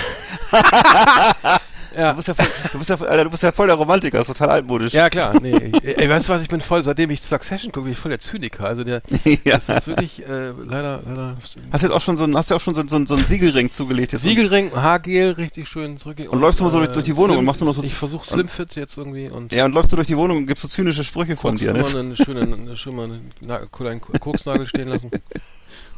ja. 1.97 2.11
Du 2.13 2.17
bist 2.17 2.29
ja, 2.29 2.35
voll, 2.35 2.47
du 2.73 2.79
bist 2.79 2.91
ja, 2.91 2.97
Alter, 3.01 3.25
du 3.25 3.31
bist 3.31 3.43
ja 3.43 3.53
voll 3.53 3.67
der 3.67 3.77
Romantiker, 3.77 4.21
ist 4.21 4.27
total 4.27 4.51
altmodisch. 4.51 4.93
Ja, 4.93 5.09
klar, 5.11 5.41
nee. 5.41 5.73
Ey, 5.83 6.09
weißt 6.09 6.29
du 6.29 6.33
was, 6.33 6.43
ich 6.43 6.49
bin 6.49 6.61
voll, 6.61 6.83
seitdem 6.83 7.11
ich 7.11 7.21
Succession 7.23 7.73
gucke, 7.73 7.85
bin 7.85 7.93
ich 7.93 7.99
voll 7.99 8.11
der 8.11 8.19
Zyniker. 8.21 8.65
Also 8.67 8.85
der, 8.85 9.03
Ja. 9.25 9.37
das 9.55 9.69
ist 9.69 9.87
wirklich, 9.87 10.23
äh, 10.29 10.51
leider, 10.65 11.03
leider. 11.07 11.37
Hast 11.73 11.83
jetzt 11.83 11.91
auch 11.93 12.01
schon 12.01 12.17
so 12.17 12.25
ein, 12.25 12.37
hast 12.37 12.51
ja 12.51 12.57
auch 12.57 12.61
schon 12.61 12.75
so, 12.75 12.81
ein- 12.83 12.89
so, 12.89 12.97
ein- 12.97 13.07
so 13.07 13.15
einen 13.15 13.25
Siegelring 13.25 13.71
zugelegt 13.71 14.13
jetzt. 14.13 14.23
Siegelring, 14.23 14.73
Haargel, 14.75 15.31
richtig 15.33 15.69
schön 15.69 15.97
zurück. 15.97 16.19
Und 16.29 16.41
läufst 16.41 16.61
du 16.61 16.65
mal 16.65 16.71
so 16.71 16.79
durch- 16.79 16.93
durch 16.93 17.05
die 17.05 17.17
Wohnung 17.17 17.39
und 17.39 17.45
machst 17.45 17.61
nur 17.61 17.71
noch 17.71 17.77
so- 17.77 17.83
Ich 17.83 17.95
versuche 17.95 18.25
Slimfit 18.27 18.75
jetzt 18.77 18.97
irgendwie 18.99 19.29
und 19.31 19.53
Ja, 19.53 19.65
und 19.65 19.73
läufst 19.73 19.91
du 19.93 19.97
durch 19.97 20.09
die 20.09 20.17
Wohnung 20.17 20.39
und 20.39 20.47
gibst 20.47 20.63
so 20.63 20.69
zynische 20.69 21.05
Sprüche 21.05 21.37
von 21.37 21.57
dir, 21.57 21.71
immer 21.71 21.89
ne? 21.93 21.99
einen 22.01 22.17
schönen, 22.17 22.53
eine, 22.53 22.77
schön 22.77 22.95
mal 22.97 23.05
einen 23.05 23.33
kleinen 23.73 24.01
Koksnagel 24.01 24.67
stehen 24.67 24.89
lassen. 24.89 25.11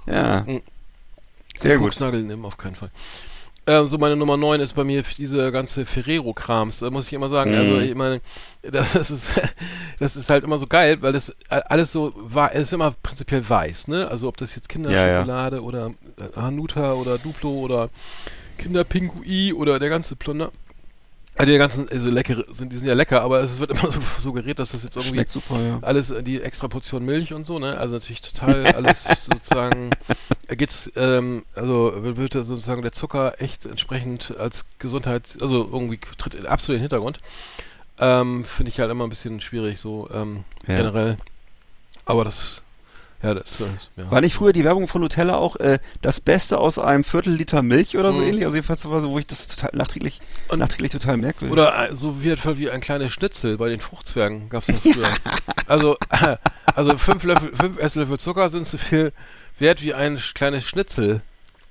Ja. 0.07 0.45
Mhm. 0.47 0.63
Sehr 1.59 1.77
gut. 1.77 1.87
Koksnagel 1.87 2.23
nehmen 2.23 2.45
auf 2.45 2.57
keinen 2.57 2.77
Fall. 2.77 2.91
Ähm, 3.69 3.87
so 3.87 3.99
meine 3.99 4.17
Nummer 4.17 4.37
9 4.39 4.61
ist 4.61 4.73
bei 4.75 4.83
mir 4.83 5.03
diese 5.03 5.53
ganze 5.53 5.85
Ferrero-Krams. 5.85 6.79
Da 6.79 6.91
muss 6.91 7.07
ich 7.07 7.13
immer 7.13 7.29
sagen, 7.29 7.55
also 7.55 7.75
Mhm. 7.75 7.81
ich 7.83 7.95
meine, 7.95 8.21
das 8.63 8.95
ist, 9.11 9.41
das 9.99 10.17
ist 10.17 10.31
halt 10.31 10.43
immer 10.43 10.59
so 10.59 10.67
geil, 10.67 11.03
weil 11.03 11.13
das 11.13 11.37
alles 11.49 11.93
so 11.93 12.13
war, 12.17 12.55
es 12.55 12.63
ist 12.63 12.73
immer 12.73 12.95
prinzipiell 13.03 13.47
weiß, 13.49 13.89
ne? 13.89 14.09
Also 14.09 14.27
ob 14.29 14.37
das 14.39 14.55
jetzt 14.57 14.69
Kinderschokolade 14.71 15.63
oder 15.63 15.93
äh, 16.19 16.35
Hanuta 16.41 16.95
oder 16.95 17.19
Duplo 17.19 17.51
oder 17.51 17.91
Kinderpingui 18.57 19.53
oder 19.53 19.79
der 19.79 19.89
ganze 19.91 20.17
Plunder. 20.17 20.51
Also 21.39 21.53
die 21.53 21.59
ganzen, 21.59 21.89
also 21.89 22.11
leckere, 22.11 22.45
sind, 22.53 22.73
die 22.73 22.77
sind 22.77 22.89
ja 22.89 22.95
lecker, 22.95 23.23
aber 23.23 23.41
es 23.41 23.61
wird 23.61 23.71
immer 23.79 23.91
so 23.91 24.01
suggeriert, 24.19 24.59
dass 24.59 24.73
das 24.73 24.83
jetzt 24.83 24.97
irgendwie 24.97 25.25
super, 25.29 25.61
ja. 25.61 25.79
alles 25.83 26.11
äh, 26.11 26.23
die 26.23 26.43
extra 26.43 26.69
Portion 26.69 27.05
Milch 27.05 27.33
und 27.33 27.47
so, 27.47 27.59
ne? 27.59 27.79
Also 27.79 27.95
natürlich 27.95 28.21
total 28.21 28.67
alles 28.75 29.05
sozusagen 29.05 29.91
äh, 30.49 30.57
geht's, 30.57 30.91
ähm, 30.97 31.45
also 31.55 31.93
wird, 31.95 32.33
sozusagen 32.33 32.83
der 32.83 32.93
Zucker 32.93 33.41
echt 33.41 33.65
entsprechend 33.67 34.37
als 34.37 34.67
Gesundheit, 34.79 35.39
also 35.41 35.69
irgendwie 35.73 35.99
tritt 36.19 36.35
in- 36.35 36.47
absolut 36.47 36.77
in 36.77 36.81
den 36.81 36.91
Hintergrund. 36.91 37.21
Ähm, 38.01 38.45
Finde 38.45 38.71
ich 38.71 38.79
halt 38.81 38.91
immer 38.91 39.05
ein 39.05 39.11
bisschen 39.11 39.41
schwierig, 39.41 39.79
so 39.81 40.09
ähm, 40.13 40.45
Ja. 40.67 40.77
generell. 40.77 41.17
Aber 42.05 42.25
das, 42.25 42.63
ja, 43.23 43.35
das, 43.35 43.59
ja. 43.97 44.11
War 44.11 44.21
nicht 44.21 44.35
früher 44.35 44.53
die 44.53 44.63
Werbung 44.65 44.87
von 44.87 45.01
Nutella 45.01 45.37
auch 45.37 45.57
äh, 45.57 45.79
das 46.03 46.21
Beste 46.21 46.59
aus 46.59 46.79
einem 46.79 47.03
Viertel 47.05 47.35
Liter 47.35 47.63
Milch 47.63 47.97
oder 47.97 48.13
so 48.13 48.21
Mhm. 48.21 48.29
ähnlich? 48.29 48.45
Also 48.45 48.57
jedenfalls 48.57 48.89
war 48.89 49.01
so, 49.01 49.11
wo 49.11 49.19
ich 49.19 49.27
das 49.27 49.49
total 49.49 49.71
nachträglich, 49.75 50.21
Und- 50.49 50.61
nachträglich 50.61 50.93
total 50.93 51.17
merkwürdig. 51.17 51.53
Oder 51.53 51.89
so 51.97 52.23
wie, 52.23 52.31
etwa 52.31 52.57
wie 52.59 52.71
ein 52.71 52.81
kleines 52.81 53.13
Schnitzel 53.13 53.57
bei 53.59 53.69
den 53.69 53.81
Fruchtzwergen 53.81 54.49
gab's 54.49 54.67
das 54.67 54.81
früher. 54.81 55.15
also, 55.67 55.97
äh, 56.11 56.37
also 56.77 56.97
fünf 56.97 57.25
Löffel, 57.25 57.51
fünf 57.55 57.79
Esslöffel 57.81 58.19
Zucker 58.19 58.51
sind 58.51 58.67
so 58.67 58.79
viel 58.79 59.13
wert 59.59 59.83
wie 59.83 59.95
ein 59.95 60.19
kleines 60.35 60.65
Schnitzel. 60.65 61.21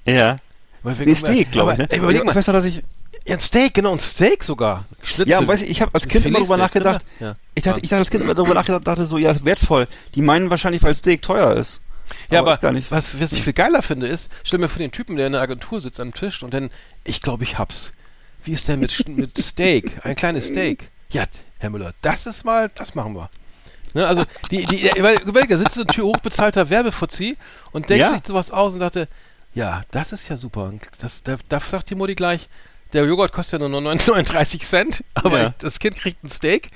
ja. 0.06 0.36
Weil 0.84 1.00
wir- 1.00 1.06
Nee, 1.08 1.16
Steak, 1.16 1.52
glaube 1.52 1.72
ich. 1.74 1.78
Ne? 1.80 1.88
Ey, 1.90 1.98
überleg 1.98 2.22
ich 2.22 2.26
mal, 2.26 2.36
weiß 2.36 2.48
noch, 2.48 2.54
dass 2.54 2.64
ich, 2.66 2.84
ja, 3.28 3.36
ein 3.36 3.40
Steak, 3.40 3.74
genau, 3.74 3.94
ein 3.94 4.00
Steak 4.00 4.44
sogar. 4.44 4.86
Schnitzel. 5.04 5.32
ja, 5.32 5.48
weiß 5.48 5.62
ich, 5.62 5.70
ich 5.70 5.82
habe 5.82 5.94
als 5.94 6.08
Kind 6.08 6.26
immer 6.26 6.40
drüber 6.40 6.58
nachgedacht? 6.58 7.06
Ja. 7.20 7.36
ich 7.56 7.64
dachte, 7.64 7.80
ich 7.82 7.90
dachte 7.90 8.00
als 8.00 8.10
Kind 8.10 8.24
immer 8.24 8.34
drüber 8.36 8.54
nachgedacht, 8.54 8.88
dachte 8.88 9.06
so, 9.06 9.18
ja, 9.18 9.36
wertvoll. 9.46 9.88
Die 10.16 10.22
meinen 10.22 10.50
wahrscheinlich, 10.50 10.82
weil 10.84 10.96
Steak 10.96 11.22
teuer 11.22 11.56
ist. 11.56 11.82
Ja, 12.30 12.40
aber 12.40 12.48
aber 12.48 12.54
ist 12.54 12.62
gar 12.62 12.72
nicht. 12.72 12.90
Was, 12.90 13.20
was 13.20 13.34
ich 13.34 13.44
viel 13.44 13.54
geiler 13.54 13.82
finde, 13.82 14.08
ist, 14.08 14.34
stell 14.44 14.60
mir 14.60 14.70
vor 14.70 14.80
den 14.80 14.92
Typen, 14.92 15.18
der 15.18 15.28
in 15.28 15.34
der 15.34 15.42
Agentur 15.42 15.82
sitzt 15.82 16.00
am 16.00 16.14
Tisch 16.14 16.42
und 16.42 16.54
dann, 16.54 16.70
ich 17.04 17.22
glaube, 17.22 17.44
ich 17.44 17.58
hab's. 17.60 17.92
Wie 18.44 18.54
ist 18.54 18.68
denn 18.70 18.80
mit, 18.80 19.08
mit 19.10 19.38
Steak? 19.38 20.06
Ein 20.06 20.16
kleines 20.16 20.48
Steak. 20.48 20.90
Ja, 21.10 21.26
Herr 21.60 21.70
Müller, 21.70 21.94
das 22.02 22.26
ist 22.26 22.46
mal, 22.46 22.72
das 22.76 22.96
machen 22.96 23.14
wir. 23.16 23.30
Ne, 23.94 24.08
also, 24.08 24.24
die, 24.52 24.66
die, 24.66 24.90
weil, 25.02 25.18
überleg, 25.24 25.50
da 25.50 25.58
sitzt 25.58 25.74
so 25.76 25.82
ein 25.82 25.88
Tür 25.88 26.06
hochbezahlter 26.06 26.70
Werbefuzzi 26.70 27.38
und 27.72 27.90
denkt 27.90 28.02
Ja. 28.02 28.14
sich 28.14 28.22
sowas 28.26 28.52
aus 28.52 28.74
und 28.74 28.80
dachte, 28.80 29.08
ja, 29.54 29.82
das 29.92 30.12
ist 30.14 30.30
ja 30.30 30.38
super. 30.38 30.66
Und 30.66 30.88
Das, 31.00 31.24
da, 31.24 31.38
da 31.50 31.60
sagt 31.60 31.90
die 31.90 31.96
Mutti 31.96 32.16
gleich, 32.16 32.48
der 32.94 33.06
Joghurt 33.06 33.32
kostet 33.34 33.62
ja 33.62 33.68
nur 33.68 33.82
39 33.82 34.62
Cent, 34.64 35.04
aber 35.14 35.42
Ja. 35.42 35.54
das 35.60 35.80
Kind 35.80 35.96
kriegt 35.98 36.24
ein 36.24 36.30
Steak. 36.30 36.72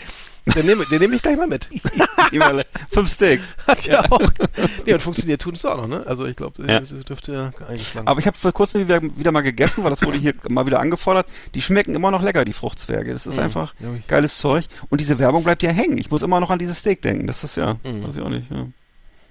Den 0.56 0.66
nehme 0.66 0.84
den 0.88 1.00
nehm 1.00 1.14
ich 1.14 1.22
gleich 1.22 1.38
mal 1.38 1.46
mit. 1.46 1.70
Fünf 2.92 3.14
Steaks. 3.14 3.56
Hat 3.68 3.86
ja 3.86 4.04
auch. 4.10 4.20
Nee, 4.86 4.94
und 4.94 5.02
funktioniert 5.02 5.40
tun 5.42 5.54
es 5.54 5.64
auch 5.66 5.78
noch, 5.78 5.88
ne? 5.88 6.04
Also 6.08 6.26
ich 6.26 6.36
glaube, 6.36 6.66
Ja. 6.66 6.80
dürfte 6.80 7.34
ja 7.34 7.52
eingeschlagen 7.68 8.08
Aber 8.08 8.20
ich 8.20 8.26
habe 8.26 8.36
vor 8.38 8.52
kurzem 8.52 8.82
wieder, 8.88 9.02
wieder 9.04 9.32
mal 9.32 9.42
gegessen, 9.42 9.84
weil 9.84 9.92
das 9.92 10.02
wurde 10.02 10.18
hier 10.18 10.34
mal 10.50 10.66
wieder 10.66 10.80
angefordert. 10.80 11.28
Die 11.54 11.62
schmecken 11.62 11.94
immer 11.94 12.10
noch 12.10 12.24
lecker, 12.24 12.44
die 12.44 12.54
Fruchtzwerge. 12.54 13.14
Das 13.14 13.28
ist 13.28 13.36
Mhm. 13.38 13.44
einfach 13.44 13.76
geiles 14.08 14.38
Zeug. 14.40 14.66
Und 14.90 15.00
diese 15.00 15.20
Werbung 15.20 15.44
bleibt 15.44 15.62
ja 15.62 15.70
hängen. 15.70 15.98
Ich 16.00 16.10
muss 16.10 16.24
immer 16.24 16.40
noch 16.40 16.50
an 16.50 16.58
dieses 16.60 16.80
Steak 16.80 17.04
denken. 17.04 17.28
Das 17.28 17.44
ist 17.44 17.56
ja, 17.58 17.78
Mhm. 17.84 18.08
weiß 18.08 18.16
ich 18.16 18.22
auch 18.24 18.30
nicht. 18.30 18.50
Ja. 18.50 18.66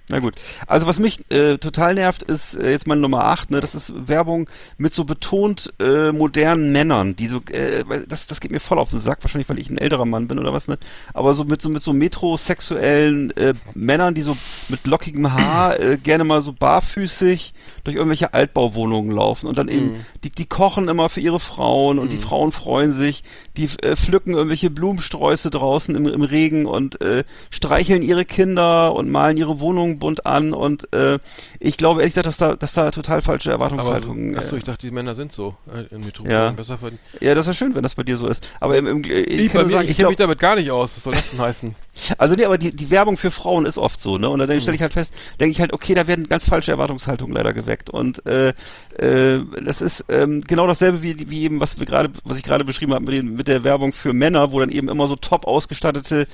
Na 0.09 0.19
gut. 0.19 0.33
Also 0.67 0.87
was 0.87 0.99
mich 0.99 1.21
äh, 1.31 1.57
total 1.57 1.93
nervt, 1.93 2.23
ist 2.23 2.55
äh, 2.55 2.71
jetzt 2.71 2.85
mal 2.85 2.95
Nummer 2.97 3.23
8, 3.25 3.51
ne? 3.51 3.61
Das 3.61 3.75
ist 3.75 3.93
Werbung 4.09 4.49
mit 4.77 4.93
so 4.93 5.05
betont 5.05 5.71
äh, 5.79 6.11
modernen 6.11 6.73
Männern, 6.73 7.15
die 7.15 7.27
so, 7.27 7.37
äh, 7.51 7.85
das, 8.09 8.27
das 8.27 8.41
geht 8.41 8.51
mir 8.51 8.59
voll 8.59 8.77
auf 8.77 8.89
den 8.89 8.99
Sack, 8.99 9.19
wahrscheinlich 9.23 9.47
weil 9.47 9.59
ich 9.59 9.69
ein 9.69 9.77
älterer 9.77 10.05
Mann 10.05 10.27
bin 10.27 10.37
oder 10.37 10.51
was, 10.51 10.67
ne? 10.67 10.77
Aber 11.13 11.33
so 11.33 11.45
mit 11.45 11.61
so 11.61 11.69
mit 11.69 11.81
so 11.81 11.93
metrosexuellen 11.93 13.31
äh, 13.37 13.53
Männern, 13.73 14.13
die 14.13 14.21
so 14.21 14.35
mit 14.67 14.85
lockigem 14.85 15.31
Haar 15.31 15.79
äh, 15.79 15.97
gerne 15.97 16.23
mal 16.25 16.41
so 16.41 16.51
barfüßig 16.51 17.53
durch 17.83 17.95
irgendwelche 17.95 18.33
Altbauwohnungen 18.33 19.11
laufen 19.15 19.47
und 19.47 19.57
dann 19.57 19.67
eben, 19.67 19.81
Mhm. 19.81 20.05
die, 20.23 20.29
die 20.29 20.45
kochen 20.45 20.87
immer 20.89 21.09
für 21.09 21.21
ihre 21.21 21.39
Frauen 21.39 21.99
und 21.99 22.11
die 22.11 22.17
Frauen 22.17 22.51
freuen 22.51 22.93
sich, 22.93 23.23
die 23.57 23.69
äh, 23.81 23.95
pflücken 23.95 24.33
irgendwelche 24.33 24.69
Blumensträuße 24.69 25.49
draußen 25.49 25.95
im, 25.95 26.05
im 26.07 26.21
Regen 26.21 26.65
und 26.65 27.01
äh, 27.01 27.23
streicheln 27.49 28.01
ihre 28.01 28.25
Kinder 28.25 28.93
und 28.93 29.09
malen 29.09 29.37
ihre 29.37 29.59
Wohnungen 29.59 29.90
bunt 29.99 30.25
an 30.25 30.53
und 30.53 30.91
äh, 30.93 31.19
ich 31.59 31.77
glaube 31.77 32.01
ehrlich 32.01 32.13
gesagt, 32.13 32.27
dass 32.27 32.37
da, 32.37 32.55
dass 32.55 32.73
da 32.73 32.91
total 32.91 33.21
falsche 33.21 33.53
Aber 33.53 33.69
so, 33.69 33.75
Erwartungshaltungen. 33.75 34.37
achso, 34.37 34.55
äh, 34.55 34.59
ich 34.59 34.65
dachte, 34.65 34.85
die 34.87 34.91
Männer 34.91 35.15
sind 35.15 35.31
so 35.31 35.55
äh, 35.73 35.93
in 35.93 36.01
Metropolen 36.01 36.35
Ja. 36.35 36.51
besser 36.51 36.77
verdienen. 36.77 36.99
ja, 37.19 37.35
das 37.35 37.45
ist 37.45 37.47
ja 37.47 37.53
schön, 37.65 37.75
wenn 37.75 37.83
das 37.83 37.95
bei 37.95 38.03
dir 38.03 38.17
so 38.17 38.27
ist. 38.27 38.47
Aber 38.59 38.77
im, 38.77 38.87
im, 38.87 39.03
ich, 39.03 39.09
Ich, 39.09 39.53
mir, 39.53 39.69
sagen, 39.69 39.83
ich 39.83 39.91
ich 39.91 39.97
kenne 39.97 40.09
mich 40.09 40.17
damit 40.17 40.39
gar 40.39 40.55
nicht 40.55 40.71
aus. 40.71 40.95
Was 40.95 41.03
soll 41.03 41.13
das 41.13 41.29
denn 41.31 41.39
heißen? 41.39 41.75
Also 42.17 42.35
nee, 42.35 42.45
aber 42.45 42.57
die, 42.57 42.73
die 42.73 42.89
Werbung 42.89 43.17
für 43.17 43.31
Frauen 43.31 43.65
ist 43.65 43.77
oft 43.77 43.99
so, 44.01 44.17
ne? 44.17 44.29
Und 44.29 44.39
dann 44.39 44.61
stelle 44.61 44.75
ich 44.75 44.81
halt 44.81 44.93
fest, 44.93 45.13
denke 45.41 45.51
ich 45.51 45.59
halt, 45.59 45.73
okay, 45.73 45.93
da 45.93 46.07
werden 46.07 46.29
ganz 46.29 46.47
falsche 46.47 46.71
Erwartungshaltungen 46.71 47.35
leider 47.35 47.51
geweckt. 47.51 47.89
Und 47.89 48.25
äh, 48.25 48.53
äh, 48.97 49.41
das 49.63 49.81
ist 49.81 50.05
ähm, 50.07 50.39
genau 50.41 50.67
dasselbe 50.67 51.03
wie, 51.03 51.29
wie 51.29 51.43
eben, 51.43 51.59
was 51.59 51.79
wir 51.79 51.85
gerade, 51.85 52.09
was 52.23 52.37
ich 52.37 52.43
gerade 52.43 52.63
beschrieben 52.63 52.93
habe 52.93 53.03
mit, 53.03 53.13
den, 53.13 53.33
mit 53.35 53.49
der 53.49 53.65
Werbung 53.65 53.91
für 53.91 54.13
Männer, 54.13 54.53
wo 54.53 54.61
dann 54.61 54.69
eben 54.69 54.87
immer 54.87 55.09
so 55.09 55.17
top 55.17 55.45
ausgestattete 55.45 56.27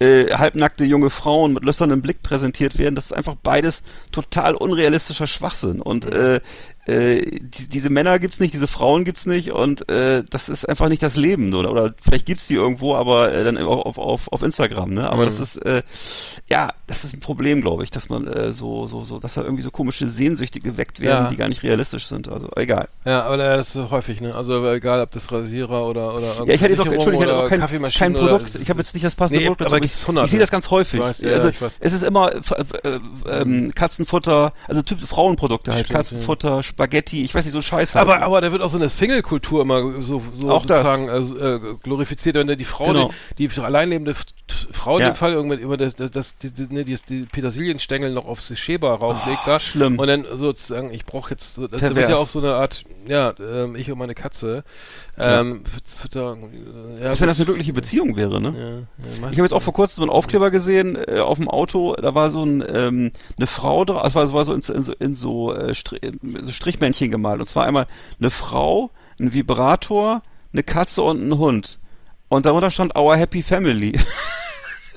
äh, 0.00 0.26
halbnackte 0.34 0.84
junge 0.84 1.10
Frauen 1.10 1.52
mit 1.52 1.62
lösternem 1.64 2.02
Blick 2.02 2.22
präsentiert 2.24 2.78
werden. 2.78 2.96
Das 2.96 3.03
ist 3.06 3.12
einfach 3.12 3.36
beides 3.42 3.82
total 4.12 4.54
unrealistischer 4.54 5.26
Schwachsinn. 5.26 5.80
Und 5.80 6.06
äh, 6.06 6.40
äh, 6.86 7.22
die, 7.40 7.68
diese 7.68 7.90
Männer 7.90 8.18
gibt's 8.18 8.40
nicht, 8.40 8.54
diese 8.54 8.66
Frauen 8.66 9.04
gibt's 9.04 9.26
nicht 9.26 9.52
und 9.52 9.88
äh, 9.90 10.22
das 10.28 10.48
ist 10.48 10.68
einfach 10.68 10.88
nicht 10.88 11.02
das 11.02 11.16
Leben 11.16 11.52
oder 11.54 11.70
oder 11.70 11.94
vielleicht 12.02 12.26
gibt's 12.26 12.46
die 12.46 12.54
irgendwo, 12.54 12.94
aber 12.94 13.32
äh, 13.32 13.44
dann 13.44 13.58
auf, 13.58 13.98
auf, 13.98 14.32
auf, 14.32 14.42
Instagram, 14.42 14.90
ne? 14.90 15.08
Aber 15.08 15.24
das 15.24 15.40
ist 15.40 15.56
äh, 15.64 15.82
ja, 16.48 16.72
das 16.86 17.04
ist 17.04 17.14
ein 17.14 17.20
Problem, 17.20 17.62
glaube 17.62 17.84
ich, 17.84 17.90
dass 17.90 18.08
man 18.08 18.26
äh, 18.26 18.52
so 18.52 18.86
so 18.86 19.04
so, 19.04 19.18
dass 19.18 19.34
da 19.34 19.42
irgendwie 19.42 19.62
so 19.62 19.70
komische 19.70 20.06
Sehnsüchte 20.06 20.60
geweckt 20.60 21.00
werden, 21.00 21.24
Ja. 21.24 21.30
die 21.30 21.36
gar 21.36 21.48
nicht 21.48 21.62
realistisch 21.62 22.06
sind. 22.06 22.28
Also 22.28 22.48
egal. 22.56 22.88
Ja, 23.04 23.24
aber 23.24 23.34
äh, 23.34 23.56
das 23.56 23.74
ist 23.74 23.90
häufig, 23.90 24.20
ne? 24.20 24.34
Also 24.34 24.66
egal, 24.70 25.00
ob 25.00 25.10
das 25.12 25.30
Rasierer 25.30 25.86
oder 25.86 26.14
oder 26.14 26.44
Ja, 26.46 26.54
ich 26.54 26.60
hätte 26.60 26.72
jetzt 26.72 26.80
auch, 26.80 26.86
Entschuldigung, 26.86 27.26
ich 27.26 27.32
hätte 27.32 27.44
auch 27.44 27.48
kein, 27.48 27.90
kein 27.90 28.14
Produkt. 28.14 28.54
Ich 28.56 28.68
habe 28.70 28.80
jetzt 28.80 28.94
nicht 28.94 29.04
das 29.04 29.14
passende 29.14 29.40
Nee, 29.40 29.46
Produkt. 29.48 29.66
aber 29.66 29.78
ich, 29.78 29.92
ich 29.94 30.30
sehe 30.30 30.40
das 30.40 30.50
ganz 30.50 30.70
häufig. 30.70 31.00
Weiß, 31.00 31.20
ja, 31.20 31.30
also 31.32 31.50
es 31.80 31.92
ist 31.92 32.02
immer 32.02 32.32
äh, 32.34 32.40
äh, 32.82 33.00
ähm, 33.28 33.72
Katzenfutter, 33.74 34.52
also 34.68 34.82
Typ 34.82 35.00
Frauenprodukte 35.00 35.72
halt, 35.72 35.86
Stimmt, 35.86 35.96
Katzenfutter, 35.96 36.62
Spaghetti, 36.74 37.22
ich 37.24 37.32
weiß 37.32 37.44
nicht 37.44 37.52
so 37.52 37.60
Scheiße. 37.62 37.98
Aber, 38.00 38.20
aber 38.20 38.40
da 38.40 38.50
wird 38.50 38.60
auch 38.60 38.68
so 38.68 38.78
eine 38.78 38.88
Single-Kultur 38.88 39.62
immer 39.62 40.02
so, 40.02 40.20
so 40.32 40.50
Auch 40.50 40.62
sozusagen 40.62 41.08
also, 41.08 41.38
äh, 41.38 41.60
glorifiziert, 41.82 42.34
wenn 42.34 42.48
da 42.48 42.56
die 42.56 42.64
Frau, 42.64 42.86
Genau. 42.86 43.10
die, 43.38 43.46
die 43.46 43.60
alleinlebende 43.60 44.14
Frau 44.72 44.96
in 44.96 45.02
Ja. 45.02 45.10
dem 45.10 45.14
Fall 45.14 45.32
irgendwann 45.34 45.60
immer 45.60 45.76
das, 45.76 45.94
das, 45.94 46.10
das 46.10 46.36
die, 46.38 46.52
die, 46.52 46.66
ne, 46.74 46.84
die, 46.84 46.96
die 47.08 47.26
Petersilienstängel 47.26 48.12
noch 48.12 48.26
auf 48.26 48.44
die 48.46 48.56
Schäber 48.56 48.90
rauflegt 48.94 49.38
da. 49.46 49.56
Ah, 49.56 49.60
schlimm. 49.60 49.98
Und 50.00 50.08
dann 50.08 50.24
sozusagen, 50.32 50.92
ich 50.92 51.06
brauche 51.06 51.30
jetzt, 51.30 51.54
so- 51.54 51.68
das, 51.68 51.80
da 51.80 51.94
wird 51.94 52.08
ja 52.10 52.16
auch 52.16 52.26
so 52.28 52.40
eine 52.40 52.54
Art, 52.54 52.82
ja, 53.06 53.32
ähm, 53.38 53.76
ich 53.76 53.90
und 53.90 53.98
meine 53.98 54.14
Katze. 54.16 54.64
Ähm, 55.16 55.62
Fütter, 55.86 56.36
ja, 57.00 57.10
Als 57.10 57.20
wenn 57.20 57.28
das 57.28 57.36
eine 57.36 57.44
glückliche 57.46 57.72
Beziehung 57.72 58.16
wäre, 58.16 58.40
ne? 58.40 58.86
ja, 58.98 59.04
ja, 59.22 59.28
Ich 59.30 59.36
habe 59.38 59.42
jetzt 59.42 59.52
auch 59.52 59.62
vor 59.62 59.72
kurzem 59.72 59.96
so 59.98 60.02
einen 60.02 60.10
Aufkleber 60.10 60.50
gesehen 60.50 60.98
äh, 61.06 61.20
auf 61.20 61.38
dem 61.38 61.48
Auto, 61.48 61.94
da 61.94 62.16
war 62.16 62.30
so 62.30 62.42
ein, 62.44 62.64
ähm, 62.68 63.12
eine 63.36 63.46
Frau 63.46 63.84
drauf, 63.84 64.12
war, 64.16 64.24
es 64.24 64.32
war 64.32 64.44
so 64.44 64.52
in, 64.54 64.60
in 64.62 64.82
so, 64.82 64.92
in 64.98 65.14
so, 65.14 65.54
äh, 65.54 65.72
so 66.42 66.50
Strichmännchen 66.64 67.10
gemalt. 67.10 67.40
Und 67.40 67.46
zwar 67.46 67.66
einmal 67.66 67.86
eine 68.18 68.30
Frau, 68.30 68.90
ein 69.20 69.34
Vibrator, 69.34 70.22
eine 70.52 70.62
Katze 70.62 71.02
und 71.02 71.28
ein 71.28 71.36
Hund. 71.36 71.78
Und 72.28 72.46
darunter 72.46 72.70
stand 72.70 72.96
Our 72.96 73.16
Happy 73.16 73.42
Family. 73.42 73.98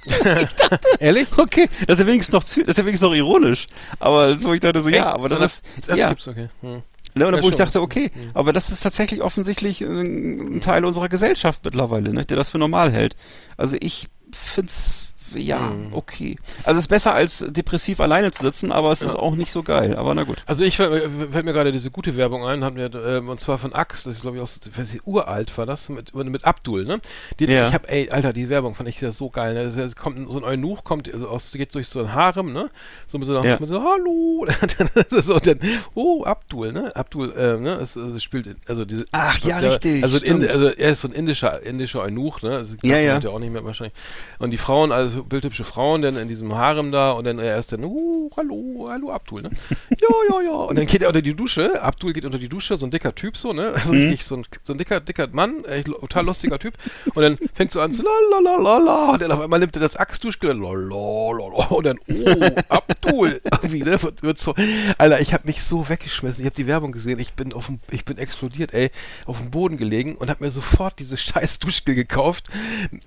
Ehrlich? 0.99 1.27
Okay, 1.37 1.67
das 1.85 1.99
ist 1.99 2.05
ja 2.05 2.07
wenigstens 2.07 2.31
noch, 2.33 2.43
das 2.43 2.55
ist 2.55 2.77
ja 2.77 2.85
wenigstens 2.85 3.09
noch 3.09 3.13
ironisch. 3.15 3.65
Aber 3.99 4.37
so 4.37 4.53
ich 4.53 4.61
dachte 4.61 4.79
so, 4.79 4.87
ja, 4.87 5.13
aber 5.13 5.27
das 5.27 5.41
ist, 5.41 5.65
das 5.85 5.99
ja, 5.99 6.07
gibt's, 6.07 6.27
okay. 6.29 6.47
Hm. 6.61 6.81
Ne, 7.15 7.25
Ja, 7.25 7.31
wo 7.33 7.37
ich 7.37 7.45
schon. 7.45 7.55
dachte, 7.55 7.81
okay, 7.81 8.11
aber 8.33 8.53
das 8.53 8.69
ist 8.69 8.83
tatsächlich 8.83 9.21
offensichtlich 9.21 9.81
ein, 9.81 10.57
ein 10.57 10.61
Teil 10.61 10.85
unserer 10.85 11.09
Gesellschaft 11.09 11.65
mittlerweile, 11.65 12.13
ne, 12.13 12.23
der 12.25 12.37
das 12.37 12.49
für 12.49 12.59
normal 12.59 12.93
hält. 12.93 13.17
Also 13.57 13.75
ich 13.81 14.07
find's 14.31 15.06
ja, 15.37 15.59
Mhm. 15.71 15.93
okay. 15.93 16.37
Also 16.63 16.77
es 16.79 16.85
ist 16.85 16.87
besser 16.89 17.13
als 17.13 17.43
depressiv 17.47 17.99
alleine 17.99 18.31
zu 18.31 18.43
sitzen, 18.43 18.71
aber 18.71 18.91
es 18.91 19.01
ist 19.01 19.15
auch 19.15 19.35
nicht 19.35 19.51
so 19.51 19.63
geil. 19.63 19.95
Aber 19.95 20.13
na 20.15 20.23
gut. 20.23 20.43
Also 20.45 20.63
ich 20.63 20.77
fällt, 20.77 21.43
mir- 21.45 21.53
gerade 21.53 21.71
diese 21.71 21.91
gute 21.91 22.15
Werbung 22.17 22.45
ein, 22.45 22.63
hatten 22.63 22.75
wir, 22.77 22.93
ähm, 22.93 23.29
und 23.29 23.39
zwar 23.39 23.57
von 23.57 23.73
Axe, 23.73 24.09
das 24.09 24.17
ist 24.17 24.21
glaube 24.21 24.37
ich 24.37 24.43
aus, 24.43 24.59
ich 24.65 24.77
weiß 24.77 24.93
nicht, 24.93 25.07
uralt 25.07 25.57
war 25.57 25.65
das, 25.65 25.89
mit, 25.89 26.13
mit 26.13 26.45
Abdul, 26.45 26.85
ne? 26.85 26.99
Die, 27.39 27.45
Ja. 27.45 27.67
Ich 27.67 27.73
habe, 27.73 27.87
ey, 27.89 28.09
Alter, 28.09 28.33
die 28.33 28.49
Werbung 28.49 28.75
fand 28.75 28.89
ich 28.89 28.99
das 28.99 29.17
so 29.17 29.29
geil, 29.29 29.53
ne? 29.53 29.63
Ist, 29.63 29.95
kommt 29.95 30.31
so 30.31 30.37
ein 30.37 30.43
Eunuch, 30.43 30.83
kommt 30.83 31.11
also 31.13 31.27
aus, 31.29 31.51
geht 31.51 31.73
durch 31.75 31.87
so 31.87 31.99
ein 32.01 32.13
Harem, 32.13 32.53
ne? 32.53 32.69
So 33.07 33.17
mit 33.17 33.27
so, 33.27 33.41
Ja. 33.43 33.57
so 33.65 33.81
Hallo, 33.83 34.45
so, 35.21 35.35
und 35.35 35.47
dann, 35.47 35.59
oh, 35.95 36.23
Abdul, 36.23 36.71
ne? 36.73 36.95
Abdul, 36.95 37.31
äh, 37.33 37.57
ne? 37.59 37.75
Es, 37.75 37.97
also 37.97 38.19
spielt, 38.19 38.55
also 38.67 38.85
diese, 38.85 39.05
Ach, 39.11 39.37
ja, 39.39 39.59
der, 39.59 39.71
richtig, 39.71 40.03
Also, 40.03 40.17
in, 40.19 40.47
also 40.47 40.67
er 40.67 40.91
ist 40.91 41.01
so 41.01 41.07
ein 41.07 41.13
indischer, 41.13 41.61
indischer 41.63 42.01
Eunuch, 42.01 42.41
ne? 42.41 42.51
Also, 42.57 42.75
Ja, 42.83 42.97
ja. 42.99 43.17
er 43.19 43.29
auch 43.31 43.39
nicht 43.39 43.51
mehr 43.53 43.63
wahrscheinlich. 43.63 43.93
Und 44.39 44.51
die 44.51 44.57
Frauen, 44.57 44.91
also 44.91 45.23
bildhübsche 45.27 45.63
Frauen, 45.63 46.01
dann 46.01 46.17
in 46.17 46.27
diesem 46.27 46.55
Harem 46.55 46.91
da 46.91 47.11
und 47.11 47.25
dann 47.25 47.39
er 47.39 47.57
ist 47.57 47.71
dann, 47.71 47.83
uh, 47.83 48.29
hallo, 48.35 48.87
hallo 48.89 49.11
Abdul, 49.11 49.41
ne? 49.41 49.49
Ja, 49.89 50.07
ja, 50.29 50.41
ja. 50.41 50.51
Und 50.51 50.77
dann 50.77 50.85
geht 50.85 51.01
er 51.01 51.09
unter 51.09 51.21
die 51.21 51.35
Dusche, 51.35 51.81
Abdul 51.81 52.13
geht 52.13 52.25
unter 52.25 52.37
die 52.37 52.49
Dusche, 52.49 52.77
so 52.77 52.85
ein 52.85 52.91
dicker 52.91 53.13
Typ 53.15 53.37
so, 53.37 53.53
ne? 53.53 53.73
Also 53.73 53.91
richtig 53.91 54.23
so 54.23 54.37
ein, 54.37 54.45
so 54.63 54.73
ein 54.73 54.77
dicker, 54.77 54.99
dicker 54.99 55.27
Mann, 55.31 55.63
echt 55.65 55.87
total 55.87 56.25
lustiger 56.25 56.59
Typ. 56.59 56.73
Und 57.13 57.21
dann 57.21 57.37
fängt 57.53 57.71
so 57.71 57.81
an 57.81 57.91
zu 57.91 58.03
la 58.03 58.11
la 58.31 58.39
la 58.39 58.61
la 58.61 58.77
la 58.77 59.11
und 59.11 59.21
dann 59.21 59.31
auf 59.31 59.41
einmal 59.41 59.59
nimmt 59.59 59.75
er 59.75 59.81
das 59.81 59.95
Axtduschgel 59.95 60.53
la 60.53 60.73
la 60.73 61.31
la 61.31 61.47
la 61.47 61.65
und 61.65 61.85
dann, 61.85 61.99
oh, 62.07 62.45
Abdul, 62.69 63.41
irgendwie, 63.61 63.83
ne? 63.83 64.01
Wird, 64.01 64.23
wird 64.23 64.37
so, 64.37 64.55
Alter, 64.97 65.21
ich 65.21 65.33
habe 65.33 65.47
mich 65.47 65.63
so 65.63 65.89
weggeschmissen. 65.89 66.41
Ich 66.41 66.45
habe 66.45 66.55
die 66.55 66.67
Werbung 66.67 66.91
gesehen, 66.91 67.19
ich 67.19 67.33
bin 67.33 67.53
auf 67.53 67.67
dem, 67.67 67.79
ich 67.91 68.05
bin 68.05 68.17
explodiert, 68.17 68.73
ey, 68.73 68.91
auf 69.25 69.39
dem 69.39 69.51
Boden 69.51 69.77
gelegen 69.77 70.15
und 70.15 70.29
habe 70.29 70.43
mir 70.43 70.51
sofort 70.51 70.99
dieses 70.99 71.21
scheiß 71.27 71.59
Duschgel 71.59 71.95
gekauft, 71.95 72.45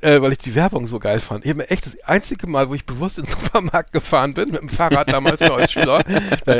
äh, 0.00 0.20
weil 0.20 0.32
ich 0.32 0.38
die 0.38 0.54
Werbung 0.54 0.86
so 0.86 0.98
geil 0.98 1.20
fand. 1.20 1.44
Ich 1.44 1.50
habe 1.50 1.58
mir 1.58 1.70
echt 1.70 1.86
das 1.86 1.96
einzige 2.04 2.46
Mal, 2.46 2.68
wo 2.68 2.74
ich 2.74 2.84
bewusst 2.86 3.18
in 3.18 3.24
den 3.24 3.30
Supermarkt 3.30 3.92
gefahren 3.92 4.34
bin, 4.34 4.50
mit 4.50 4.60
dem 4.60 4.68
Fahrrad 4.68 5.12
damals 5.12 5.40
noch 5.40 5.56
als 5.58 5.72
Schüler, 5.72 6.00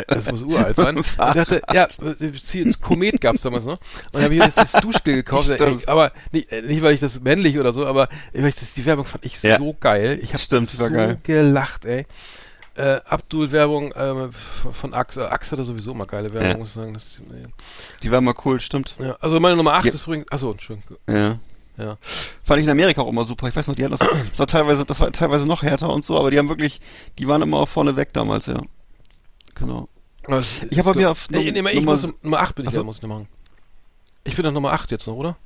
das 0.07 0.31
muss 0.31 0.43
uralt 0.43 0.77
sein, 0.77 0.97
und 0.97 1.19
dachte, 1.19 1.63
ja, 1.73 1.85
äh, 2.21 2.65
das 2.65 2.81
Komet 2.81 3.21
gab's 3.21 3.43
damals 3.43 3.65
noch, 3.65 3.79
und 3.79 4.15
dann 4.15 4.23
habe 4.25 4.35
ich 4.35 4.41
mir 4.41 4.49
das 4.55 4.73
Duschgel 4.73 5.15
gekauft, 5.15 5.51
ey, 5.51 5.79
aber 5.87 6.13
nicht, 6.33 6.51
äh, 6.53 6.63
nicht, 6.63 6.83
weil 6.83 6.95
ich 6.95 7.01
das 7.01 7.21
männlich 7.21 7.59
oder 7.59 7.73
so, 7.73 7.87
aber 7.87 8.09
ich 8.33 8.55
das, 8.55 8.75
die 8.75 8.85
Werbung 8.85 9.05
fand 9.05 9.25
ich 9.25 9.43
Ja. 9.43 9.59
so 9.59 9.77
geil. 9.79 10.19
Ich 10.23 10.33
habe 10.35 10.67
so 10.67 10.89
geil. 10.91 11.19
gelacht, 11.23 11.85
ey. 11.85 12.07
Äh, 12.77 13.01
Abdul-Werbung 13.05 13.93
äh, 13.93 14.29
von 14.73 14.95
Axe. 14.95 15.31
Axe 15.31 15.57
hat 15.57 15.67
sowieso 15.67 15.91
immer 15.93 16.07
geile 16.07 16.33
Werbung, 16.33 16.51
Ja. 16.51 16.57
muss 16.57 16.69
ich 16.69 16.75
sagen. 16.75 16.95
Das, 16.95 17.21
nee. 17.29 17.45
Die 18.03 18.11
war 18.11 18.21
mal 18.21 18.35
cool, 18.45 18.61
stimmt. 18.61 18.95
ja, 18.99 19.17
also 19.21 19.39
meine 19.41 19.57
Nummer 19.57 19.75
8 19.75 19.87
Ja. 19.87 19.93
ist 19.93 20.07
übrigens. 20.07 20.31
Achso, 20.31 20.53
Entschuldigung. 20.53 20.97
Ja. 21.09 21.39
Ja. 21.81 21.97
Fand 22.43 22.59
ich 22.61 22.65
in 22.67 22.71
Amerika 22.71 23.01
auch 23.03 23.09
immer 23.09 23.25
super. 23.25 23.49
Ich 23.49 23.57
weiß 23.57 23.67
noch, 23.69 23.75
die 23.75 23.85
hatten 23.85 23.97
das, 23.97 24.01
das 24.31 24.39
war 24.39 24.47
teilweise, 24.47 24.85
das 24.85 25.01
war 25.01 25.11
teilweise 25.13 25.47
noch 25.47 25.63
härter 25.63 25.91
und 25.93 26.05
so, 26.05 26.19
aber 26.19 26.31
die 26.31 26.39
haben 26.39 26.49
wirklich, 26.49 26.81
die 27.19 27.27
waren 27.27 27.43
immer 27.43 27.67
vorne 27.67 27.97
weg 27.97 28.13
damals, 28.13 28.47
ja. 28.47 28.61
Genau. 29.55 29.89
Was- 30.27 30.63
Ich 30.71 30.79
hab 30.79 30.87
ist 30.87 30.95
mir 30.97 31.11
auf 31.11 31.29
nee, 31.31 31.51
nee, 31.51 31.59
ich 31.71 31.75
Nummer- 31.81 31.93
muss, 31.93 32.09
Nummer 32.23 32.41
8 32.41 32.55
bin 32.55 32.65
ich 32.65 32.69
Achso. 32.69 32.79
ja, 32.81 32.85
muss 32.85 32.97
ich 32.97 33.03
noch 33.03 33.09
machen. 33.09 33.29
Ich 34.25 34.37
bin 34.37 34.47
auf 34.47 34.53
Nummer 34.53 34.73
8 34.73 34.91
jetzt 34.91 35.07
noch, 35.07 35.15
oder? 35.15 35.37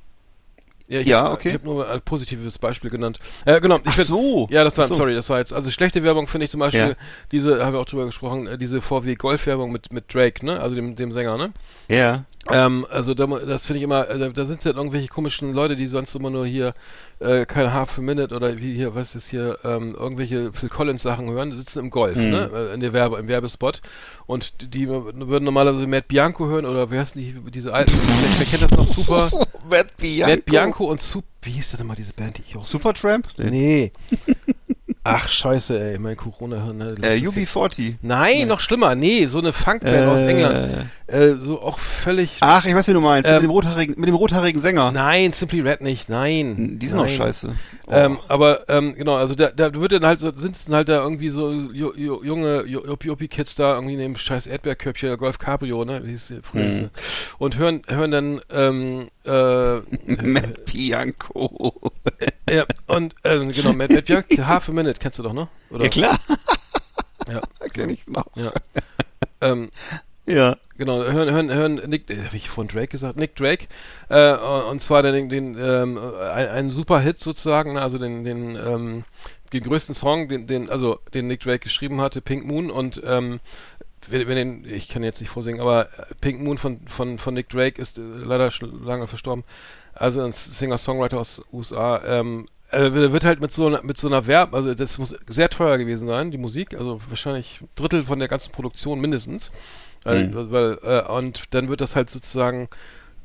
Ja, 0.87 0.99
ich, 0.99 1.07
Ja, 1.07 1.31
okay. 1.31 1.47
Ich 1.49 1.53
habe 1.55 1.65
nur 1.65 1.89
ein 1.89 2.01
positives 2.01 2.59
Beispiel 2.59 2.91
genannt. 2.91 3.17
Äh, 3.45 3.59
genau. 3.59 3.77
Ich 3.77 3.81
Ach 3.85 3.93
find- 3.95 4.07
so. 4.07 4.47
Ja, 4.51 4.63
das 4.63 4.77
war, 4.77 4.87
so. 4.87 4.93
sorry, 4.93 5.15
das 5.15 5.27
war 5.29 5.39
jetzt, 5.39 5.51
also 5.53 5.71
schlechte 5.71 6.03
Werbung 6.03 6.27
finde 6.27 6.45
ich 6.45 6.51
zum 6.51 6.59
Beispiel, 6.59 6.89
Ja. 6.89 6.95
diese, 7.31 7.65
haben 7.65 7.73
wir 7.73 7.79
auch 7.79 7.85
drüber 7.85 8.05
gesprochen, 8.05 8.45
äh, 8.45 8.57
diese 8.59 8.81
VW 8.81 9.15
Golf 9.15 9.47
Werbung 9.47 9.71
mit, 9.71 9.91
mit 9.91 10.13
Drake, 10.13 10.45
ne, 10.45 10.59
also 10.59 10.75
dem, 10.75 10.95
dem 10.95 11.11
Sänger, 11.11 11.37
ne. 11.37 11.53
Ja. 11.89 12.25
Ähm, 12.51 12.85
also 12.91 13.15
da, 13.15 13.25
das 13.25 13.65
finde 13.65 13.79
ich 13.79 13.83
immer, 13.83 14.07
äh, 14.07 14.19
da, 14.19 14.29
da 14.29 14.45
sind 14.45 14.63
ja 14.63 14.71
irgendwelche 14.71 15.07
komischen 15.07 15.51
Leute, 15.53 15.75
die 15.75 15.87
sonst 15.87 16.13
immer 16.13 16.29
nur 16.29 16.45
hier 16.45 16.75
äh, 17.19 17.45
kein 17.47 17.73
Half 17.73 17.97
a 17.97 18.01
Minute 18.01 18.35
oder 18.35 18.57
wie 18.59 18.75
hier, 18.75 18.93
was 18.93 19.15
ist 19.15 19.29
hier, 19.29 19.57
ähm, 19.63 19.95
irgendwelche 19.97 20.53
Phil 20.53 20.69
Collins 20.69 21.01
Sachen 21.01 21.29
hören, 21.31 21.49
die 21.51 21.57
sitzen 21.57 21.79
im 21.79 21.89
Golf, 21.89 22.17
Mhm. 22.17 22.29
ne, 22.29 22.51
äh, 22.53 22.73
in 22.75 22.81
der 22.81 22.93
Werbe, 22.93 23.17
im 23.17 23.27
Werbespot 23.27 23.81
und 24.27 24.61
die, 24.61 24.67
die 24.67 24.87
würden 24.87 25.43
normalerweise 25.45 25.87
Matt 25.87 26.07
Bianco 26.07 26.45
hören 26.45 26.65
oder 26.65 26.91
wer 26.91 27.01
heißt 27.01 27.15
die, 27.15 27.33
diese 27.51 27.73
alten, 27.73 27.91
wer, 28.37 28.45
kennt 28.45 28.61
das 28.61 28.71
noch 28.71 28.87
super? 28.87 29.31
Matt 29.69 29.97
Bianco. 29.97 30.35
Matt 30.35 30.45
Bianco 30.45 30.85
und 30.85 31.01
Sup, 31.01 31.23
wie 31.41 31.51
hieß 31.51 31.71
denn 31.71 31.87
mal 31.87 31.95
diese 31.95 32.13
Band, 32.13 32.37
die 32.37 32.43
ich 32.47 32.55
auch 32.55 32.65
Supertramp? 32.65 33.27
Nee. 33.37 33.91
Ach, 35.07 35.29
scheiße, 35.29 35.79
ey, 35.79 35.99
mein 35.99 36.17
Corona-Hirn. 36.17 36.77
ne, 36.77 36.85
Äh, 36.89 36.95
das 36.95 37.13
ist 37.13 37.21
jetzt- 37.21 37.35
UB40. 37.55 37.95
Nein, 38.01 38.47
noch 38.47 38.59
schlimmer. 38.59 38.95
Nee, 38.95 39.27
so 39.27 39.37
eine 39.37 39.53
Funkband 39.53 40.07
aus 40.07 40.21
Äh. 40.21 40.27
England. 40.27 40.69
Äh, 41.07 41.33
so 41.35 41.61
auch 41.61 41.77
völlig. 41.77 42.37
Ach, 42.41 42.65
ich 42.65 42.73
weiß, 42.73 42.87
wie 42.87 42.93
du 42.93 43.01
meinst. 43.01 43.29
Ähm, 43.29 43.35
mit, 43.35 43.43
dem 43.43 43.49
rothaarigen, 43.51 43.95
mit 43.99 44.07
dem 44.07 44.15
rothaarigen 44.15 44.59
Sänger. 44.59 44.91
Nein, 44.91 45.31
Simply 45.31 45.61
Red 45.61 45.81
nicht. 45.81 46.09
Nein. 46.09 46.79
Die 46.79 46.87
sind 46.87 46.97
Nein. 46.97 47.05
auch 47.05 47.09
scheiße. 47.11 47.51
Oh. 47.85 47.91
Ähm, 47.93 48.17
aber 48.27 48.67
ähm, 48.67 48.95
genau, 48.95 49.13
also 49.15 49.35
da, 49.35 49.51
da 49.51 49.71
wird 49.75 49.91
dann 49.91 50.05
halt 50.07 50.19
so, 50.19 50.35
sind 50.35 50.57
dann 50.67 50.75
halt 50.75 50.89
da 50.89 51.03
irgendwie 51.03 51.29
so 51.29 51.51
ju, 51.51 51.93
ju, 51.95 52.23
junge 52.23 52.63
Juppie-Kids 52.65 53.53
da 53.55 53.75
irgendwie 53.75 53.97
neben 53.97 54.15
scheiß 54.15 54.47
Erdbeerköpfchen, 54.47 55.09
der 55.09 55.17
Golf 55.17 55.37
Cabrio, 55.37 55.85
ne? 55.85 56.01
Wie 56.03 56.09
hieß 56.11 56.33
früher? 56.41 56.63
Mhm. 56.63 56.89
Und 57.37 57.57
hören, 57.59 57.83
hören 57.87 58.09
dann 58.11 58.41
ähm, 58.51 59.07
äh, 59.25 59.81
Matt 60.21 60.65
Bianco. 60.65 61.91
ja, 62.49 62.65
und 62.87 63.15
ähm, 63.23 63.51
genau, 63.51 63.73
Matt, 63.73 63.91
Matt 63.91 64.05
Bianchi, 64.05 64.37
Half 64.45 64.69
a 64.69 64.71
Minute, 64.71 64.99
kennst 64.99 65.19
du 65.19 65.23
doch, 65.23 65.33
ne? 65.33 65.47
Oder? 65.69 65.83
Ja, 65.83 65.89
klar. 65.89 66.19
Ja. 67.29 67.41
Kenn 67.73 67.89
ich 67.89 68.07
noch. 68.07 68.27
Ja. 68.35 68.53
ähm, 69.41 69.69
Ja. 70.25 70.57
Genau, 70.77 70.97
hören, 71.03 71.31
hören, 71.31 71.53
hören 71.53 71.75
Nick, 71.87 72.09
äh, 72.09 72.25
habe 72.25 72.35
ich 72.35 72.49
vorhin 72.49 72.73
Drake 72.73 72.89
gesagt? 72.89 73.17
Nick 73.17 73.35
Drake, 73.35 73.67
äh, 74.09 74.33
und 74.33 74.81
zwar 74.81 75.03
den, 75.03 75.29
den 75.29 75.57
ähm, 75.57 75.97
ein, 75.97 76.49
einen 76.49 76.69
super 76.69 76.99
Hit 76.99 77.21
sozusagen, 77.21 77.73
ne, 77.73 77.81
also 77.81 77.97
den, 77.97 78.25
den, 78.25 78.57
ähm, 78.57 79.05
den 79.53 79.63
größten 79.63 79.95
Song, 79.95 80.27
den, 80.27 80.47
den, 80.47 80.69
also 80.69 80.99
den 81.13 81.27
Nick 81.27 81.39
Drake 81.39 81.59
geschrieben 81.59 82.01
hatte, 82.01 82.19
Pink 82.19 82.45
Moon 82.45 82.69
und 82.69 83.01
ähm, 83.05 83.39
wenn, 84.09 84.65
ich 84.65 84.87
kann 84.87 85.03
jetzt 85.03 85.19
nicht 85.19 85.29
vorsingen, 85.29 85.61
aber 85.61 85.87
äh, 85.97 86.15
Pink 86.21 86.41
Moon 86.41 86.57
von, 86.57 86.79
von, 86.87 87.17
von 87.17 87.33
Nick 87.33 87.49
Drake 87.49 87.81
ist 87.81 87.97
äh, 87.97 88.01
leider 88.01 88.51
schon 88.51 88.83
lange 88.83 89.07
verstorben. 89.07 89.43
Also 89.93 90.23
ein 90.23 90.31
Singer-Songwriter 90.31 91.19
aus 91.19 91.43
USA. 91.51 92.01
Ähm, 92.05 92.47
äh, 92.71 92.91
wird 92.91 93.23
halt 93.23 93.41
mit 93.41 93.51
so 93.51 93.67
einer, 93.67 93.83
mit 93.83 93.97
so 93.97 94.07
einer 94.07 94.27
Verb, 94.27 94.53
also 94.53 94.73
das 94.73 94.97
muss 94.97 95.15
sehr 95.27 95.49
teuer 95.49 95.77
gewesen 95.77 96.07
sein, 96.07 96.31
die 96.31 96.37
Musik, 96.37 96.73
also 96.73 96.99
wahrscheinlich 97.09 97.61
ein 97.61 97.69
Drittel 97.75 98.03
von 98.03 98.19
der 98.19 98.27
ganzen 98.27 98.51
Produktion 98.51 98.99
mindestens. 98.99 99.51
Weil, 100.03 100.27
Mhm. 100.27 100.51
weil, 100.51 100.77
äh, 100.83 101.01
und 101.11 101.53
dann 101.53 101.67
wird 101.69 101.81
das 101.81 101.95
halt 101.95 102.09
sozusagen 102.09 102.69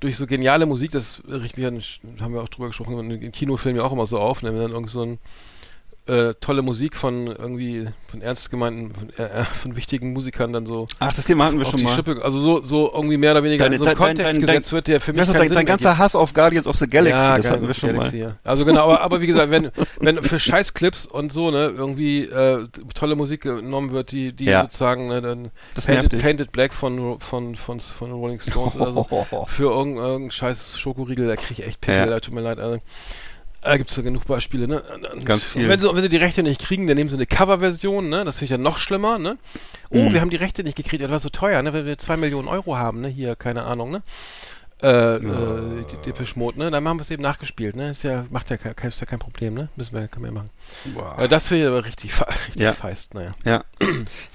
durch 0.01 0.17
so 0.17 0.27
geniale 0.27 0.65
Musik, 0.65 0.93
das 0.93 1.23
riecht 1.29 1.59
mich 1.59 1.67
an, 1.67 1.83
haben 2.21 2.33
wir 2.33 2.43
auch 2.43 2.49
drüber 2.49 2.69
gesprochen, 2.69 3.11
in 3.11 3.33
Kinofilmen 3.33 3.81
ja 3.81 3.87
auch 3.87 3.93
immer 3.93 4.07
so 4.07 4.19
auf, 4.19 4.43
ne, 4.43 4.51
wenn 4.53 4.61
dann 4.61 4.71
irgend 4.73 4.89
so 4.91 5.03
ein 5.03 5.19
äh, 6.07 6.35
tolle 6.41 6.63
Musik 6.63 6.97
von 6.97 7.27
irgendwie 7.29 7.87
von 8.09 8.21
ernst 8.23 8.51
gemeinten, 8.51 8.93
von, 8.95 9.11
äh, 9.25 9.45
von 9.45 9.77
wichtigen 9.77 10.13
Musikern 10.13 10.53
dann 10.53 10.67
so 10.67 10.89
Ach, 10.99 11.15
das 11.15 11.27
Thema 11.27 11.45
hatten 11.45 11.59
wir 11.59 11.67
schon 11.67 11.77
die 11.79 11.85
mal. 11.85 11.95
Schippe, 11.95 12.21
also 12.25 12.41
so, 12.41 12.61
so 12.63 12.91
irgendwie 12.93 13.17
mehr 13.17 13.31
oder 13.33 13.45
weniger 13.45 13.65
Deine- 13.65 13.77
in 13.77 13.79
so 13.83 13.85
einen 13.87 13.97
dein- 13.97 14.07
dein- 14.17 14.17
Kontext 14.17 14.35
dein- 14.37 14.41
gesetzt 14.41 14.73
wird, 14.73 14.89
der 14.89 15.01
für 15.01 15.13
mich 15.13 15.23
ist 15.23 15.27
keinen 15.33 15.39
dein, 15.49 15.55
dein 15.55 15.67
ganzer. 15.67 15.99
Hass 15.99 16.17
auf 16.17 16.35
Guardians 16.35 16.67
of 16.67 16.77
the 16.77 16.89
Galaxy, 16.89 17.17
Ja, 17.17 17.37
das 17.37 17.49
hatten 17.51 17.67
wir 17.69 17.75
schon 17.75 17.93
Galaxy, 17.95 18.17
mal. 18.19 18.25
Ja. 18.31 18.37
Also 18.43 18.65
genau, 18.65 18.85
aber, 18.85 19.03
aber 19.03 19.21
wie 19.21 19.27
gesagt, 19.29 19.51
wenn, 19.53 19.71
wenn 20.01 20.23
für 20.23 20.41
Scheißclips 20.41 21.07
und 21.07 21.31
so, 21.33 21.51
ne, 21.53 21.67
irgendwie 21.77 22.25
äh, 22.25 22.65
tolle 22.95 23.15
Musik 23.15 23.43
genommen 23.43 23.93
wird, 23.93 24.11
die, 24.11 24.33
die 24.33 24.47
Ja. 24.47 24.63
sozusagen, 24.63 25.07
ne, 25.09 25.21
dann 25.23 25.51
Das 25.75 25.87
Painted. 25.87 26.21
Painted 26.23 26.51
Black 26.51 26.73
von, 26.75 27.21
von, 27.21 27.55
von, 27.55 27.79
von 27.79 28.11
Rolling 28.11 28.41
Stones 28.41 28.75
oder 28.75 28.93
so, 28.93 29.05
für 29.47 29.65
irgendeinen 29.71 30.07
irgendein 30.07 30.31
scheiß 30.33 30.79
Schokoriegel, 30.81 31.29
da 31.29 31.37
kriege 31.37 31.63
ich 31.63 31.69
echt 31.69 31.81
Pickel, 31.81 31.99
Ja. 32.01 32.07
da 32.07 32.19
tut 32.21 32.35
mir 32.35 32.41
leid, 32.41 32.59
also. 32.59 32.81
Da 33.63 33.77
gibt 33.77 33.91
es 33.91 33.97
ja 33.97 34.03
genug 34.03 34.25
Beispiele, 34.27 34.67
ne? 34.67 34.83
Und- 35.15 35.27
Ganz 35.27 35.45
viel. 35.45 35.69
Wenn 35.69 35.79
sie, 35.81 35.89
wenn 35.95 36.03
sie 36.03 36.09
die 36.09 36.17
Rechte 36.17 36.43
nicht 36.43 36.61
kriegen, 36.63 36.87
dann 36.87 36.97
nehmen 36.97 37.11
sie 37.11 37.17
eine 37.17 37.27
Coverversion, 37.27 38.09
ne? 38.09 38.25
Das 38.25 38.37
finde 38.39 38.45
ich 38.47 38.51
ja 38.53 38.59
noch 38.59 38.79
schlimmer, 38.79 39.19
ne? 39.19 39.37
Oh, 39.91 39.99
Mhm. 39.99 40.13
wir 40.15 40.21
haben 40.23 40.31
die 40.31 40.37
Rechte 40.37 40.65
nicht 40.65 40.77
gekriegt, 40.77 41.03
das 41.03 41.11
war 41.11 41.21
so 41.21 41.29
teuer, 41.29 41.63
ne? 41.63 41.73
Wenn 41.73 41.85
wir 41.85 41.99
zwei 41.99 42.17
Millionen 42.17 42.49
Euro 42.49 42.77
haben, 42.77 43.01
ne? 43.03 43.09
Hier, 43.09 43.37
keine 43.37 43.65
Ahnung, 43.65 43.91
ne? 43.91 44.03
Äh, 44.83 45.17
äh, 45.17 45.21
die 45.93 45.97
Depeche 46.07 46.39
Mode, 46.39 46.59
ne? 46.59 46.71
Dann 46.71 46.89
haben 46.89 46.97
wir 46.97 47.03
es 47.03 47.11
eben 47.11 47.23
nachgespielt, 47.23 47.77
ne? 47.77 47.91
Ist 47.91 48.03
ja, 48.03 48.25
macht 48.31 48.49
ja 48.49 48.57
kein, 48.57 48.89
ist 48.89 48.99
ja 48.99 49.07
kein 49.07 49.19
Problem, 49.19 49.53
ne? 49.53 49.69
Müssen 49.77 49.93
wir, 49.95 50.09
können 50.09 50.25
wir 50.25 50.33
machen. 50.33 50.49
Boah. 50.95 51.19
Äh, 51.19 51.29
das 51.29 51.49
finde 51.49 51.65
ich 51.65 51.69
aber 51.69 51.85
richtig, 51.85 52.13
richtig 52.47 52.63
Ja. 52.63 52.73
feist, 52.73 53.13
naja. 53.13 53.35
Ja, 53.45 53.63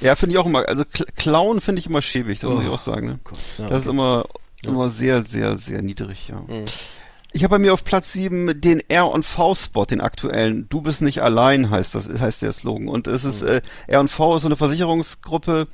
ja 0.02 0.16
finde 0.16 0.34
ich 0.36 0.38
auch 0.38 0.46
immer. 0.46 0.68
Also 0.70 0.84
Klauen 1.18 1.62
finde 1.62 1.80
ich 1.80 1.88
immer 1.88 2.04
schäbig, 2.04 2.42
das 2.42 2.50
muss 2.52 2.62
ich 2.64 2.70
Oh 2.70 2.74
auch 2.74 2.80
sagen. 2.80 3.08
Ne? 3.08 3.20
Ja, 3.58 3.70
das 3.70 3.80
ist 3.80 3.86
okay. 3.88 3.96
immer, 3.96 4.26
Ja. 4.64 4.70
immer 4.70 4.92
sehr, 4.92 5.24
sehr, 5.24 5.58
sehr 5.58 5.82
niedrig, 5.82 6.28
ja. 6.28 6.42
Mhm. 6.42 6.66
Ich 7.36 7.44
habe 7.44 7.56
bei 7.56 7.60
mir 7.60 7.74
auf 7.74 7.84
Platz 7.84 8.14
7 8.14 8.62
den 8.62 8.82
R&V-Spot, 8.88 9.84
den 9.84 10.00
aktuellen. 10.00 10.68
Du 10.70 10.80
bist 10.80 11.02
nicht 11.02 11.22
allein, 11.22 11.70
heißt 11.70 11.94
das, 11.94 12.08
heißt 12.08 12.42
der 12.42 12.54
Slogan. 12.54 12.88
Und 12.88 13.08
es 13.08 13.26
ist, 13.26 13.42
Mhm. 13.42 13.50
äh, 13.50 13.62
R&V 13.88 14.38
ist 14.38 14.44
so 14.44 14.48
eine 14.48 14.56
Versicherungsgruppe. 14.56 15.68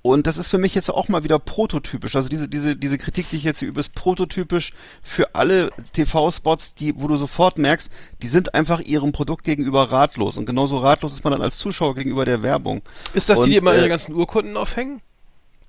Und 0.00 0.28
das 0.28 0.36
ist 0.36 0.46
für 0.46 0.58
mich 0.58 0.76
jetzt 0.76 0.90
auch 0.90 1.08
mal 1.08 1.24
wieder 1.24 1.40
prototypisch. 1.40 2.14
Also 2.14 2.28
diese, 2.28 2.48
diese, 2.48 2.76
diese 2.76 2.98
Kritik, 2.98 3.28
die 3.30 3.36
ich 3.36 3.42
jetzt 3.42 3.58
hier 3.58 3.66
übe, 3.66 3.80
ist 3.80 3.96
prototypisch 3.96 4.72
für 5.02 5.34
alle 5.34 5.72
TV-Spots, 5.92 6.74
die, 6.74 6.94
wo 7.00 7.08
du 7.08 7.16
sofort 7.16 7.58
merkst, 7.58 7.90
die 8.22 8.28
sind 8.28 8.54
einfach 8.54 8.78
ihrem 8.78 9.10
Produkt 9.10 9.42
gegenüber 9.42 9.90
ratlos. 9.90 10.36
Und 10.36 10.46
genauso 10.46 10.78
ratlos 10.78 11.14
ist 11.14 11.24
man 11.24 11.32
dann 11.32 11.42
als 11.42 11.58
Zuschauer 11.58 11.96
gegenüber 11.96 12.26
der 12.26 12.44
Werbung. 12.44 12.82
Ist 13.12 13.28
das 13.28 13.38
die, 13.38 13.42
Und, 13.42 13.50
die 13.50 13.56
immer 13.56 13.74
äh, 13.74 13.78
ihre 13.78 13.88
ganzen 13.88 14.14
Urkunden 14.14 14.56
aufhängen? 14.56 15.00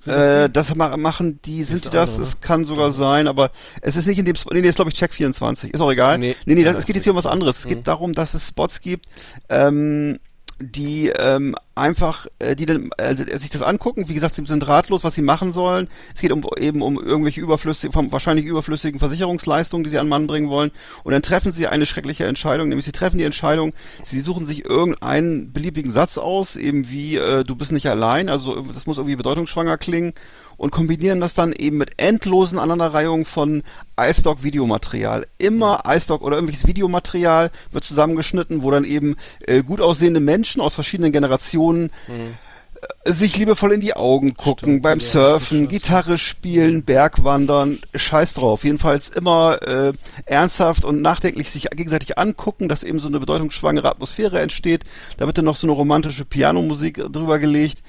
Das 0.06 0.16
Äh, 0.16 0.50
das 0.50 0.74
ma 0.76 0.96
machen 0.98 1.40
die, 1.44 1.64
sind 1.64 1.84
die 1.86 1.90
das? 1.90 2.12
andere, 2.12 2.22
ne? 2.24 2.28
Es 2.30 2.42
kann 2.42 2.64
sogar 2.66 2.92
sein, 2.92 3.28
aber 3.28 3.52
es 3.82 3.96
ist 3.98 4.06
nicht 4.08 4.18
in 4.20 4.26
dem 4.26 4.36
Spot. 4.36 4.52
Nee, 4.54 4.62
nee, 4.62 4.70
ist 4.70 4.76
glaube 4.76 4.92
ich 4.92 4.98
Check 4.98 5.14
24. 5.14 5.74
Ist 5.74 5.82
auch 5.82 5.92
egal. 5.92 6.18
Nee. 6.18 6.36
Nee, 6.46 6.56
nee, 6.56 6.64
das, 6.64 6.76
es 6.78 6.86
geht 6.86 6.96
jetzt 6.96 7.04
hier 7.04 7.12
um 7.14 7.18
was 7.18 7.26
anderes. 7.26 7.60
Es 7.60 7.66
Mhm. 7.66 7.70
geht 7.70 7.88
darum, 7.88 8.14
dass 8.14 8.34
es 8.34 8.48
Spots 8.48 8.80
gibt, 8.80 9.08
ähm, 9.50 10.20
die 10.62 11.08
ähm, 11.08 11.56
einfach, 11.76 12.28
äh, 12.40 12.56
die 12.56 12.66
dann 12.66 12.90
äh, 12.98 13.16
sich 13.16 13.50
das 13.50 13.62
angucken. 13.62 14.10
Wie 14.10 14.14
gesagt, 14.14 14.36
sie 14.36 14.46
sind 14.46 14.68
ratlos, 14.68 15.04
was 15.04 15.16
sie 15.16 15.22
machen 15.22 15.54
sollen. 15.54 15.88
Es 16.14 16.22
geht 16.22 16.32
um 16.32 16.46
eben 16.58 16.82
um 16.82 17.02
irgendwelche 17.02 17.40
überflüssigen, 17.42 18.12
wahrscheinlich 18.12 18.46
überflüssigen 18.46 19.00
Versicherungsleistungen, 19.00 19.84
die 19.84 19.90
sie 19.90 20.00
an 20.00 20.10
Mann 20.10 20.28
bringen 20.28 20.50
wollen. 20.50 20.72
Und 21.04 21.14
dann 21.14 21.22
treffen 21.22 21.52
sie 21.52 21.68
eine 21.68 21.86
schreckliche 21.86 22.26
Entscheidung, 22.26 22.68
nämlich 22.70 22.86
sie 22.86 22.92
treffen 22.92 23.18
die 23.18 23.24
Entscheidung, 23.24 23.74
sie 24.04 24.20
suchen 24.20 24.46
sich 24.46 24.66
irgendeinen 24.66 25.54
beliebigen 25.54 25.92
Satz 25.92 26.18
aus, 26.18 26.56
eben 26.56 26.90
wie 26.90 27.16
äh, 27.16 27.44
du 27.44 27.56
bist 27.56 27.72
nicht 27.72 27.88
allein. 27.88 28.30
Also 28.30 28.62
das 28.62 28.86
muss 28.86 28.98
irgendwie 28.98 29.16
bedeutungsschwanger 29.16 29.78
klingen 29.78 30.14
und 30.60 30.72
kombinieren 30.72 31.22
das 31.22 31.34
dann 31.34 31.54
eben 31.54 31.78
mit 31.78 31.92
endlosen 31.98 32.60
Aneinanderreihungen 32.60 33.26
von 33.26 33.64
iStock-Videomaterial. 33.98 35.26
Immer 35.38 35.84
iStock 35.88 36.22
oder 36.22 36.36
irgendwelches 36.36 36.68
Videomaterial 36.68 37.50
wird 37.72 37.86
zusammengeschnitten, 37.86 38.62
wo 38.62 38.70
dann 38.70 38.84
eben 38.84 39.16
äh, 39.40 39.64
gut 39.64 39.80
aussehende 39.80 40.20
Menschen 40.20 40.62
aus 40.62 40.76
verschiedenen 40.76 41.14
Generationen 41.14 41.92
äh, 42.10 43.14
sich 43.14 43.38
liebevoll 43.38 43.72
in 43.72 43.80
die 43.80 43.94
Augen 43.94 44.36
gucken, 44.36 44.68
Stimmt, 44.68 44.84
beim 44.84 45.00
ja, 45.00 45.06
Surfen, 45.06 45.70
Gitarre 45.70 46.18
spielen, 46.18 46.84
Bergwandern, 46.84 47.80
scheiß 47.96 48.34
drauf. 48.34 48.66
Jedenfalls 48.66 49.08
immer 49.08 49.60
äh, 49.66 49.94
ernsthaft 50.26 50.84
und 50.84 51.02
nachdenklich 51.02 51.52
sich 51.52 51.70
gegenseitig 51.70 52.18
angucken, 52.18 52.68
dass 52.68 52.84
eben 52.84 53.00
so 53.00 53.08
eine 53.08 53.22
bedeutungsschwangere 53.22 53.90
Atmosphäre 53.90 54.42
entsteht. 54.42 54.84
Da 55.16 55.26
wird 55.26 55.38
dann 55.38 55.46
noch 55.46 55.56
so 55.56 55.68
eine 55.68 55.74
romantische 55.74 56.26
Pianomusik 56.26 56.98
drüber 56.98 57.40
gelegt. 57.40 57.82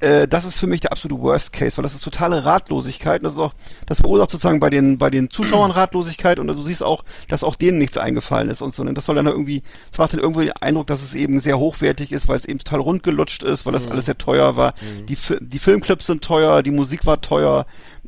Äh, 0.00 0.28
das 0.28 0.44
ist 0.44 0.58
für 0.58 0.66
mich 0.66 0.80
der 0.80 0.92
absolute 0.92 1.20
Worst 1.22 1.52
Case, 1.54 1.76
weil 1.78 1.82
das 1.82 1.94
ist 1.94 2.04
totale 2.04 2.44
Ratlosigkeit. 2.44 3.20
Und 3.20 3.24
das 3.24 3.32
ist 3.34 3.38
auch, 3.38 3.54
das 3.86 4.00
verursacht 4.00 4.30
sozusagen 4.30 4.60
bei 4.60 4.68
den, 4.68 4.98
bei 4.98 5.08
den 5.08 5.30
Zuschauern 5.30 5.70
Ratlosigkeit 5.72 6.38
und 6.38 6.48
du 6.48 6.62
siehst 6.62 6.82
auch, 6.82 7.02
dass 7.28 7.42
auch 7.42 7.56
denen 7.56 7.78
nichts 7.78 7.96
eingefallen 7.96 8.50
ist 8.50 8.60
und 8.60 8.74
so. 8.74 8.82
Und 8.82 8.94
das 8.94 9.06
soll 9.06 9.14
dann 9.16 9.26
irgendwie, 9.26 9.62
das 9.90 9.98
macht 9.98 10.12
dann 10.12 10.20
irgendwie 10.20 10.46
den 10.46 10.56
Eindruck, 10.60 10.86
dass 10.88 11.02
es 11.02 11.14
eben 11.14 11.40
sehr 11.40 11.58
hochwertig 11.58 12.12
ist, 12.12 12.28
weil 12.28 12.36
es 12.36 12.44
eben 12.44 12.58
total 12.58 12.80
rundgelutscht 12.80 13.42
ist, 13.42 13.64
weil 13.64 13.72
das 13.72 13.86
alles 13.92 14.04
sehr 14.06 14.18
teuer 14.18 14.56
war. 14.56 14.74
Die, 15.06 15.16
Fi- 15.16 15.38
die 15.40 15.58
Filmclips 15.58 16.06
sind 16.06 16.22
teuer, 16.22 16.62
die 16.62 16.70
Musik 16.72 17.06
war 17.06 17.20
teuer, 17.22 17.64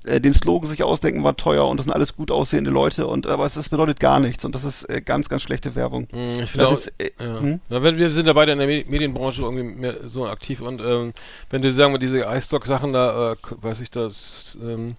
äh, 0.07 0.21
den 0.21 0.33
Slogan 0.35 0.69
sich 0.71 0.83
ausdenken 0.83 1.25
war 1.25 1.37
teuer 1.37 1.67
und 1.67 1.77
das 1.79 1.85
sind 1.85 1.93
alles 1.93 2.15
gut 2.17 2.31
aussehende 2.31 2.71
Leute 2.71 3.07
und 3.07 3.27
aber 3.27 3.47
es 3.47 3.55
das 3.55 3.69
bedeutet 3.69 4.01
gar 4.01 4.21
nichts 4.21 4.45
und 4.45 4.55
das 4.55 4.65
ist 4.65 4.85
äh, 4.89 5.01
ganz, 5.01 5.29
ganz 5.29 5.43
schlechte 5.43 5.75
Werbung. 5.75 6.09
Hm, 6.11 6.41
Ich 6.43 6.51
finde 6.51 6.69
auch, 6.69 6.77
ist, 6.79 6.93
äh, 6.99 7.11
ja. 7.21 7.41
hm? 7.41 7.61
Ja, 7.69 7.83
wir 7.83 8.11
sind 8.11 8.27
ja 8.27 8.33
beide 8.33 8.53
in 8.53 8.59
der 8.59 8.67
Me- 8.67 8.85
Medienbranche 8.89 9.43
irgendwie 9.43 9.65
mehr 9.65 9.97
so 10.09 10.27
aktiv 10.27 10.61
und 10.61 10.81
ähm, 10.81 11.13
wenn 11.51 11.63
du 11.63 11.71
sagen 11.73 11.93
wir 11.93 11.99
diese 11.99 12.21
iStock-Sachen 12.21 12.93
da, 12.93 13.33
äh, 13.33 13.37
weiß 13.61 13.81
ich 13.81 13.91
das, 13.91 14.57
ähm, 14.63 14.95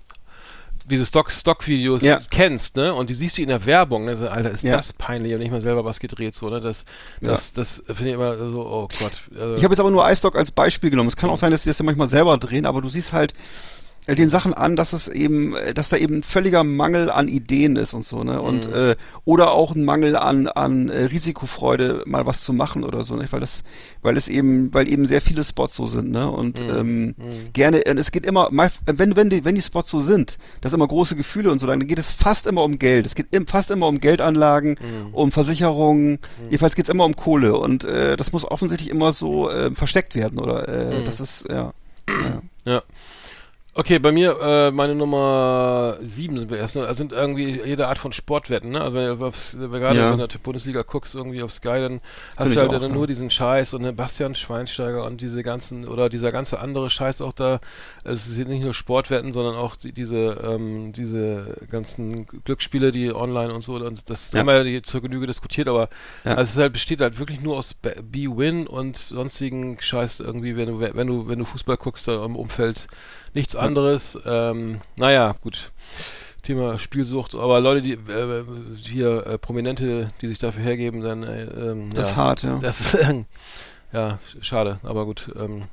diese 0.90 1.06
Stock 1.06 1.30
Stock-Videos 1.32 2.02
Ja. 2.02 2.20
kennst, 2.32 2.76
ne? 2.76 2.96
Und 2.96 3.12
die 3.12 3.14
siehst 3.14 3.38
du 3.38 3.44
in 3.44 3.50
der 3.50 3.64
Werbung, 3.68 4.06
ne? 4.06 4.16
So, 4.16 4.28
Alter, 4.28 4.50
ist 4.50 4.64
Ja. 4.64 4.78
das 4.78 4.92
peinlich 4.92 5.34
und 5.34 5.40
nicht 5.40 5.52
mal 5.52 5.62
selber 5.62 5.86
was 5.86 6.00
gedreht, 6.00 6.34
so, 6.34 6.50
ne? 6.50 6.62
Das, 6.62 6.86
das, 7.22 7.54
das 7.54 7.84
finde 7.86 8.08
ich 8.10 8.14
immer 8.16 8.36
so, 8.38 8.66
oh 8.66 8.88
Gott. 9.00 9.22
Also, 9.40 9.56
Ich 9.56 9.64
habe 9.64 9.74
jetzt 9.74 9.80
aber 9.80 9.92
nur 9.92 10.10
iStock 10.10 10.36
als 10.36 10.50
Beispiel 10.50 10.90
genommen. 10.90 11.10
Es 11.10 11.16
kann 11.16 11.30
auch 11.30 11.38
sein, 11.38 11.52
dass 11.52 11.62
die 11.62 11.70
das 11.70 11.78
ja 11.78 11.86
manchmal 11.86 12.08
selber 12.08 12.36
drehen, 12.40 12.66
aber 12.66 12.82
du 12.82 12.90
siehst 12.90 13.14
halt, 13.14 13.36
den 14.16 14.30
Sachen 14.30 14.54
an, 14.54 14.76
dass 14.76 14.94
es 14.94 15.08
eben, 15.08 15.56
äh, 15.56 15.74
dass 15.74 15.90
da 15.90 15.98
eben 15.98 16.16
ein 16.18 16.24
völliger 16.24 16.64
Mangel 16.64 17.10
an 17.12 17.28
Ideen 17.28 17.76
ist 17.76 17.94
und 17.94 18.06
so, 18.06 18.24
ne? 18.24 18.42
Und 18.42 18.68
Mhm. 18.68 18.74
äh, 18.74 18.96
oder 19.26 19.52
auch 19.52 19.76
ein 19.76 19.84
Mangel 19.86 20.16
an 20.16 20.48
an 20.48 20.90
äh, 20.90 21.04
Risikofreude, 21.06 22.04
mal 22.06 22.26
was 22.26 22.42
zu 22.42 22.54
machen 22.54 22.84
oder 22.84 23.04
so, 23.04 23.16
nicht? 23.16 23.32
Weil 23.34 23.40
das, 23.40 23.64
weil 24.02 24.18
es 24.18 24.28
eben, 24.28 24.74
weil 24.74 24.88
eben 24.92 25.06
sehr 25.06 25.22
viele 25.22 25.44
Spots 25.44 25.76
so 25.76 25.86
sind, 25.88 26.12
ne? 26.12 26.30
Und 26.30 26.62
Mhm. 26.68 27.16
ähm, 27.16 27.16
gerne, 27.54 27.86
äh, 27.86 27.96
es 27.96 28.12
geht 28.12 28.26
immer, 28.26 28.50
wenn 28.52 29.16
wenn 29.16 29.30
die 29.30 29.46
wenn 29.46 29.56
die 29.56 29.62
Spots 29.62 29.90
so 29.90 30.00
sind, 30.00 30.38
das 30.62 30.74
immer 30.74 30.88
große 30.88 31.16
Gefühle 31.16 31.52
und 31.52 31.60
so, 31.60 31.68
dann 31.68 31.86
geht 31.88 32.00
es 32.00 32.10
fast 32.12 32.48
immer 32.48 32.64
um 32.64 32.80
Geld. 32.80 33.06
Es 33.06 33.16
geht 33.16 33.28
im, 33.32 33.48
fast 33.48 33.72
immer 33.72 33.88
um 33.88 34.00
Geldanlagen, 34.00 34.72
Mhm. 34.82 35.14
um 35.14 35.32
Versicherungen. 35.32 36.20
Jedenfalls 36.50 36.76
geht 36.76 36.86
es 36.86 36.90
immer 36.90 37.06
um 37.06 37.16
Kohle 37.16 37.58
und 37.58 37.86
äh, 37.86 38.18
das 38.18 38.32
muss 38.32 38.46
offensichtlich 38.46 38.90
immer 38.90 39.14
so 39.14 39.50
äh, 39.50 39.72
versteckt 39.76 40.16
werden 40.16 40.40
oder 40.40 40.68
äh, 40.68 41.00
Mhm. 41.00 41.04
das 41.04 41.20
ist 41.20 41.48
ja. 41.50 41.74
Ja. 42.66 42.82
Okay, 43.80 43.98
bei 43.98 44.12
mir, 44.12 44.38
äh, 44.42 44.72
meine 44.72 44.94
Nummer 44.94 45.96
sieben 46.02 46.38
sind 46.38 46.52
wir 46.52 46.58
erst, 46.58 46.76
ne? 46.76 46.82
Also 46.86 46.98
sind 46.98 47.14
irgendwie 47.14 47.62
jede 47.64 47.88
Art 47.88 47.98
von 47.98 48.12
Sportwetten, 48.12 48.72
ne? 48.72 48.82
Also 48.82 48.94
wenn 48.94 49.18
du 49.18 49.26
aufs, 49.26 49.58
gerade 49.58 49.98
Ja. 49.98 50.12
in 50.12 50.18
der 50.18 50.28
Bundesliga 50.44 50.82
guckst, 50.82 51.16
irgendwie 51.16 51.42
auf 51.42 51.54
Sky, 51.54 51.80
dann 51.80 52.02
hast 52.36 52.48
Find 52.50 52.56
du 52.58 52.60
halt 52.60 52.70
auch, 52.72 52.80
dann 52.82 52.92
ja. 52.92 52.98
nur 52.98 53.08
diesen 53.08 53.30
Scheiß 53.30 53.74
und 53.76 53.96
Bastian 53.96 54.36
Schweinsteiger 54.36 55.06
und 55.06 55.22
diese 55.22 55.44
ganzen, 55.44 55.88
oder 55.88 56.10
dieser 56.10 56.34
ganze 56.34 56.60
andere 56.60 56.90
Scheiß 56.90 57.22
auch 57.22 57.32
da. 57.32 57.62
Es 58.04 58.26
sind 58.26 58.50
nicht 58.50 58.64
nur 58.64 58.74
Sportwetten, 58.74 59.32
sondern 59.32 59.56
auch 59.56 59.78
die, 59.78 59.94
diese, 59.94 60.38
ähm, 60.44 60.92
diese 60.92 61.56
ganzen 61.72 62.28
Glücksspiele, 62.44 62.92
die 62.92 63.16
online 63.16 63.54
und 63.54 63.62
so, 63.62 63.76
und 63.76 64.10
das 64.10 64.34
Ja. 64.34 64.40
haben 64.40 64.48
wir 64.48 64.68
ja 64.68 64.84
zur 64.84 65.00
Genüge 65.02 65.26
diskutiert, 65.26 65.70
aber 65.70 65.88
Ja. 66.26 66.34
also 66.36 66.52
es 66.52 66.58
halt, 66.62 66.74
besteht 66.74 67.00
halt 67.00 67.18
wirklich 67.18 67.40
nur 67.40 67.56
aus 67.56 67.74
B-Win 67.76 68.68
und 68.68 68.98
sonstigen 68.98 69.78
Scheiß 69.80 70.20
irgendwie, 70.20 70.58
wenn 70.58 70.68
du, 70.68 70.80
wenn 70.82 71.08
du, 71.08 71.30
wenn 71.30 71.40
du 71.40 71.46
Fußball 71.46 71.78
guckst, 71.78 72.10
da 72.10 72.26
im 72.26 72.36
Umfeld 72.36 72.88
nichts 73.34 73.56
anderes. 73.56 74.18
Ähm, 74.26 74.82
naja, 74.96 75.36
gut. 75.42 75.72
Thema 76.42 76.80
Spielsucht, 76.80 77.36
aber 77.36 77.60
Leute, 77.60 77.82
die 77.82 77.94
äh, 77.94 78.44
hier 78.82 79.28
äh, 79.28 79.38
Prominente, 79.38 80.12
die 80.22 80.28
sich 80.28 80.40
dafür 80.40 80.64
hergeben, 80.64 81.02
dann 81.02 81.24
äh, 81.24 81.44
ähm, 81.44 81.90
Das 81.94 82.06
ja, 82.06 82.12
ist 82.12 82.16
hart, 82.16 82.44
ja. 82.44 82.60
Das 82.62 82.80
ist 82.80 82.94
äh, 82.96 83.24
ja 83.92 84.20
schade, 84.42 84.80
aber 84.84 85.06
gut. 85.06 85.30
Ähm, 85.36 85.64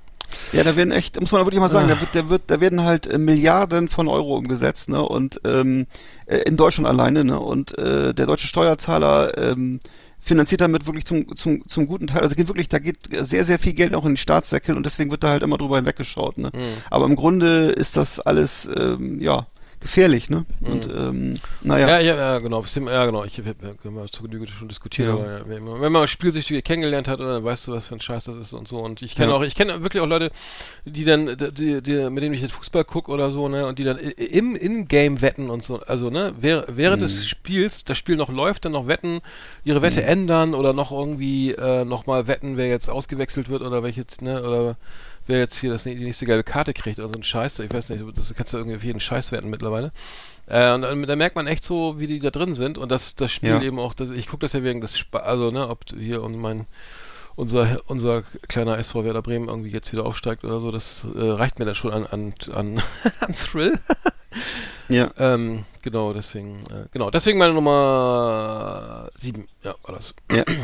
Ja, 0.52 0.64
da 0.64 0.74
werden 0.76 0.90
echt, 0.90 1.18
muss 1.20 1.30
man 1.32 1.46
wirklich 1.46 1.61
mal 1.61 1.68
sagen, 1.70 1.86
Ah. 1.90 1.94
da 1.94 2.00
wird, 2.00 2.11
da 2.14 2.28
wird, 2.30 2.42
da 2.48 2.61
werden 2.61 2.82
halt 2.82 3.07
äh, 3.07 3.16
Milliarden 3.16 3.88
von 3.88 4.09
Euro 4.09 4.36
umgesetzt, 4.36 4.88
ne? 4.88 5.00
Und 5.02 5.40
ähm, 5.44 5.86
äh, 6.26 6.38
in 6.38 6.57
Deutschland 6.57 6.88
alleine, 6.88 7.24
ne? 7.24 7.38
Und 7.38 7.78
äh, 7.78 8.12
der 8.12 8.26
deutsche 8.26 8.48
Steuerzahler 8.48 9.38
ähm, 9.38 9.80
finanziert 10.27 10.61
damit 10.61 10.87
wirklich 10.87 11.05
zum, 11.05 11.37
zum, 11.37 11.66
zum 11.68 11.87
guten 11.87 12.09
Teil, 12.09 12.22
also 12.22 12.35
geht 12.35 12.49
wirklich, 12.49 12.68
da 12.68 12.81
geht 12.81 12.99
sehr, 13.12 13.45
sehr 13.45 13.61
viel 13.61 13.74
Geld 13.74 13.95
auch 13.95 14.05
in 14.05 14.12
den 14.12 14.16
Staatssäckel 14.16 14.77
und 14.77 14.85
deswegen 14.85 15.12
wird 15.12 15.22
da 15.22 15.29
halt 15.29 15.45
immer 15.45 15.57
drüber 15.57 15.77
hinweggeschaut, 15.77 16.37
ne? 16.37 16.51
Mhm. 16.53 16.83
Aber 16.91 17.07
im 17.07 17.14
Grunde 17.14 17.66
ist 17.66 17.97
das 17.97 18.18
alles, 18.18 18.68
ähm, 18.77 19.20
ja, 19.20 19.47
gefährlich, 19.87 20.28
ne? 20.30 20.45
Und 20.61 20.87
ähm, 20.87 21.34
naja. 21.62 21.87
Mhm. 21.87 21.91
Ja, 21.91 22.01
ja, 22.01 22.16
ja, 22.16 22.39
genau. 22.41 22.64
Ja, 22.64 23.07
genau. 23.07 23.24
Ich 23.24 23.39
habe 23.39 23.55
hab 23.62 24.12
zur 24.12 24.28
Genüge 24.28 24.47
schon 24.49 24.68
diskutiert, 24.68 25.09
Ja. 25.09 25.49
wenn 25.49 25.64
man- 25.64 25.80
wenn 25.80 25.93
man 25.93 26.09
Spielsüchtige 26.09 26.61
kennengelernt 26.62 27.09
hat, 27.09 27.20
dann 27.20 27.45
weißt 27.45 27.68
du, 27.68 27.72
was 27.72 27.87
für 27.87 27.95
ein 27.95 28.01
Scheiß 28.01 28.24
das 28.24 28.37
ist 28.37 28.53
und 28.53 28.66
so. 28.68 28.78
Und 28.80 29.01
ich 29.03 29.14
kenne 29.14 29.30
Ja. 29.30 29.37
auch, 29.37 29.43
ich 29.43 29.55
kenne 29.55 29.82
wirklich 29.82 30.03
auch 30.03 30.07
Leute, 30.09 30.30
die 30.84 31.05
dann, 31.05 31.37
die, 31.57 31.80
die, 31.82 32.11
mit 32.11 32.22
denen 32.22 32.34
ich 32.34 32.41
den 32.41 32.51
Fußball 32.51 32.84
gucke 32.84 33.11
oder 33.11 33.30
so, 33.30 33.49
ne, 33.49 33.66
und 33.66 33.78
die 33.78 33.84
dann 33.84 33.99
im 33.99 34.57
In-Game 34.57 35.22
wetten 35.22 35.51
und 35.51 35.62
so. 35.62 35.80
Also, 35.80 36.11
ne, 36.11 36.32
währ, 36.41 36.64
während 36.68 37.01
Mhm. 37.03 37.07
des 37.07 37.26
Spiels, 37.28 37.84
das 37.84 37.97
Spiel 37.97 38.16
noch 38.16 38.28
läuft, 38.28 38.64
dann 38.64 38.72
noch 38.72 38.87
wetten, 38.89 39.20
ihre 39.64 39.82
Wette 39.82 40.03
ändern 40.03 40.55
oder 40.55 40.72
noch 40.72 40.91
irgendwie 40.93 41.53
äh, 41.53 41.84
nochmal 41.84 42.26
wetten, 42.26 42.57
wer 42.57 42.66
jetzt 42.66 42.91
ausgewechselt 42.91 43.49
wird 43.49 43.62
oder 43.62 43.82
welche, 43.82 44.05
ne, 44.20 44.43
oder 44.43 44.76
wer 45.27 45.39
jetzt 45.39 45.57
hier 45.59 45.70
das, 45.70 45.85
die 45.85 45.95
nächste 45.95 46.27
gelbe 46.27 46.45
Karte 46.45 46.72
kriegt 46.72 46.99
oder 46.99 47.09
so 47.09 47.14
ein 47.18 47.22
Scheiß. 47.22 47.59
Ich 47.61 47.72
weiß 47.72 47.91
nicht, 47.91 48.05
das 48.16 48.33
kannst 48.35 48.53
du 48.53 48.59
irgendwie 48.59 48.77
auf 48.77 48.85
jeden 48.85 49.01
Scheiß 49.01 49.33
wetten 49.33 49.51
mittlerweile. 49.51 49.93
Äh, 50.49 50.72
und 50.72 50.83
dann, 50.83 51.03
da 51.07 51.16
merkt 51.16 51.37
man 51.37 51.47
echt 51.47 51.64
so, 51.64 51.99
wie 51.99 52.07
die 52.07 52.20
da 52.20 52.31
drin 52.31 52.55
sind 52.55 52.79
und 52.79 52.91
das, 52.91 53.16
das 53.16 53.33
Spiel 53.33 53.51
Ja. 53.51 53.62
eben 53.62 53.79
auch, 53.81 53.95
das, 53.95 54.11
ich 54.11 54.27
gucke 54.29 54.41
das 54.43 54.53
ja 54.53 54.62
wegen 54.62 54.81
des 54.81 54.97
Spa 54.99 55.18
also 55.20 55.51
ne, 55.51 55.68
ob 55.68 55.81
hier 55.99 56.22
und 56.22 56.37
mein 56.39 56.66
unser 57.35 57.81
unser 57.87 58.22
kleiner 58.49 58.79
SV 58.79 59.05
Werder 59.05 59.20
Bremen 59.22 59.49
irgendwie 59.49 59.70
jetzt 59.70 59.93
wieder 59.93 60.07
aufsteigt 60.07 60.45
oder 60.45 60.59
so, 60.61 60.70
das 60.70 61.05
äh, 61.14 61.20
reicht 61.20 61.59
mir 61.59 61.64
dann 61.66 61.74
schon 61.74 61.93
an 61.93 62.07
an, 62.07 62.35
an, 62.55 62.83
an 63.20 63.35
Thrill. 63.35 63.79
Ja. 64.89 65.11
ähm, 65.18 65.64
genau, 65.83 66.12
deswegen, 66.12 66.61
äh, 66.70 66.87
genau, 66.93 67.11
deswegen 67.11 67.39
meine 67.39 67.53
Nummer 67.55 69.11
sieben, 69.16 69.49
ja, 69.64 69.74
war 69.83 69.97
das. 69.97 70.14
Ja. 70.31 70.45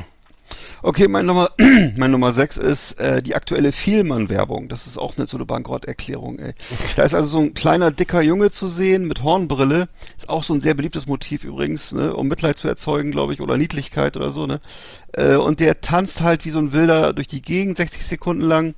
Okay, 0.83 1.09
mein 1.09 1.27
Nummer, 1.27 1.51
mein 1.97 2.11
Nummer 2.11 2.33
6 2.33 2.57
ist 2.57 2.99
äh, 2.99 3.23
die 3.23 3.35
aktuelle 3.35 3.73
Vielmann-Werbung. 3.73 4.69
Das 4.69 4.87
ist 4.87 4.99
auch 4.99 5.17
eine, 5.17 5.27
so 5.27 5.37
eine 5.37 5.47
Bankrotterklärung, 5.47 6.39
ey. 6.39 6.55
Da 6.97 7.05
ist 7.05 7.15
also 7.15 7.29
so 7.29 7.39
ein 7.39 7.55
kleiner, 7.55 7.91
dicker 7.91 8.23
Junge 8.23 8.51
zu 8.51 8.67
sehen 8.67 9.07
mit 9.07 9.23
Hornbrille. 9.23 9.89
Ist 10.17 10.29
auch 10.29 10.45
so 10.45 10.55
ein 10.55 10.61
sehr 10.61 10.75
beliebtes 10.75 11.07
Motiv 11.07 11.45
übrigens, 11.45 11.93
ne, 11.93 12.15
um 12.15 12.29
Mitleid 12.29 12.59
zu 12.59 12.69
erzeugen, 12.69 13.13
glaube 13.13 13.33
ich, 13.33 13.41
oder 13.41 13.57
Niedlichkeit 13.57 14.17
oder 14.17 14.31
so, 14.31 14.47
ne. 14.47 14.61
Äh, 15.13 15.37
und 15.37 15.61
der 15.61 15.81
tanzt 15.81 16.21
halt 16.21 16.45
wie 16.45 16.51
so 16.51 16.59
ein 16.59 16.73
Wilder 16.73 17.13
durch 17.13 17.29
die 17.29 17.43
Gegend, 17.43 17.77
60 17.77 18.05
Sekunden 18.05 18.43
lang. 18.43 18.75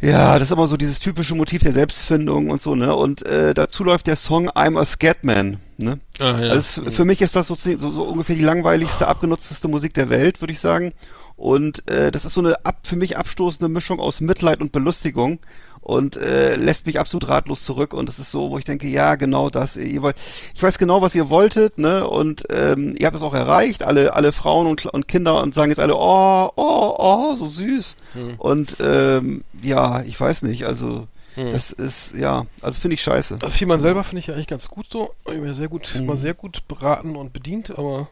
Ja, 0.00 0.38
das 0.38 0.48
ist 0.48 0.52
immer 0.52 0.68
so 0.68 0.76
dieses 0.76 1.00
typische 1.00 1.34
Motiv 1.34 1.62
der 1.62 1.72
Selbstfindung 1.72 2.50
und 2.50 2.60
so, 2.60 2.74
ne? 2.74 2.94
Und 2.94 3.24
äh, 3.26 3.54
dazu 3.54 3.82
läuft 3.82 4.06
der 4.06 4.16
Song 4.16 4.50
I'm 4.50 4.78
a 4.78 4.84
Scatman, 4.84 5.58
ne? 5.78 6.00
Ah, 6.18 6.38
ja. 6.38 6.50
Also 6.50 6.84
es, 6.84 6.94
für 6.94 7.06
mich 7.06 7.22
ist 7.22 7.34
das 7.34 7.46
so, 7.46 7.54
so, 7.54 7.90
so 7.90 8.02
ungefähr 8.02 8.36
die 8.36 8.42
langweiligste, 8.42 9.08
abgenutzteste 9.08 9.68
Musik 9.68 9.94
der 9.94 10.10
Welt, 10.10 10.42
würde 10.42 10.52
ich 10.52 10.60
sagen. 10.60 10.92
Und 11.36 11.88
äh, 11.88 12.10
das 12.10 12.26
ist 12.26 12.34
so 12.34 12.40
eine 12.40 12.64
ab, 12.66 12.80
für 12.84 12.96
mich 12.96 13.16
abstoßende 13.16 13.68
Mischung 13.68 13.98
aus 13.98 14.20
Mitleid 14.20 14.60
und 14.60 14.72
Belustigung 14.72 15.38
und 15.86 16.16
äh, 16.16 16.56
lässt 16.56 16.84
mich 16.84 16.98
absolut 16.98 17.28
ratlos 17.28 17.62
zurück. 17.62 17.94
Und 17.94 18.08
es 18.08 18.18
ist 18.18 18.32
so, 18.32 18.50
wo 18.50 18.58
ich 18.58 18.64
denke, 18.64 18.88
ja, 18.88 19.14
genau 19.14 19.50
das. 19.50 19.76
Ihr 19.76 20.02
wollt, 20.02 20.16
ich 20.52 20.60
weiß 20.60 20.78
genau, 20.78 21.00
was 21.00 21.14
ihr 21.14 21.30
wolltet, 21.30 21.78
ne? 21.78 22.08
Und 22.08 22.42
ähm, 22.50 22.96
ihr 22.98 23.06
habt 23.06 23.14
es 23.14 23.22
auch 23.22 23.34
erreicht. 23.34 23.84
Alle, 23.84 24.12
alle 24.12 24.32
Frauen 24.32 24.66
und, 24.66 24.86
und 24.86 25.06
Kinder 25.06 25.40
und 25.40 25.54
sagen 25.54 25.70
jetzt 25.70 25.78
alle, 25.78 25.94
oh, 25.94 26.50
oh, 26.56 26.94
oh, 26.98 27.36
so 27.36 27.46
süß. 27.46 27.94
Und 28.38 28.78
ähm, 28.80 29.44
ja, 29.62 30.02
ich 30.02 30.20
weiß 30.20 30.42
nicht. 30.42 30.66
Also 30.66 31.06
das 31.36 31.70
ist 31.72 32.14
ja, 32.14 32.46
also 32.62 32.80
finde 32.80 32.94
ich 32.94 33.02
scheiße. 33.02 33.36
Das 33.38 33.54
Viehmann 33.56 33.80
selber 33.80 34.02
finde 34.04 34.20
ich 34.20 34.26
ja 34.26 34.34
eigentlich 34.34 34.46
ganz 34.46 34.68
gut 34.68 34.86
so. 34.90 35.12
Ich 35.30 35.38
mir 35.38 35.54
sehr 35.54 35.68
gut, 35.68 35.94
Mhm. 35.94 36.06
mal 36.06 36.16
sehr 36.16 36.34
gut 36.34 36.66
beraten 36.68 37.14
und 37.16 37.32
bedient, 37.32 37.70
aber 37.78 38.08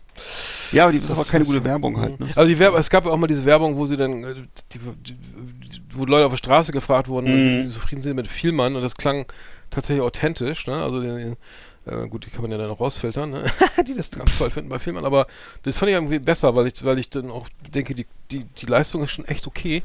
Ja, 0.72 0.84
aber 0.84 0.92
die, 0.92 1.00
das 1.00 1.10
ist 1.10 1.16
aber 1.18 1.24
keine 1.28 1.42
ist- 1.42 1.48
gute 1.48 1.64
Werbung 1.64 2.00
halt. 2.00 2.20
Ne? 2.20 2.28
Also 2.36 2.48
die 2.48 2.58
Werbung, 2.58 2.78
es 2.78 2.90
gab 2.90 3.04
ja 3.06 3.10
auch 3.10 3.16
mal 3.16 3.26
diese 3.26 3.44
Werbung, 3.44 3.76
wo 3.76 3.86
sie 3.86 3.96
dann, 3.96 4.24
äh, 4.24 4.34
die, 4.72 4.78
die, 4.78 5.16
wo 5.92 6.04
Leute 6.04 6.26
auf 6.26 6.32
der 6.32 6.38
Straße 6.38 6.72
gefragt 6.72 7.08
wurden, 7.08 7.26
Mhm. 7.28 7.58
ob 7.58 7.64
sie 7.66 7.70
zufrieden 7.72 8.02
sind 8.02 8.16
mit 8.16 8.28
Vielmann 8.28 8.76
und 8.76 8.82
das 8.82 8.94
klang 8.96 9.26
tatsächlich 9.70 10.02
authentisch, 10.02 10.66
ne? 10.66 10.82
Also 10.82 11.00
die, 11.00 11.34
äh, 11.87 12.09
gut, 12.09 12.26
die 12.26 12.30
kann 12.30 12.43
man 12.43 12.51
ja 12.51 12.59
dann 12.59 12.70
auch 12.70 12.80
rausfiltern, 12.80 13.30
ne? 13.30 13.45
die 13.87 13.95
das 13.95 14.11
ganz 14.11 14.37
toll 14.39 14.51
finden 14.51 14.68
bei 14.70 14.78
Vielmann, 14.78 15.05
aber 15.05 15.26
das 15.62 15.76
fand 15.76 15.91
ich 15.91 15.95
irgendwie 15.97 16.18
besser, 16.18 16.55
weil 16.57 16.66
ich, 16.66 16.85
weil 16.85 16.99
ich 16.99 17.11
dann 17.11 17.30
auch 17.30 17.49
denke, 17.74 17.95
die, 17.95 18.07
die, 18.30 18.45
die 18.45 18.66
Leistung 18.66 19.03
ist 19.03 19.11
schon 19.12 19.24
echt 19.26 19.47
okay. 19.47 19.82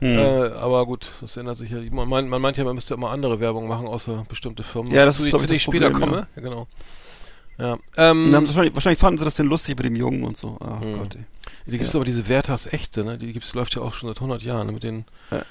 Mhm. 0.00 0.18
Äh, 0.18 0.48
aber 0.54 0.84
gut, 0.86 1.12
das 1.20 1.36
ändert 1.36 1.56
sich 1.58 1.70
ja. 1.70 1.78
Man, 1.90 2.08
meint- 2.08 2.28
man 2.28 2.42
meint 2.42 2.56
ja, 2.56 2.64
man 2.64 2.74
müsste 2.74 2.94
immer 2.94 3.10
andere 3.10 3.38
Werbung 3.40 3.68
machen, 3.68 3.86
außer 3.86 4.24
bestimmte 4.28 4.62
Firmen. 4.64 4.92
Ja, 4.92 5.04
das 5.04 5.18
ist, 5.18 5.24
die- 5.26 5.30
glaub 5.30 5.40
zu 5.40 5.44
ich, 5.44 5.48
das 5.50 5.56
ich 5.58 5.62
später 5.62 5.90
Problem, 5.90 6.08
komme. 6.10 6.20
ja. 6.22 6.26
Ja, 6.36 6.42
genau. 6.42 6.66
Ja. 7.58 7.78
Ähm, 7.96 8.32
wahrscheinlich, 8.32 8.74
wahrscheinlich 8.74 8.98
fanden 8.98 9.18
sie 9.18 9.24
das 9.24 9.34
denn 9.34 9.46
lustig 9.46 9.76
mit 9.76 9.84
dem 9.86 9.94
Jungen 9.94 10.24
und 10.24 10.36
so. 10.36 10.56
Ah 10.60 10.80
Mhm. 10.82 10.98
Gott, 10.98 11.14
ey. 11.14 11.24
die 11.66 11.72
gibt 11.72 11.84
es 11.84 11.94
aber 11.94 12.04
diese 12.04 12.26
Werthers 12.28 12.66
Echte, 12.72 13.04
ne? 13.04 13.18
Die 13.18 13.32
gibt's, 13.32 13.54
läuft 13.54 13.76
ja 13.76 13.82
auch 13.82 13.94
schon 13.94 14.08
seit 14.08 14.16
100 14.16 14.42
Jahren, 14.42 14.66
ne? 14.66 14.72
Mit 14.72 14.82
den 14.82 15.04
Ja. 15.30 15.42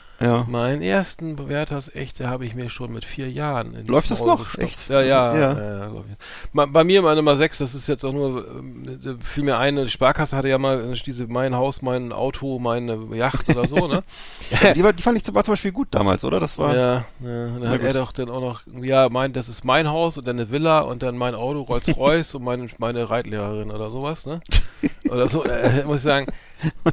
Meinen 0.48 0.82
ersten 0.82 1.50
Werthers 1.50 1.94
Echte 1.96 2.30
habe 2.30 2.46
ich 2.46 2.56
mir 2.56 2.70
schon 2.70 2.94
mit 2.94 3.06
vier 3.06 3.30
Jahren 3.32 3.74
in 3.76 3.86
die 3.86 3.92
Läuft 3.92 4.12
das 4.12 4.20
Maul 4.20 4.30
noch? 4.30 4.40
gestopft. 4.44 4.60
Echt? 4.60 4.90
Ja, 4.90 5.02
ja. 5.02 5.36
Ja. 5.38 5.60
ja. 5.60 5.92
ja, 6.54 6.66
Bei 6.68 6.84
mir 6.84 7.02
meine 7.02 7.18
Nummer 7.18 7.38
sechs, 7.38 7.58
das 7.58 7.74
ist 7.76 7.88
jetzt 7.88 8.04
auch 8.06 8.14
nur, 8.14 8.48
ähm, 8.48 9.00
fiel 9.20 9.44
mir 9.44 9.58
ein, 9.58 9.76
die 9.76 9.90
Sparkasse 9.90 10.36
hatte 10.38 10.48
ja 10.50 10.58
mal 10.58 10.94
diese 11.06 11.28
mein 11.28 11.56
Haus, 11.56 11.82
mein 11.82 12.12
Auto, 12.12 12.60
meine 12.60 12.98
Yacht 13.14 13.50
oder 13.50 13.68
so, 13.68 13.88
ne? 13.88 14.04
Die, 14.76 14.84
war, 14.84 14.94
die 14.94 15.02
fand 15.02 15.18
ich 15.18 15.24
zum- 15.24 15.36
zum 15.36 15.52
Beispiel 15.54 15.72
gut 15.72 15.88
damals, 15.92 16.24
oder? 16.24 16.40
Das 16.40 16.58
war. 16.58 16.76
Ja, 16.76 16.94
ja. 17.20 17.48
Dann 17.60 17.70
hat 17.70 17.80
gut. 17.80 17.88
er 17.88 17.94
doch 17.94 18.12
dann 18.12 18.30
auch 18.30 18.42
noch, 18.42 18.62
ja, 18.84 19.10
mein, 19.10 19.34
das 19.34 19.50
ist 19.50 19.64
mein 19.66 19.90
Haus 19.90 20.18
und 20.18 20.28
dann 20.28 20.38
eine 20.40 20.52
Villa 20.52 20.80
und 20.80 21.04
dann 21.04 21.18
mein 21.18 21.36
Auto, 21.36 21.62
Rolls-Royce 21.62 22.36
und 22.36 22.44
meine, 22.44 22.68
meine 22.78 23.10
Reitlehrerin 23.10 23.72
oder 23.72 23.90
sowas, 23.90 24.26
ne? 24.26 24.40
Oder 25.10 25.28
so, 25.28 25.44
äh, 25.44 25.84
muss 25.86 25.98
ich 25.98 26.04
sagen. 26.04 26.28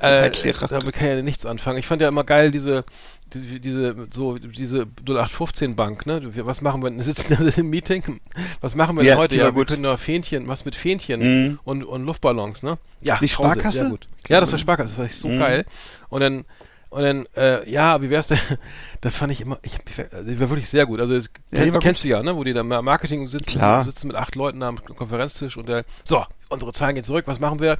Äh, 0.00 0.30
damit 0.70 0.94
kann 0.94 1.08
ich 1.08 1.16
ja 1.16 1.20
nichts 1.20 1.44
anfangen. 1.44 1.76
Ich 1.76 1.86
fand 1.86 2.00
ja 2.00 2.08
immer 2.08 2.24
geil, 2.24 2.50
diese, 2.50 2.84
diese, 3.34 3.60
diese, 3.60 4.06
so, 4.10 4.38
diese 4.38 4.86
0815 5.06 5.76
Bank, 5.76 6.06
ne? 6.06 6.34
Wir- 6.34 6.46
Was 6.46 6.60
machen 6.60 6.82
wir, 6.82 6.94
wir 6.94 7.02
sitzen 7.04 7.36
da 7.38 7.60
im 7.60 7.70
Meeting, 7.70 8.20
was 8.60 8.74
machen 8.74 8.96
wir 8.96 9.04
Ja, 9.04 9.12
denn 9.14 9.18
heute? 9.20 9.36
Ja, 9.36 9.44
wir 9.46 9.52
gut. 9.52 9.68
können 9.68 9.82
nur 9.82 9.98
Fähnchen, 9.98 10.48
was 10.48 10.64
mit 10.64 10.74
Fähnchen 10.76 11.20
Mhm. 11.20 11.58
und, 11.64 11.84
und 11.84 12.04
Luftballons, 12.04 12.62
ne? 12.62 12.76
Ja, 13.00 13.18
Die 13.20 13.28
Sparkasse? 13.28 13.78
Sehr 13.78 13.88
gut. 13.90 14.06
Ja, 14.28 14.40
das 14.40 14.52
war 14.52 14.58
Sparkasse, 14.58 14.88
das 14.90 14.98
war 14.98 15.04
echt 15.06 15.14
so 15.16 15.28
Mhm. 15.28 15.38
geil. 15.38 15.64
Und 16.08 16.20
dann, 16.20 16.44
und 16.90 17.02
dann, 17.02 17.26
äh, 17.36 17.68
ja, 17.70 18.00
wie 18.02 18.10
wär's 18.10 18.28
denn? 18.28 18.38
Das 19.00 19.16
fand 19.16 19.30
ich 19.32 19.40
immer, 19.42 19.58
ich 19.62 19.74
hab, 19.74 20.12
war 20.12 20.50
wirklich 20.50 20.68
sehr 20.68 20.84
gut. 20.86 21.00
Also, 21.00 21.14
das 21.14 21.30
Ja, 21.52 21.62
kenn, 21.64 21.78
kennst 21.78 22.02
du 22.02 22.08
ja, 22.08 22.20
ne? 22.22 22.34
Wo 22.34 22.42
die 22.42 22.52
da 22.52 22.62
im 22.62 22.68
Marketing 22.68 23.28
sitzen, 23.28 23.44
Klar. 23.58 23.84
sitzen 23.84 24.08
mit 24.08 24.16
acht 24.16 24.34
Leuten 24.34 24.62
am 24.64 24.82
Konferenztisch 24.84 25.56
und 25.56 25.68
der, 25.68 25.84
so, 26.02 26.24
unsere 26.48 26.72
Zahlen 26.72 26.96
gehen 26.96 27.04
zurück, 27.04 27.24
was 27.28 27.38
machen 27.38 27.60
wir? 27.60 27.78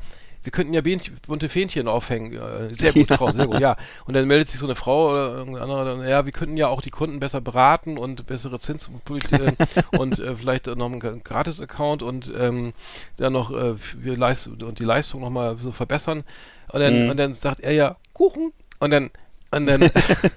Wir 0.48 0.50
könnten 0.50 0.72
ja 0.72 0.80
Bähnchen, 0.80 1.14
bunte 1.26 1.50
Fähnchen 1.50 1.88
aufhängen. 1.88 2.32
Äh, 2.32 2.72
sehr 2.72 2.94
gut, 2.94 3.08
Frau, 3.12 3.30
sehr 3.32 3.46
gut, 3.46 3.60
ja. 3.60 3.76
Und 4.06 4.14
dann 4.14 4.26
meldet 4.26 4.48
sich 4.48 4.58
so 4.58 4.64
eine 4.64 4.76
Frau 4.76 5.10
oder 5.10 5.34
irgendein 5.34 5.62
anderer, 5.64 5.84
dann, 5.84 6.08
ja, 6.08 6.24
wir 6.24 6.32
könnten 6.32 6.56
ja 6.56 6.68
auch 6.68 6.80
die 6.80 6.88
Kunden 6.88 7.20
besser 7.20 7.42
beraten 7.42 7.98
und 7.98 8.26
bessere 8.26 8.58
Zinspolitik 8.58 9.38
äh, 9.38 9.52
und 9.98 10.18
äh, 10.18 10.34
vielleicht 10.36 10.66
noch 10.68 10.86
einen 10.86 11.22
Gratis-Account 11.22 12.02
und 12.02 12.32
ähm, 12.34 12.72
dann 13.18 13.34
noch 13.34 13.50
äh, 13.50 13.74
wir 13.98 14.14
und 14.14 14.78
die 14.78 14.84
Leistung 14.84 15.20
nochmal 15.20 15.58
so 15.58 15.70
verbessern. 15.70 16.24
Und 16.72 16.80
dann, 16.80 17.04
Mhm. 17.04 17.10
und 17.10 17.16
dann 17.18 17.34
sagt 17.34 17.60
er 17.60 17.72
ja, 17.72 17.96
Kuchen. 18.14 18.54
Und 18.80 18.90
dann, 18.90 19.10
und 19.50 19.66
dann, 19.66 19.90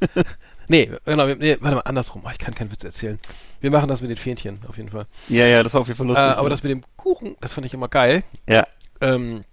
nee, 0.67 0.91
genau, 1.05 1.25
nee, 1.27 1.55
warte 1.61 1.75
mal, 1.77 1.81
andersrum. 1.85 2.23
Ah, 2.25 2.31
Ich 2.33 2.37
kann 2.39 2.53
keinen 2.53 2.69
Witz 2.73 2.83
erzählen. 2.83 3.17
Wir 3.61 3.71
machen 3.71 3.87
das 3.87 4.01
mit 4.01 4.09
den 4.09 4.17
Fähnchen, 4.17 4.59
auf 4.67 4.75
jeden 4.75 4.89
Fall. 4.89 5.05
Ja, 5.29 5.45
ja, 5.45 5.63
das 5.63 5.73
war 5.73 5.79
auf 5.81 5.87
jeden 5.87 5.97
Fall 5.97 6.07
Äh, 6.07 6.09
lustig. 6.09 6.25
aber 6.37 6.43
ja. 6.43 6.49
das 6.49 6.63
mit 6.63 6.71
dem 6.71 6.83
Kuchen, 6.97 7.37
das 7.39 7.53
fand 7.53 7.65
ich 7.65 7.73
immer 7.73 7.87
geil. 7.87 8.23
ja. 8.45 8.67
Ähm, 8.99 9.45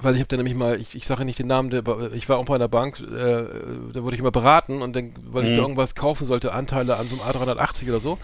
weil 0.00 0.14
ich 0.14 0.20
habe 0.20 0.28
dann 0.28 0.38
nämlich 0.38 0.54
mal, 0.54 0.78
ich, 0.80 0.94
ich 0.94 1.06
sage 1.06 1.24
nicht 1.24 1.38
den 1.38 1.46
Namen, 1.46 1.70
der, 1.70 1.82
ich 2.12 2.28
war 2.28 2.38
auch 2.38 2.44
bei 2.44 2.54
einer 2.54 2.68
Bank, 2.68 3.00
äh, 3.00 3.44
da 3.92 4.02
wurde 4.02 4.16
ich 4.16 4.22
mal 4.22 4.30
beraten 4.30 4.82
und 4.82 4.94
dann, 4.94 5.14
weil 5.30 5.44
ich 5.44 5.50
Mhm. 5.50 5.56
da 5.56 5.62
irgendwas 5.62 5.94
kaufen 5.94 6.26
sollte, 6.26 6.52
Anteile 6.52 6.96
an 6.96 7.08
so 7.08 7.16
einem 7.20 7.24
A380 7.30 7.88
oder 7.88 8.00
so, 8.00 8.18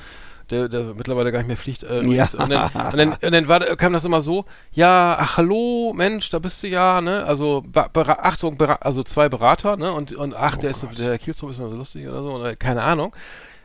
der, 0.51 0.69
der 0.69 0.95
mittlerweile 0.95 1.33
gar 1.33 1.39
nicht 1.39 1.49
mehr 1.49 1.57
fliegt. 1.57 1.83
Äh, 1.83 2.03
Ja. 2.05 2.29
und, 2.37 2.51
dann, 2.51 2.71
und, 2.93 2.99
dann, 2.99 3.13
und 3.13 3.33
dann 3.33 3.49
war, 3.49 3.61
kam 3.77 3.93
das 3.95 4.05
immer 4.05 4.21
so, 4.21 4.45
ja, 4.73 5.17
ach 5.19 5.39
hallo, 5.39 5.93
Mensch, 5.97 6.29
da 6.31 6.39
bist 6.41 6.63
du 6.63 6.69
ja, 6.69 7.01
ne? 7.01 7.25
Also 7.25 7.63
Bera 7.67 8.19
Achtung, 8.21 8.59
Bera 8.59 8.75
also 8.83 9.03
zwei 9.03 9.29
Berater, 9.31 9.77
ne? 9.77 9.93
Und, 9.93 10.13
und 10.13 10.35
ach, 10.35 10.59
der 10.59 10.71
ist 10.71 10.81
so, 10.81 10.89
der 10.89 11.07
Herr 11.07 11.19
Kielstrup 11.19 11.51
ist 11.51 11.59
noch 11.59 11.71
so 11.71 11.77
lustig 11.77 12.07
oder 12.07 12.23
so, 12.23 12.33
oder 12.35 12.55
keine 12.57 12.83
Ahnung. 12.83 13.15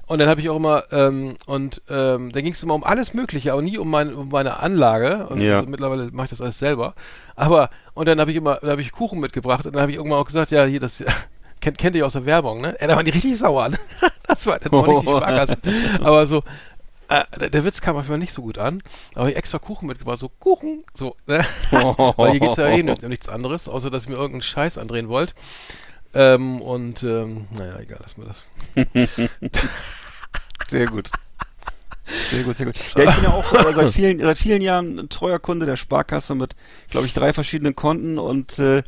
Und 0.08 0.20
dann 0.20 0.30
habe 0.30 0.40
ich 0.40 0.50
auch 0.50 0.56
immer, 0.56 0.84
ähm, 0.92 1.36
und 1.46 1.82
ähm, 1.90 2.32
da 2.32 2.40
ging 2.42 2.54
es 2.54 2.64
immer 2.64 2.76
um 2.76 2.84
alles 2.86 3.14
Mögliche, 3.14 3.52
aber 3.52 3.62
nie 3.62 3.78
um, 3.78 3.90
mein, 3.90 4.14
um 4.14 4.30
meine 4.30 4.60
Anlage. 4.62 5.28
Also, 5.30 5.44
Ja. 5.44 5.58
also 5.58 5.70
mittlerweile 5.70 6.10
mache 6.12 6.26
ich 6.26 6.30
das 6.32 6.42
alles 6.42 6.60
selber. 6.60 6.94
Aber, 7.36 7.70
und 7.94 8.08
dann 8.08 8.20
habe 8.20 8.32
ich 8.32 8.38
immer, 8.38 8.56
dann 8.56 8.72
habe 8.72 8.82
ich 8.82 8.92
Kuchen 8.94 9.20
mitgebracht 9.20 9.66
und 9.66 9.76
dann 9.76 9.82
habe 9.82 9.92
ich 9.92 9.98
irgendwann 9.98 10.20
auch 10.20 10.26
gesagt, 10.26 10.52
ja, 10.52 10.64
hier, 10.64 10.80
das 10.80 11.04
kennt, 11.62 11.78
kennt 11.78 11.96
ihr 11.98 12.06
aus 12.06 12.14
der 12.14 12.26
Werbung, 12.26 12.62
ne? 12.62 12.76
Ja, 12.80 12.88
da 12.88 12.96
waren 12.96 13.06
die 13.06 13.12
richtig 13.12 13.38
sauer. 13.38 13.70
Ne? 13.70 13.78
Das 14.28 14.46
war, 14.46 14.60
das 14.60 14.70
war 14.74 14.86
richtig 14.86 15.10
Sparkasse. 15.18 15.58
Aber 16.04 16.28
so, 16.28 16.42
äh, 17.08 17.50
der, 17.50 17.64
Witz 17.64 17.80
kam 17.80 17.96
auf 17.96 18.04
jeden 18.04 18.10
Fall 18.10 18.18
nicht 18.18 18.34
so 18.34 18.42
gut 18.42 18.58
an. 18.58 18.84
Aber 19.16 19.30
ich 19.30 19.38
extra 19.38 19.58
Kuchen 19.58 19.88
mitgebracht, 19.88 20.20
so 20.20 20.30
Kuchen, 20.40 20.84
so, 20.94 21.16
ne? 21.28 21.46
Weil 21.72 22.32
hier 22.32 22.40
geht's 22.42 22.58
ja 22.58 22.68
eh 22.68 22.84
nicht 22.84 23.04
um 23.04 23.10
nichts 23.10 23.30
anderes, 23.30 23.70
außer 23.70 23.90
dass 23.90 24.04
ihr 24.06 24.10
mir 24.12 24.16
irgendeinen 24.18 24.42
Scheiß 24.42 24.78
andrehen 24.78 25.08
wollt. 25.08 25.34
Ähm, 26.14 26.62
und, 26.62 27.04
ähm, 27.04 27.48
naja, 27.58 27.80
egal, 27.80 28.00
lass 28.02 28.18
mir 28.18 28.26
das. 28.26 28.44
Sehr 30.70 30.88
gut. 30.88 31.10
Sehr 32.30 32.44
gut, 32.44 32.56
sehr 32.56 32.66
gut. 32.66 32.76
Ja, 32.96 33.04
ich 33.04 33.16
bin 33.16 33.24
ja 33.26 33.32
auch 33.32 33.54
äh, 33.54 33.74
seit 33.74 33.92
vielen, 33.92 34.20
seit 34.20 34.38
vielen 34.38 34.62
Jahren 34.62 34.98
ein 34.98 35.10
treuer 35.10 35.40
Kunde 35.40 35.66
der 35.66 35.76
Sparkasse 35.76 36.36
mit, 36.36 36.56
glaube 36.90 37.06
ich, 37.06 37.14
drei 37.14 37.34
verschiedenen 37.34 37.76
Konten 37.76 38.18
und 38.18 38.60
äh, 38.60 38.84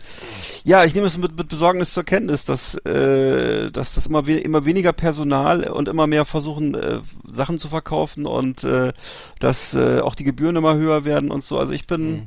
ja, 0.64 0.86
ich 0.86 0.96
nehme 0.96 1.08
es 1.08 1.18
mit, 1.18 1.36
mit 1.36 1.50
Besorgnis 1.50 1.92
zur 1.92 2.04
Kenntnis, 2.04 2.46
dass, 2.46 2.76
äh, 2.86 3.72
dass 3.72 3.94
das 3.94 4.08
immer, 4.08 4.26
we 4.26 4.40
immer 4.40 4.64
weniger 4.64 4.94
Personal 4.94 5.66
und 5.70 5.90
immer 5.90 6.08
mehr 6.08 6.24
versuchen, 6.24 6.76
äh, 6.76 7.02
Sachen 7.28 7.60
zu 7.60 7.68
verkaufen 7.68 8.26
und 8.26 8.64
äh, 8.64 8.94
dass 9.40 9.74
äh, 9.74 10.00
auch 10.00 10.16
die 10.16 10.24
Gebühren 10.24 10.56
immer 10.56 10.76
höher 10.76 11.04
werden 11.04 11.30
und 11.30 11.44
so. 11.44 11.60
Also 11.60 11.74
ich 11.74 11.88
bin 11.88 12.16
äh, 12.16 12.22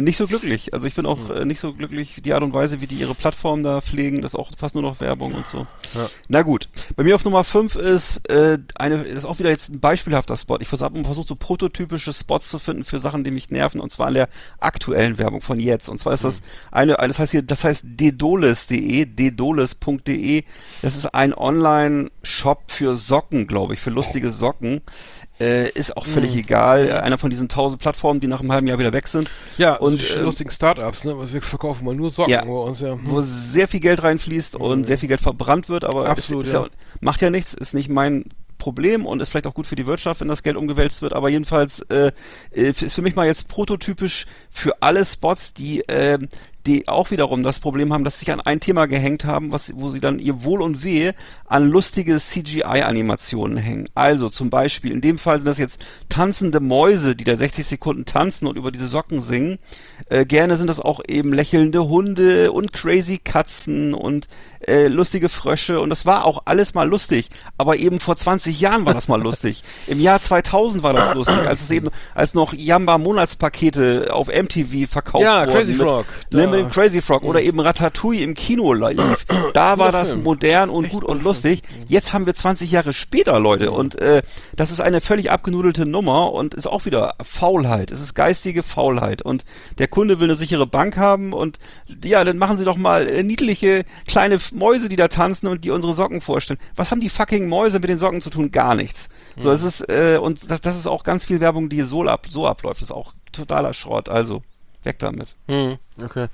nicht 0.00 0.16
so 0.16 0.26
glücklich. 0.26 0.74
Also 0.74 0.86
ich 0.86 0.94
bin 0.94 1.06
auch 1.06 1.30
äh, 1.30 1.44
nicht 1.44 1.60
so 1.60 1.72
glücklich, 1.72 2.20
die 2.24 2.32
Art 2.32 2.42
und 2.42 2.52
Weise, 2.52 2.80
wie 2.80 2.86
die 2.86 2.96
ihre 2.96 3.14
Plattform 3.14 3.62
da 3.62 3.80
pflegen, 3.80 4.22
das 4.22 4.32
ist 4.32 4.38
auch 4.38 4.50
fast 4.56 4.74
nur 4.74 4.82
noch 4.82 5.00
Werbung 5.00 5.34
und 5.34 5.46
so. 5.46 5.66
Ja. 5.94 6.08
Na 6.28 6.42
gut. 6.42 6.68
Bei 6.96 7.04
mir 7.04 7.14
auf 7.14 7.24
Nummer 7.24 7.44
5 7.44 7.76
ist 7.76 8.28
äh, 8.28 8.58
eine, 8.74 9.04
das 9.04 9.18
ist 9.18 9.24
auch 9.26 9.38
wieder 9.38 9.50
jetzt 9.50 9.68
ein 9.68 9.80
beispielhafter 9.80 10.36
Spot. 10.36 10.58
Ich 10.60 10.70
habe 10.72 11.04
versucht, 11.04 11.28
so 11.28 11.36
prototypische 11.36 12.12
Spots 12.12 12.48
zu 12.48 12.58
finden 12.58 12.84
für 12.84 12.98
Sachen, 12.98 13.22
die 13.22 13.30
mich 13.30 13.50
nerven, 13.50 13.80
und 13.80 13.92
zwar 13.92 14.08
in 14.08 14.14
der 14.14 14.28
aktuellen 14.58 15.18
Werbung 15.18 15.40
von 15.40 15.60
jetzt. 15.60 15.88
Und 15.88 15.98
zwar 15.98 16.14
ist 16.14 16.24
das 16.24 16.40
eine, 16.70 16.98
eine 16.98 17.08
das 17.08 17.18
heißt 17.18 17.30
hier, 17.30 17.42
das 17.42 17.64
heißt 17.64 17.84
dedoles.de, 17.84 19.06
dedoles.de. 19.06 20.44
Das 20.82 20.96
ist 20.96 21.06
ein 21.06 21.32
Online-Shop 21.32 22.64
für 22.66 22.96
Socken, 22.96 23.46
glaube 23.46 23.74
ich, 23.74 23.80
für 23.80 23.90
lustige 23.90 24.32
Socken. 24.32 24.80
Äh, 25.38 25.70
ist 25.70 25.96
auch 25.96 26.06
völlig 26.06 26.34
egal. 26.34 26.90
Einer 26.92 27.18
von 27.18 27.28
diesen 27.30 27.48
tausend 27.48 27.80
Plattformen, 27.80 28.20
die 28.20 28.26
nach 28.26 28.40
einem 28.40 28.52
halben 28.52 28.66
Jahr 28.66 28.78
wieder 28.78 28.92
weg 28.92 29.06
sind. 29.06 29.30
Ja, 29.58 29.74
und 29.74 29.94
und 29.94 30.02
die 30.02 30.14
ähm, 30.14 30.24
lustigen 30.24 30.50
Startups, 30.50 31.04
ne? 31.04 31.18
Was 31.18 31.32
wir 31.32 31.42
verkaufen 31.42 31.84
mal 31.84 31.94
nur 31.94 32.10
Socken 32.10 32.32
Ja. 32.32 32.44
bei 32.44 32.50
uns, 32.50 32.80
ja. 32.80 32.98
wo 33.04 33.20
sehr 33.20 33.68
viel 33.68 33.80
Geld 33.80 34.02
reinfließt 34.02 34.56
und 34.56 34.84
sehr 34.86 34.98
viel 34.98 35.08
Geld 35.08 35.20
verbrannt 35.20 35.68
wird, 35.68 35.84
aber 35.84 36.08
Absolut, 36.08 36.44
ist, 36.44 36.50
ist 36.50 36.54
ja. 36.54 36.66
macht 37.00 37.20
ja 37.20 37.30
nichts, 37.30 37.52
ist 37.52 37.74
nicht 37.74 37.90
mein 37.90 38.24
Problem 38.58 39.04
und 39.04 39.20
ist 39.20 39.28
vielleicht 39.28 39.46
auch 39.46 39.54
gut 39.54 39.66
für 39.66 39.76
die 39.76 39.86
Wirtschaft, 39.86 40.20
wenn 40.20 40.28
das 40.28 40.42
Geld 40.42 40.56
umgewälzt 40.56 41.02
wird, 41.02 41.12
aber 41.12 41.28
jedenfalls 41.28 41.80
äh, 41.90 42.12
äh, 42.52 42.70
ist 42.70 42.94
für 42.94 43.02
mich 43.02 43.14
mal 43.14 43.26
jetzt 43.26 43.48
prototypisch 43.48 44.26
für 44.50 44.82
alle 44.82 45.04
Spots, 45.04 45.52
die 45.52 45.84
ähm, 45.88 46.28
die 46.66 46.88
auch 46.88 47.10
wiederum 47.10 47.42
das 47.42 47.60
Problem 47.60 47.92
haben, 47.92 48.04
dass 48.04 48.14
sie 48.14 48.20
sich 48.20 48.32
an 48.32 48.40
ein 48.40 48.60
Thema 48.60 48.86
gehängt 48.86 49.24
haben, 49.24 49.52
was, 49.52 49.72
wo 49.76 49.90
sie 49.90 50.00
dann 50.00 50.18
ihr 50.18 50.42
Wohl 50.42 50.60
und 50.60 50.82
Wehe 50.82 51.14
an 51.46 51.68
lustige 51.68 52.18
CGI-Animationen 52.18 53.56
hängen. 53.56 53.88
Also 53.94 54.28
zum 54.28 54.50
Beispiel, 54.50 54.90
in 54.90 55.00
dem 55.00 55.18
Fall 55.18 55.38
sind 55.38 55.46
das 55.46 55.58
jetzt 55.58 55.80
tanzende 56.08 56.60
Mäuse, 56.60 57.14
die 57.14 57.24
da 57.24 57.36
60 57.36 57.64
Sekunden 57.66 58.04
tanzen 58.04 58.46
und 58.46 58.56
über 58.56 58.72
diese 58.72 58.88
Socken 58.88 59.20
singen. 59.20 59.58
Äh, 60.10 60.26
gerne 60.26 60.56
sind 60.56 60.66
das 60.66 60.80
auch 60.80 61.00
eben 61.06 61.32
lächelnde 61.32 61.88
Hunde 61.88 62.50
und 62.52 62.72
crazy 62.72 63.18
Katzen 63.18 63.94
und 63.94 64.26
äh, 64.66 64.88
lustige 64.88 65.28
Frösche 65.28 65.80
und 65.80 65.90
das 65.90 66.06
war 66.06 66.24
auch 66.24 66.42
alles 66.44 66.74
mal 66.74 66.88
lustig, 66.88 67.30
aber 67.56 67.76
eben 67.76 68.00
vor 68.00 68.16
20 68.16 68.60
Jahren 68.60 68.84
war 68.84 68.94
das 68.94 69.08
mal 69.08 69.20
lustig. 69.20 69.62
Im 69.86 70.00
Jahr 70.00 70.20
2000 70.20 70.82
war 70.82 70.92
das 70.92 71.14
lustig, 71.14 71.36
als 71.46 71.62
es 71.62 71.70
eben, 71.70 71.88
als 72.14 72.34
noch 72.34 72.52
Jamba 72.52 72.98
Monatspakete 72.98 74.08
auf 74.12 74.28
MTV 74.28 74.90
verkauft 74.90 75.22
Ja, 75.22 75.42
wurden. 75.42 75.52
Crazy 75.52 75.72
mit, 75.74 75.82
Frog. 75.82 76.06
Ne, 76.32 76.46
mit 76.48 76.70
Crazy 76.70 77.00
Frog 77.00 77.22
oder 77.22 77.40
eben 77.42 77.60
Ratatouille 77.60 78.22
im 78.22 78.34
Kino 78.34 78.72
lief. 78.72 79.24
Da 79.54 79.78
war 79.78 79.92
das 79.92 80.08
Film. 80.08 80.22
modern 80.22 80.70
und 80.70 80.88
gut 80.88 81.04
und 81.04 81.22
lustig. 81.22 81.62
Jetzt 81.88 82.12
haben 82.12 82.26
wir 82.26 82.34
20 82.34 82.70
Jahre 82.70 82.92
später, 82.92 83.38
Leute, 83.38 83.70
und 83.70 83.94
äh, 84.00 84.22
das 84.56 84.70
ist 84.70 84.80
eine 84.80 85.00
völlig 85.00 85.30
abgenudelte 85.30 85.86
Nummer 85.86 86.32
und 86.32 86.54
ist 86.54 86.66
auch 86.66 86.84
wieder 86.84 87.14
Faulheit. 87.22 87.90
Es 87.90 88.00
ist 88.00 88.14
geistige 88.14 88.62
Faulheit 88.62 89.22
und 89.22 89.44
der 89.78 89.88
Kunde 89.88 90.18
will 90.20 90.28
eine 90.28 90.34
sichere 90.34 90.66
Bank 90.66 90.96
haben 90.96 91.32
und 91.32 91.58
ja, 92.04 92.24
dann 92.24 92.38
machen 92.38 92.58
Sie 92.58 92.64
doch 92.64 92.76
mal 92.76 93.06
äh, 93.08 93.22
niedliche 93.22 93.84
kleine 94.06 94.38
Mäuse, 94.56 94.88
die 94.88 94.96
da 94.96 95.08
tanzen 95.08 95.46
und 95.46 95.64
die 95.64 95.70
unsere 95.70 95.94
Socken 95.94 96.20
vorstellen. 96.20 96.58
Was 96.74 96.90
haben 96.90 97.00
die 97.00 97.10
fucking 97.10 97.48
Mäuse 97.48 97.78
mit 97.78 97.90
den 97.90 97.98
Socken 97.98 98.20
zu 98.20 98.30
tun? 98.30 98.50
Gar 98.50 98.74
nichts. 98.74 99.08
So, 99.38 99.50
es 99.50 99.62
ist 99.62 99.88
äh, 99.90 100.18
und 100.20 100.50
das, 100.50 100.62
das 100.62 100.76
ist 100.76 100.86
auch 100.86 101.04
ganz 101.04 101.24
viel 101.24 101.40
Werbung, 101.40 101.68
die 101.68 101.82
so 101.82 102.02
ab 102.04 102.26
so 102.30 102.46
abläuft. 102.46 102.80
Das 102.80 102.88
ist 102.88 102.94
auch 102.94 103.12
totaler 103.32 103.74
Schrott. 103.74 104.08
Also 104.08 104.42
weg 104.82 104.98
damit. 104.98 105.34
Hm, 105.46 105.76
okay. 106.02 106.28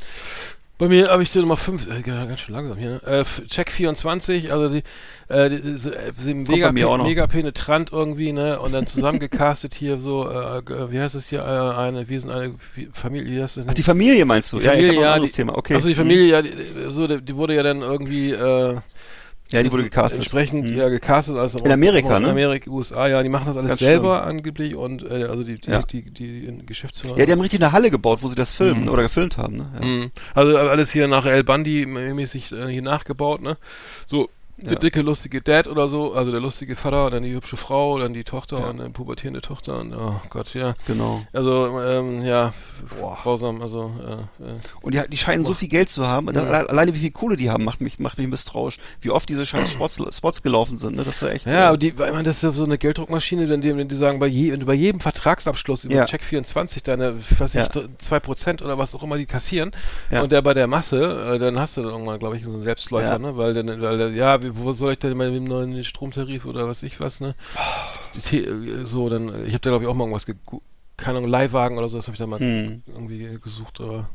Bei 0.83 0.89
mir 0.89 1.11
habe 1.12 1.22
ich 1.22 1.30
die 1.30 1.39
Nummer 1.39 1.57
5, 1.57 1.87
äh, 1.87 2.03
ganz 2.03 2.41
schön 2.41 2.57
langsam 2.57 2.76
hier, 2.76 2.91
ne? 2.91 3.03
Äh, 3.07 3.24
Check 3.47 3.70
24, 3.70 4.53
also 4.53 4.68
die, 4.68 4.83
äh, 5.28 5.49
die, 5.49 5.61
die, 5.70 6.35
mega, 6.35 6.72
mir 6.72 6.89
auch 6.89 6.99
noch. 6.99 7.07
mega 7.07 7.28
penetrant 7.28 7.93
irgendwie, 7.93 8.33
ne? 8.33 8.59
Und 8.59 8.72
dann 8.72 8.89
zusammengecastet 8.89 9.74
hier 9.74 10.01
so, 10.01 10.28
äh, 10.28 10.59
äh, 10.59 10.91
wie 10.91 10.99
heißt 10.99 11.14
es 11.14 11.28
hier, 11.28 11.39
äh, 11.39 11.78
eine, 11.78 12.09
wir 12.09 12.18
sind 12.18 12.33
eine 12.33 12.55
wie- 12.74 12.89
Familie, 12.93 13.30
wie 13.30 13.41
heißt 13.41 13.59
das 13.59 13.66
Ach, 13.68 13.74
die 13.74 13.85
Familie 13.85 14.24
meinst 14.24 14.53
du? 14.53 14.59
Die 14.59 14.64
Familie, 14.64 14.91
ich 14.91 14.97
noch 14.97 15.03
ein 15.05 15.20
ja, 15.20 15.24
die, 15.24 15.30
Thema. 15.30 15.57
Okay. 15.57 15.74
Also 15.74 15.87
die 15.87 15.95
Mhm. 15.95 15.99
Familie, 15.99 16.26
ja, 16.26 16.43
die, 16.43 16.51
so, 16.89 17.07
die, 17.07 17.22
die 17.22 17.37
wurde 17.37 17.55
ja 17.55 17.62
dann 17.62 17.83
irgendwie, 17.83 18.33
äh, 18.33 18.78
Ja, 19.53 19.63
die 19.63 19.71
wurde 19.71 19.85
gecastet. 19.85 20.21
Entsprechend, 20.21 20.71
Mhm. 20.71 20.77
ja, 20.77 20.89
gecastet. 20.89 21.37
Also 21.37 21.59
In 21.61 21.71
Amerika, 21.73 22.17
in 22.17 22.23
ne? 22.25 22.31
Amerika, 22.31 22.71
USA, 22.71 23.07
ja, 23.07 23.23
die 23.23 23.29
machen 23.29 23.47
das 23.47 23.57
alles 23.57 23.69
Ganz 23.71 23.81
selber 23.81 24.25
angeblich 24.25 24.75
und, 24.75 25.03
äh, 25.03 25.25
also 25.25 25.45
die, 25.45 25.61
die, 25.61 25.71
Ja. 25.71 25.83
die, 25.83 26.03
die, 26.11 26.47
die 26.51 26.67
Geschäftsführer. 26.67 27.19
Ja, 27.19 27.27
die 27.27 27.33
haben 27.33 27.41
richtig 27.41 27.63
eine 27.63 27.73
Halle 27.73 27.91
gebaut, 27.91 28.19
wo 28.23 28.29
sie 28.29 28.35
das 28.35 28.51
filmen 28.51 28.89
oder 28.89 29.03
gefilmt 29.03 29.37
haben. 29.37 29.57
Ne? 29.59 29.67
Ja. 29.81 29.87
Mhm. 29.87 30.11
Also 30.35 30.57
alles 30.59 30.91
hier 30.91 31.07
nach 31.09 31.25
El 31.27 31.45
Bandi 31.45 31.87
mäßig 31.87 32.53
äh, 32.53 32.67
hier 32.69 32.83
nachgebaut, 32.83 33.43
ne? 33.43 33.57
So 34.07 34.29
der 34.59 34.75
Ja. 34.75 34.79
dicke, 34.79 35.01
lustige 35.03 35.41
Dad 35.41 35.67
oder 35.67 35.89
so, 35.89 36.13
also 36.13 36.31
der 36.31 36.41
lustige 36.41 36.77
Vater, 36.77 37.11
dann 37.11 37.23
die 37.23 37.33
hübsche 37.35 37.57
Frau, 37.57 37.99
dann 37.99 38.13
die 38.13 38.23
Tochter 38.25 38.61
Ja. 38.61 38.71
und 38.71 38.81
eine 38.81 38.91
pubertierende 38.91 39.41
Tochter 39.41 39.81
und 39.81 39.93
oh 39.95 40.21
Gott, 40.31 40.55
ja. 40.55 40.75
Genau. 40.87 41.23
Also, 41.33 41.81
ähm, 41.81 42.23
ja, 42.25 42.49
f- 42.49 42.85
grausam, 43.01 43.61
also, 43.63 43.91
äh, 44.41 44.45
äh. 44.45 44.55
Und 44.83 44.95
die, 44.95 45.01
die 45.09 45.17
scheinen 45.17 45.45
so 45.45 45.55
viel 45.55 45.69
Geld 45.69 45.89
zu 45.89 46.07
haben. 46.07 46.27
Das, 46.27 46.45
Alleine 46.69 46.95
wie 46.95 46.99
viel 46.99 47.11
Kohle 47.11 47.37
die 47.37 47.51
haben, 47.51 47.65
macht 47.65 47.81
mich, 47.81 47.99
macht 47.99 48.19
mich 48.19 48.29
misstrauisch. 48.29 48.77
Wie 49.01 49.11
oft 49.11 49.29
diese 49.29 49.45
scheiß 49.47 49.73
Spots, 49.73 49.99
Spots 50.17 50.43
gelaufen 50.43 50.79
sind. 50.79 50.97
Ne? 50.97 51.03
Das 51.05 51.23
wäre 51.23 51.33
echt. 51.33 51.47
Ja, 51.47 51.53
äh, 51.53 51.63
aber 51.65 51.79
die, 51.79 51.99
weil 51.99 52.13
man 52.13 52.25
das 52.25 52.37
ist 52.37 52.43
ja 52.43 52.53
so 52.53 52.65
eine 52.65 52.79
Gelddruckmaschine, 52.79 53.49
wenn 53.49 53.61
die, 53.63 53.77
wenn 53.77 53.89
die 53.89 53.97
sagen, 53.97 54.19
bei, 54.19 54.27
je, 54.27 54.53
wenn 54.53 54.61
du 54.61 54.67
bei 54.67 54.75
jedem 54.75 55.01
Vertragsabschluss 55.01 55.85
über 55.85 55.95
Ja. 55.95 56.05
Check 56.05 56.23
24 56.23 56.83
deine, 56.83 57.17
was 57.39 57.55
Ja. 57.55 57.63
ich, 57.65 57.69
2% 57.71 58.63
oder 58.63 58.79
was 58.79 58.95
auch 58.95 59.03
immer 59.03 59.17
die 59.17 59.27
kassieren 59.27 59.73
Ja. 60.11 60.23
und 60.23 60.31
der 60.33 60.43
bei 60.43 60.55
der 60.55 60.67
Masse, 60.67 61.33
äh, 61.35 61.39
dann 61.39 61.59
hast 61.59 61.77
du 61.77 61.83
dann 61.83 61.91
irgendwann, 61.93 62.19
glaube 62.19 62.37
ich, 62.37 62.45
so 62.45 62.53
einen 62.53 62.63
Selbstläufer, 62.63 63.13
Ja. 63.13 63.19
ne? 63.19 63.37
Weil 63.37 63.55
dann, 63.55 63.81
weil, 63.81 64.15
ja, 64.15 64.41
wo 64.53 64.72
soll 64.72 64.93
ich 64.93 64.99
denn 64.99 65.16
mit 65.16 65.34
dem 65.34 65.45
neuen 65.45 65.84
Stromtarif 65.84 66.45
oder 66.47 66.66
was 66.68 66.82
ich 66.82 67.01
was, 67.01 67.20
ne? 67.20 67.34
So, 68.84 69.09
dann, 69.09 69.28
ich 69.47 69.53
habe 69.55 69.61
da, 69.61 69.70
glaube 69.70 69.84
ich, 69.84 69.90
auch 69.90 69.95
mal 69.95 70.05
irgendwas, 70.05 70.26
gegu- 70.26 70.61
keine 70.97 71.18
Ahnung, 71.18 71.30
Leihwagen 71.30 71.78
oder 71.78 71.88
so, 71.88 71.97
das 71.97 72.07
habe 72.07 72.14
ich 72.14 72.18
da 72.18 72.26
mal 72.26 72.38
Hm. 72.40 72.82
irgendwie 72.86 73.38
gesucht, 73.43 73.80
aber 73.80 74.09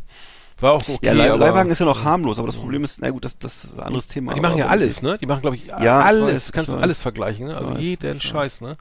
war 0.60 0.74
auch 0.74 0.88
okay. 0.88 1.06
ja, 1.06 1.14
Leih- 1.14 1.30
aber, 1.32 1.46
Leihwagen 1.46 1.72
ist 1.72 1.80
ja 1.80 1.86
noch 1.86 2.04
harmlos, 2.04 2.40
aber 2.40 2.48
das 2.48 2.56
Problem 2.58 2.84
ist, 2.84 3.00
na 3.00 3.10
gut, 3.12 3.26
das, 3.26 3.38
das 3.38 3.66
ist 3.66 3.74
ein 3.74 3.80
anderes 3.82 4.08
Thema. 4.08 4.34
Die 4.34 4.40
machen 4.40 4.58
ja 4.58 4.68
alles, 4.68 5.02
ne? 5.02 5.18
Die 5.20 5.26
machen, 5.26 5.42
glaube 5.42 5.56
ich, 5.56 5.68
Ja, 5.68 5.78
ich 6.02 6.06
alles, 6.08 6.22
weiß, 6.34 6.46
ich 6.48 6.52
kannst 6.54 6.72
du 6.72 6.78
alles 6.78 7.00
vergleichen, 7.02 7.48
ne? 7.48 7.56
Also 7.58 7.72
weiß, 7.72 7.80
jeden 7.80 8.20
Scheiß, 8.22 8.62
ne? 8.62 8.78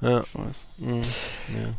Ja. 0.00 0.20
Ich 0.22 0.34
weiß. 0.34 0.68
Mhm. 0.78 1.00
ja. 1.48 1.70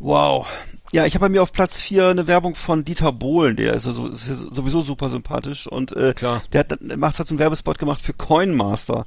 Wow. 0.00 0.46
Ja, 0.92 1.04
ich 1.04 1.14
habe 1.14 1.26
bei 1.26 1.28
mir 1.28 1.42
auf 1.42 1.52
Platz 1.52 1.76
4 1.76 2.06
eine 2.06 2.26
Werbung 2.26 2.54
von 2.54 2.84
Dieter 2.84 3.12
Bohlen, 3.12 3.56
der 3.56 3.74
ist, 3.74 3.84
so, 3.84 4.06
ist 4.06 4.26
sowieso 4.26 4.80
super 4.80 5.10
sympathisch 5.10 5.66
und 5.66 5.94
äh, 5.94 6.14
Klar. 6.14 6.42
der 6.52 6.60
hat, 6.60 6.80
macht, 6.96 7.18
hat 7.18 7.26
so 7.26 7.32
einen 7.32 7.38
Werbespot 7.38 7.78
gemacht 7.78 8.00
für 8.00 8.14
Coinmaster. 8.14 9.06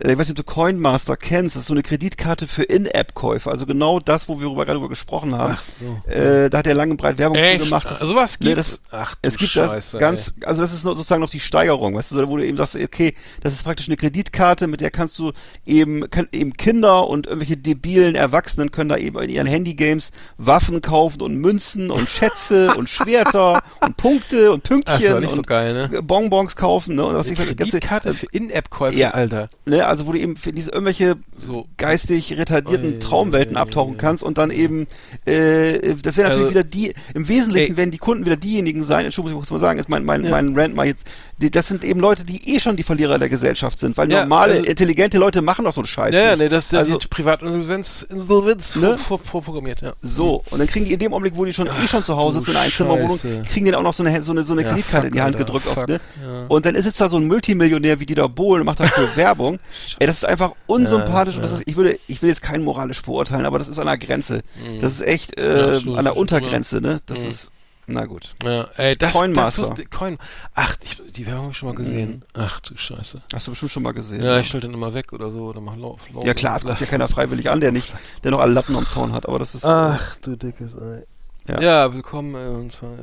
Ich 0.00 0.10
weiß 0.16 0.28
nicht, 0.28 0.30
ob 0.30 0.36
du 0.36 0.44
Coinmaster 0.44 1.16
kennst, 1.16 1.56
das 1.56 1.62
ist 1.62 1.66
so 1.68 1.74
eine 1.74 1.82
Kreditkarte 1.82 2.46
für 2.46 2.62
In-App-Käufe, 2.62 3.50
also 3.50 3.66
genau 3.66 3.98
das, 3.98 4.28
wo 4.28 4.38
wir 4.40 4.48
gerade 4.54 4.74
drüber 4.74 4.88
gesprochen 4.88 5.34
haben. 5.34 5.54
Ach 5.58 5.62
so. 5.62 6.10
Äh, 6.10 6.48
da 6.50 6.58
hat 6.58 6.68
er 6.68 6.74
lange 6.74 6.92
und 6.92 6.98
breit 6.98 7.18
Werbung 7.18 7.36
Echt? 7.36 7.64
gemacht. 7.64 7.88
Das- 7.90 7.98
Sowas 7.98 8.38
Ne, 8.38 8.54
gibt's? 8.54 8.80
das, 8.80 8.92
Ach 8.92 9.14
du 9.16 9.28
es 9.28 9.36
gibt 9.38 9.50
Scheiße, 9.50 9.98
das 9.98 10.00
ganz, 10.00 10.34
also 10.44 10.62
das 10.62 10.72
ist 10.72 10.82
sozusagen 10.82 11.20
noch 11.20 11.30
die 11.30 11.40
Steigerung, 11.40 11.96
weißt 11.96 12.12
du, 12.12 12.14
so, 12.14 12.28
wo 12.28 12.36
du 12.36 12.46
eben 12.46 12.56
sagst, 12.56 12.76
okay, 12.76 13.14
das 13.40 13.52
ist 13.54 13.64
praktisch 13.64 13.88
eine 13.88 13.96
Kreditkarte, 13.96 14.68
mit 14.68 14.80
der 14.80 14.92
kannst 14.92 15.18
du 15.18 15.32
eben, 15.66 16.08
kann, 16.10 16.28
eben 16.30 16.52
Kinder 16.52 17.08
und 17.08 17.26
irgendwelche 17.26 17.56
debilen 17.56 18.14
Erwachsenen 18.14 18.70
können 18.70 18.90
da 18.90 18.96
eben 18.98 19.18
in 19.20 19.30
ihren 19.30 19.48
Handygames 19.48 20.12
Waffen 20.36 20.80
kaufen 20.80 21.22
und 21.22 21.34
Münzen 21.34 21.90
und 21.90 22.08
Schätze 22.08 22.72
und 22.76 22.88
Schwerter 22.88 23.62
und 23.80 23.96
Punkte 23.96 24.52
und 24.52 24.62
Pünktchen 24.62 25.18
nicht 25.18 25.30
so 25.30 25.38
und 25.38 25.46
geil, 25.48 25.74
ne? 25.88 26.02
Bonbons 26.02 26.54
kaufen, 26.54 26.94
ne? 26.94 27.04
Und 27.04 27.16
was 27.16 27.26
ich 27.26 27.36
das 27.36 27.46
ganze- 27.48 27.56
Kreditkarte 27.80 28.14
für 28.14 28.26
In-App-Käufe, 28.30 28.96
Ja. 28.96 29.10
Alter. 29.10 29.48
ne, 29.66 29.87
also 29.88 30.06
wo 30.06 30.12
du 30.12 30.18
eben 30.18 30.36
für 30.36 30.52
diese 30.52 30.70
irgendwelche 30.70 31.16
So. 31.36 31.66
geistig 31.76 32.36
retardierten 32.38 32.94
Ui, 32.94 32.98
Traumwelten 32.98 33.56
abtauchen 33.56 33.96
kannst 33.96 34.22
und 34.22 34.38
dann 34.38 34.50
eben, 34.50 34.86
äh, 35.24 35.94
das 36.02 36.16
wäre 36.16 36.28
natürlich 36.28 36.46
Also- 36.46 36.50
wieder 36.50 36.64
die, 36.64 36.94
im 37.14 37.28
Wesentlichen 37.28 37.72
Ey. 37.72 37.76
werden 37.76 37.90
die 37.90 37.98
Kunden 37.98 38.24
wieder 38.26 38.36
diejenigen 38.36 38.82
sein, 38.82 39.04
Entschuldigung, 39.04 39.42
ich 39.42 39.50
muss 39.50 39.60
mal 39.60 39.66
sagen, 39.66 39.78
ist 39.78 39.88
mein, 39.88 40.04
mein, 40.04 40.24
Ja. 40.24 40.30
mein 40.30 40.54
Rant 40.56 40.74
mal 40.74 40.86
jetzt, 40.86 41.04
die, 41.38 41.50
das 41.50 41.68
sind 41.68 41.84
eben 41.84 42.00
Leute, 42.00 42.24
die 42.24 42.54
eh 42.54 42.60
schon 42.60 42.76
die 42.76 42.82
Verlierer 42.82 43.18
der 43.18 43.28
Gesellschaft 43.28 43.78
sind, 43.78 43.96
weil 43.96 44.10
Ja, 44.10 44.20
normale, 44.22 44.54
also- 44.54 44.64
intelligente 44.64 45.18
Leute 45.18 45.40
machen 45.42 45.64
doch 45.64 45.72
so 45.72 45.80
einen 45.80 45.86
Scheiß 45.86 46.14
Ja, 46.14 46.20
ja, 46.22 46.36
nee, 46.36 46.48
das 46.48 46.66
ist 46.66 46.72
ja 46.72 46.80
also, 46.80 46.96
die 46.98 47.06
Privatinsolvenz 47.08 48.02
Insolvenz 48.10 48.74
Ne? 48.76 48.98
vor, 48.98 49.18
vor, 49.18 49.42
vorprogrammiert, 49.42 49.80
ja. 49.82 49.92
so, 50.02 50.42
und 50.50 50.58
dann 50.58 50.66
kriegen 50.66 50.84
die 50.84 50.92
in 50.92 50.98
dem 50.98 51.12
Augenblick, 51.12 51.36
wo 51.36 51.44
die 51.44 51.52
schon 51.52 51.68
eh 51.68 51.86
schon 51.88 52.04
zu 52.04 52.16
Hause 52.16 52.40
sind 52.40 52.48
in 52.48 52.56
einer 52.56 53.08
kriegen 53.44 53.64
die 53.64 53.70
dann 53.70 53.80
auch 53.80 53.84
noch 53.84 53.94
so 53.94 54.02
eine, 54.04 54.20
so 54.22 54.32
eine, 54.32 54.42
so 54.42 54.52
eine 54.52 54.62
Ja, 54.62 54.68
Kreditkarte 54.70 55.06
fuck, 55.06 55.08
in 55.08 55.12
die 55.14 55.20
Hand 55.22 55.36
Alter, 55.36 55.44
gedrückt. 55.44 55.66
fuck, 55.66 55.76
Oft, 55.78 55.88
ne? 55.88 56.00
Und 56.48 56.66
dann 56.66 56.74
ist 56.74 56.84
jetzt 56.86 57.00
da 57.00 57.08
so 57.08 57.16
ein 57.16 57.26
Multimillionär 57.26 58.00
wie 58.00 58.06
Dieter 58.06 58.28
Bohlen 58.28 58.60
und 58.62 58.66
macht 58.66 58.80
dafür 58.80 59.08
Werbung. 59.16 59.58
Ey, 59.98 60.06
das 60.06 60.16
ist 60.16 60.24
einfach 60.24 60.52
unsympathisch 60.66 61.36
und 61.36 61.42
das 61.42 61.52
ist, 61.52 61.62
ich 61.66 61.76
würde, 61.76 61.98
ich 62.06 62.20
will 62.22 62.28
jetzt 62.28 62.42
keinen 62.42 62.64
moralisch 62.64 63.02
beurteilen, 63.02 63.46
aber 63.46 63.58
das 63.58 63.68
ist 63.68 63.78
an 63.78 63.86
der 63.86 63.98
Grenze. 63.98 64.40
Das 64.80 64.92
ist 64.92 65.00
echt 65.02 65.38
äh, 65.38 65.78
an 65.94 66.04
der. 66.04 66.16
Untergrenze, 66.18 66.80
ne? 66.80 67.00
Das 67.06 67.20
Mhm. 67.20 67.28
ist, 67.28 67.50
na 67.88 68.04
gut. 68.06 68.34
Ja, 68.44 68.68
ey, 68.76 68.94
das, 68.96 69.12
Coinmaster. 69.14 69.62
das 69.62 69.70
wusste, 69.70 69.84
Coin, 69.86 70.18
ach, 70.54 70.76
ich, 70.82 71.02
die 71.12 71.26
Werbung 71.26 71.42
habe 71.44 71.52
ich 71.52 71.58
schon 71.58 71.68
mal 71.70 71.74
gesehen. 71.74 72.22
Ach 72.34 72.60
du 72.60 72.76
Scheiße. 72.76 73.22
Hast 73.34 73.46
du 73.46 73.50
bestimmt 73.52 73.72
schon 73.72 73.82
mal 73.82 73.92
gesehen. 73.92 74.22
Ja, 74.22 74.38
ich 74.38 74.46
stelle 74.48 74.60
den 74.62 74.74
immer 74.74 74.94
weg 74.94 75.12
oder 75.12 75.30
so, 75.30 75.46
oder 75.46 75.60
mach 75.60 75.76
Lauf. 75.76 76.02
Lauf 76.12 76.24
ja 76.24 76.34
klar, 76.34 76.56
es 76.56 76.64
guckt 76.64 76.78
ja 76.80 76.86
keiner 76.86 77.08
freiwillig 77.08 77.50
an, 77.50 77.60
der 77.60 77.72
nicht, 77.72 77.92
der 78.22 78.30
noch 78.30 78.40
alle 78.40 78.52
Latten 78.52 78.76
am 78.76 78.86
Zaun 78.86 79.12
hat, 79.12 79.26
aber 79.26 79.38
das 79.38 79.54
ist, 79.54 79.64
Ach, 79.64 80.16
du 80.18 80.36
dickes 80.36 80.76
Ei. 80.78 81.04
Ja. 81.48 81.60
Ja, 81.62 81.94
willkommen, 81.94 82.34
äh, 82.34 82.48
und 82.48 82.70
zwar, 82.72 82.92
äh, 82.92 83.02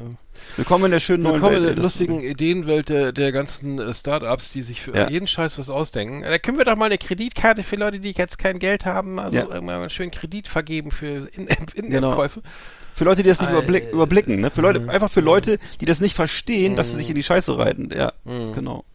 willkommen 0.55 0.85
in 0.85 0.91
der 0.91 0.99
schönen 0.99 1.23
neuen 1.23 1.35
willkommen 1.41 1.55
in 1.55 1.63
Welt. 1.63 1.69
der 1.69 1.71
ey, 1.71 1.75
das- 1.77 1.83
lustigen 1.83 2.21
Ideenwelt 2.21 2.89
der, 2.89 3.11
der 3.11 3.31
ganzen 3.31 3.79
äh, 3.79 3.91
Startups, 3.91 4.51
die 4.51 4.61
sich 4.61 4.81
für 4.81 4.95
Ja. 4.95 5.09
jeden 5.09 5.25
Scheiß 5.25 5.57
was 5.57 5.71
ausdenken. 5.71 6.21
Da 6.21 6.37
können 6.37 6.59
wir 6.59 6.65
doch 6.65 6.75
mal 6.75 6.85
eine 6.85 6.99
Kreditkarte 6.99 7.63
für 7.63 7.75
Leute, 7.75 7.99
die 7.99 8.11
jetzt 8.11 8.37
kein 8.37 8.59
Geld 8.59 8.85
haben, 8.85 9.17
also 9.19 9.35
Ja. 9.35 9.43
irgendwann 9.45 9.65
mal 9.65 9.81
einen 9.81 9.89
schönen 9.89 10.11
Kredit 10.11 10.47
vergeben 10.47 10.91
für 10.91 11.27
In-App- 11.33 11.73
Genau. 11.73 12.15
Für 12.95 13.03
Leute, 13.03 13.23
die 13.23 13.29
das 13.29 13.41
nicht 13.41 13.49
überblick, 13.49 13.91
überblicken, 13.91 14.39
ne? 14.39 14.49
Für 14.49 14.61
Leute, 14.61 14.79
Mhm. 14.79 14.89
einfach 14.89 15.11
für 15.11 15.19
Leute, 15.19 15.59
die 15.81 15.85
das 15.85 15.99
nicht 15.99 16.15
verstehen, 16.15 16.77
dass 16.77 16.87
sie 16.87 16.93
Mhm. 16.93 16.97
sich 16.99 17.09
in 17.09 17.15
die 17.15 17.23
Scheiße 17.23 17.57
reiten. 17.57 17.89
Ja, 17.93 18.13
Mhm. 18.23 18.53
genau. 18.53 18.85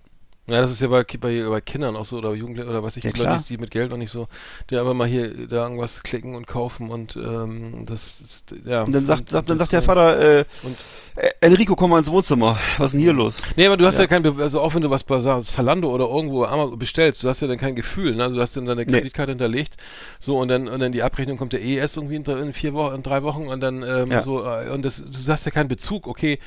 Ja, 0.51 0.61
das 0.61 0.71
ist 0.73 0.81
ja 0.83 0.89
bei, 0.89 1.05
bei, 1.05 1.43
bei 1.49 1.61
Kindern 1.61 1.97
auch 1.97 2.05
so, 2.05 2.19
oder 2.19 2.35
Jugendlichen, 2.35 2.69
oder 2.69 2.83
was 2.83 2.97
ich, 2.97 3.05
Ja, 3.05 3.13
die 3.13 3.21
Leute, 3.23 3.45
die 3.49 3.57
mit 3.59 3.71
Geld 3.71 3.91
noch 3.91 3.97
nicht 3.97 4.11
so, 4.11 4.27
die 4.69 4.77
einfach 4.77 4.95
mal 4.95 5.07
hier 5.07 5.47
da 5.49 5.63
irgendwas 5.65 6.03
klicken 6.03 6.35
und 6.35 6.47
kaufen 6.47 6.91
und 6.91 7.17
ähm, 7.17 7.85
das 7.87 8.21
ist, 8.21 8.55
ja. 8.65 8.83
Und 8.83 8.93
dann 8.93 9.07
sagt, 9.07 9.29
sagt, 9.31 9.49
dann 9.49 9.59
sagt 9.59 9.73
der. 9.73 9.83
Vater, 9.83 10.41
äh, 10.41 10.45
Und- 10.63 10.77
äh, 11.17 11.29
Enrico, 11.41 11.75
komm 11.77 11.91
mal 11.91 11.99
ins 11.99 12.11
Wohnzimmer. 12.11 12.59
Was 12.79 12.87
ist 12.87 12.93
denn 12.93 13.01
hier 13.01 13.13
los? 13.13 13.37
Nee, 13.57 13.67
aber 13.67 13.77
du 13.77 13.85
hast 13.87 13.97
ja, 13.97 14.03
Ja. 14.03 14.07
kein, 14.07 14.25
also 14.41 14.61
auch 14.61 14.75
wenn 14.75 14.83
du 14.83 14.91
was 14.91 15.05
bei 15.05 15.19
Zalando 15.43 15.91
oder 15.93 16.09
irgendwo 16.09 16.45
Amazon 16.45 16.79
bestellst, 16.79 17.23
du 17.23 17.29
hast 17.29 17.41
ja 17.43 17.49
dann 17.49 17.59
kein 17.59 17.75
Gefühl, 17.75 18.15
ne? 18.15 18.23
Also 18.25 18.37
du 18.37 18.43
hast 18.43 18.57
dann 18.57 18.67
deine 18.67 18.85
Nee. 18.85 18.91
Kreditkarte 18.93 19.33
hinterlegt, 19.33 19.77
so 20.19 20.39
und 20.39 20.49
dann 20.49 20.69
und 20.69 20.81
dann 20.81 20.93
die 20.93 21.03
Abrechnung 21.03 21.37
kommt 21.37 21.55
eh 21.55 21.77
erst 21.77 21.97
irgendwie 21.97 22.17
in, 22.17 22.25
drei- 22.25 22.41
in 22.41 22.53
vier 22.53 22.75
Wochen, 22.75 22.95
in 22.95 23.03
drei 23.03 23.23
Wochen 23.23 23.47
und 23.49 23.61
dann 23.61 23.83
ähm, 23.83 24.11
Ja. 24.11 24.23
so 24.23 24.45
äh, 24.45 24.71
und 24.71 24.85
das, 24.85 25.03
du 25.05 25.33
hast 25.33 25.45
ja 25.47 25.51
keinen 25.53 25.69
Bezug, 25.69 26.07
okay. 26.07 26.39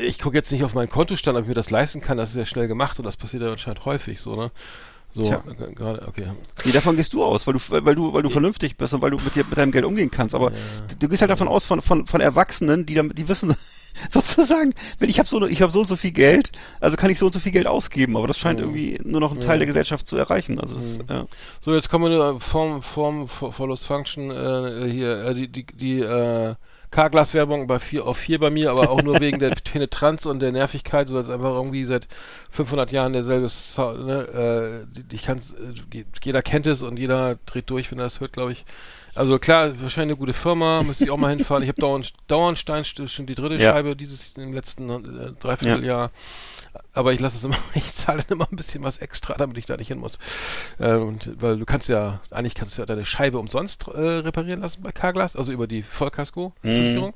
Ich 0.00 0.18
gucke 0.18 0.36
jetzt 0.36 0.50
nicht 0.52 0.64
auf 0.64 0.74
meinen 0.74 0.90
Kontostand, 0.90 1.36
ob 1.36 1.44
ich 1.44 1.48
mir 1.48 1.54
das 1.54 1.70
leisten 1.70 2.00
kann, 2.00 2.16
das 2.16 2.30
ist 2.30 2.36
ja 2.36 2.46
schnell 2.46 2.68
gemacht 2.68 2.98
und 2.98 3.04
das 3.04 3.16
passiert 3.16 3.42
ja 3.42 3.50
anscheinend 3.50 3.84
häufig 3.84 4.20
so, 4.20 4.36
ne? 4.36 4.50
So, 5.12 5.24
äh, 5.32 5.74
gerade, 5.74 6.06
okay. 6.06 6.28
Nee, 6.64 6.70
davon 6.70 6.94
gehst 6.96 7.12
du 7.12 7.24
aus, 7.24 7.44
weil 7.46 7.54
du, 7.54 7.60
weil 7.68 7.94
du, 7.96 8.12
weil 8.12 8.22
du 8.22 8.30
vernünftig 8.30 8.76
bist 8.76 8.94
und 8.94 9.02
weil 9.02 9.10
du 9.10 9.18
mit, 9.18 9.34
dir, 9.34 9.44
mit 9.44 9.58
deinem 9.58 9.72
Geld 9.72 9.84
umgehen 9.84 10.10
kannst. 10.10 10.36
Aber 10.36 10.52
du 10.98 11.08
gehst 11.08 11.20
halt 11.20 11.30
davon 11.32 11.48
aus, 11.48 11.64
von, 11.64 11.82
von, 11.82 12.06
von 12.06 12.20
Erwachsenen, 12.20 12.86
die 12.86 12.94
damit, 12.94 13.18
die 13.18 13.28
wissen, 13.28 13.56
sozusagen, 14.10 14.72
wenn 15.00 15.10
ich 15.10 15.18
habe 15.18 15.28
so, 15.28 15.44
ich 15.46 15.62
habe 15.62 15.72
so 15.72 15.80
und 15.80 15.88
so 15.88 15.96
viel 15.96 16.12
Geld, 16.12 16.52
also 16.78 16.96
kann 16.96 17.10
ich 17.10 17.18
so 17.18 17.26
und 17.26 17.32
so 17.32 17.40
viel 17.40 17.50
Geld 17.50 17.66
ausgeben, 17.66 18.16
aber 18.16 18.28
das 18.28 18.38
scheint 18.38 18.60
Mhm. 18.60 18.66
irgendwie 18.66 19.00
nur 19.02 19.20
noch 19.20 19.32
einen 19.32 19.40
Teil 19.40 19.58
der 19.58 19.66
Gesellschaft 19.66 20.06
zu 20.06 20.16
erreichen. 20.16 20.60
Also 20.60 20.76
das, 20.76 20.98
ja. 21.08 21.26
So, 21.58 21.74
jetzt 21.74 21.90
kommen 21.90 22.08
wir 22.08 22.38
Form, 22.38 22.80
Form, 22.80 23.26
Follows 23.26 23.84
Function, 23.84 24.30
äh, 24.30 24.88
hier, 24.88 25.24
äh, 25.24 25.34
die, 25.34 25.48
die, 25.48 25.66
die, 25.66 26.00
äh, 26.00 26.54
Carglass-Werbung 26.90 27.66
bei 27.66 27.78
vier, 27.78 28.06
auf 28.06 28.18
vier 28.18 28.38
bei 28.38 28.50
mir, 28.50 28.70
aber 28.70 28.90
auch 28.90 29.02
nur 29.02 29.20
wegen 29.20 29.38
der 29.38 29.50
Penetranz 29.64 30.26
und 30.26 30.40
der 30.40 30.52
Nervigkeit, 30.52 31.08
so 31.08 31.14
dass 31.14 31.30
einfach 31.30 31.50
irgendwie 31.50 31.84
seit 31.84 32.08
500 32.50 32.90
Jahren 32.92 33.12
derselbe 33.12 33.48
Sound, 33.48 34.06
ne, 34.06 34.86
äh, 34.88 35.14
ich 35.14 35.24
kann's, 35.24 35.52
äh, 35.52 36.04
jeder 36.22 36.42
kennt 36.42 36.66
es 36.66 36.82
und 36.82 36.98
jeder 36.98 37.36
dreht 37.46 37.70
durch, 37.70 37.90
wenn 37.90 37.98
er 37.98 38.04
das 38.04 38.20
hört, 38.20 38.32
glaube 38.32 38.52
ich. 38.52 38.64
Also 39.14 39.38
klar, 39.38 39.80
wahrscheinlich 39.80 40.14
eine 40.14 40.16
gute 40.16 40.32
Firma, 40.32 40.82
müsste 40.82 41.04
ich 41.04 41.10
auch 41.10 41.16
mal 41.16 41.30
hinfahren. 41.30 41.62
Ich 41.62 41.68
habe 41.68 41.80
dauernd, 41.80 42.12
Dauernstein 42.28 42.84
schon 42.84 43.26
die 43.26 43.34
dritte 43.34 43.56
Ja. 43.56 43.72
Scheibe 43.72 43.96
dieses 43.96 44.36
im 44.36 44.52
letzten 44.52 44.88
äh, 44.88 45.32
Dreivierteljahr. 45.40 46.10
Aber 46.92 47.12
ich 47.12 47.20
lasse 47.20 47.36
es 47.36 47.44
immer, 47.44 47.56
ich 47.74 47.92
zahle 47.92 48.22
dann 48.22 48.38
immer 48.38 48.48
ein 48.50 48.56
bisschen 48.56 48.82
was 48.82 48.98
extra, 48.98 49.34
damit 49.34 49.58
ich 49.58 49.66
da 49.66 49.76
nicht 49.76 49.88
hin 49.88 49.98
muss. 49.98 50.18
Äh, 50.78 50.94
und, 50.94 51.30
weil 51.40 51.58
du 51.58 51.64
kannst 51.64 51.88
ja, 51.88 52.20
eigentlich 52.30 52.54
kannst 52.54 52.76
du 52.76 52.82
ja 52.82 52.86
deine 52.86 53.04
Scheibe 53.04 53.38
umsonst 53.38 53.88
äh, 53.88 54.00
reparieren 54.00 54.60
lassen 54.60 54.82
bei 54.82 54.92
Carglass, 54.92 55.36
also 55.36 55.52
über 55.52 55.66
die 55.66 55.82
Vollkasko-Versicherung. 55.82 57.14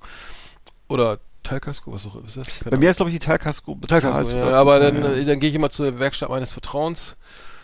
Oder 0.88 1.18
Teilkasko, 1.42 1.92
was 1.92 2.06
auch 2.06 2.16
immer 2.16 2.26
ist 2.26 2.36
das? 2.36 2.58
Keine 2.60 2.70
Bei 2.70 2.76
mir 2.78 2.90
ist, 2.90 2.96
glaube 2.96 3.10
ich, 3.10 3.18
die 3.18 3.24
Teilkasko. 3.24 3.78
Teilkasko, 3.86 4.36
ja, 4.36 4.52
aber 4.52 4.80
dann, 4.80 5.02
ja. 5.02 5.12
äh, 5.12 5.24
dann 5.24 5.40
gehe 5.40 5.50
ich 5.50 5.54
immer 5.54 5.70
zur 5.70 5.98
Werkstatt 5.98 6.30
meines 6.30 6.50
Vertrauens. 6.50 7.16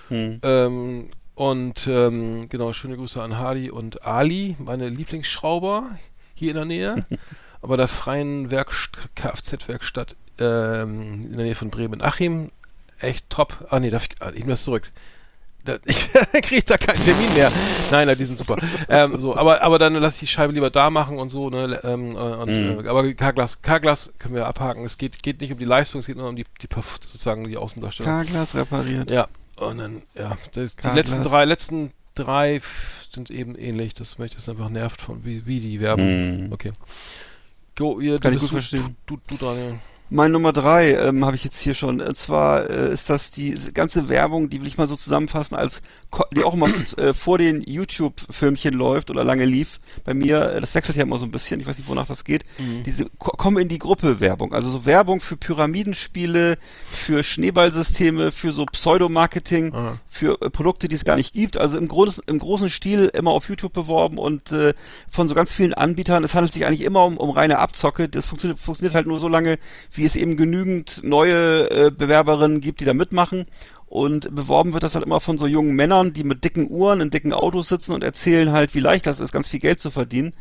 Hm. 0.08 0.40
Ähm, 0.42 1.10
und 1.34 1.86
ähm, 1.86 2.48
genau, 2.48 2.72
schöne 2.72 2.96
Grüße 2.96 3.22
an 3.22 3.38
Hardy 3.38 3.70
und 3.70 4.04
Ali, 4.04 4.56
meine 4.58 4.88
Lieblingsschrauber 4.88 5.98
hier 6.34 6.50
in 6.50 6.56
der 6.56 6.64
Nähe. 6.66 7.06
aber 7.62 7.76
der 7.76 7.88
freien 7.88 8.50
Werkst 8.50 8.98
Kfz-Werkstatt 9.16 10.16
ähm, 10.40 11.26
in 11.26 11.32
der 11.32 11.44
Nähe 11.44 11.54
von 11.54 11.70
Bremen-Achim. 11.70 12.50
Echt 12.98 13.28
top. 13.30 13.66
Ah 13.70 13.80
nee, 13.80 13.90
darf 13.90 14.06
ich, 14.06 14.20
ah, 14.20 14.30
ich 14.30 14.40
nehme 14.40 14.50
das 14.50 14.64
zurück. 14.64 14.90
Da, 15.64 15.76
ich 15.84 16.10
kriege 16.42 16.62
da 16.62 16.76
keinen 16.78 17.02
Termin 17.02 17.32
mehr. 17.34 17.52
Nein, 17.90 18.06
nein, 18.06 18.16
die 18.16 18.24
sind 18.24 18.38
super. 18.38 18.56
ähm, 18.88 19.18
so, 19.20 19.36
aber, 19.36 19.62
aber 19.62 19.78
dann 19.78 19.94
lasse 19.94 20.16
ich 20.16 20.20
die 20.20 20.26
Scheibe 20.26 20.52
lieber 20.54 20.70
da 20.70 20.88
machen 20.90 21.18
und 21.18 21.28
so. 21.30 21.50
Ne, 21.50 21.80
ähm, 21.84 22.12
äh, 22.12 22.14
und, 22.14 22.48
Mhm. 22.48 22.84
äh, 22.84 22.88
aber 22.88 23.12
Carglass, 23.14 23.60
Carglass 23.62 24.12
können 24.18 24.34
wir 24.34 24.46
abhaken. 24.46 24.84
Es 24.84 24.96
geht, 24.98 25.22
geht 25.22 25.40
nicht 25.40 25.52
um 25.52 25.58
die 25.58 25.64
Leistung, 25.66 26.00
es 26.00 26.06
geht 26.06 26.16
nur 26.16 26.28
um 26.28 26.36
die, 26.36 26.46
die 26.62 26.68
sozusagen 26.72 27.46
die 27.46 27.56
Außendarstellung. 27.58 28.10
Carglass 28.10 28.54
repariert. 28.54 29.10
Ja, 29.10 29.28
und 29.56 29.78
dann, 29.78 30.02
ja, 30.14 30.38
das, 30.52 30.76
die 30.76 30.88
letzten 30.88 31.22
drei, 31.22 31.44
letzten 31.44 31.92
drei 32.14 32.60
sind 33.12 33.30
eben 33.30 33.54
ähnlich. 33.54 33.92
Das 33.94 34.18
möchte 34.18 34.38
es 34.38 34.48
einfach 34.48 34.70
nervt 34.70 35.02
von 35.02 35.24
wie, 35.24 35.46
wie 35.46 35.60
die 35.60 35.80
Werbung. 35.80 36.44
Mhm. 36.46 36.52
Okay. 36.52 36.72
Go, 37.76 38.00
ihr, 38.00 38.18
Kann 38.18 38.32
du 38.32 38.36
ich 38.36 38.42
gut 38.42 38.50
verstehen. 38.50 38.96
Du, 39.06 39.16
du, 39.28 39.36
du 39.36 39.44
Daniel. 39.44 39.78
Mein 40.12 40.32
Nummer 40.32 40.52
drei 40.52 40.94
ähm, 40.94 41.24
habe 41.24 41.36
ich 41.36 41.44
jetzt 41.44 41.60
hier 41.60 41.74
schon. 41.74 42.00
Und 42.00 42.16
zwar 42.16 42.68
äh, 42.68 42.92
ist 42.92 43.08
das 43.08 43.30
die 43.30 43.56
ganze 43.72 44.08
Werbung, 44.08 44.50
die 44.50 44.60
will 44.60 44.66
ich 44.66 44.76
mal 44.76 44.88
so 44.88 44.96
zusammenfassen, 44.96 45.54
als 45.54 45.82
die 46.34 46.42
auch 46.42 46.54
immer 46.54 46.68
äh, 46.96 47.14
vor 47.14 47.38
den 47.38 47.62
YouTube-Filmchen 47.62 48.74
läuft 48.74 49.10
oder 49.10 49.22
lange 49.22 49.44
lief. 49.44 49.78
Bei 50.04 50.12
mir, 50.12 50.52
äh, 50.52 50.60
das 50.60 50.74
wechselt 50.74 50.96
ja 50.96 51.04
immer 51.04 51.18
so 51.18 51.26
ein 51.26 51.30
bisschen, 51.30 51.60
ich 51.60 51.66
weiß 51.68 51.78
nicht, 51.78 51.88
wonach 51.88 52.08
das 52.08 52.24
geht. 52.24 52.44
Mhm. 52.58 52.82
Diese 52.82 53.04
ko 53.18 53.30
Komm 53.36 53.56
in 53.56 53.68
die 53.68 53.78
Gruppe-Werbung. 53.78 54.52
Also 54.52 54.70
so 54.70 54.84
Werbung 54.84 55.20
für 55.20 55.36
Pyramidenspiele, 55.36 56.58
für 56.84 57.22
Schneeballsysteme, 57.22 58.32
für 58.32 58.50
so 58.50 58.66
Pseudomarketing, 58.66 59.72
Aha. 59.72 60.00
für 60.08 60.42
äh, 60.42 60.50
Produkte, 60.50 60.88
die 60.88 60.96
es 60.96 61.04
gar 61.04 61.16
nicht 61.16 61.32
gibt. 61.32 61.56
Also 61.56 61.78
im, 61.78 61.86
großen 61.86 62.24
im 62.26 62.40
großen 62.40 62.68
Stil 62.68 63.10
immer 63.14 63.30
auf 63.30 63.48
YouTube 63.48 63.72
beworben 63.72 64.18
und 64.18 64.50
äh, 64.50 64.74
von 65.08 65.28
so 65.28 65.36
ganz 65.36 65.52
vielen 65.52 65.72
Anbietern. 65.72 66.24
Es 66.24 66.34
handelt 66.34 66.52
sich 66.52 66.66
eigentlich 66.66 66.82
immer 66.82 67.04
um, 67.04 67.16
um 67.16 67.30
reine 67.30 67.60
Abzocke. 67.60 68.08
Das 68.08 68.26
funktioniert, 68.26 68.58
funktioniert 68.58 68.96
halt 68.96 69.06
nur 69.06 69.20
so 69.20 69.28
lange, 69.28 69.60
wie 69.92 69.99
es 70.05 70.16
eben 70.16 70.36
genügend 70.36 71.02
neue 71.02 71.70
äh, 71.70 71.90
Bewerberinnen 71.90 72.60
gibt, 72.60 72.81
die 72.81 72.85
da 72.85 72.94
mitmachen. 72.94 73.47
Und 73.86 74.32
beworben 74.35 74.72
wird 74.72 74.85
das 74.85 74.94
halt 74.94 75.05
immer 75.05 75.18
von 75.18 75.36
so 75.36 75.48
jungen 75.48 75.74
Männern, 75.74 76.12
die 76.12 76.22
mit 76.22 76.44
dicken 76.44 76.70
Uhren 76.70 77.01
in 77.01 77.10
dicken 77.10 77.32
Autos 77.32 77.68
sitzen 77.68 77.93
und 77.93 78.05
erzählen 78.05 78.52
halt, 78.52 78.74
wie 78.74 78.81
leicht 78.81 79.06
das 79.06 79.18
ist, 79.18 79.32
ganz 79.32 79.48
viel 79.48 79.59
Geld 79.59 79.81
zu 79.81 79.90
verdienen. 79.90 80.32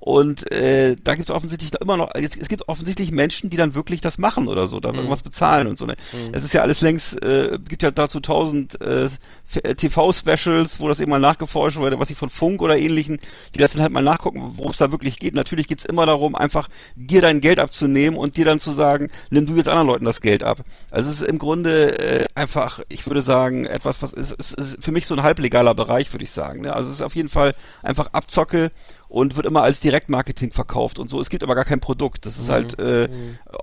Und 0.00 0.50
äh, 0.52 0.94
da 1.02 1.16
gibt 1.16 1.28
es 1.28 1.34
offensichtlich 1.34 1.72
immer 1.80 1.96
noch, 1.96 2.10
es, 2.14 2.36
es 2.36 2.48
gibt 2.48 2.68
offensichtlich 2.68 3.10
Menschen, 3.10 3.50
die 3.50 3.56
dann 3.56 3.74
wirklich 3.74 4.00
das 4.00 4.16
machen 4.16 4.46
oder 4.46 4.68
so, 4.68 4.78
da 4.78 4.92
irgendwas 4.92 5.22
bezahlen 5.22 5.66
und 5.66 5.76
so. 5.76 5.86
Ne? 5.86 5.96
Es 6.30 6.44
ist 6.44 6.54
ja 6.54 6.62
alles 6.62 6.80
längst, 6.82 7.20
äh, 7.24 7.58
gibt 7.68 7.82
ja 7.82 7.90
dazu 7.90 8.20
tausend 8.20 8.80
äh, 8.80 9.08
äh, 9.54 9.74
TV-Specials, 9.74 10.78
wo 10.78 10.88
das 10.88 11.00
eben 11.00 11.10
mal 11.10 11.18
nachgeforscht 11.18 11.78
wurde, 11.78 11.98
was 11.98 12.10
ich 12.10 12.16
von 12.16 12.30
Funk 12.30 12.62
oder 12.62 12.78
ähnlichen, 12.78 13.18
die 13.56 13.58
das 13.58 13.72
dann 13.72 13.82
halt 13.82 13.92
mal 13.92 14.02
nachgucken, 14.02 14.52
worum 14.54 14.70
es 14.70 14.78
da 14.78 14.92
wirklich 14.92 15.18
geht. 15.18 15.34
Natürlich 15.34 15.66
geht's 15.66 15.84
immer 15.84 16.06
darum, 16.06 16.36
einfach 16.36 16.68
dir 16.94 17.20
dein 17.20 17.40
Geld 17.40 17.58
abzunehmen 17.58 18.16
und 18.16 18.36
dir 18.36 18.44
dann 18.44 18.60
zu 18.60 18.70
sagen, 18.70 19.10
nimm 19.30 19.46
du 19.46 19.56
jetzt 19.56 19.68
anderen 19.68 19.88
Leuten 19.88 20.04
das 20.04 20.20
Geld 20.20 20.44
ab. 20.44 20.60
Also 20.92 21.10
es 21.10 21.22
ist 21.22 21.28
im 21.28 21.40
Grunde 21.40 21.98
äh, 21.98 22.26
einfach, 22.36 22.80
ich 22.88 23.04
würde 23.08 23.22
sagen, 23.22 23.64
etwas, 23.64 24.00
was 24.00 24.12
ist, 24.12 24.30
ist, 24.30 24.54
ist 24.54 24.76
für 24.80 24.92
mich 24.92 25.08
so 25.08 25.14
ein 25.16 25.24
halblegaler 25.24 25.74
Bereich, 25.74 26.12
würde 26.12 26.24
ich 26.24 26.30
sagen. 26.30 26.60
Ne? 26.60 26.72
Also 26.72 26.90
es 26.90 26.96
ist 26.96 27.02
auf 27.02 27.16
jeden 27.16 27.28
Fall 27.28 27.56
einfach 27.82 28.10
Abzocke 28.12 28.70
und 29.08 29.36
wird 29.36 29.46
immer 29.46 29.62
als 29.62 29.80
Direktmarketing 29.80 30.52
verkauft 30.52 30.98
und 30.98 31.08
so. 31.08 31.20
Es 31.20 31.30
gibt 31.30 31.42
aber 31.42 31.54
gar 31.54 31.64
kein 31.64 31.80
Produkt. 31.80 32.26
Das 32.26 32.38
ist 32.38 32.48
halt 32.48 32.78
äh, 32.78 33.08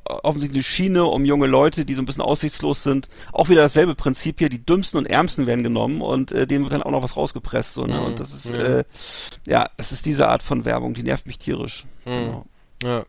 offensichtlich 0.05 0.57
eine 0.57 0.63
Schiene 0.63 1.05
um 1.05 1.25
junge 1.25 1.47
Leute, 1.47 1.85
die 1.85 1.93
so 1.93 2.01
ein 2.01 2.05
bisschen 2.05 2.23
aussichtslos 2.23 2.83
sind. 2.83 3.09
Auch 3.31 3.49
wieder 3.49 3.61
dasselbe 3.61 3.95
Prinzip 3.95 4.39
hier. 4.39 4.49
Die 4.49 4.65
dümmsten 4.65 4.97
und 4.97 5.05
ärmsten 5.05 5.45
werden 5.45 5.63
genommen 5.63 6.01
und 6.01 6.31
äh, 6.31 6.47
denen 6.47 6.63
wird 6.63 6.73
dann 6.73 6.83
auch 6.83 6.91
noch 6.91 7.03
was 7.03 7.15
rausgepresst. 7.15 7.73
So, 7.73 7.85
ne? 7.85 8.01
Und 8.01 8.19
das 8.19 8.33
ist, 8.33 8.49
äh, 8.49 8.83
ja, 9.45 9.69
das 9.77 9.91
ist 9.91 10.05
diese 10.05 10.27
Art 10.27 10.43
von 10.43 10.65
Werbung, 10.65 10.93
die 10.93 11.03
nervt 11.03 11.27
mich 11.27 11.37
tierisch. 11.37 11.85
Genau. 12.05 12.45
Ja. 12.83 13.05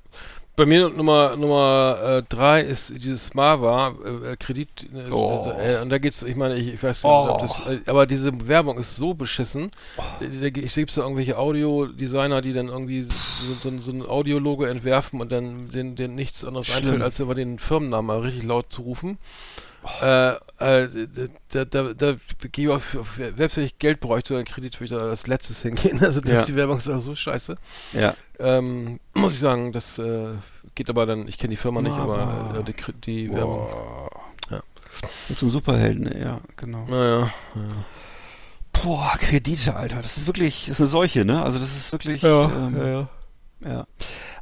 Bei 0.57 0.65
mir 0.65 0.89
Nummer 0.89 1.37
Nummer 1.37 1.99
äh, 2.03 2.23
drei 2.27 2.63
ist 2.63 2.93
dieses 3.05 3.27
Smava 3.27 3.95
äh, 4.25 4.37
Kredit 4.37 4.69
äh, 4.95 5.11
Oh. 5.11 5.53
äh, 5.61 5.81
und 5.83 5.91
da 5.91 5.99
geht's 5.99 6.23
ich 6.23 6.35
meine 6.35 6.57
ich, 6.57 6.69
ich 6.73 6.83
weiß 6.83 7.05
nicht 7.05 7.13
Oh. 7.13 7.29
ob 7.31 7.41
das 7.41 7.61
äh, 7.67 7.81
aber 7.87 8.07
diese 8.07 8.49
Werbung 8.49 8.79
ist 8.79 8.97
so 8.97 9.13
beschissen 9.13 9.71
Da- 9.99 10.27
da- 10.27 10.47
ich 10.47 10.73
sehe 10.73 10.87
da 10.87 11.03
irgendwelche 11.03 11.37
Audiodesigner 11.37 12.41
die 12.41 12.55
dann 12.55 12.69
irgendwie 12.69 13.03
so, 13.03 13.13
so, 13.61 13.77
so 13.79 13.91
ein 13.93 14.07
Audiologo 14.07 14.65
entwerfen 14.65 15.21
und 15.21 15.31
dann 15.31 15.69
den, 15.71 15.95
den 15.95 16.15
nichts 16.15 16.43
anderes 16.43 16.69
Schlimm. 16.69 16.85
einfällt 16.85 17.03
als 17.03 17.21
über 17.21 17.35
den 17.35 17.59
Firmennamen 17.59 18.19
richtig 18.23 18.45
laut 18.45 18.73
zu 18.73 18.81
rufen 18.81 19.19
äh, 20.03 20.33
äh, 20.59 20.89
da, 21.53 21.65
da, 21.65 21.93
da 21.95 22.17
gehe 22.53 22.67
ich 22.67 22.71
auf, 22.71 22.97
auf 22.97 23.21
selbst 23.37 23.57
wenn 23.57 23.65
ich 23.65 23.79
Geld 23.79 24.01
bräuchte 24.01 24.33
oder 24.35 24.39
einen 24.39 24.47
Kredit 24.47 24.81
würde 24.81 24.95
ich 24.95 24.99
da 25.01 25.07
als 25.09 25.27
letztes 25.27 25.63
hingehen 25.63 26.01
also 26.05 26.21
das 26.21 26.33
Ja. 26.33 26.45
die 26.45 26.57
Werbung 26.57 26.79
ist 26.79 26.89
auch 26.89 26.99
so 26.99 27.15
scheiße 27.15 27.57
Ja. 27.93 28.15
ähm, 28.39 29.01
muss 29.15 29.35
ich 29.35 29.41
sagen, 29.41 29.73
das 29.73 29.99
äh, 29.99 30.35
geht 30.75 30.91
aber 30.91 31.07
dann, 31.07 31.29
ich 31.29 31.39
kenne 31.39 31.51
die 31.51 31.57
Firma 31.57 31.83
nicht, 31.83 31.97
aber 31.97 32.55
äh, 32.59 32.65
die, 32.65 32.75
die 33.27 33.33
Werbung. 33.33 33.69
Mit 35.29 35.37
so 35.39 35.45
einem 35.47 35.53
Superhelden, 35.53 36.19
ja, 36.19 36.41
genau. 36.57 36.87
Naja, 36.89 37.31
Boah, 38.73 39.13
Kredite, 39.19 39.75
Alter. 39.77 40.03
Das 40.03 40.17
ist 40.17 40.27
wirklich, 40.27 40.67
das 40.67 40.77
ist 40.77 40.81
eine 40.81 40.89
Seuche, 40.89 41.25
ne? 41.25 41.43
Also 41.43 41.59
das 41.59 41.75
ist 41.77 41.93
wirklich. 41.93 42.23
ja, 42.23 42.45
ähm, 42.45 42.77
ja, 42.77 42.89
ja. 42.89 43.09
Ja. 43.65 43.87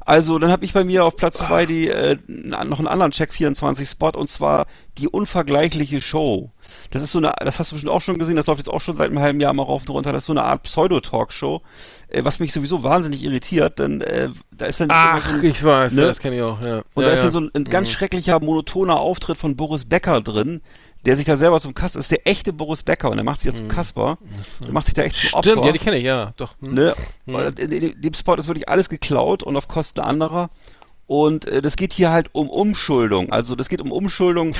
Also, 0.07 0.37
dann 0.37 0.51
habe 0.51 0.65
ich 0.65 0.73
bei 0.73 0.83
mir 0.83 1.03
auf 1.03 1.15
Platz 1.15 1.37
zwei 1.39 1.65
die 1.65 1.87
äh, 1.89 2.17
noch 2.27 2.77
einen 2.79 2.87
anderen 2.87 3.11
Check 3.11 3.33
24 3.33 3.89
Spot 3.89 4.09
und 4.09 4.29
zwar 4.29 4.67
die 4.99 5.07
unvergleichliche 5.07 5.99
Show. 5.99 6.51
Das 6.91 7.01
ist 7.01 7.11
so 7.11 7.17
eine, 7.19 7.33
das 7.39 7.57
hast 7.57 7.71
du 7.71 7.75
bestimmt 7.75 7.91
auch 7.91 8.01
schon 8.01 8.19
gesehen, 8.19 8.35
das 8.35 8.45
läuft 8.45 8.59
jetzt 8.59 8.69
auch 8.69 8.81
schon 8.81 8.95
seit 8.97 9.07
einem 9.09 9.19
halben 9.19 9.39
Jahr 9.39 9.53
mal 9.53 9.63
rauf 9.63 9.81
und 9.83 9.89
runter. 9.89 10.11
Das 10.11 10.23
ist 10.23 10.27
so 10.27 10.33
eine 10.33 10.43
Art 10.43 10.63
Pseudo-Talkshow, 10.63 11.61
äh, 12.09 12.23
was 12.23 12.39
mich 12.39 12.53
sowieso 12.53 12.83
wahnsinnig 12.83 13.23
irritiert, 13.23 13.79
denn 13.79 14.01
äh, 14.01 14.29
da 14.51 14.65
ist 14.65 14.79
dann 14.79 14.89
immer 14.89 15.21
so 15.21 15.27
Ach, 15.29 15.33
ein- 15.33 15.43
ich 15.43 15.63
weiß, 15.63 15.93
ne? 15.93 16.01
ja, 16.01 16.07
das 16.07 16.19
kenne 16.19 16.35
ich 16.35 16.41
auch, 16.43 16.61
ja. 16.61 16.83
und 16.93 17.03
ja, 17.03 17.09
da 17.09 17.15
ist 17.15 17.23
dann 17.23 17.31
so 17.31 17.39
ein, 17.39 17.51
ein 17.55 17.63
ganz 17.65 17.89
Mhm. 17.89 17.93
schrecklicher, 17.93 18.39
monotoner 18.39 18.99
Auftritt 18.99 19.37
von 19.37 19.55
Boris 19.55 19.85
Becker 19.85 20.21
drin, 20.21 20.61
der 21.05 21.17
sich 21.17 21.25
da 21.25 21.37
selber 21.37 21.59
zum 21.59 21.73
Kasper, 21.73 21.99
ist 21.99 22.11
der 22.11 22.27
echte 22.27 22.51
Boris 22.53 22.83
Becker 22.83 23.09
und 23.09 23.17
der 23.17 23.23
macht 23.23 23.39
sich 23.39 23.51
ja 23.51 23.53
zum 23.57 23.67
Kasper. 23.67 24.17
Der 24.63 24.71
macht 24.73 24.85
sich 24.85 24.93
da 24.93 25.03
echt 25.03 25.15
zum 25.15 25.25
Mhm. 25.39 25.41
Stimmt, 25.43 25.57
Opfer. 25.57 25.67
ja, 25.67 25.71
die 25.73 25.79
kenne 25.79 25.97
ich, 25.97 26.03
ja, 26.05 26.33
doch. 26.37 26.55
Hm. 26.61 26.73
Ne? 26.73 26.95
Weil 27.25 27.59
In, 27.59 28.01
dem 28.01 28.13
Spot 28.13 28.35
ist 28.35 28.47
wirklich 28.47 28.67
alles 28.69 28.89
geklaut 28.89 29.43
und 29.43 29.55
auf 29.55 29.67
Kosten 29.67 29.99
anderer. 29.99 30.49
Und 31.07 31.45
äh, 31.47 31.61
das 31.61 31.75
geht 31.75 31.93
hier 31.93 32.11
halt 32.11 32.29
um 32.33 32.49
Umschuldung. 32.49 33.31
Also 33.31 33.55
das 33.55 33.69
geht 33.69 33.81
um 33.81 33.91
Umschuldung. 33.91 34.53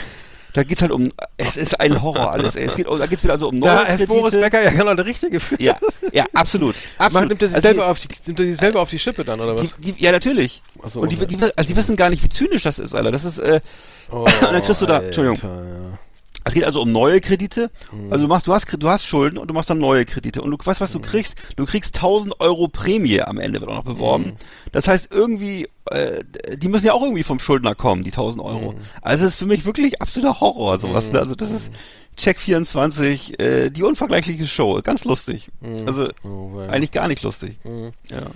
Da 0.54 0.64
geht's 0.64 0.82
halt 0.82 0.92
um. 0.92 1.12
Es 1.36 1.58
ist 1.58 1.80
ein 1.82 2.02
Horror 2.02 2.32
alles. 2.32 2.56
Ey. 2.56 2.64
Es 2.66 2.76
geht, 2.76 2.88
da 2.88 3.06
geht's 3.08 3.24
wieder 3.24 3.34
also 3.34 3.50
um 3.50 3.56
neue 3.56 3.70
Da 3.72 3.82
ist. 3.82 4.08
Boris 4.08 4.36
Becker 4.36 4.62
ja 4.64 4.70
genau 4.72 4.94
der 4.94 5.06
richtige 5.06 5.40
für. 5.42 5.62
Ja, 5.62 5.76
ja, 6.14 6.26
absolut. 6.34 6.76
Macht, 6.98 7.08
absolut. 7.08 7.30
nimmt 7.30 7.42
er 7.42 7.48
sich 7.50 7.56
Also 7.56 7.68
selber 7.68 7.90
auf 7.90 8.00
die, 8.00 8.08
nimmt 8.28 8.40
er 8.40 8.46
sich 8.46 8.58
selber 8.58 8.80
auf 8.82 8.90
die 8.90 9.00
Schippe 9.00 9.26
dann, 9.26 9.42
oder 9.42 9.56
die, 9.56 9.64
was? 9.64 9.76
die, 9.82 9.92
die, 9.92 10.04
ja, 10.04 10.12
natürlich. 10.14 10.62
Ach 10.82 10.88
so, 10.90 11.02
und 11.02 11.12
die, 11.12 11.18
die, 11.18 11.36
also 11.44 11.68
die 11.68 11.76
wissen 11.76 11.96
gar 11.98 12.10
nicht, 12.10 12.24
wie 12.24 12.30
zynisch 12.30 12.64
das 12.64 12.80
ist, 12.80 12.96
Alter. 12.96 13.12
Das 13.12 13.26
ist, 13.26 13.38
äh, 13.40 13.60
Oh, 14.12 14.18
und 14.20 14.32
dann 14.42 14.62
kriegst 14.62 14.82
du 14.82 14.86
da, 14.86 15.00
Entschuldigung. 15.02 15.36
Alter, 15.50 15.66
ja. 15.68 16.00
Es 16.48 16.54
geht 16.54 16.64
also 16.64 16.82
um 16.82 16.92
neue 16.92 17.20
Kredite. 17.22 17.72
Mhm. 17.92 18.12
Also 18.14 18.24
du 18.26 18.30
machst, 18.30 18.46
du 18.48 18.54
hast, 18.54 18.68
du 18.78 18.88
hast 18.88 19.04
Schulden 19.06 19.38
und 19.40 19.48
du 19.48 19.54
machst 19.54 19.70
dann 19.70 19.80
neue 19.80 20.06
Kredite. 20.06 20.42
Und 20.42 20.52
du 20.52 20.58
weißt, 20.64 20.80
was 20.80 20.92
du 20.92 21.00
Mhm. 21.00 21.04
kriegst? 21.04 21.36
Du 21.56 21.66
kriegst 21.66 21.96
1000 21.96 22.40
Euro 22.40 22.68
Prämie 22.68 23.20
am 23.22 23.40
Ende, 23.40 23.60
wird 23.60 23.70
auch 23.72 23.78
noch 23.78 23.84
beworben. 23.84 24.26
Mhm. 24.26 24.34
Das 24.72 24.88
heißt, 24.88 25.10
irgendwie, 25.12 25.68
äh, 25.90 26.20
die 26.56 26.70
müssen 26.70 26.86
ja 26.86 26.94
auch 26.94 27.02
irgendwie 27.02 27.24
vom 27.24 27.40
Schuldner 27.40 27.74
kommen, 27.76 28.04
die 28.04 28.12
1000 28.12 28.44
Euro. 28.44 28.74
Mhm. 28.74 28.78
Also 29.02 29.24
das 29.24 29.34
ist 29.34 29.40
für 29.40 29.46
mich 29.48 29.66
wirklich 29.66 30.02
absoluter 30.02 30.40
Horror, 30.40 30.80
sowas. 30.80 31.12
Ne? 31.12 31.20
Also 31.20 31.34
das 31.36 31.50
ist 31.52 31.72
Check 32.16 32.40
24, 32.40 33.40
äh, 33.42 33.70
die 33.72 33.84
unvergleichliche 33.84 34.48
Show. 34.48 34.80
Ganz 34.84 35.04
lustig. 35.04 35.50
Also 35.86 36.08
Oh, 36.24 36.60
eigentlich 36.70 36.92
gar 36.92 37.08
nicht 37.08 37.24
lustig. 37.24 37.58
Mhm. 37.64 37.92
Ja. 38.12 38.28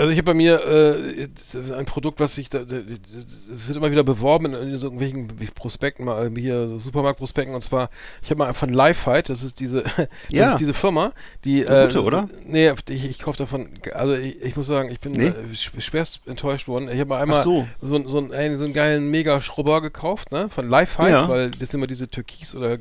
Also 0.00 0.10
ich 0.12 0.16
habe 0.18 0.24
bei 0.24 0.34
mir 0.34 0.60
äh, 0.64 1.28
ein 1.74 1.84
Produkt, 1.84 2.20
was 2.20 2.36
ich 2.38 2.48
da, 2.48 2.60
da- 2.60 2.76
das 2.80 3.26
wird 3.68 3.76
immer 3.76 3.90
wieder 3.90 4.02
beworben 4.02 4.46
in, 4.46 4.54
in 4.54 4.76
so 4.78 4.86
irgendwelchen 4.86 5.28
Prospekten, 5.54 6.04
mal 6.06 6.30
hier 6.36 6.68
so 6.68 6.78
Supermarktprospekten 6.78 7.54
und 7.54 7.60
zwar, 7.60 7.90
ich 8.22 8.30
habe 8.30 8.38
mal 8.38 8.52
von 8.54 8.70
Lifefight, 8.72 9.28
das 9.28 9.42
ist 9.42 9.60
diese, 9.60 9.82
das 9.96 10.08
Ja. 10.30 10.50
ist 10.52 10.58
diese 10.58 10.74
Firma, 10.74 11.12
die 11.44 11.62
äh, 11.62 11.86
gute, 11.86 12.02
oder? 12.02 12.28
Nee, 12.46 12.72
ich, 12.88 13.04
ich 13.10 13.18
kaufe 13.18 13.38
davon, 13.38 13.68
also 13.92 14.14
ich, 14.14 14.42
ich 14.42 14.56
muss 14.56 14.66
sagen, 14.66 14.90
ich 14.90 15.00
bin 15.00 15.12
Nee? 15.12 15.26
äh, 15.26 15.34
sch- 15.52 15.80
schwerst 15.80 16.20
enttäuscht 16.26 16.66
worden. 16.66 16.88
Ich 16.90 16.98
habe 16.98 17.10
mal 17.10 17.20
einmal 17.22 17.40
Ach 17.40 17.44
so. 17.44 17.66
so, 17.82 18.08
so, 18.08 18.18
einen, 18.32 18.56
so 18.58 18.64
einen 18.64 18.72
geilen 18.72 19.10
Mega-Schrubber 19.10 19.80
gekauft, 19.82 20.32
ne, 20.32 20.48
von 20.48 20.68
Lifefight, 20.68 21.12
Ja. 21.12 21.28
weil 21.28 21.50
das 21.50 21.70
sind 21.70 21.80
immer 21.80 21.86
diese 21.86 22.08
türkis 22.08 22.54
oder 22.54 22.78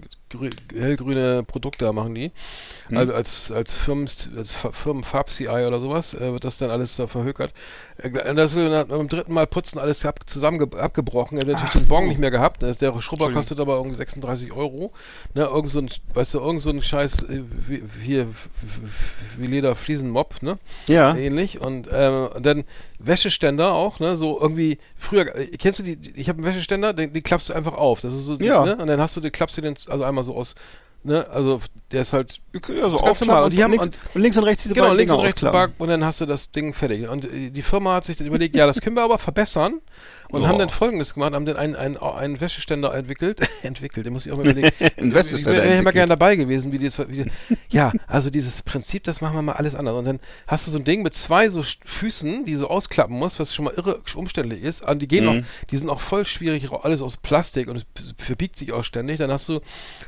hellgrüne 0.73 1.43
Produkte 1.43 1.91
machen 1.93 2.15
die. 2.15 2.31
Hm. 2.88 2.97
Also 2.97 3.14
als, 3.14 3.51
als, 3.51 3.73
Firmen, 3.73 4.07
als 4.38 4.51
Fa- 4.51 4.72
Firmenfarb-CI 4.72 5.47
oder 5.65 5.80
sowas 5.80 6.14
äh, 6.14 6.31
wird 6.31 6.43
das 6.43 6.57
dann 6.57 6.72
alles 6.72 6.95
da 6.95 7.07
verhökert. 7.07 7.53
Äh, 8.02 8.30
und 8.30 8.36
das 8.36 8.56
wird 8.56 8.72
dann 8.72 8.88
beim 8.88 9.08
dritten 9.08 9.34
Mal 9.34 9.48
putzen 9.48 9.80
alles 9.80 10.06
ab, 10.06 10.22
zusammen 10.26 10.62
abgebrochen. 10.74 11.38
Er 11.38 11.42
hat 11.42 11.48
natürlich 11.54 11.74
den 11.86 11.88
Bon 11.90 12.08
nicht 12.08 12.20
mehr 12.20 12.32
gehabt. 12.32 12.62
ne, 12.62 12.74
Der 12.76 13.00
Schrubber 13.02 13.32
kostet 13.32 13.60
aber 13.60 13.76
irgendwie 13.78 13.96
36 13.98 14.52
Euro. 14.54 14.92
Ne, 15.34 15.44
irgend 15.44 15.70
so 15.72 15.80
ein, 15.80 15.90
weißt 16.14 16.34
du, 16.36 16.40
irgend 16.40 16.62
so 16.62 16.70
ein 16.70 16.82
Scheiß 16.82 17.24
äh, 17.24 17.44
wie, 17.68 17.84
hier 18.04 18.28
wie 19.38 19.48
Leder 19.48 19.76
ne? 20.42 20.58
Ja. 20.88 21.16
Ähnlich. 21.16 21.62
Und, 21.62 21.88
ähm, 21.92 22.28
und 22.36 22.46
dann 22.46 22.64
Wäscheständer 23.00 23.74
auch, 23.74 24.00
ne? 24.00 24.16
So 24.16 24.40
irgendwie, 24.40 24.78
früher, 24.98 25.36
äh, 25.36 25.48
kennst 25.58 25.80
du 25.80 25.84
die, 25.84 25.96
die 25.96 26.20
ich 26.20 26.30
habe 26.30 26.38
einen 26.40 26.48
Wäscheständer, 26.48 26.94
den, 26.94 27.14
den 27.14 27.24
klappst 27.24 27.50
du 27.50 27.54
einfach 27.54 27.74
auf. 27.74 28.02
Das 28.02 28.14
ist 28.14 28.26
so, 28.26 28.36
Ja. 28.36 28.66
ne? 28.66 28.76
Und 28.78 28.88
dann 28.88 29.00
hast 29.00 29.16
du, 29.16 29.22
den 29.22 29.32
klappst 29.32 29.58
du 29.58 29.62
den, 29.62 29.76
also 29.88 30.04
einmal 30.04 30.24
so 30.24 30.36
aus, 30.36 30.56
ne? 31.04 31.28
Also 31.30 31.60
der 31.92 32.02
ist 32.02 32.14
halt 32.14 32.40
Ja, 32.54 32.90
so 32.90 32.98
ganz 32.98 33.22
normal. 33.22 33.46
Und 33.46 33.54
die 33.54 33.64
haben, 33.64 33.72
links, 33.72 33.86
und, 33.86 33.98
und 34.14 34.22
links 34.22 34.38
und 34.38 34.44
rechts 34.44 34.64
diese 34.64 34.76
Genau, 34.76 34.94
links 34.94 35.12
und 35.12 35.20
rechts. 35.20 35.42
Bar 35.42 35.70
und 35.78 35.88
dann 35.88 36.04
hast 36.04 36.22
du 36.22 36.26
das 36.26 36.52
Ding 36.52 36.74
fertig. 36.74 37.08
Und 37.08 37.26
äh, 37.26 37.50
die 37.50 37.62
Firma 37.62 37.96
hat 37.96 38.06
sich 38.06 38.18
dann 38.18 38.28
überlegt, 38.28 38.56
ja, 38.56 38.66
das 38.68 38.82
können 38.82 38.96
wir 38.96 39.04
aber 39.04 39.18
verbessern. 39.20 39.82
Und 40.31 40.43
Oh. 40.43 40.47
haben 40.47 40.60
dann 40.60 40.69
folgendes 40.69 41.15
gemacht, 41.15 41.34
haben 41.34 41.45
dann 41.45 41.57
einen, 41.57 41.76
einen, 41.76 41.97
einen 41.97 42.39
Wäscheständer 42.39 42.93
entwickelt. 42.93 43.39
entwickelt, 43.64 44.06
den 44.06 44.14
muss 44.14 44.26
ich 44.26 44.31
auch 44.31 44.38
mal 44.38 44.43
überlegen. 44.47 44.69
Ein 44.97 45.14
Wäscheständer 45.14 45.64
Ich 45.64 45.69
wäre 45.69 45.77
immer 45.80 45.91
gerne 45.91 46.10
dabei 46.10 46.35
gewesen, 46.35 46.72
wie 46.72 46.77
die 46.77 46.85
das, 46.85 46.99
wie 47.10 47.23
die, 47.23 47.31
Ja, 47.69 47.91
also 48.07 48.30
dieses 48.30 48.61
Prinzip, 48.61 49.03
das 49.06 49.22
machen 49.22 49.35
wir 49.35 49.41
mal 49.41 49.53
alles 49.53 49.73
anders. 49.73 49.95
Und 49.95 50.06
dann 50.06 50.19
hast 50.45 50.68
du 50.68 50.72
so 50.72 50.77
ein 50.77 50.84
Ding 50.84 51.01
mit 51.01 51.15
zwei 51.15 51.49
so 51.49 51.64
Füßen, 51.84 52.45
die 52.45 52.56
so 52.56 52.68
ausklappen 52.69 53.15
muss, 53.18 53.39
was 53.39 53.56
schon 53.56 53.65
mal 53.65 53.73
irre 53.76 54.01
umständlich 54.15 54.61
ist. 54.61 54.81
Und 54.81 54.99
die 55.01 55.07
gehen 55.07 55.26
Mhm. 55.26 55.39
noch, 55.39 55.45
die 55.72 55.77
sind 55.77 55.89
auch 55.89 56.01
voll 56.01 56.26
schwierig, 56.26 56.69
alles 56.72 57.01
aus 57.01 57.18
Plastik 57.18 57.68
und 57.68 57.77
es 57.77 57.85
verbiegt 58.23 58.56
sich 58.56 58.72
auch 58.72 58.84
ständig. 58.84 59.18
Dann 59.18 59.31
hast 59.31 59.49
du, 59.49 59.61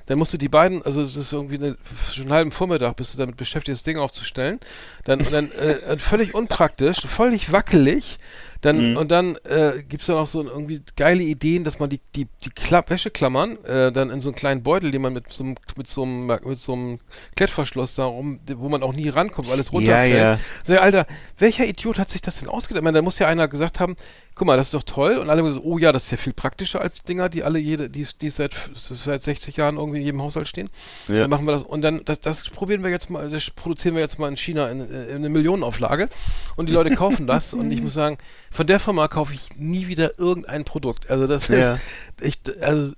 dann 0.06 0.19
musst 0.19 0.34
du 0.34 0.38
die 0.38 0.49
beiden, 0.49 0.84
also 0.84 1.02
es 1.02 1.15
ist 1.15 1.34
irgendwie 1.34 1.56
eine, 1.56 1.77
schon 2.14 2.26
einen 2.26 2.34
halben 2.34 2.52
Vormittag 2.52 2.95
bist 2.95 3.14
du 3.14 3.18
damit 3.18 3.38
beschäftigt, 3.38 3.76
das 3.76 3.84
Ding 3.84 3.98
aufzustellen. 3.98 4.60
Dann, 5.06 5.19
und 5.22 5.31
dann 5.31 5.52
äh, 5.53 5.98
völlig 5.98 6.35
unpraktisch, 6.35 6.99
völlig 7.07 7.52
wackelig. 7.52 8.19
Dann, 8.62 8.96
und 8.96 9.10
dann 9.10 9.38
äh, 9.44 9.82
gibt 9.88 10.02
es 10.02 10.08
dann 10.08 10.18
auch 10.18 10.28
so 10.28 10.44
irgendwie 10.44 10.82
geile 10.96 11.24
Ideen, 11.24 11.64
dass 11.64 11.80
man 11.80 11.90
die, 11.90 12.00
die, 12.16 12.28
die 12.44 12.52
Klapp 12.52 12.92
Wäscheklammern 12.92 13.58
äh, 13.66 13.92
dann 13.92 14.12
in 14.12 14.22
so 14.22 14.30
einen 14.30 14.36
kleinen 14.36 14.62
Beutel, 14.62 14.92
den 14.92 15.02
man 15.02 15.14
mit 15.14 15.34
so 15.34 15.44
einem, 15.44 15.56
mit 15.76 15.88
so 15.88 16.04
einem, 16.04 16.28
mit 16.28 16.58
so 16.60 16.74
einem 16.74 17.00
Klettverschluss 17.36 17.96
da 17.96 18.06
rum, 18.06 18.40
wo 18.56 18.70
man 18.70 18.84
auch 18.84 18.94
nie 18.94 19.10
rankommt, 19.10 19.48
weil 19.48 19.56
alles 19.56 19.74
runterfällt. 19.74 20.16
ja. 20.16 20.40
Sag, 20.64 20.76
ich, 20.76 20.82
Alter, 20.82 21.08
welcher 21.40 21.66
Idiot 21.66 21.98
hat 21.98 22.12
sich 22.12 22.22
das 22.22 22.40
denn 22.40 22.50
ausgedacht? 22.50 22.82
Ich 22.82 22.84
meine, 22.84 23.00
da 23.00 23.02
muss 23.02 23.18
ja 23.18 23.28
einer 23.28 23.48
gesagt 23.48 23.80
haben, 23.80 23.96
guck 24.42 24.48
mal, 24.48 24.58
das 24.58 24.70
ist 24.70 24.74
doch 24.74 24.82
toll. 24.82 25.18
Und 25.18 25.30
alle 25.30 25.44
gesagt, 25.44 25.64
oh 25.64 25.78
ja, 25.78 25.92
das 25.92 26.06
ist 26.06 26.10
ja 26.12 26.18
viel 26.18 26.34
praktischer 26.34 26.82
als 26.82 27.04
Dinger, 27.04 27.30
die 27.30 27.44
alle 27.44 27.60
jede, 27.60 27.92
die, 27.92 28.08
die 28.20 28.32
seit, 28.32 28.56
seit 28.74 29.22
60 29.22 29.56
Jahren 29.56 29.78
irgendwie 29.78 30.00
in 30.00 30.04
jedem 30.06 30.20
Haushalt 30.24 30.48
stehen. 30.48 30.72
Ja. 31.08 31.20
Dann 31.20 31.30
machen 31.30 31.46
wir 31.46 31.52
das. 31.52 31.62
Und 31.62 31.84
dann, 31.84 32.04
das, 32.06 32.22
das 32.22 32.50
probieren 32.50 32.82
wir 32.82 32.90
jetzt 32.90 33.12
mal, 33.12 33.30
das 33.30 33.52
produzieren 33.52 33.94
wir 33.94 34.02
jetzt 34.02 34.18
mal 34.18 34.28
in 34.30 34.38
China 34.38 34.68
in, 34.70 34.80
in 34.90 35.16
eine 35.18 35.30
Millionenauflage. 35.30 36.10
Und 36.56 36.66
die 36.70 36.74
Leute 36.74 36.96
kaufen 36.96 37.28
das. 37.28 37.54
und 37.54 37.70
ich 37.72 37.84
muss 37.84 37.94
sagen, 37.94 38.18
von 38.50 38.66
der 38.66 38.80
Firma 38.80 39.08
kaufe 39.08 39.36
ich 39.36 39.42
nie 39.58 39.86
wieder 39.88 40.18
irgendein 40.18 40.64
Produkt. 40.64 41.12
Also 41.12 41.28
das 41.28 41.48
Ja. 41.48 41.74
ist, 41.76 41.82
ich, 42.22 42.40
also, 42.62 42.94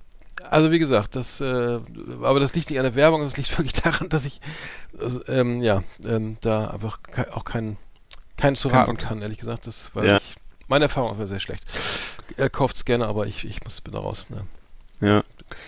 also 0.49 0.71
wie 0.71 0.79
gesagt, 0.79 1.17
das, 1.17 1.41
äh, 1.41 1.43
aber 2.21 2.39
das 2.39 2.55
liegt 2.55 2.69
nicht 2.69 2.79
an 2.79 2.85
der 2.85 2.95
Werbung, 2.95 3.21
das 3.21 3.35
liegt 3.35 3.51
wirklich 3.57 3.73
daran, 3.73 4.07
dass 4.07 4.23
ich, 4.23 4.39
also, 4.97 5.19
ähm, 5.27 5.61
ja, 5.61 5.83
ähm, 6.05 6.37
da 6.39 6.67
einfach 6.67 7.03
ke 7.03 7.35
auch 7.35 7.43
kein, 7.43 7.75
keinen 8.37 8.55
zu 8.55 8.69
raten 8.69 8.95
kann, 8.95 9.21
ehrlich 9.21 9.39
gesagt. 9.39 9.67
Das 9.67 9.93
war 9.93 10.05
Ja. 10.05 10.17
ich, 10.19 10.35
meine 10.67 10.85
Erfahrung 10.85 11.17
war 11.17 11.27
sehr 11.27 11.39
schlecht. 11.39 11.63
Er 12.37 12.49
kauft 12.49 12.75
es 12.77 12.85
gerne, 12.85 13.05
aber 13.07 13.27
ich, 13.27 13.45
ich 13.45 13.63
muss 13.63 13.81
bin 13.81 13.93
da 13.93 13.99
raus. 13.99 14.25
Ne? 14.29 14.45
Ja. 15.01 15.23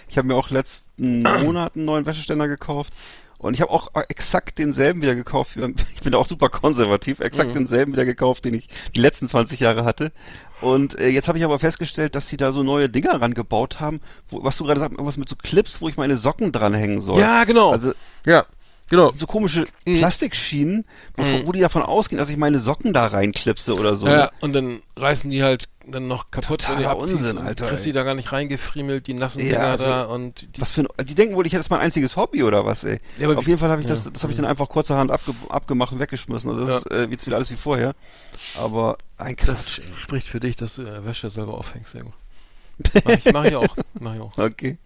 Ich 0.07 0.17
habe 0.17 0.27
mir 0.27 0.35
auch 0.35 0.49
letzten 0.49 1.21
Monat 1.43 1.75
einen 1.75 1.85
neuen 1.85 2.05
Wäscheständer 2.05 2.47
gekauft. 2.47 2.93
Und 3.37 3.53
ich 3.53 3.61
habe 3.61 3.69
auch 3.71 3.91
exakt 4.07 4.57
denselben 4.57 5.01
wieder 5.01 5.13
gekauft. 5.13 5.57
Ich 5.93 6.01
bin 6.01 6.13
da 6.13 6.17
auch 6.17 6.25
super 6.25 6.49
konservativ. 6.49 7.19
Exakt 7.19 7.49
Mhm. 7.49 7.53
denselben 7.55 7.91
wieder 7.93 8.05
gekauft, 8.05 8.45
den 8.45 8.53
ich 8.53 8.69
die 8.95 9.01
letzten 9.01 9.27
20 9.27 9.59
Jahre 9.59 9.83
hatte. 9.83 10.11
Und 10.61 10.97
äh, 10.97 11.09
jetzt 11.09 11.27
habe 11.27 11.37
ich 11.37 11.43
aber 11.43 11.59
festgestellt, 11.59 12.15
dass 12.15 12.29
sie 12.29 12.37
da 12.37 12.53
so 12.53 12.63
neue 12.63 12.87
Dinger 12.89 13.19
rangebaut 13.21 13.81
haben, 13.81 13.99
wo, 14.29 14.43
was 14.43 14.55
du 14.55 14.63
gerade 14.63 14.79
sagst, 14.79 14.93
irgendwas 14.93 15.17
mit 15.17 15.27
so 15.27 15.35
Clips, 15.35 15.81
wo 15.81 15.89
ich 15.89 15.97
meine 15.97 16.15
Socken 16.15 16.53
dranhängen 16.53 17.01
soll. 17.01 17.19
Ja, 17.19 17.43
genau. 17.43 17.71
Also 17.71 17.91
Ja, 18.25 18.45
genau. 18.89 19.11
so 19.11 19.25
komische 19.25 19.67
Mhm. 19.85 19.99
Plastikschienen, 19.99 20.85
wo, 21.15 21.23
wo 21.47 21.51
die 21.51 21.59
davon 21.59 21.81
ausgehen, 21.83 22.17
dass 22.19 22.29
ich 22.29 22.37
meine 22.37 22.59
Socken 22.59 22.93
da 22.93 23.07
reinklipse 23.07 23.73
oder 23.75 23.95
so. 23.95 24.07
Ja, 24.07 24.11
ne? 24.13 24.19
ja, 24.19 24.31
und 24.41 24.53
dann 24.53 24.81
reißen 24.97 25.29
die 25.29 25.43
halt 25.43 25.69
dann 25.87 26.07
noch 26.07 26.31
kaputt, 26.31 26.61
Totaler. 26.61 26.97
Unsinn, 26.97 27.37
Alter, 27.37 27.67
Kriegst 27.67 27.85
die 27.85 27.93
da 27.93 28.01
gar 28.03 28.15
nicht 28.15 28.31
reingefriemelt, 28.31 29.05
die 29.05 29.13
nassen 29.13 29.39
Ja, 29.39 29.45
Dinger 29.45 29.61
also- 29.65 29.85
da 29.85 30.05
und 30.05 30.41
die, 30.55 30.61
Was 30.61 30.71
für 30.71 30.81
ein, 30.81 30.87
die 31.05 31.13
denken 31.15 31.35
wohl, 31.35 31.45
ich 31.45 31.53
hätte 31.53 31.59
das 31.61 31.69
mein 31.69 31.79
einziges 31.81 32.15
Hobby 32.15 32.43
oder 32.43 32.65
was, 32.65 32.83
ey. 32.83 32.99
Ja, 33.17 33.27
aber 33.27 33.37
Auf 33.37 33.45
wie- 33.45 33.51
jeden 33.51 33.59
Fall 33.59 33.69
habe 33.69 33.81
ich 33.81 33.87
das, 33.87 34.05
ja. 34.05 34.11
das 34.11 34.23
habe 34.23 34.33
ich 34.33 34.37
dann 34.37 34.45
einfach 34.47 34.67
kurzerhand 34.69 35.11
abge, 35.11 35.33
abgemacht 35.49 35.91
und 35.93 35.99
weggeschmissen. 35.99 36.49
Also 36.49 36.65
das 36.65 36.85
ist 36.85 36.91
äh, 36.91 37.07
jetzt 37.11 37.25
wieder 37.27 37.35
alles 37.37 37.51
wie 37.51 37.55
vorher. 37.55 37.93
Aber 38.59 38.97
ein 39.17 39.35
das 39.45 39.75
Quatsch. 39.75 39.79
ey. 39.79 39.93
spricht 40.01 40.27
für 40.27 40.39
dich, 40.39 40.55
dass 40.55 40.75
du 40.75 40.81
äh, 40.83 41.05
Wäsche 41.05 41.29
selber 41.29 41.53
aufhängst. 41.55 41.91
Sehr 41.91 42.03
gut. 42.03 42.13
Mach 43.05 43.11
ich, 43.13 43.31
mach 43.31 43.45
ich 43.45 43.55
auch. 43.55 43.75
Mach 43.99 44.15
ich 44.15 44.21
auch. 44.21 44.33
Okay. 44.37 44.77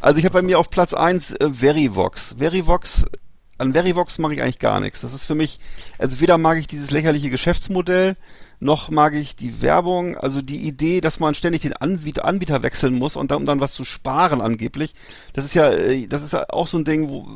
Also 0.00 0.18
ich 0.18 0.24
habe 0.24 0.32
bei 0.34 0.42
mir 0.42 0.58
auf 0.58 0.70
Platz 0.70 0.94
1 0.94 1.32
äh, 1.34 1.50
Verivox. 1.50 2.36
Verivox, 2.38 3.04
an 3.64 3.72
Verivox 3.72 4.18
mache 4.18 4.34
ich 4.34 4.42
eigentlich 4.42 4.58
gar 4.58 4.80
nichts. 4.80 5.00
Das 5.00 5.12
ist 5.12 5.24
für 5.24 5.34
mich, 5.34 5.58
also 5.98 6.20
weder 6.20 6.38
mag 6.38 6.58
ich 6.58 6.66
dieses 6.66 6.90
lächerliche 6.90 7.30
Geschäftsmodell, 7.30 8.14
noch 8.60 8.90
mag 8.90 9.14
ich 9.14 9.36
die 9.36 9.62
Werbung, 9.62 10.16
also 10.16 10.40
die 10.40 10.66
Idee, 10.66 11.00
dass 11.00 11.20
man 11.20 11.34
ständig 11.34 11.62
den 11.62 11.74
Anbieter, 11.74 12.24
Anbieter 12.24 12.62
wechseln 12.62 12.94
muss 12.94 13.16
und 13.16 13.30
dann, 13.30 13.38
um 13.38 13.46
dann 13.46 13.60
was 13.60 13.72
zu 13.72 13.84
sparen 13.84 14.40
angeblich. 14.40 14.94
Das 15.32 15.44
ist 15.44 15.54
ja, 15.54 15.70
äh, 15.70 16.06
das 16.06 16.22
ist 16.22 16.32
ja 16.32 16.46
auch 16.48 16.66
so 16.66 16.78
ein 16.78 16.84
Ding, 16.84 17.08
wo, 17.08 17.26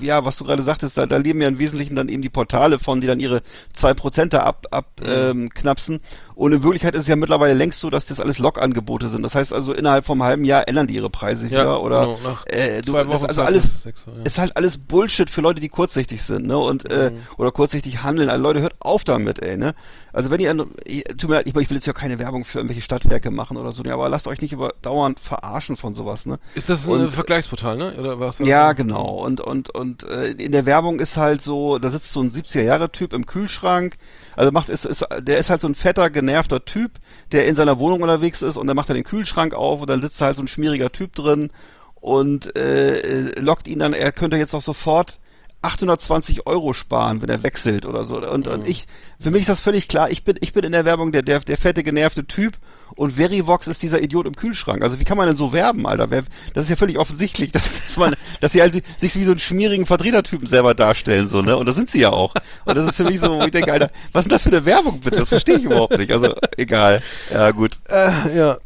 ja, 0.00 0.24
was 0.24 0.36
du 0.36 0.44
gerade 0.44 0.62
sagtest, 0.62 0.96
da, 0.96 1.06
da 1.06 1.16
leben 1.16 1.40
ja 1.40 1.48
im 1.48 1.58
Wesentlichen 1.58 1.94
dann 1.94 2.08
eben 2.08 2.22
die 2.22 2.28
Portale 2.28 2.78
von, 2.78 3.00
die 3.00 3.06
dann 3.06 3.20
ihre 3.20 3.42
2% 3.78 4.26
da 4.26 4.44
ab, 4.44 4.66
ab 4.70 4.86
ähm, 5.06 5.50
knapsen. 5.50 6.00
Und 6.40 6.52
in 6.54 6.62
Wirklichkeit 6.62 6.94
ist 6.94 7.02
es 7.02 7.06
ja 7.08 7.16
mittlerweile 7.16 7.52
längst 7.52 7.80
so, 7.80 7.90
dass 7.90 8.06
das 8.06 8.18
alles 8.18 8.38
Log-Angebote 8.38 9.08
sind. 9.08 9.22
Das 9.24 9.34
heißt 9.34 9.52
also, 9.52 9.74
innerhalb 9.74 10.06
vom 10.06 10.22
halben 10.22 10.46
Jahr 10.46 10.66
ändern 10.68 10.86
die 10.86 10.94
ihre 10.94 11.10
Preise 11.10 11.44
Ja, 11.48 11.50
wieder. 11.60 11.82
Oder 11.82 12.00
genau, 12.06 12.18
nach 12.24 12.46
äh, 12.46 12.80
du, 12.80 12.92
zwei 12.92 13.06
Wochen 13.08 13.16
ist 13.16 13.24
also 13.28 13.42
alles 13.42 13.82
sechs, 13.82 14.06
ja. 14.06 14.22
ist 14.24 14.38
halt 14.38 14.56
alles 14.56 14.78
Bullshit 14.78 15.28
für 15.28 15.42
Leute, 15.42 15.60
die 15.60 15.68
kurzsichtig 15.68 16.22
sind, 16.22 16.46
ne? 16.46 16.56
Und 16.56 16.90
äh, 16.90 17.10
Mhm. 17.10 17.18
oder 17.36 17.52
kurzsichtig 17.52 18.02
handeln. 18.02 18.30
Also 18.30 18.42
Leute, 18.42 18.62
hört 18.62 18.74
auf 18.80 19.04
damit, 19.04 19.42
ey, 19.42 19.58
ne? 19.58 19.74
Also 20.14 20.30
wenn 20.30 20.40
ihr, 20.40 20.56
tut 20.56 21.28
mir 21.28 21.36
leid, 21.36 21.46
ich, 21.46 21.54
will 21.54 21.76
jetzt 21.76 21.86
ja 21.86 21.92
keine 21.92 22.18
Werbung 22.18 22.44
für 22.44 22.58
irgendwelche 22.58 22.82
Stadtwerke 22.82 23.30
machen 23.30 23.56
oder 23.56 23.70
so, 23.72 23.82
ne? 23.84 23.92
aber 23.92 24.08
lasst 24.08 24.26
euch 24.26 24.40
nicht 24.40 24.52
über 24.52 24.72
dauernd 24.82 25.20
verarschen 25.20 25.76
von 25.76 25.94
sowas, 25.94 26.24
ne? 26.26 26.38
Ist 26.54 26.68
das 26.70 26.88
ein 26.88 26.94
Und- 26.94 27.04
äh, 27.04 27.08
Vergleichsportal, 27.10 27.76
ne? 27.76 27.94
Oder 27.96 28.18
was? 28.18 28.38
Ja, 28.38 28.72
genau. 28.72 29.08
Und, 29.10 29.40
und, 29.42 29.68
und 29.74 30.04
äh, 30.04 30.30
in 30.32 30.52
der 30.52 30.64
Werbung 30.66 31.00
ist 31.00 31.16
halt 31.18 31.42
so, 31.42 31.78
da 31.78 31.90
sitzt 31.90 32.12
so 32.12 32.20
ein 32.22 32.32
70er-Jahre-Typ 32.32 33.12
im 33.12 33.26
Kühlschrank. 33.26 33.98
Also 34.40 34.52
macht 34.52 34.70
ist, 34.70 34.86
ist, 34.86 35.04
der 35.18 35.36
ist 35.36 35.50
halt 35.50 35.60
so 35.60 35.68
ein 35.68 35.74
fetter, 35.74 36.08
genervter 36.08 36.64
Typ, 36.64 36.92
der 37.30 37.46
in 37.46 37.54
seiner 37.54 37.78
Wohnung 37.78 38.00
unterwegs 38.00 38.40
ist 38.40 38.56
und 38.56 38.66
dann 38.68 38.74
macht 38.74 38.88
er 38.88 38.94
den 38.94 39.04
Kühlschrank 39.04 39.52
auf 39.52 39.82
und 39.82 39.90
dann 39.90 40.00
sitzt 40.00 40.18
da 40.18 40.24
halt 40.24 40.36
so 40.36 40.42
ein 40.42 40.48
schmieriger 40.48 40.90
Typ 40.90 41.14
drin 41.14 41.52
und 41.96 42.56
äh, 42.56 43.38
lockt 43.38 43.68
ihn 43.68 43.80
dann, 43.80 43.92
er 43.92 44.12
könnte 44.12 44.38
jetzt 44.38 44.54
auch 44.54 44.62
sofort 44.62 45.18
820 45.60 46.46
Euro 46.46 46.72
sparen, 46.72 47.20
wenn 47.20 47.28
er 47.28 47.42
wechselt 47.42 47.84
oder 47.84 48.04
so. 48.04 48.16
Und, 48.16 48.48
und 48.48 48.66
ich, 48.66 48.86
für 49.20 49.30
mich 49.30 49.42
ist 49.42 49.50
das 49.50 49.60
völlig 49.60 49.88
klar, 49.88 50.10
ich 50.10 50.24
bin, 50.24 50.38
ich 50.40 50.54
bin 50.54 50.64
in 50.64 50.72
der 50.72 50.86
Werbung 50.86 51.12
der, 51.12 51.20
der, 51.20 51.40
der 51.40 51.58
fette, 51.58 51.82
genervte 51.82 52.24
Typ 52.24 52.56
und 53.00 53.12
Verivox 53.12 53.66
ist 53.66 53.82
dieser 53.82 54.02
Idiot 54.02 54.26
im 54.26 54.36
Kühlschrank. 54.36 54.82
Also 54.82 55.00
wie 55.00 55.04
kann 55.04 55.16
man 55.16 55.26
denn 55.26 55.36
so 55.36 55.54
werben, 55.54 55.86
Alter? 55.86 56.10
Wer, 56.10 56.24
das 56.52 56.64
ist 56.64 56.68
ja 56.68 56.76
völlig 56.76 56.98
offensichtlich, 56.98 57.50
dass, 57.52 57.96
man, 57.96 58.14
dass 58.42 58.52
sie 58.52 58.60
halt 58.60 58.84
sich 58.98 59.16
wie 59.16 59.24
so 59.24 59.30
einen 59.30 59.40
schmierigen 59.40 59.86
Vertretertypen 59.86 60.46
selber 60.46 60.74
darstellen, 60.74 61.26
so, 61.26 61.40
ne? 61.40 61.56
Und 61.56 61.64
das 61.64 61.76
sind 61.76 61.90
sie 61.90 62.00
ja 62.00 62.10
auch. 62.10 62.34
Und 62.66 62.76
das 62.76 62.84
ist 62.84 62.96
für 62.96 63.04
mich 63.04 63.18
so, 63.18 63.34
wo 63.34 63.42
ich 63.42 63.52
denke, 63.52 63.72
Alter, 63.72 63.90
was 64.12 64.20
ist 64.20 64.24
denn 64.26 64.32
das 64.32 64.42
für 64.42 64.50
eine 64.50 64.66
Werbung, 64.66 65.00
bitte? 65.00 65.16
Das 65.16 65.30
verstehe 65.30 65.56
ich 65.56 65.64
überhaupt 65.64 65.96
nicht. 65.96 66.12
Also, 66.12 66.34
egal. 66.58 67.02
Ja, 67.32 67.52
gut. 67.52 67.80
Äh, 67.88 68.36
ja. 68.36 68.58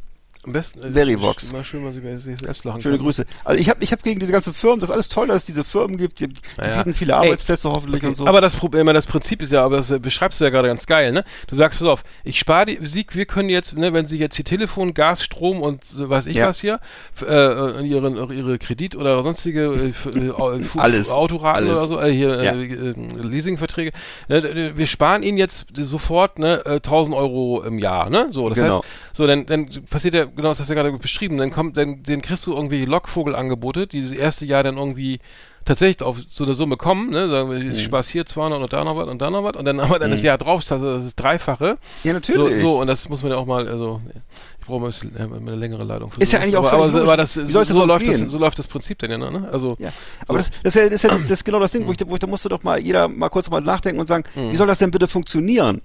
Am 0.45 0.53
besten. 0.53 0.83
Äh, 0.83 0.93
Verivox. 0.93 1.51
Immer 1.51 1.65
schön, 1.65 1.85
was 1.85 1.97
ich 1.97 2.03
bei 2.03 2.17
sich 2.17 2.39
selbst 2.39 2.65
lachen 2.65 2.83
Schöne 2.83 2.97
kann. 2.97 3.05
Grüße. 3.07 3.25
Also 3.45 3.61
ich 3.61 3.69
habe 3.71 3.83
ich 3.83 3.93
hab 3.93 4.03
gegen 4.03 4.21
diese 4.21 4.31
ganzen 4.33 4.53
Firmen, 4.53 4.81
das 4.81 4.91
ist 4.91 4.95
alles 4.95 5.09
toll, 5.09 5.29
dass 5.29 5.39
es 5.39 5.45
diese 5.45 5.65
Firmen 5.65 5.97
gibt, 5.97 6.21
die, 6.21 6.29
die 6.29 6.35
Naja. 6.59 6.79
bieten 6.83 6.95
viele 6.95 7.13
Ey, 7.15 7.19
Arbeitsplätze 7.19 7.69
hoffentlich 7.71 8.03
Okay, 8.03 8.09
und 8.09 8.15
so. 8.17 8.27
Aber 8.27 8.41
das 8.41 8.55
Problem, 8.55 8.87
das 8.87 9.07
Prinzip 9.07 9.41
ist 9.43 9.53
ja, 9.53 9.65
aber 9.65 9.77
das 9.77 9.91
äh, 9.91 9.99
beschreibst 9.99 10.41
du 10.41 10.45
ja 10.45 10.51
gerade 10.51 10.69
ganz 10.69 10.87
geil, 10.87 11.13
ne? 11.13 11.25
Du 11.49 11.55
sagst, 11.57 11.79
pass 11.79 11.89
auf, 11.89 12.05
ich 12.25 12.39
spare 12.39 12.67
die 12.67 12.79
Musik, 12.79 13.15
wir 13.17 13.25
können 13.27 13.49
jetzt, 13.49 13.77
ne, 13.77 13.93
wenn 13.93 14.07
sie 14.07 14.19
jetzt 14.19 14.37
hier 14.37 14.45
Telefon, 14.45 14.93
Gas, 14.95 15.23
Strom 15.25 15.63
und 15.63 15.83
äh, 15.99 16.09
weiß 16.09 16.27
ich 16.27 16.37
Ja. 16.37 16.49
was 16.49 16.61
hier, 16.61 16.81
äh, 17.23 17.25
äh, 17.27 17.87
ihren, 17.87 18.17
ihre 18.17 18.59
Kredit 18.59 18.97
oder 18.97 19.23
sonstige 19.23 19.93
äh, 20.15 20.19
äh, 20.19 20.33
Alles. 20.77 21.09
Autoraten 21.09 21.67
Alles. 21.69 21.73
oder 21.79 21.89
so, 21.89 22.01
äh, 22.01 22.13
hier 22.13 22.43
Ja. 22.43 22.53
äh, 22.53 22.91
äh, 22.91 22.95
Leasingverträge, 23.23 23.93
ne, 24.29 24.73
wir 24.77 24.87
sparen 24.87 25.23
ihnen 25.23 25.39
jetzt 25.39 25.67
sofort 25.75 26.39
ne, 26.39 26.63
äh, 26.67 26.81
1000 26.81 27.17
Euro 27.17 27.63
im 27.63 27.79
Jahr, 27.79 28.11
ne? 28.11 28.29
So, 28.31 28.49
das 28.49 28.59
Genau. 28.59 28.79
heißt, 28.79 28.89
so, 29.13 29.27
dann, 29.27 29.47
dann 29.47 29.69
passiert 29.89 30.15
ja, 30.15 30.27
genau 30.35 30.49
das 30.49 30.61
hast 30.61 30.69
du 30.71 30.75
ja 30.75 30.83
gerade 30.83 30.97
beschrieben, 30.99 31.37
dann 31.39 31.51
kommt, 31.51 31.77
dann, 31.77 32.03
dann 32.03 32.23
kriegst 32.23 32.47
du 32.47 32.53
irgendwie 32.55 32.85
Lockvogelangebote, 32.85 33.87
die 33.87 34.03
das 34.03 34.13
erste 34.13 34.45
Jahr 34.47 34.63
dann 34.63 34.77
irgendwie 34.77 35.21
tatsächlich 35.65 36.03
auf 36.03 36.19
so 36.29 36.45
eine 36.45 36.53
Summe 36.53 36.77
kommen, 36.77 37.09
ne, 37.11 37.29
sagen 37.29 37.51
wir, 37.51 37.59
Mhm. 37.59 37.73
ich 37.73 37.85
Spaß 37.85 38.09
hier 38.09 38.27
200 38.27 38.61
und 38.61 38.73
da 38.73 38.85
noch 38.85 38.97
was 38.97 39.09
und 39.09 39.23
da 39.23 39.31
noch 39.31 39.45
was 39.45 39.57
und 39.57 39.65
dann 39.65 39.81
aber 39.81 39.99
dann 39.99 40.11
das 40.11 40.21
Jahr 40.23 40.37
drauf, 40.37 40.63
das, 40.65 40.83
das 40.83 41.05
ist 41.07 41.17
Dreifache. 41.17 41.79
Ja, 42.03 42.13
natürlich. 42.13 42.61
So, 42.61 42.75
so, 42.75 42.81
und 42.81 42.87
das 42.87 43.09
muss 43.09 43.23
man 43.23 43.33
ja 43.33 43.39
auch 43.39 43.47
mal, 43.47 43.67
also, 43.67 44.03
ich 44.65 44.69
brauche 44.69 44.81
mal 44.81 44.87
ein 44.87 44.91
bisschen, 44.93 45.15
äh, 45.15 45.23
eine 45.37 45.57
längere 45.57 45.85
Leitung 45.85 46.11
für 46.11 46.23
Ist 46.23 46.33
ja 46.33 46.41
eigentlich 46.41 46.57
auch 46.57 46.65
aber, 46.73 46.85
aber, 46.87 47.03
aber 47.03 47.17
das, 47.19 47.35
so, 47.35 47.43
denn 47.43 47.65
so 47.67 47.85
läuft 47.85 48.09
das, 48.09 48.19
so 48.19 48.39
läuft 48.39 48.59
das 48.59 48.67
Prinzip 48.67 48.99
dann 48.99 49.11
ja, 49.11 49.19
ne? 49.19 49.47
Also, 49.53 49.77
Ja, 49.79 49.91
aber 50.27 50.39
das, 50.39 50.51
das, 50.63 50.75
ist 50.75 50.83
ja, 50.83 50.85
das, 50.89 50.93
ist 50.95 51.03
ja, 51.03 51.09
das, 51.11 51.23
ist 51.31 51.45
genau 51.45 51.61
das 51.61 51.71
Ding, 51.73 51.87
wo 51.87 51.91
ich, 51.93 51.99
da- 51.99 52.09
wo 52.09 52.15
ich 52.15 52.21
da 52.21 52.27
musste 52.27 52.49
doch 52.49 52.63
mal 52.63 52.81
jeder 52.81 53.09
mal 53.09 53.29
kurz 53.29 53.51
mal 53.51 53.61
nachdenken 53.61 54.01
und 54.01 54.07
sagen, 54.07 54.25
Mhm. 54.35 54.53
wie 54.53 54.57
soll 54.57 54.67
das 54.67 54.79
denn 54.79 54.91
bitte 54.91 55.07
funktionieren? 55.07 55.83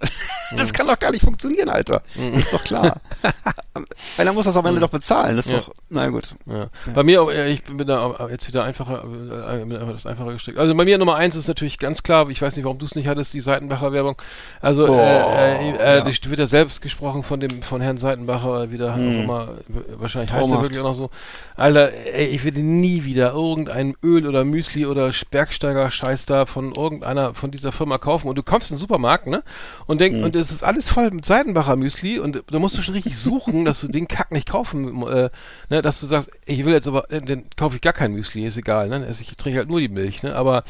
das 0.55 0.71
kann 0.71 0.87
doch 0.87 0.97
gar 0.97 1.11
nicht 1.11 1.25
funktionieren, 1.25 1.67
Alter. 1.67 2.03
Mhm. 2.15 2.35
Ist 2.35 2.53
doch 2.53 2.63
klar. 2.63 3.01
Einer 4.17 4.33
muss 4.33 4.45
das 4.45 4.55
am 4.55 4.65
Ende 4.65 4.79
doch 4.81 4.89
bezahlen. 4.89 5.35
Das 5.37 5.45
ist 5.45 5.51
Ja. 5.51 5.59
doch, 5.59 5.69
na 5.89 6.07
gut. 6.09 6.35
Ja. 6.45 6.67
Bei 6.93 7.03
mir, 7.03 7.21
auch, 7.21 7.29
äh, 7.31 7.49
ich 7.51 7.63
bin 7.63 7.85
da 7.85 8.01
auch 8.01 8.29
jetzt 8.29 8.47
wieder 8.47 8.63
einfacher, 8.63 9.03
äh, 9.05 9.65
das 9.91 10.05
einfacher 10.05 10.33
gestrickt. 10.33 10.57
Also 10.57 10.73
bei 10.75 10.85
mir 10.85 10.97
Nummer 10.97 11.15
eins 11.15 11.35
ist 11.35 11.47
natürlich 11.47 11.79
ganz 11.79 12.03
klar, 12.03 12.29
ich 12.29 12.41
weiß 12.41 12.55
nicht, 12.55 12.65
warum 12.65 12.77
du 12.79 12.85
es 12.85 12.95
nicht 12.95 13.07
hattest, 13.07 13.33
die 13.33 13.41
Seitenbacher 13.41 13.93
Werbung. 13.93 14.15
Also 14.61 14.87
Oh, 14.87 14.97
äh, 14.99 15.69
äh, 15.69 15.75
äh, 15.77 15.97
ja. 15.99 16.05
wird 16.05 16.39
ja 16.39 16.47
selbst 16.47 16.81
gesprochen 16.81 17.23
von 17.23 17.39
dem 17.39 17.61
von 17.61 17.81
Herrn 17.81 17.97
Seitenbacher, 17.97 18.68
wie 18.71 18.77
der 18.77 18.93
auch 18.93 18.97
immer, 18.97 19.55
wahrscheinlich 19.97 20.31
heißt 20.31 20.41
er 20.43 20.49
Traumhaft. 20.49 20.63
wirklich 20.63 20.79
auch 20.79 20.89
noch 20.89 20.93
so. 20.95 21.09
Alter, 21.55 21.91
ey, 22.13 22.27
ich 22.27 22.43
werde 22.43 22.61
nie 22.61 23.03
wieder 23.03 23.33
irgendein 23.33 23.95
Öl 24.03 24.27
oder 24.27 24.45
Müsli 24.45 24.85
oder 24.85 25.11
Bergsteiger-Scheiß 25.31 26.25
da 26.25 26.45
von 26.45 26.73
irgendeiner 26.73 27.33
von 27.33 27.51
dieser 27.51 27.71
Firma 27.71 27.97
kaufen. 27.97 28.27
Und 28.27 28.37
du 28.37 28.43
kommst 28.43 28.71
in 28.71 28.75
den 28.75 28.79
Supermarkt, 28.79 29.27
ne? 29.27 29.43
Und 29.87 30.01
denk, 30.01 30.23
und 30.23 30.35
es 30.35 30.51
ist 30.51 30.63
alles 30.63 30.89
voll 30.91 31.11
mit 31.11 31.25
Seidenbacher 31.25 31.75
Müsli 31.75 32.19
und 32.19 32.43
da 32.49 32.59
musst 32.59 32.77
du 32.77 32.81
schon 32.81 32.93
richtig 32.95 33.17
suchen, 33.17 33.65
dass 33.65 33.81
du 33.81 33.87
den 33.87 34.07
Kack 34.07 34.31
nicht 34.31 34.47
kaufen, 34.47 35.01
äh, 35.07 35.29
ne, 35.69 35.81
dass 35.81 35.99
du 35.99 36.05
sagst, 36.07 36.29
ich 36.45 36.65
will 36.65 36.73
jetzt 36.73 36.87
aber, 36.87 37.11
äh, 37.11 37.21
dann 37.21 37.43
kaufe 37.57 37.75
ich 37.75 37.81
gar 37.81 37.93
kein 37.93 38.13
Müsli, 38.13 38.45
ist 38.45 38.57
egal, 38.57 38.89
ne? 38.89 39.03
Also 39.07 39.21
Ich 39.21 39.35
trinke 39.35 39.59
halt 39.59 39.69
nur 39.69 39.79
die 39.79 39.87
Milch, 39.89 40.23
ne? 40.23 40.35
Aber 40.35 40.63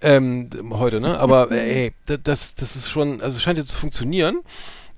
ähm, 0.00 0.48
heute, 0.72 1.00
ne? 1.00 1.18
Aber 1.18 1.50
ey, 1.52 1.92
da- 2.06 2.16
das, 2.16 2.54
das 2.54 2.76
ist 2.76 2.88
schon, 2.88 3.20
also 3.20 3.36
es 3.36 3.42
scheint 3.42 3.58
jetzt 3.58 3.70
zu 3.70 3.76
funktionieren. 3.76 4.38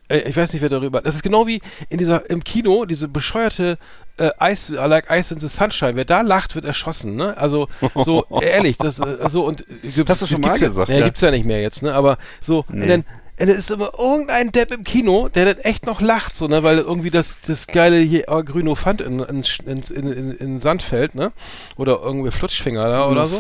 Äh, 0.09 0.29
Ich 0.29 0.37
weiß 0.37 0.53
nicht, 0.53 0.63
wer 0.63 0.69
darüber. 0.69 1.01
Das 1.01 1.15
ist 1.15 1.23
genau 1.23 1.47
wie 1.47 1.61
in 1.89 1.99
dieser 1.99 2.29
im 2.31 2.43
Kino 2.45 2.85
diese 2.85 3.09
bescheuerte 3.09 3.79
äh, 4.19 4.31
Ice, 4.53 4.73
I 4.75 4.77
like 4.89 5.07
Ice 5.11 5.33
in 5.35 5.41
the 5.41 5.49
Sunshine. 5.49 5.97
Wer 5.97 6.05
da 6.05 6.21
lacht, 6.21 6.55
wird 6.55 6.65
erschossen. 6.65 7.17
Ne? 7.17 7.37
Also 7.37 7.69
so 8.05 8.27
ehrlich, 8.43 8.77
das 8.79 8.99
äh, 8.99 9.29
so 9.29 9.45
und 9.47 9.63
äh, 9.63 9.89
gibt's, 9.89 10.11
Hast 10.11 10.23
du 10.23 10.27
schon 10.27 10.41
mal 10.41 10.59
gesagt, 10.59 10.89
Ja, 10.91 10.99
ja. 10.99 11.05
gibt's 11.07 11.21
ja 11.23 11.31
nicht 11.31 11.47
mehr 11.47 11.61
jetzt. 11.63 11.83
Ne? 11.83 11.95
Aber 11.95 12.19
so 12.41 12.65
Nee. 12.69 12.87
dann 12.87 13.05
dann 13.49 13.59
ist 13.59 13.71
immer 13.71 13.93
irgendein 13.99 14.53
Depp 14.53 14.73
im 14.73 14.85
Kino, 14.85 15.29
der 15.29 15.47
dann 15.47 15.59
echt 15.59 15.87
noch 15.87 16.01
lacht, 16.01 16.37
so, 16.37 16.49
ne, 16.49 16.63
weil 16.63 16.79
irgendwie 16.79 17.11
das, 17.11 17.39
das 17.47 17.67
geile 17.67 17.99
hier 17.99 18.29
äh, 18.29 18.43
Grünofant 18.43 19.01
in, 19.01 19.21
in, 19.21 19.43
in, 19.67 20.13
in, 20.13 20.31
in, 20.33 20.61
Sand 20.61 20.83
fällt, 20.83 21.15
ne? 21.15 21.33
Oder 21.77 22.01
irgendwie 22.03 22.31
Flutschfinger 22.31 22.89
da 22.89 23.09
oder 23.09 23.27
so. 23.27 23.39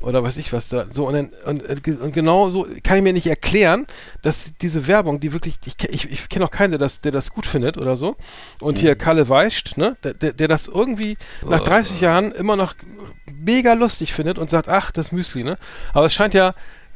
Oder 0.00 0.22
weiß 0.22 0.36
ich 0.38 0.52
was 0.52 0.68
da. 0.68 0.86
So, 0.90 1.06
und, 1.06 1.14
dann, 1.14 1.30
und, 1.46 1.62
äh, 1.68 1.90
und 1.92 2.12
genau 2.12 2.48
so 2.48 2.66
kann 2.82 2.96
ich 2.96 3.02
mir 3.02 3.12
nicht 3.12 3.26
erklären, 3.26 3.86
dass 4.22 4.52
diese 4.60 4.86
Werbung, 4.86 5.20
die 5.20 5.32
wirklich, 5.32 5.58
ich, 5.64 5.74
ich, 5.88 6.10
ich 6.10 6.28
kenne 6.28 6.44
auch 6.46 6.50
keinen, 6.50 6.70
der 6.70 6.78
das, 6.78 7.00
der 7.00 7.12
das 7.12 7.30
gut 7.30 7.46
findet 7.46 7.78
oder 7.78 7.96
so. 7.96 8.16
Und 8.60 8.76
Mhm. 8.78 8.80
hier 8.80 8.96
Kalle 8.96 9.28
Weischt, 9.28 9.76
ne, 9.76 9.96
der, 10.02 10.14
der, 10.14 10.32
der 10.32 10.48
das 10.48 10.68
irgendwie 10.68 11.16
nach 11.42 11.60
Oh. 11.60 11.64
30 11.64 12.00
Jahren 12.00 12.32
immer 12.32 12.56
noch 12.56 12.74
mega 13.32 13.74
lustig 13.74 14.12
findet 14.12 14.38
und 14.38 14.50
sagt, 14.50 14.68
ach, 14.68 14.90
das 14.90 15.12
Müsli, 15.12 15.44
ne? 15.44 15.58
Aber 15.92 16.06
es 16.06 16.14
scheint 16.14 16.34
ja 16.34 16.54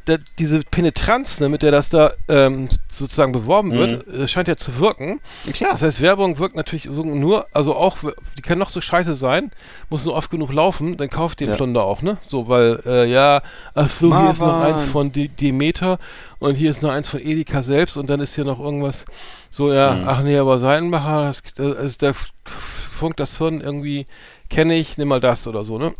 der, 0.09 0.19
diese 0.39 0.61
Penetranz, 0.63 1.39
ne, 1.41 1.49
mit 1.49 1.63
der 1.63 1.71
das 1.71 1.89
da 1.91 2.13
ähm, 2.29 2.69
sozusagen 2.89 3.33
beworben 3.33 3.75
wird, 3.75 4.05
das 4.13 4.31
scheint 4.31 4.49
ja 4.49 4.57
zu 4.57 4.79
wirken. 4.79 5.21
Klar. 5.53 5.73
Das 5.73 5.83
heißt, 5.83 6.01
Werbung 6.01 6.39
wirkt 6.39 6.57
natürlich 6.57 6.85
so 6.91 7.05
nur, 7.05 7.47
also 7.53 7.77
auch, 7.77 7.99
die 8.37 8.43
kann 8.43 8.59
noch 8.59 8.71
so 8.71 8.81
scheiße 8.81 9.15
sein, 9.15 9.51
muss 9.91 10.05
nur 10.05 10.15
oft 10.15 10.31
genug 10.31 10.53
laufen, 10.53 10.97
dann 10.97 11.11
kauft 11.11 11.41
den 11.41 11.51
Ja. 11.51 11.57
Plunder 11.57 11.85
auch, 11.85 12.03
ne? 12.03 12.17
So, 12.27 12.49
weil, 12.49 12.81
äh, 12.87 13.11
ja, 13.11 13.43
ach 13.75 13.89
so, 13.91 14.17
hier 14.19 14.31
ist 14.33 14.41
noch 14.41 14.59
eins 14.61 14.85
von 14.85 15.13
De 15.13 15.29
Demeter 15.29 15.99
und 16.39 16.55
hier 16.55 16.71
ist 16.71 16.83
noch 16.83 16.91
eins 16.91 17.09
von 17.09 17.21
Edeka 17.21 17.63
selbst 17.63 17.97
und 17.97 18.09
dann 18.09 18.21
ist 18.21 18.35
hier 18.35 18.45
noch 18.45 18.59
irgendwas, 18.61 19.05
so, 19.51 19.73
ja, 19.73 19.95
Mhm. 19.95 20.05
ach 20.09 20.23
nee, 20.23 20.39
aber 20.39 20.59
Seidenbacher, 20.59 21.25
das, 21.27 21.43
das 21.55 21.77
ist 21.85 22.03
der 22.03 22.15
Funk, 22.45 23.17
das 23.17 23.39
Hirn 23.39 23.61
irgendwie, 23.61 24.07
kenne 24.51 24.75
ich, 24.75 24.99
nimm 24.99 25.09
mal 25.09 25.21
das 25.21 25.47
oder 25.47 25.63
so, 25.65 25.79
ne? 25.79 25.93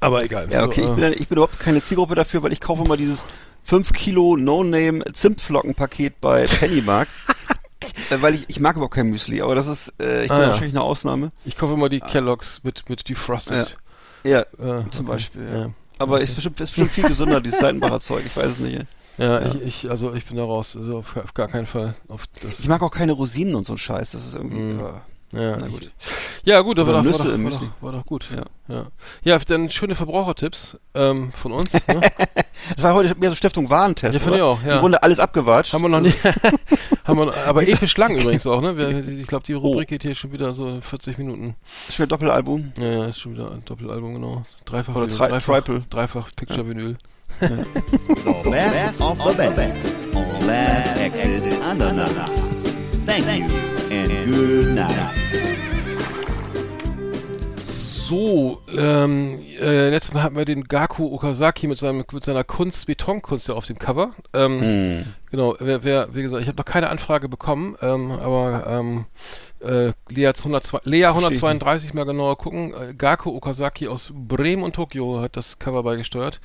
Aber 0.00 0.22
egal. 0.22 0.50
Ja, 0.50 0.60
so, 0.60 0.66
okay, 0.66 0.82
ich, 0.82 0.88
äh, 0.90 0.94
bin, 0.94 1.12
ich 1.14 1.28
bin 1.28 1.36
überhaupt 1.38 1.58
keine 1.58 1.80
Zielgruppe 1.80 2.14
dafür, 2.14 2.42
weil 2.42 2.52
ich 2.52 2.60
kaufe 2.60 2.82
immer 2.82 2.96
dieses 2.98 3.24
5 3.64 3.92
Kilo 3.92 4.36
No-Name 4.36 5.04
Zimtflockenpaket 5.12 6.20
bei 6.20 6.44
Pennymarkt. 6.60 7.10
Äh, 8.10 8.16
weil 8.20 8.34
ich, 8.34 8.48
ich 8.48 8.60
mag 8.60 8.76
überhaupt 8.76 8.94
kein 8.94 9.08
Müsli, 9.08 9.42
aber 9.42 9.54
das 9.54 9.66
ist, 9.66 9.92
äh, 10.00 10.24
ich 10.24 10.30
Ah, 10.30 10.34
bin 10.34 10.42
ja. 10.42 10.48
wahrscheinlich 10.50 10.74
eine 10.74 10.82
Ausnahme. 10.82 11.30
Ich 11.44 11.56
kaufe 11.56 11.74
immer 11.74 11.88
die 11.88 12.00
Kelloggs 12.00 12.60
mit, 12.62 12.88
mit 12.88 13.08
Defrosted. 13.08 13.76
Ja, 14.24 14.40
Äh, 14.40 14.88
zum 14.90 15.04
okay, 15.06 15.12
Beispiel. 15.12 15.44
Ja. 15.46 15.58
Ja. 15.60 15.70
Aber 15.98 16.20
ist 16.20 16.34
bestimmt, 16.34 16.60
ist 16.60 16.70
bestimmt 16.70 16.90
viel 16.90 17.04
gesünder, 17.08 17.40
dieses 17.40 17.60
Seitenbacher 17.60 18.00
Zeug, 18.00 18.24
ich 18.26 18.36
weiß 18.36 18.46
es 18.52 18.58
nicht. 18.58 18.84
Ja, 19.18 19.40
Ja. 19.40 19.54
Ich, 19.54 19.84
ich, 19.84 19.90
also 19.90 20.12
ich 20.14 20.24
bin 20.24 20.36
da 20.36 20.44
raus. 20.44 20.76
Also 20.76 20.98
auf, 20.98 21.16
auf 21.16 21.34
gar 21.34 21.46
keinen 21.48 21.66
Fall. 21.66 21.94
Auf 22.08 22.24
das, 22.42 22.58
Ich 22.58 22.66
mag 22.68 22.82
auch 22.82 22.90
keine 22.90 23.12
Rosinen 23.12 23.54
und 23.54 23.64
so 23.66 23.74
ein 23.74 23.78
Scheiß, 23.78 24.10
das 24.10 24.26
ist 24.26 24.34
irgendwie... 24.34 24.58
Mhm. 24.60 24.80
Ja, 25.34 25.56
na 25.56 25.66
ich- 25.66 25.72
gut. 25.72 25.90
Ja, 26.44 26.60
gut, 26.60 26.76
das 26.78 26.86
war 26.86 26.94
doch, 26.94 27.04
war, 27.04 27.12
doch, 27.12 27.24
war, 27.44 27.50
doch, 27.50 27.62
war 27.80 27.92
doch 27.92 28.04
gut. 28.06 28.26
Ja. 28.34 28.44
Ja, 28.74 28.86
ja 29.22 29.38
dann 29.38 29.70
schöne 29.70 29.94
Verbrauchertipps 29.94 30.78
ähm, 30.94 31.32
von 31.32 31.52
uns. 31.52 31.72
Ne? 31.72 32.00
Das 32.76 32.82
war 32.84 32.94
heute 32.94 33.14
mehr 33.16 33.28
so 33.28 33.36
Stiftung 33.36 33.68
Warentest, 33.68 34.14
Ja, 34.14 34.20
finde 34.20 34.36
ich 34.38 34.42
auch, 34.42 34.62
ja. 34.62 34.74
Im 34.76 34.80
Grunde 34.80 35.02
alles 35.02 35.18
abgewatscht. 35.18 35.74
haben 35.74 35.82
wir 35.82 35.88
noch 35.90 36.00
nicht. 36.00 36.16
haben 37.04 37.18
wir, 37.18 37.46
aber 37.46 37.62
episch 37.68 37.94
lang 37.98 38.16
übrigens 38.16 38.46
auch, 38.46 38.62
ne? 38.62 38.76
Wir, 38.78 39.06
ich 39.20 39.26
glaube, 39.26 39.44
die 39.44 39.52
Rubrik 39.52 39.88
Oh. 39.88 39.90
geht 39.90 40.02
hier 40.02 40.14
schon 40.14 40.32
wieder 40.32 40.52
so 40.54 40.80
40 40.80 41.18
Minuten. 41.18 41.56
Schwer 41.90 42.06
Doppelalbum. 42.06 42.72
Ja, 42.78 42.84
ja, 42.86 43.04
ist 43.06 43.20
schon 43.20 43.34
wieder 43.34 43.50
ein 43.50 43.64
Doppelalbum, 43.66 44.14
genau. 44.14 44.46
Dreifach, 44.64 44.94
Oder 44.96 45.08
tri- 45.08 45.28
dreifach, 45.28 45.54
triple. 45.62 45.82
dreifach 45.90 46.28
Picture 46.36 46.66
Vinyl. 46.66 46.96
The 47.40 47.46
best 48.50 49.00
of 49.00 49.18
the 49.18 49.36
best 49.54 49.76
on 50.14 50.46
Last 50.46 50.98
Exit 50.98 51.42
Andernach. 51.68 52.30
Thank 53.06 53.26
you 53.40 53.46
and 53.90 54.26
good 54.26 54.74
night. 54.74 55.23
So, 58.14 58.62
ähm, 58.78 59.40
äh, 59.60 59.88
letztes 59.88 60.14
Mal 60.14 60.22
hatten 60.22 60.36
wir 60.36 60.44
den 60.44 60.68
Gaku 60.68 61.12
Okazaki 61.12 61.66
mit, 61.66 61.78
seinem, 61.78 62.04
mit 62.12 62.24
seiner 62.24 62.44
Kunst, 62.44 62.86
Betonkunst 62.86 63.48
ja 63.48 63.56
auf 63.56 63.66
dem 63.66 63.76
Cover. 63.76 64.10
Ähm, 64.32 64.60
Hm. 64.60 65.04
Genau, 65.32 65.56
wer, 65.58 65.82
wer, 65.82 66.14
wie 66.14 66.22
gesagt, 66.22 66.40
ich 66.40 66.46
habe 66.46 66.56
noch 66.56 66.64
keine 66.64 66.90
Anfrage 66.90 67.28
bekommen, 67.28 67.76
ähm, 67.82 68.12
aber 68.12 68.66
ähm, 68.68 69.06
äh, 69.58 69.92
Lea, 70.08 70.28
hat 70.28 70.38
102, 70.38 70.82
Lea 70.84 71.06
132 71.06 71.92
mal 71.92 72.04
genauer 72.04 72.38
gucken. 72.38 72.72
Äh, 72.72 72.94
Gaku 72.94 73.34
Okazaki 73.34 73.88
aus 73.88 74.12
Bremen 74.14 74.62
und 74.62 74.76
Tokio 74.76 75.20
hat 75.20 75.36
das 75.36 75.58
Cover 75.58 75.82
beigesteuert. 75.82 76.40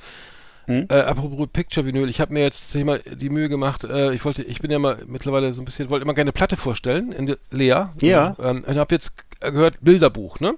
Hm? 0.64 0.88
Äh, 0.90 0.94
apropos 0.94 1.46
Picture 1.52 1.86
Vinyl, 1.86 2.08
ich 2.08 2.20
habe 2.20 2.32
mir 2.32 2.40
jetzt 2.40 2.74
mal 2.74 2.98
die 2.98 3.30
Mühe 3.30 3.48
gemacht, 3.48 3.84
äh, 3.84 4.12
ich 4.12 4.24
wollte, 4.24 4.42
ich 4.42 4.58
bin 4.58 4.72
ja 4.72 4.80
mal 4.80 5.04
mittlerweile 5.06 5.52
so 5.52 5.62
ein 5.62 5.66
bisschen, 5.66 5.88
wollte 5.88 6.02
immer 6.02 6.14
gerne 6.14 6.30
eine 6.30 6.32
Platte 6.32 6.56
vorstellen, 6.56 7.12
in 7.12 7.26
der, 7.26 7.38
Lea. 7.52 7.84
Ja. 8.00 8.34
Ähm, 8.42 8.64
und 8.66 8.76
habe 8.76 8.92
jetzt 8.92 9.14
gehört, 9.40 9.76
Bilderbuch, 9.80 10.40
ne? 10.40 10.56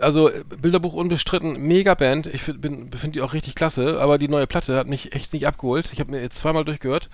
Also 0.00 0.28
äh, 0.28 0.44
Bilderbuch 0.60 0.92
unbestritten, 0.92 1.58
mega 1.58 1.94
Band. 1.94 2.26
Ich 2.26 2.42
finde 2.42 2.88
die 3.12 3.22
auch 3.22 3.32
richtig 3.32 3.54
klasse, 3.54 4.00
aber 4.00 4.18
die 4.18 4.28
neue 4.28 4.46
Platte 4.46 4.76
hat 4.76 4.86
mich 4.86 5.14
echt 5.14 5.32
nicht 5.32 5.46
abgeholt. 5.46 5.90
Ich 5.92 6.00
habe 6.00 6.10
mir 6.12 6.20
jetzt 6.20 6.38
zweimal 6.38 6.64
durchgehört. 6.64 7.08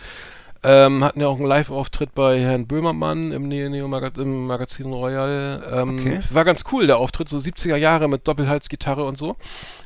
Ähm, 0.69 1.05
hatten 1.05 1.21
ja 1.21 1.29
auch 1.29 1.37
einen 1.37 1.47
Live-Auftritt 1.47 2.13
bei 2.13 2.41
Herrn 2.41 2.67
Böhmermann 2.67 3.31
im 3.31 3.47
Neo, 3.47 3.87
Magaz 3.87 4.19
im 4.19 4.49
Magazin 4.49 4.93
Royal. 4.93 5.63
Ähm, 5.73 5.99
Okay. 6.01 6.19
War 6.31 6.45
ganz 6.45 6.65
cool, 6.73 6.89
der 6.89 6.99
Auftritt, 6.99 7.29
so 7.29 7.39
70er 7.39 7.77
Jahre 7.77 8.09
mit 8.09 8.27
Doppelhalsgitarre 8.27 9.05
und 9.05 9.17
so. 9.17 9.37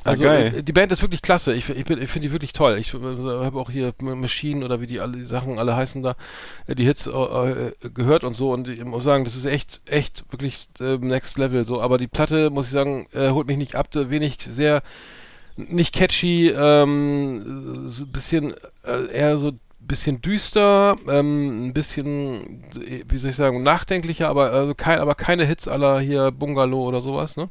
Also 0.03 0.23
geil. 0.23 0.55
äh, 0.57 0.63
die 0.63 0.71
Band 0.73 0.91
ist 0.91 1.03
wirklich 1.03 1.21
klasse. 1.21 1.53
Ich, 1.53 1.69
ich, 1.69 1.77
ich 1.77 1.85
finde 1.85 2.27
die 2.27 2.31
wirklich 2.31 2.53
toll. 2.53 2.79
Ich 2.79 2.95
äh, 2.95 2.97
habe 2.97 3.59
auch 3.59 3.69
hier 3.69 3.93
Machine 4.01 4.65
oder 4.65 4.81
wie 4.81 4.87
die 4.87 4.99
alle 4.99 5.17
die 5.17 5.23
Sachen 5.23 5.59
alle 5.59 5.75
heißen 5.75 6.01
da, 6.01 6.15
äh, 6.65 6.73
die 6.73 6.85
Hits 6.85 7.05
äh, 7.05 7.73
gehört 7.93 8.23
und 8.23 8.33
so. 8.33 8.51
Und 8.51 8.67
ich 8.67 8.83
muss 8.83 9.03
sagen, 9.03 9.23
das 9.23 9.35
ist 9.35 9.45
echt, 9.45 9.83
echt 9.87 10.25
wirklich 10.31 10.67
äh, 10.79 10.97
Next 10.97 11.37
Level 11.37 11.63
so. 11.63 11.79
Aber 11.79 11.99
die 11.99 12.07
Platte, 12.07 12.49
muss 12.49 12.65
ich 12.65 12.71
sagen, 12.71 13.07
holt 13.13 13.45
mich 13.45 13.57
nicht 13.57 13.75
ab. 13.75 13.89
Wenig 13.93 14.37
sehr 14.49 14.81
nicht 15.57 15.93
catchy, 15.93 16.49
ähm, 16.49 17.91
bisschen 18.11 18.55
eher 18.83 19.37
so 19.37 19.51
bisschen 19.87 20.21
düster, 20.21 20.95
ähm, 21.07 21.67
ein 21.67 21.73
bisschen, 21.73 22.63
wie 23.07 23.17
soll 23.17 23.31
ich 23.31 23.35
sagen, 23.35 23.63
nachdenklicher, 23.63 24.29
aber 24.29 24.51
also 24.51 24.75
kein, 24.75 24.99
aber 24.99 25.15
keine 25.15 25.45
Hits 25.45 25.67
aller 25.67 25.99
hier 25.99 26.31
Bungalow 26.31 26.87
oder 26.87 27.01
sowas, 27.01 27.35
ne? 27.35 27.49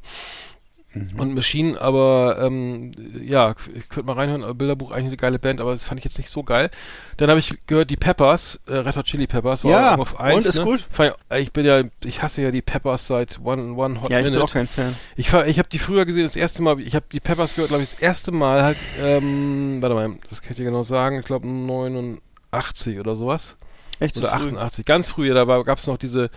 Und 0.93 1.35
Machine, 1.37 1.81
aber 1.81 2.39
ähm, 2.41 2.91
ja, 3.23 3.55
ich 3.75 3.89
könnte 3.89 4.09
mal 4.09 4.15
reinhören, 4.15 4.43
aber 4.43 4.55
Bilderbuch 4.55 4.91
eigentlich 4.91 5.07
eine 5.07 5.17
geile 5.17 5.39
Band, 5.39 5.61
aber 5.61 5.71
das 5.71 5.85
fand 5.85 6.01
ich 6.01 6.05
jetzt 6.05 6.19
nicht 6.19 6.31
so 6.31 6.43
geil. 6.43 6.69
Dann 7.17 7.31
habe 7.31 7.39
ich 7.39 7.65
gehört, 7.69 7.91
die 7.91 7.97
Peppers, 7.97 8.59
äh, 8.67 8.75
Red 8.75 8.97
Hot 8.97 9.07
Chili 9.07 9.29
Peppers, 9.29 9.63
war 9.63 9.71
Ja, 9.71 9.95
auf 9.95 10.19
eins, 10.19 10.39
und, 10.39 10.47
ist 10.47 10.59
ne? 10.59 10.65
gut? 10.65 10.85
Fand 10.91 11.15
Ich, 11.37 11.53
bin 11.53 11.65
ja, 11.65 11.85
ich 12.05 12.23
hasse 12.23 12.43
ja 12.43 12.51
die 12.51 12.63
Peppers 12.63 13.07
seit 13.07 13.39
One, 13.45 13.75
One 13.75 14.03
Hot 14.03 14.11
Ja, 14.11 14.19
ich 14.19 14.25
bin 14.25 14.37
auch 14.39 14.53
kein 14.53 14.67
Fan. 14.67 14.97
Ich, 15.15 15.33
ich 15.33 15.59
habe 15.61 15.69
die 15.69 15.79
früher 15.79 16.07
gesehen, 16.07 16.25
das 16.25 16.35
erste 16.35 16.61
Mal, 16.61 16.81
ich 16.81 16.97
habe 16.97 17.07
die 17.13 17.21
Peppers 17.21 17.55
gehört, 17.55 17.69
glaube 17.69 17.85
ich, 17.85 17.91
das 17.91 18.01
erste 18.01 18.33
Mal 18.33 18.65
halt, 18.65 18.79
ähm, 19.01 19.79
warte 19.81 19.95
mal, 19.95 20.17
das 20.29 20.43
kann 20.43 20.51
ich 20.53 20.57
dir 20.57 20.65
genau 20.65 20.83
sagen, 20.83 21.21
ich 21.21 21.27
glaube 21.27 21.47
89 21.47 22.99
oder 22.99 23.15
sowas. 23.15 23.57
Echt 24.01 24.15
so 24.15 24.23
Oder 24.23 24.31
früh? 24.39 24.47
88, 24.49 24.87
ganz 24.87 25.11
früh, 25.11 25.33
da 25.33 25.45
gab 25.45 25.79
es 25.79 25.87
noch 25.87 25.99
diese, 25.99 26.31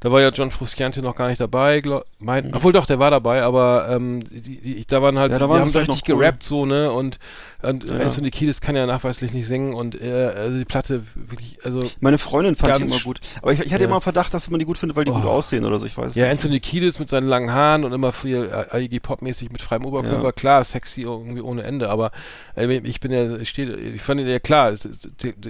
da 0.00 0.10
war 0.10 0.20
ja 0.20 0.30
John 0.30 0.50
Frusciante 0.50 1.02
noch 1.02 1.14
gar 1.16 1.28
nicht 1.28 1.40
dabei, 1.40 1.80
glaub, 1.80 2.04
mein, 2.18 2.54
obwohl 2.54 2.72
doch, 2.72 2.86
der 2.86 2.98
war 2.98 3.10
dabei, 3.10 3.42
aber 3.42 3.88
ähm, 3.90 4.20
die, 4.30 4.60
die, 4.60 4.84
da 4.86 5.02
waren 5.02 5.18
halt, 5.18 5.30
Mhm. 5.30 5.34
Ja, 5.34 5.38
da 5.38 5.44
die 5.46 5.50
waren 5.50 5.60
haben 5.60 5.70
richtig 5.76 6.08
cool. 6.08 6.16
gerappt 6.18 6.42
so, 6.42 6.66
ne, 6.66 6.90
und, 6.90 7.18
und 7.62 7.88
Ja. 7.88 7.96
Anthony 7.96 8.30
Kiedis 8.30 8.60
kann 8.60 8.74
ja 8.76 8.86
nachweislich 8.86 9.32
nicht 9.32 9.46
singen 9.46 9.74
und 9.74 10.00
äh, 10.00 10.32
also 10.34 10.58
die 10.58 10.64
Platte 10.64 11.02
wirklich, 11.14 11.58
also 11.64 11.80
Meine 12.00 12.18
Freundin 12.18 12.56
fand 12.56 12.78
die 12.78 12.82
immer 12.84 12.98
gut. 13.00 13.20
Aber 13.42 13.52
ich, 13.52 13.60
ich 13.60 13.72
hatte 13.72 13.82
ja. 13.84 13.88
immer 13.88 14.00
Verdacht, 14.00 14.32
dass 14.34 14.48
man 14.50 14.58
die 14.58 14.64
gut 14.66 14.78
findet, 14.78 14.96
weil 14.96 15.04
die 15.04 15.10
gut 15.12 15.24
Oh. 15.24 15.28
aussehen 15.28 15.64
oder 15.64 15.78
so, 15.78 15.86
ich 15.86 15.96
weiß 15.96 16.14
Ja, 16.14 16.24
nicht. 16.24 16.32
Anthony 16.32 16.60
Kiedis 16.60 16.98
mit 16.98 17.08
seinen 17.10 17.28
langen 17.28 17.52
Haaren 17.52 17.84
und 17.84 17.92
immer 17.92 18.12
viel 18.12 18.50
äh, 18.72 18.82
Iggy 18.84 19.00
Pop-mäßig 19.00 19.50
mit 19.50 19.60
freiem 19.62 19.84
Oberkörper, 19.84 20.24
Ja. 20.24 20.32
klar, 20.32 20.64
sexy 20.64 21.02
irgendwie 21.02 21.40
ohne 21.42 21.62
Ende, 21.62 21.90
aber 21.90 22.10
äh, 22.56 22.78
ich 22.84 23.00
bin 23.00 23.12
ja, 23.12 23.36
ich 23.36 23.50
stehe, 23.50 23.76
ich 23.76 24.00
fand 24.02 24.20
ja 24.20 24.38
klar, 24.38 24.72
ich 24.72 24.80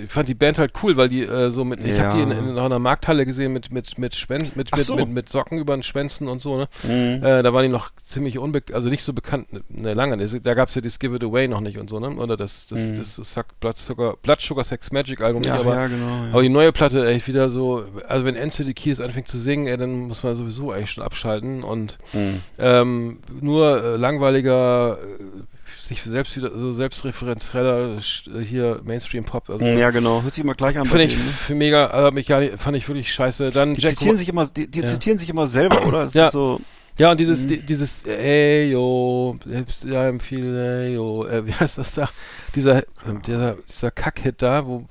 fand 0.09 0.29
die 0.29 0.35
Band 0.35 0.59
halt 0.59 0.73
cool, 0.83 0.97
weil 0.97 1.09
die 1.09 1.23
äh, 1.23 1.51
so 1.51 1.65
mit, 1.65 1.85
ich 1.85 1.99
habe 2.01 2.17
die 2.17 2.23
in, 2.23 2.31
in 2.33 2.59
einer 2.59 2.79
Markthalle 2.81 3.25
gesehen 3.27 3.53
mit 3.53 3.71
mit 3.73 3.99
mit 3.99 4.15
Schwän 4.47 4.53
mit 4.57 4.71
so. 4.85 4.97
mit 4.97 5.09
mit 5.09 5.29
Socken 5.29 5.59
über 5.59 5.77
den 5.77 5.83
Schwänzen 5.83 6.29
und 6.29 6.41
so, 6.41 6.57
ne? 6.57 6.69
Mhm. 6.83 7.23
Äh, 7.25 7.43
da 7.43 7.53
waren 7.53 7.63
die 7.63 7.69
noch 7.69 7.91
ziemlich 8.05 8.39
unbekannt, 8.39 8.75
also 8.75 8.89
nicht 8.89 9.03
so 9.05 9.13
bekannt, 9.13 9.53
ne, 9.53 9.63
ne 9.69 9.95
lange, 9.95 10.17
ne, 10.17 10.27
da 10.41 10.55
gab's 10.55 10.75
ja 10.75 10.81
das 10.81 10.99
Give 10.99 11.15
It 11.17 11.25
Away 11.25 11.49
noch 11.49 11.61
nicht 11.61 11.79
und 11.79 11.89
so, 11.91 12.01
ne? 12.01 12.11
Oder 12.11 12.37
das 12.37 12.67
das 12.69 12.81
Mhm. 12.81 12.99
das, 12.99 13.17
das 13.17 13.45
Blood 13.61 13.77
Sugar 13.77 14.17
Blood 14.23 14.41
Sugar 14.41 14.65
Sex 14.65 14.91
Magic 14.93 15.21
Album 15.21 15.43
Ja, 15.45 15.53
nicht, 15.59 15.61
aber 15.67 15.75
ja, 15.75 15.87
genau. 15.89 16.07
Ja. 16.25 16.31
aber 16.33 16.43
die 16.43 16.49
neue 16.49 16.73
Platte, 16.73 17.07
echt 17.09 17.29
wieder 17.29 17.49
so, 17.49 17.85
also 18.09 18.25
wenn 18.25 18.37
Anthony 18.37 18.75
Kiedis 18.75 19.01
anfängt 19.01 19.29
zu 19.29 19.39
singen, 19.39 19.67
ey, 19.67 19.77
dann 19.77 19.93
muss 20.09 20.23
man 20.23 20.35
sowieso 20.35 20.71
eigentlich 20.73 20.91
schon 20.91 21.05
abschalten 21.05 21.63
und 21.63 21.99
Mhm. 22.13 22.39
ähm, 22.59 23.19
nur 23.41 23.83
äh, 23.85 23.97
langweiliger, 23.97 24.99
äh, 24.99 25.50
sich 25.91 26.03
selbst 26.03 26.37
wieder 26.37 26.57
so 26.59 26.73
selbstreferenzieller 26.73 27.99
äh, 27.99 28.39
hier 28.41 28.81
Mainstream 28.85 29.25
Pop. 29.25 29.51
Also 29.51 29.65
Mhm, 29.65 29.79
ja, 29.79 29.91
genau. 29.91 30.23
Hört 30.23 30.33
sich 30.35 30.43
immer 30.43 30.55
gleich 30.55 30.79
an. 30.79 30.87
finde 30.87 31.05
ich 31.05 31.17
ne? 31.17 31.23
für 31.23 31.55
mega, 31.55 32.09
äh, 32.09 32.11
mich 32.11 32.27
gar 32.27 32.41
nicht, 32.41 32.59
fand 32.59 32.77
ich 32.77 32.89
wirklich 32.89 33.13
scheiße. 33.13 33.51
Dann 33.51 33.75
Die 33.75 33.81
Jack 33.83 33.99
zitieren 33.99 34.17
sich 34.17 34.29
immer, 34.29 34.47
die, 34.47 34.67
die 34.71 34.81
Ja. 34.81 34.87
zitieren 34.87 35.19
sich 35.19 35.29
immer 35.29 35.47
selber, 35.47 35.87
oder? 35.87 36.05
Das 36.07 36.15
Ja. 36.15 36.31
so, 36.31 36.61
ja 36.99 37.11
und 37.11 37.21
dieses 37.21 37.45
Mhm. 37.45 37.49
di- 37.49 37.63
dieses 37.63 38.05
ey 38.05 38.71
yo, 38.71 39.39
ja 39.85 40.09
im 40.09 40.21
viel 40.21 40.57
ey 40.57 40.95
yo, 40.95 41.27
äh, 41.27 41.47
wie 41.47 41.53
heißt 41.53 41.79
das 41.79 41.93
da? 41.93 42.09
Dieser 42.55 42.79
äh, 42.79 42.85
dieser 43.27 43.57
dieser 43.69 43.91
Kackhit 43.91 44.41
da, 44.43 44.67
wo 44.67 44.87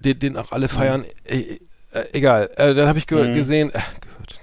den, 0.00 0.18
den 0.18 0.36
auch 0.36 0.52
alle 0.52 0.68
feiern. 0.68 1.04
Äh, 1.24 1.58
äh, 1.92 2.04
egal. 2.12 2.50
Äh, 2.56 2.74
dann 2.74 2.88
habe 2.88 2.98
ich 2.98 3.06
ge 3.06 3.22
Mhm. 3.28 3.34
gesehen, 3.34 3.68
gehört. 3.70 4.34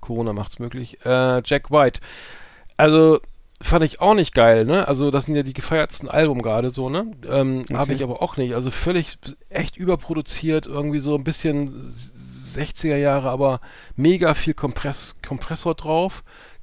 Corona 0.00 0.32
macht's 0.32 0.58
möglich. 0.60 0.98
Jack 1.04 1.70
White. 1.72 2.00
Also 2.76 3.20
fand 3.62 3.84
ich 3.84 4.00
auch 4.00 4.14
nicht 4.14 4.34
geil, 4.34 4.64
ne? 4.64 4.86
Also 4.86 5.10
das 5.10 5.24
sind 5.24 5.34
ja 5.34 5.42
die 5.42 5.54
gefeiertsten 5.54 6.08
Alben 6.08 6.42
gerade 6.42 6.70
so, 6.70 6.90
ne? 6.90 7.10
Ähm, 7.28 7.64
Habe 7.72 7.94
ich 7.94 8.02
aber 8.02 8.22
auch 8.22 8.36
nicht. 8.36 8.54
Also 8.54 8.70
völlig 8.70 9.18
echt 9.48 9.76
überproduziert, 9.76 10.66
irgendwie 10.66 10.98
so 10.98 11.14
ein 11.14 11.24
bisschen 11.24 11.92
60er 12.54 12.96
Jahre, 12.96 13.30
aber 13.30 13.60
mega 13.96 14.34
viel 14.34 14.54
Kompress 14.54 15.16
Kompressor 15.26 15.74
drauf. 15.74 16.22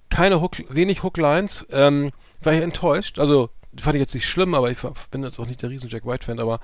Keine 0.09 0.41
Hook, 0.41 0.63
wenig 0.69 1.03
Hooklines. 1.03 1.65
Ähm, 1.71 2.11
war 2.41 2.53
ich 2.53 2.61
enttäuscht. 2.61 3.19
Also 3.19 3.49
fand 3.79 3.95
ich 3.95 4.01
jetzt 4.01 4.13
nicht 4.13 4.27
schlimm, 4.27 4.53
aber 4.53 4.69
ich 4.69 4.77
bin 5.09 5.23
jetzt 5.23 5.39
auch 5.39 5.47
nicht 5.47 5.61
der 5.61 5.69
riesen 5.69 5.89
Jack 5.89 6.05
White 6.05 6.25
Fan, 6.25 6.39
aber 6.39 6.59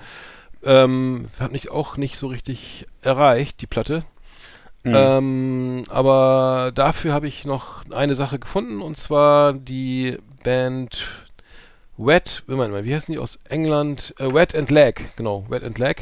ähm, 0.62 1.28
hat 1.40 1.52
mich 1.52 1.70
auch 1.70 1.96
nicht 1.96 2.16
so 2.16 2.28
richtig 2.28 2.86
erreicht, 3.02 3.60
die 3.60 3.66
Platte. 3.66 4.04
Mhm. 4.82 4.94
Ähm, 4.94 5.84
aber 5.90 6.72
dafür 6.74 7.12
habe 7.12 7.28
ich 7.28 7.44
noch 7.44 7.84
eine 7.90 8.14
Sache 8.14 8.38
gefunden 8.38 8.80
und 8.80 8.96
zwar 8.96 9.52
die 9.52 10.16
Band 10.42 11.06
Wet, 11.98 12.44
wie 12.46 12.94
heißen 12.94 13.12
die 13.12 13.18
aus 13.18 13.38
England? 13.50 14.14
Äh, 14.18 14.32
Wet 14.32 14.54
and 14.54 14.70
Lag, 14.70 14.94
genau, 15.16 15.44
Wet 15.50 15.62
and 15.64 15.78
Lag. 15.78 15.96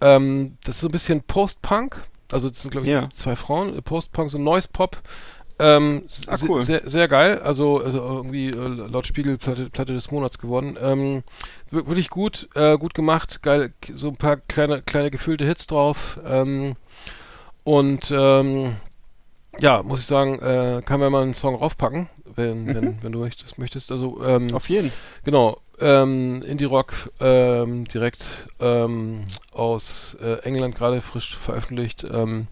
Ähm, 0.00 0.56
das 0.64 0.76
ist 0.76 0.80
so 0.82 0.88
ein 0.88 0.92
bisschen 0.92 1.22
Post-Punk. 1.22 2.02
Also 2.30 2.48
das 2.48 2.62
sind, 2.62 2.70
glaube 2.70 2.86
ich, 2.86 2.92
Ja. 2.92 3.08
zwei 3.12 3.34
Frauen. 3.34 3.76
äh, 3.76 3.82
Post-Punk, 3.82 4.30
so 4.30 4.38
Noise-Pop. 4.38 4.98
Ähm, 5.58 6.04
Ah, 6.28 6.38
cool. 6.48 6.62
sehr, 6.62 6.88
sehr 6.88 7.06
geil. 7.08 7.40
Also, 7.40 7.82
also 7.82 7.98
irgendwie 7.98 8.50
äh, 8.50 8.54
laut 8.54 9.06
Spiegel 9.06 9.36
Platte, 9.36 9.68
Platte 9.68 9.92
des 9.92 10.10
Monats 10.12 10.38
geworden. 10.38 10.78
Ähm, 10.80 11.22
wir- 11.70 11.86
wirklich 11.88 12.08
gut, 12.08 12.48
äh, 12.54 12.78
gut 12.78 12.94
gemacht. 12.94 13.42
Geil, 13.42 13.72
so 13.92 14.08
ein 14.08 14.16
paar 14.16 14.36
kleine, 14.36 14.80
kleine 14.80 15.10
gefüllte 15.10 15.44
Hits 15.44 15.66
drauf. 15.66 16.18
Ähm, 16.24 16.76
und 17.64 18.10
ähm, 18.10 18.76
ja, 19.58 19.82
muss 19.82 20.00
ich 20.00 20.06
sagen, 20.06 20.38
äh, 20.38 20.82
kann 20.84 21.00
man 21.00 21.12
mal 21.12 21.22
einen 21.22 21.34
Song 21.34 21.54
raufpacken, 21.54 22.08
wenn, 22.34 22.72
wenn, 22.74 23.02
wenn 23.02 23.12
du 23.12 23.18
möchtest. 23.18 23.58
möchtest. 23.58 23.90
Also, 23.92 24.22
ähm, 24.24 24.46
Mhm. 24.46 24.54
Auf 24.54 24.68
jeden. 24.68 24.92
Genau, 25.24 25.58
ähm, 25.80 26.42
Indie-Rock 26.42 27.10
ähm, 27.20 27.84
direkt 27.86 28.24
ähm, 28.60 29.22
aus 29.52 30.16
äh, 30.22 30.36
England 30.44 30.76
gerade 30.76 31.00
frisch 31.00 31.36
veröffentlicht. 31.36 32.04
Ähm, 32.10 32.46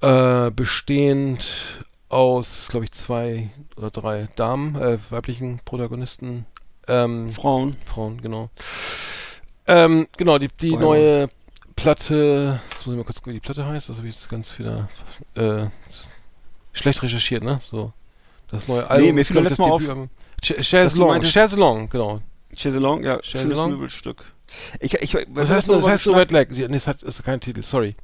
äh, 0.00 0.50
bestehend 0.50 1.84
aus, 2.08 2.68
glaube 2.70 2.84
ich, 2.84 2.92
zwei 2.92 3.50
oder 3.76 3.90
drei 3.90 4.28
Damen, 4.36 4.76
äh, 4.76 4.98
weiblichen 5.10 5.60
Protagonisten. 5.64 6.46
Ähm, 6.86 7.30
Frauen. 7.30 7.76
Frauen, 7.84 8.20
genau. 8.20 8.50
Ähm, 9.66 10.06
genau, 10.16 10.38
die, 10.38 10.48
die 10.48 10.72
Wow. 10.72 10.80
neue 10.80 11.28
Platte, 11.76 12.60
jetzt 12.70 12.86
muss 12.86 12.94
ich 12.94 12.98
mal 12.98 13.04
kurz 13.04 13.16
gucken, 13.18 13.32
wie 13.32 13.40
die 13.40 13.44
Platte 13.44 13.66
heißt, 13.66 13.88
das 13.88 13.96
habe 13.98 14.08
ich 14.08 14.14
jetzt 14.14 14.28
ganz 14.28 14.58
wieder 14.58 14.88
äh, 15.34 15.66
schlecht 16.72 17.02
recherchiert, 17.02 17.42
ne? 17.42 17.60
So. 17.70 17.92
Das 18.50 18.68
neue 18.68 18.88
Album 18.88 19.14
mir 19.14 19.20
ist, 19.20 19.28
fiel 19.28 19.40
letztes 19.40 19.58
das 19.58 19.66
Mal 19.66 19.72
auf, 19.72 20.08
Chaiselong, 20.42 21.20
Chaiselong, 21.22 21.88
genau. 21.88 22.20
Chaiselong, 22.54 23.02
ja, 23.02 23.18
schönes 23.22 23.48
Chaiselong. 23.48 23.70
Möbelstück. 23.72 24.24
Ich, 24.80 24.94
ich, 24.94 25.16
Das 25.34 25.48
heißt, 25.48 25.66
nur, 25.66 25.76
das 25.76 25.88
heißt 25.88 26.06
nur 26.06 26.16
Red 26.16 26.30
Lag. 26.30 26.48
Nee, 26.50 26.68
das 26.68 26.86
hat, 26.86 27.02
ist 27.02 27.24
kein 27.24 27.40
Titel, 27.40 27.62
sorry. 27.62 27.94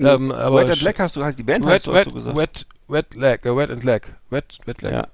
Ähm, 0.00 0.32
aber 0.32 0.62
Red 0.62 0.70
and 0.70 0.80
Black 0.80 0.98
hast 0.98 1.14
du, 1.14 1.24
heißt 1.24 1.38
die 1.38 1.44
Band 1.44 1.64
heißt 1.64 1.86
Wet, 1.86 1.92
du, 1.92 1.92
hast 1.92 2.06
wet, 2.06 2.06
du 2.06 2.14
gesagt. 2.14 2.36
wet, 2.36 2.66
wet 2.88 3.14
Lag, 3.14 3.44
äh, 3.44 3.56
Wet 3.56 3.70
and 3.70 3.84
Lag. 3.84 4.02
Wet, 4.30 4.58
Wet 4.64 4.82
Lag. 4.82 4.92
Ja. 4.92 5.06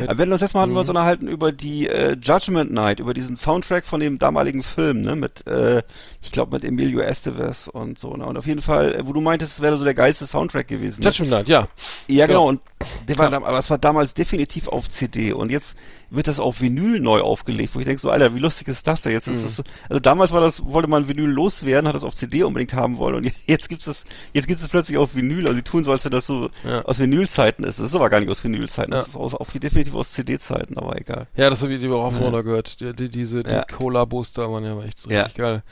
Aber 0.00 0.18
wenn 0.18 0.28
wir 0.28 0.32
uns 0.34 0.42
jetzt 0.42 0.54
mal 0.54 0.60
hatten 0.62 0.70
wir 0.70 0.74
Mhm. 0.74 0.80
uns 0.80 0.88
unterhalten 0.88 1.28
über 1.28 1.52
die 1.52 1.88
äh, 1.88 2.16
Judgment 2.20 2.72
Night, 2.72 3.00
über 3.00 3.14
diesen 3.14 3.36
Soundtrack 3.36 3.84
von 3.86 4.00
dem 4.00 4.18
damaligen 4.18 4.62
Film, 4.62 5.02
ne, 5.02 5.16
mit, 5.16 5.46
äh, 5.46 5.82
ich 6.22 6.32
glaube 6.32 6.54
mit 6.56 6.64
Emilio 6.64 7.00
Estevez 7.00 7.68
und 7.68 7.98
so, 7.98 8.16
ne, 8.16 8.24
und 8.26 8.36
auf 8.36 8.46
jeden 8.46 8.62
Fall, 8.62 9.00
wo 9.04 9.12
du 9.12 9.20
meintest, 9.20 9.54
es 9.54 9.60
wäre 9.60 9.76
so 9.78 9.84
der 9.84 9.94
geilste 9.94 10.26
Soundtrack 10.26 10.68
gewesen. 10.68 11.00
Ne? 11.02 11.06
Judgment 11.08 11.30
Night, 11.30 11.48
ja. 11.48 11.68
Ja, 12.08 12.26
genau. 12.26 12.40
Genau. 12.40 12.48
Und 12.48 12.60
der 13.08 13.18
war, 13.18 13.32
aber 13.32 13.58
es 13.58 13.68
war 13.70 13.78
damals 13.78 14.14
definitiv 14.14 14.68
auf 14.68 14.88
CD 14.88 15.32
und 15.32 15.50
jetzt 15.50 15.76
wird 16.10 16.26
das 16.26 16.40
auf 16.40 16.60
Vinyl 16.60 17.00
neu 17.00 17.20
aufgelegt, 17.20 17.74
wo 17.74 17.78
ich 17.80 17.86
denke 17.86 18.00
so, 18.00 18.10
Alter, 18.10 18.34
wie 18.34 18.40
lustig 18.40 18.66
ist 18.68 18.86
das 18.86 19.02
denn? 19.02 19.12
Jetzt 19.12 19.28
Mhm. 19.28 19.34
ist 19.34 19.44
das, 19.44 19.56
so- 19.56 19.62
also 19.88 20.00
damals 20.00 20.32
war 20.32 20.40
das, 20.40 20.64
wollte 20.64 20.88
man 20.88 21.06
Vinyl 21.08 21.28
loswerden, 21.30 21.86
hat 21.86 21.94
das 21.94 22.04
auf 22.04 22.14
CD 22.14 22.42
unbedingt 22.42 22.74
haben 22.74 22.98
wollen 22.98 23.14
und 23.14 23.32
jetzt 23.46 23.68
gibt's 23.68 23.84
das, 23.84 24.04
jetzt 24.32 24.48
gibt's 24.48 24.62
es 24.62 24.68
plötzlich 24.68 24.98
auf 24.98 25.14
Vinyl, 25.14 25.46
also 25.46 25.56
die 25.56 25.62
tun 25.62 25.84
so, 25.84 25.92
als 25.92 26.04
wenn 26.04 26.10
das 26.12 26.26
so 26.26 26.50
Ja. 26.64 26.82
aus 26.82 26.98
Vinylzeiten 26.98 27.64
ist. 27.64 27.78
Das 27.78 27.86
ist 27.86 27.94
aber 27.94 28.10
gar 28.10 28.20
nicht 28.20 28.28
aus 28.28 28.42
Vinylzeiten, 28.42 28.90
das 28.90 29.02
Ja. 29.02 29.08
ist 29.10 29.16
aus, 29.16 29.34
auf, 29.34 29.52
definitiv 29.52 29.94
aus 29.94 30.12
CD-Zeiten, 30.12 30.76
aber 30.78 31.00
egal. 31.00 31.26
Ja, 31.36 31.48
das 31.48 31.62
habe 31.62 31.72
ich 31.74 31.80
lieber 31.80 32.04
auch 32.04 32.12
Ja. 32.12 32.18
runter 32.18 32.42
gehört. 32.42 32.80
Die, 32.80 32.92
die, 32.94 33.08
diese 33.08 33.42
die 33.42 33.50
Ja. 33.50 33.64
Cola-Booster 33.64 34.50
waren 34.50 34.64
ja 34.64 34.80
echt 34.82 34.98
so 34.98 35.10
Ja. 35.10 35.22
richtig 35.22 35.38
geil. 35.38 35.62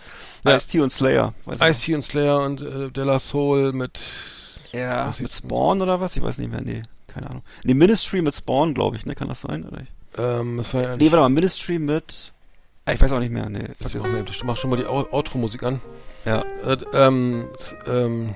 Ja. 0.45 0.57
Ice-T 0.57 0.81
und 0.81 0.91
Slayer, 0.91 1.35
weiß 1.47 1.57
ich 1.61 1.67
Ice-T 1.67 1.95
und 1.97 2.03
Slayer 2.03 2.41
und 2.45 2.63
äh, 2.63 2.91
Della 2.91 3.19
Soul 3.19 3.73
mit. 3.73 3.99
Ja, 4.73 5.13
mit 5.19 5.33
Spawn 5.33 5.81
oder 5.83 6.01
was? 6.01 6.15
Ich 6.17 6.23
weiß 6.23 6.39
nicht 6.39 6.51
mehr, 6.51 6.61
nee, 6.61 6.83
keine 7.07 7.31
Ahnung. 7.31 7.43
Nee, 7.65 7.75
Ministry 7.75 8.21
mit 8.23 8.35
Spawn, 8.35 8.75
glaube 8.75 8.97
ich, 8.97 9.07
ne, 9.07 9.15
kann 9.15 9.29
das 9.29 9.41
sein, 9.41 9.65
oder? 9.65 9.81
Ich? 9.81 9.89
Ähm, 10.17 10.57
das 10.59 10.73
war 10.75 10.83
ja 10.83 10.97
Nee, 10.97 11.07
warte 11.07 11.19
mal, 11.19 11.29
Ministry 11.29 11.79
mit, 11.79 12.33
ah, 12.87 12.93
ich 12.93 13.01
weiß 13.01 13.13
auch 13.13 13.21
nicht 13.21 13.33
mehr, 13.33 13.49
nee, 13.49 13.65
das 13.81 13.95
ist 13.95 14.01
auch, 14.03 14.07
es. 14.07 14.23
ich 14.31 14.45
mach 14.45 14.57
schon 14.57 14.71
mal 14.71 14.77
die 14.77 14.87
Outro-Musik 14.87 15.63
an. 15.63 15.81
Ja. 16.25 16.45
Äh, 16.65 16.77
ähm, 16.95 17.47
ähm, 17.87 18.35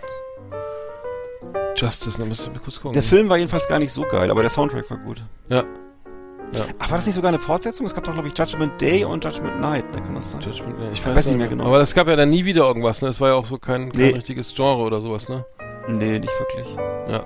Justice, 1.77 2.19
da 2.19 2.25
müssen 2.25 2.53
wir 2.55 2.61
kurz 2.61 2.77
gucken. 2.77 2.93
Der 2.93 3.03
Film 3.03 3.29
war 3.29 3.37
jedenfalls 3.39 3.67
gar 3.67 3.79
nicht 3.79 3.93
so 3.93 4.03
geil, 4.03 4.31
aber 4.31 4.43
der 4.43 4.51
Soundtrack 4.51 4.91
war 4.91 4.99
gut. 4.99 5.23
Ja. 5.49 5.65
Ja. 6.55 6.67
Ach, 6.79 6.91
war 6.91 6.99
das 6.99 7.07
nicht 7.07 7.15
sogar 7.15 7.31
eine 7.31 7.39
Fortsetzung? 7.39 7.87
Es 7.87 7.95
gab 7.95 8.05
doch, 8.05 8.13
glaube 8.13 8.29
ich, 8.29 8.39
Judgment 8.39 8.79
Day 8.79 9.05
und 9.05 9.25
Judgment 9.25 9.59
Night, 9.59 9.87
da 9.93 10.01
kann 10.01 10.15
das 10.15 10.33
sein. 10.33 10.43
Judgment, 10.43 10.79
ja, 10.81 10.87
ich 10.93 10.99
Ich 11.01 11.07
weiß, 11.07 11.17
weiß 11.17 11.27
nicht 11.27 11.39
mehr 11.39 11.49
genau. 11.49 11.65
Aber 11.65 11.81
es 11.81 11.95
gab 11.95 12.09
ja 12.09 12.17
dann 12.17 12.29
nie 12.29 12.45
wieder 12.45 12.65
irgendwas, 12.67 13.01
ne? 13.01 13.09
Es 13.09 13.21
war 13.23 13.31
ja 13.31 13.35
auch 13.37 13.47
so 13.47 13.57
kein, 13.57 13.91
kein 13.91 14.01
Nee. 14.03 14.09
richtiges 14.11 14.55
Genre 14.55 14.83
oder 14.83 15.01
sowas, 15.01 15.31
ne? 15.31 15.47
Nee, 15.89 16.19
nicht 16.19 16.33
wirklich. 16.39 16.77
Ja. 17.09 17.25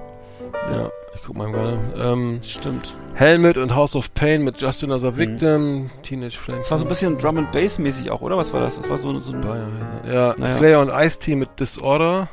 Ja, 0.70 0.90
ich 1.14 1.22
guck 1.24 1.36
mal 1.36 1.50
gerade. 1.52 1.78
Ähm, 1.96 2.40
Stimmt. 2.42 2.94
Helmet 3.14 3.56
und 3.56 3.74
House 3.74 3.94
of 3.96 4.12
Pain 4.14 4.42
mit 4.42 4.60
Justin 4.60 4.90
as 4.92 5.04
a 5.04 5.16
Victim, 5.16 5.90
Teenage 6.02 6.36
Flames. 6.36 6.62
Das 6.66 6.70
war 6.72 6.78
so 6.78 6.84
ein 6.84 6.88
bisschen 6.88 7.18
Drum 7.18 7.38
and 7.38 7.52
Bass 7.52 7.78
mäßig 7.78 8.10
auch, 8.10 8.20
oder? 8.20 8.36
Was 8.36 8.52
war 8.52 8.60
das? 8.60 8.76
Das 8.76 8.88
war 8.90 8.98
so, 8.98 9.18
so 9.20 9.32
ein... 9.32 9.42
Ja, 10.06 10.34
Naja. 10.36 10.48
Slayer 10.54 10.80
und 10.80 10.90
Ice-T 10.90 11.34
mit 11.36 11.48
Disorder. 11.60 12.28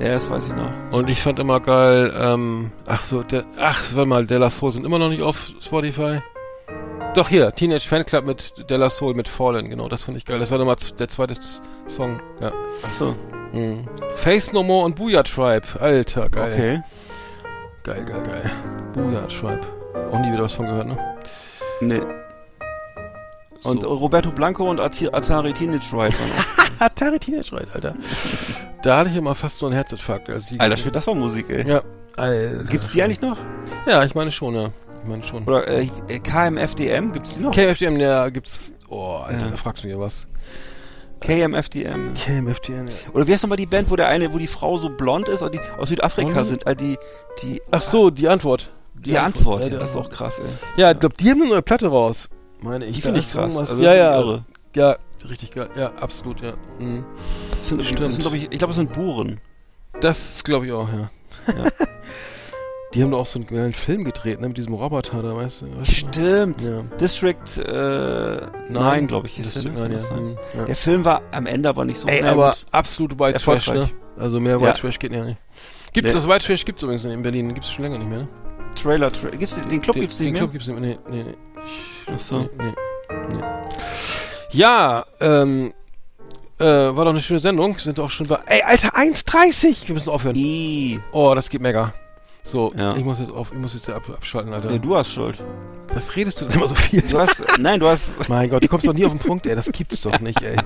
Ja, 0.00 0.12
das 0.12 0.28
weiß 0.28 0.48
ich 0.48 0.54
noch. 0.54 0.70
Und 0.90 1.08
ich 1.08 1.20
fand 1.22 1.38
immer 1.38 1.60
geil, 1.60 2.12
ähm, 2.18 2.70
ach 2.86 3.02
so, 3.02 3.22
der, 3.22 3.44
ach, 3.58 3.82
warte 3.94 4.08
mal, 4.08 4.26
Della 4.26 4.50
Soul 4.50 4.72
sind 4.72 4.84
immer 4.84 4.98
noch 4.98 5.08
nicht 5.08 5.22
auf 5.22 5.52
Spotify. 5.60 6.20
Doch 7.14 7.28
hier, 7.30 7.50
Teenage 7.52 7.88
Fanclub 7.88 8.26
mit 8.26 8.68
Della 8.68 8.90
Soul 8.90 9.14
mit 9.14 9.26
Fallen, 9.26 9.70
genau, 9.70 9.88
das 9.88 10.02
fand 10.02 10.18
ich 10.18 10.26
geil. 10.26 10.38
Das 10.38 10.50
war 10.50 10.58
nochmal 10.58 10.76
der 10.98 11.08
zweite 11.08 11.34
Song, 11.86 12.20
ja. 12.40 12.52
Ach 12.84 12.92
so, 12.98 13.14
Mhm. 13.52 13.84
Face 14.16 14.52
No 14.52 14.62
More 14.62 14.84
und 14.84 14.96
Booyah 14.96 15.22
Tribe, 15.22 15.66
alter, 15.80 16.28
geil. 16.28 16.52
okay. 16.52 16.82
Geil, 17.86 18.04
geil, 18.04 18.22
geil. 18.26 18.50
Booyah 18.94 19.28
Tribe. 19.28 19.60
Auch 20.12 20.18
nie 20.18 20.32
wieder 20.32 20.42
was 20.42 20.52
von 20.54 20.66
gehört, 20.66 20.88
ne? 20.88 20.96
Nee. 21.80 22.00
Und 23.62 23.82
So. 23.82 23.88
Roberto 23.94 24.30
Blanco 24.32 24.68
und 24.68 24.80
Ati- 24.80 25.08
Atari 25.12 25.52
Teenage 25.52 25.84
auch. 25.94 26.12
Atari 26.80 27.18
Teenage 27.20 27.52
Riot, 27.52 27.68
Alter. 27.74 27.94
da 28.82 28.98
hatte 28.98 29.10
ich 29.10 29.16
immer 29.16 29.34
fast 29.36 29.60
nur 29.60 29.70
einen 29.70 29.76
Herzinfarkt, 29.76 30.28
als 30.28 30.46
die 30.48 30.58
Alter, 30.58 30.90
das 30.90 31.06
war 31.06 31.14
Musik, 31.14 31.48
ey. 31.48 31.64
Ja, 31.66 31.82
Alter. 32.16 32.64
Gibt's 32.64 32.90
die 32.90 33.02
eigentlich 33.04 33.20
noch? 33.20 33.38
Ja, 33.86 34.02
ich 34.04 34.14
meine 34.16 34.32
schon, 34.32 34.54
ja. 34.54 34.70
Ich 35.02 35.08
meine 35.08 35.22
schon. 35.22 35.44
Oder 35.44 35.68
äh, 35.68 35.86
KMFDM, 36.18 37.12
gibt's 37.12 37.34
die 37.34 37.40
noch? 37.40 37.52
KFDM, 37.52 37.96
ja, 38.00 38.28
gibt's. 38.30 38.72
Oh, 38.88 39.18
Alter, 39.26 39.44
Ja. 39.44 39.50
da 39.52 39.56
fragst 39.56 39.84
du 39.84 39.88
mir 39.88 39.98
was. 40.00 40.26
KMFDM. 41.20 42.14
KMFDM, 42.14 42.86
ja. 42.88 42.94
Oder 43.12 43.26
wie 43.26 43.32
heißt 43.32 43.42
nochmal 43.42 43.56
die 43.56 43.66
Band, 43.66 43.90
wo 43.90 43.96
der 43.96 44.08
eine, 44.08 44.32
wo 44.32 44.38
die 44.38 44.46
Frau 44.46 44.78
so 44.78 44.90
blond 44.90 45.28
ist 45.28 45.42
und 45.42 45.54
die 45.54 45.60
aus 45.78 45.88
Südafrika 45.88 46.32
Blond? 46.32 46.46
sind? 46.46 46.66
Äh, 46.66 46.76
die, 46.76 46.98
die, 47.42 47.62
Ach 47.70 47.82
so, 47.82 48.10
die 48.10 48.28
Antwort. 48.28 48.70
die, 48.94 49.18
Antwort. 49.18 49.60
Ja, 49.60 49.66
Ja, 49.66 49.72
die 49.74 49.78
das 49.78 49.90
ist 49.90 49.96
auch 49.96 50.04
Antwort. 50.04 50.16
krass, 50.16 50.38
ey. 50.38 50.46
Ja, 50.80 50.92
ich 50.92 50.98
glaube, 50.98 51.14
die 51.18 51.30
haben 51.30 51.40
eine 51.42 51.50
neue 51.50 51.62
Platte 51.62 51.88
raus. 51.88 52.28
Meine 52.60 52.84
ich. 52.86 52.96
Die 52.96 53.02
finde 53.02 53.20
ich 53.20 53.30
krass. 53.30 53.56
Also, 53.56 53.82
ja, 53.82 53.94
ja. 53.94 54.16
irre. 54.18 54.44
Ja, 54.74 54.96
richtig 55.28 55.52
geil. 55.52 55.68
Ja, 55.76 55.92
absolut, 56.00 56.40
ja. 56.42 56.54
Mhm. 56.78 57.04
Das 57.50 57.68
sind, 57.68 57.84
Stimmt. 57.84 58.00
das 58.00 58.12
sind, 58.14 58.20
glaub 58.22 58.34
ich, 58.34 58.44
ich 58.44 58.50
glaube, 58.58 58.68
das 58.68 58.76
sind 58.76 58.92
Buren. 58.92 59.40
Das 60.00 60.44
glaube 60.44 60.66
ich 60.66 60.72
auch, 60.72 60.88
ja. 60.92 61.10
die 62.96 63.02
haben 63.02 63.10
doch 63.10 63.20
auch 63.20 63.26
so 63.26 63.38
einen 63.38 63.46
geilen 63.46 63.72
Film 63.74 64.04
gedreht, 64.04 64.40
ne, 64.40 64.48
mit 64.48 64.56
diesem 64.56 64.74
Roboter 64.74 65.22
da, 65.22 65.36
weißt 65.36 65.62
du? 65.62 65.80
Weißt? 65.80 65.92
Stimmt. 65.92 66.62
Ja. 66.62 66.82
District 66.98 67.58
äh, 67.58 68.46
9, 68.72 69.06
glaube 69.06 69.26
ich, 69.26 69.34
hieß 69.34 69.52
District 69.52 69.72
der, 69.76 69.88
ne? 69.88 69.88
9, 69.88 69.92
ja. 69.92 69.98
Kann 69.98 69.98
das 69.98 70.08
sein? 70.08 70.24
Mhm, 70.24 70.36
ja. 70.58 70.64
Der 70.64 70.76
Film 70.76 71.04
war 71.04 71.22
am 71.30 71.46
Ende 71.46 71.68
aber 71.68 71.84
nicht 71.84 71.98
so 71.98 72.08
Ey, 72.08 72.22
aber 72.22 72.50
gut. 72.52 72.64
absolut 72.72 73.18
White 73.18 73.38
Trash, 73.38 73.68
ne? 73.72 73.88
Also 74.18 74.40
mehr 74.40 74.58
Ja. 74.58 74.62
White 74.62 74.80
Trash 74.80 74.98
geht 74.98 75.12
ja 75.12 75.24
nicht. 75.24 75.38
Gibt's 75.92 76.14
Nee. 76.14 76.20
das 76.20 76.28
White 76.28 76.44
Trash 76.46 76.64
gibt's 76.64 76.82
übrigens 76.82 77.04
in 77.04 77.22
Berlin, 77.22 77.54
gibt's 77.54 77.70
schon 77.70 77.84
länger 77.84 77.98
nicht 77.98 78.08
mehr, 78.08 78.18
ne? 78.20 78.28
Trailer, 78.74 79.12
Tra 79.12 79.28
gibt's 79.30 79.54
den, 79.54 79.68
den 79.68 79.80
Club 79.80 79.94
den, 79.94 80.00
gibt's 80.02 80.16
den 80.18 80.24
nicht 80.26 80.32
mehr? 80.32 80.40
Club 80.40 80.52
gibt's 80.52 80.66
nicht 80.66 80.78
mehr. 80.80 80.90
Nee, 80.90 80.98
nee, 81.10 81.22
nee. 81.24 81.34
Ich, 82.06 82.12
Ach 82.14 82.18
so. 82.18 82.38
nee, 82.40 82.48
nee, 82.58 82.64
nee. 83.34 83.44
Ja, 84.50 85.04
ähm, 85.20 85.72
äh, 86.58 86.64
war 86.64 87.04
doch 87.04 87.10
eine 87.12 87.20
schöne 87.20 87.40
Sendung. 87.40 87.78
Sind 87.78 88.00
auch 88.00 88.10
schon 88.10 88.26
bei. 88.26 88.38
Ey, 88.46 88.62
Alter, 88.62 88.94
1,30! 88.96 89.86
Wir 89.88 89.94
müssen 89.94 90.10
aufhören. 90.10 90.34
I. 90.36 90.98
Oh, 91.12 91.32
das 91.34 91.50
geht 91.50 91.60
mega. 91.60 91.92
So, 92.46 92.72
Ja. 92.76 92.94
ich 92.96 93.02
muss 93.04 93.18
jetzt 93.18 93.32
auf, 93.32 93.50
ich 93.52 93.58
muss 93.58 93.74
jetzt 93.74 93.90
ab, 93.90 94.08
abschalten, 94.08 94.52
Alter. 94.54 94.70
Nee, 94.70 94.78
du 94.78 94.94
hast 94.96 95.10
Schuld. 95.10 95.42
Was 95.92 96.14
redest 96.14 96.40
du 96.40 96.44
denn 96.44 96.56
immer 96.58 96.68
so 96.68 96.76
viel? 96.76 97.02
Du 97.02 97.18
hast, 97.18 97.42
nein, 97.58 97.80
du 97.80 97.88
hast, 97.88 98.12
mein 98.28 98.48
Gott, 98.48 98.62
du 98.62 98.68
kommst 98.68 98.86
doch 98.86 98.92
nie 98.92 99.04
auf 99.04 99.10
den 99.12 99.18
Punkt, 99.18 99.46
ey. 99.46 99.56
Das 99.56 99.66
gibt's 99.72 100.00
doch 100.00 100.20
nicht, 100.20 100.40
ey. 100.42 100.56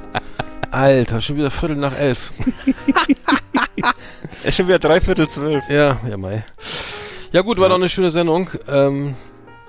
Alter, 0.70 1.20
schon 1.22 1.36
wieder 1.36 1.50
Viertel 1.50 1.76
nach 1.78 1.96
elf. 1.98 2.32
ist 4.44 4.56
schon 4.56 4.68
wieder 4.68 4.78
dreiviertel 4.78 5.26
zwölf. 5.28 5.64
Ja, 5.70 5.98
ja, 6.08 6.16
Mai. 6.18 6.44
Ja 7.32 7.40
gut, 7.42 7.56
war 7.56 7.64
Ja. 7.64 7.68
doch 7.70 7.76
eine 7.76 7.88
schöne 7.88 8.10
Sendung. 8.10 8.50
Ähm, 8.68 9.14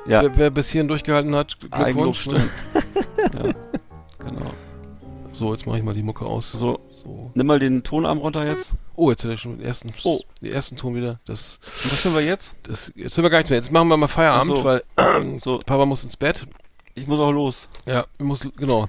Ja, 0.05 0.21
wer, 0.23 0.35
wer 0.37 0.49
bis 0.49 0.67
hierhin 0.69 0.87
durchgehalten 0.87 1.33
hat, 1.35 1.55
Eigenlob 1.71 2.15
Glückwunsch. 2.15 2.27
Ne? 2.27 2.49
stimmt. 3.29 3.35
ja, 3.45 4.25
genau. 4.25 4.51
So, 5.41 5.51
jetzt 5.53 5.65
mache 5.65 5.79
ich 5.79 5.83
mal 5.83 5.95
die 5.95 6.03
Mucke 6.03 6.23
aus. 6.23 6.51
So, 6.51 6.79
So. 6.91 7.31
nimm 7.33 7.47
mal 7.47 7.57
den 7.57 7.81
Tonarm 7.81 8.19
runter 8.19 8.45
jetzt. 8.45 8.73
Oh, 8.95 9.09
jetzt 9.09 9.23
hat 9.23 9.31
er 9.31 9.37
schon 9.37 9.57
den 9.57 9.65
ersten, 9.65 9.91
Oh. 10.03 10.21
den 10.39 10.53
ersten 10.53 10.77
Ton 10.77 10.93
wieder. 10.93 11.19
Das, 11.25 11.59
Und 11.83 11.91
was 11.93 12.03
können 12.03 12.13
wir 12.13 12.21
jetzt? 12.21 12.55
das, 12.61 12.91
jetzt 12.95 13.15
sind 13.15 13.23
wir 13.23 13.31
gar 13.31 13.39
nichts 13.39 13.49
mehr. 13.49 13.57
Jetzt 13.57 13.71
machen 13.71 13.87
wir 13.87 13.97
mal 13.97 14.07
Feierabend, 14.07 14.57
so. 14.57 14.63
weil 14.63 14.83
So, 15.39 15.57
Papa 15.65 15.87
muss 15.87 16.03
ins 16.03 16.15
Bett. 16.15 16.45
ich 16.93 17.07
muss 17.07 17.19
auch 17.19 17.31
los. 17.31 17.69
Ja, 17.87 18.05
muss, 18.19 18.41
genau. 18.55 18.87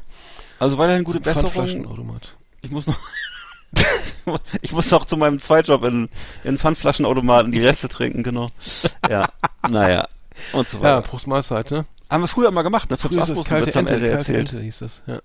Also 0.59 0.77
weiterhin 0.77 1.05
gute 1.05 1.21
Besserung. 1.21 1.87
Ich 2.61 2.71
muss 2.71 2.87
noch, 2.87 2.99
ich 4.61 4.73
muss 4.73 4.91
noch 4.91 5.07
zu 5.07 5.17
meinem 5.17 5.39
Zweitjob 5.41 5.83
in, 5.85 6.11
in 6.45 6.59
Pfandflaschenautomaten 6.59 7.51
die 7.51 7.65
Reste 7.65 7.89
trinken, 7.89 8.23
genau. 8.23 8.49
Ja, 9.09 9.27
naja. 9.71 10.07
Und 10.53 10.69
so 10.69 10.77
Ja, 10.77 10.83
weiter. 10.99 11.01
Prost 11.01 11.27
Mahlzeit, 11.27 11.71
ne? 11.71 11.87
Haben 12.11 12.25
wir 12.25 12.29
früher 12.29 12.51
mal 12.51 12.61
gemacht, 12.61 12.91
ne? 12.91 12.99
Früher 12.99 13.23
ist 13.23 13.31
das 13.31 13.43
kalte 13.43 13.73
Ente, 13.73 13.93
kalte 13.93 14.09
erzählt. 14.11 14.51
Ente 14.53 14.61
hieß 14.61 14.81
das, 14.81 15.01
ja. 15.07 15.21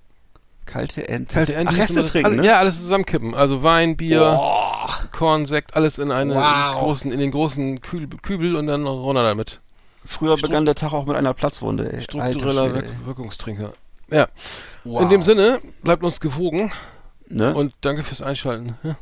Kalte 0.68 1.08
Ente. 1.08 1.34
Kalte 1.34 1.56
Ente. 1.56 1.74
Ach, 1.74 1.80
Reste 1.80 2.04
trinken, 2.04 2.26
alle, 2.26 2.36
ne? 2.38 2.46
Ja, 2.46 2.60
alles 2.60 2.78
zusammenkippen. 2.78 3.34
Also 3.34 3.64
Wein, 3.64 3.98
Bier, 3.98 4.20
Boah. 4.20 4.90
Korn, 5.12 5.46
Sekt, 5.48 5.76
alles 5.76 5.98
in 5.98 6.12
eine 6.12 6.36
Wow. 6.36 6.80
großen, 6.80 7.12
in 7.12 7.20
den 7.20 7.32
großen 7.32 7.82
Kühl, 7.82 8.08
Kübel 8.22 8.56
und 8.56 8.68
dann 8.68 8.86
runter 8.86 9.24
damit. 9.24 9.62
Früher 10.06 10.36
begann 10.38 10.66
der 10.66 10.76
Tag 10.76 10.94
auch 10.94 11.06
mit 11.06 11.16
einer 11.16 11.34
Platzwunde, 11.34 11.92
ey. 11.92 12.02
Struktureller 12.04 12.74
Wirk. 12.74 12.86
Wirkungstrinker. 13.06 13.74
Ja. 14.12 14.28
Wow. 14.84 15.02
In 15.02 15.10
dem 15.10 15.22
Sinne, 15.22 15.60
bleibt 15.84 16.04
uns 16.04 16.20
gewogen 16.20 16.72
Ne? 17.30 17.54
und 17.54 17.74
danke 17.82 18.04
fürs 18.04 18.22
Einschalten. 18.22 18.78
Ja, 18.84 18.96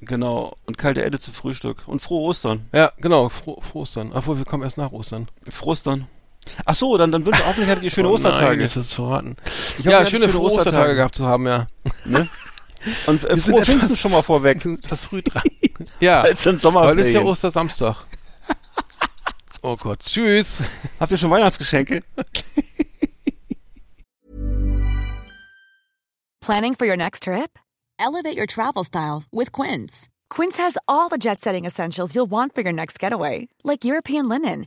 genau. 0.00 0.54
Und 0.66 0.78
kalte 0.78 1.02
Ente 1.04 1.18
zum 1.18 1.34
Frühstück. 1.34 1.82
Und 1.86 2.02
frohe 2.02 2.22
Ostern. 2.28 2.68
ja 2.72 2.92
genau, 2.98 3.28
froh, 3.28 3.58
froh 3.60 3.80
Ostern. 3.80 4.12
Obwohl, 4.12 4.38
wir 4.38 4.44
kommen 4.44 4.62
erst 4.62 4.78
nach 4.78 4.92
Ostern. 4.92 5.28
Frohe 5.48 5.70
Ostern. 5.72 6.06
Ach 6.64 6.74
so, 6.74 6.96
dann, 6.96 7.12
dann 7.12 7.24
wünsche 7.26 7.40
ich 7.40 7.46
hoffentlich 7.46 7.68
hattet 7.70 7.84
ihr 7.84 7.90
schöne 7.90 8.08
Oh 8.08 8.14
Ostertage. 8.14 8.56
Nein, 8.56 8.60
ist 8.60 8.76
das 8.76 8.92
verraten. 8.94 9.36
Ich 9.44 9.78
hoffe, 9.78 9.90
ja, 9.90 9.98
hattet 9.98 10.10
schöne, 10.10 10.28
frohe 10.28 10.52
Ostertage 10.52 10.94
gehabt 10.94 11.16
zu 11.16 11.26
haben, 11.26 11.46
ja. 11.46 11.66
Ne? 12.04 12.28
Und 13.06 13.24
äh, 13.24 13.28
Wir 13.30 13.40
sind 13.40 13.52
frohe 13.54 13.62
etwas- 13.62 13.68
Pfingsten 13.74 13.96
schon 13.96 14.10
mal 14.12 14.22
vorweg. 14.22 14.62
Das 14.88 15.06
früh 15.06 15.22
dran. 15.22 15.42
ja, 16.00 16.22
Weil 16.24 16.98
es 17.00 17.06
ist 17.06 17.14
ja. 17.14 17.22
Ostersamstag. 17.22 17.96
Oh 19.66 19.76
Gott, 19.78 20.00
tschüss. 20.04 20.58
Habt 21.00 21.10
ihr 21.12 21.16
schon 21.16 21.30
Weihnachtsgeschenke? 21.30 22.02
Planning 26.42 26.74
for 26.74 26.86
your 26.86 26.96
next 26.98 27.22
trip? 27.22 27.58
Elevate 27.98 28.36
your 28.36 28.46
travel 28.46 28.84
style 28.84 29.22
with 29.32 29.50
Quince. 29.52 30.10
Quince 30.28 30.58
has 30.58 30.76
all 30.86 31.08
the 31.08 31.16
jet 31.16 31.40
setting 31.40 31.64
essentials 31.64 32.14
you'll 32.14 32.26
want 32.30 32.54
for 32.54 32.60
your 32.60 32.72
next 32.72 32.98
getaway, 32.98 33.48
like 33.62 33.84
European 33.86 34.28
linen, 34.28 34.66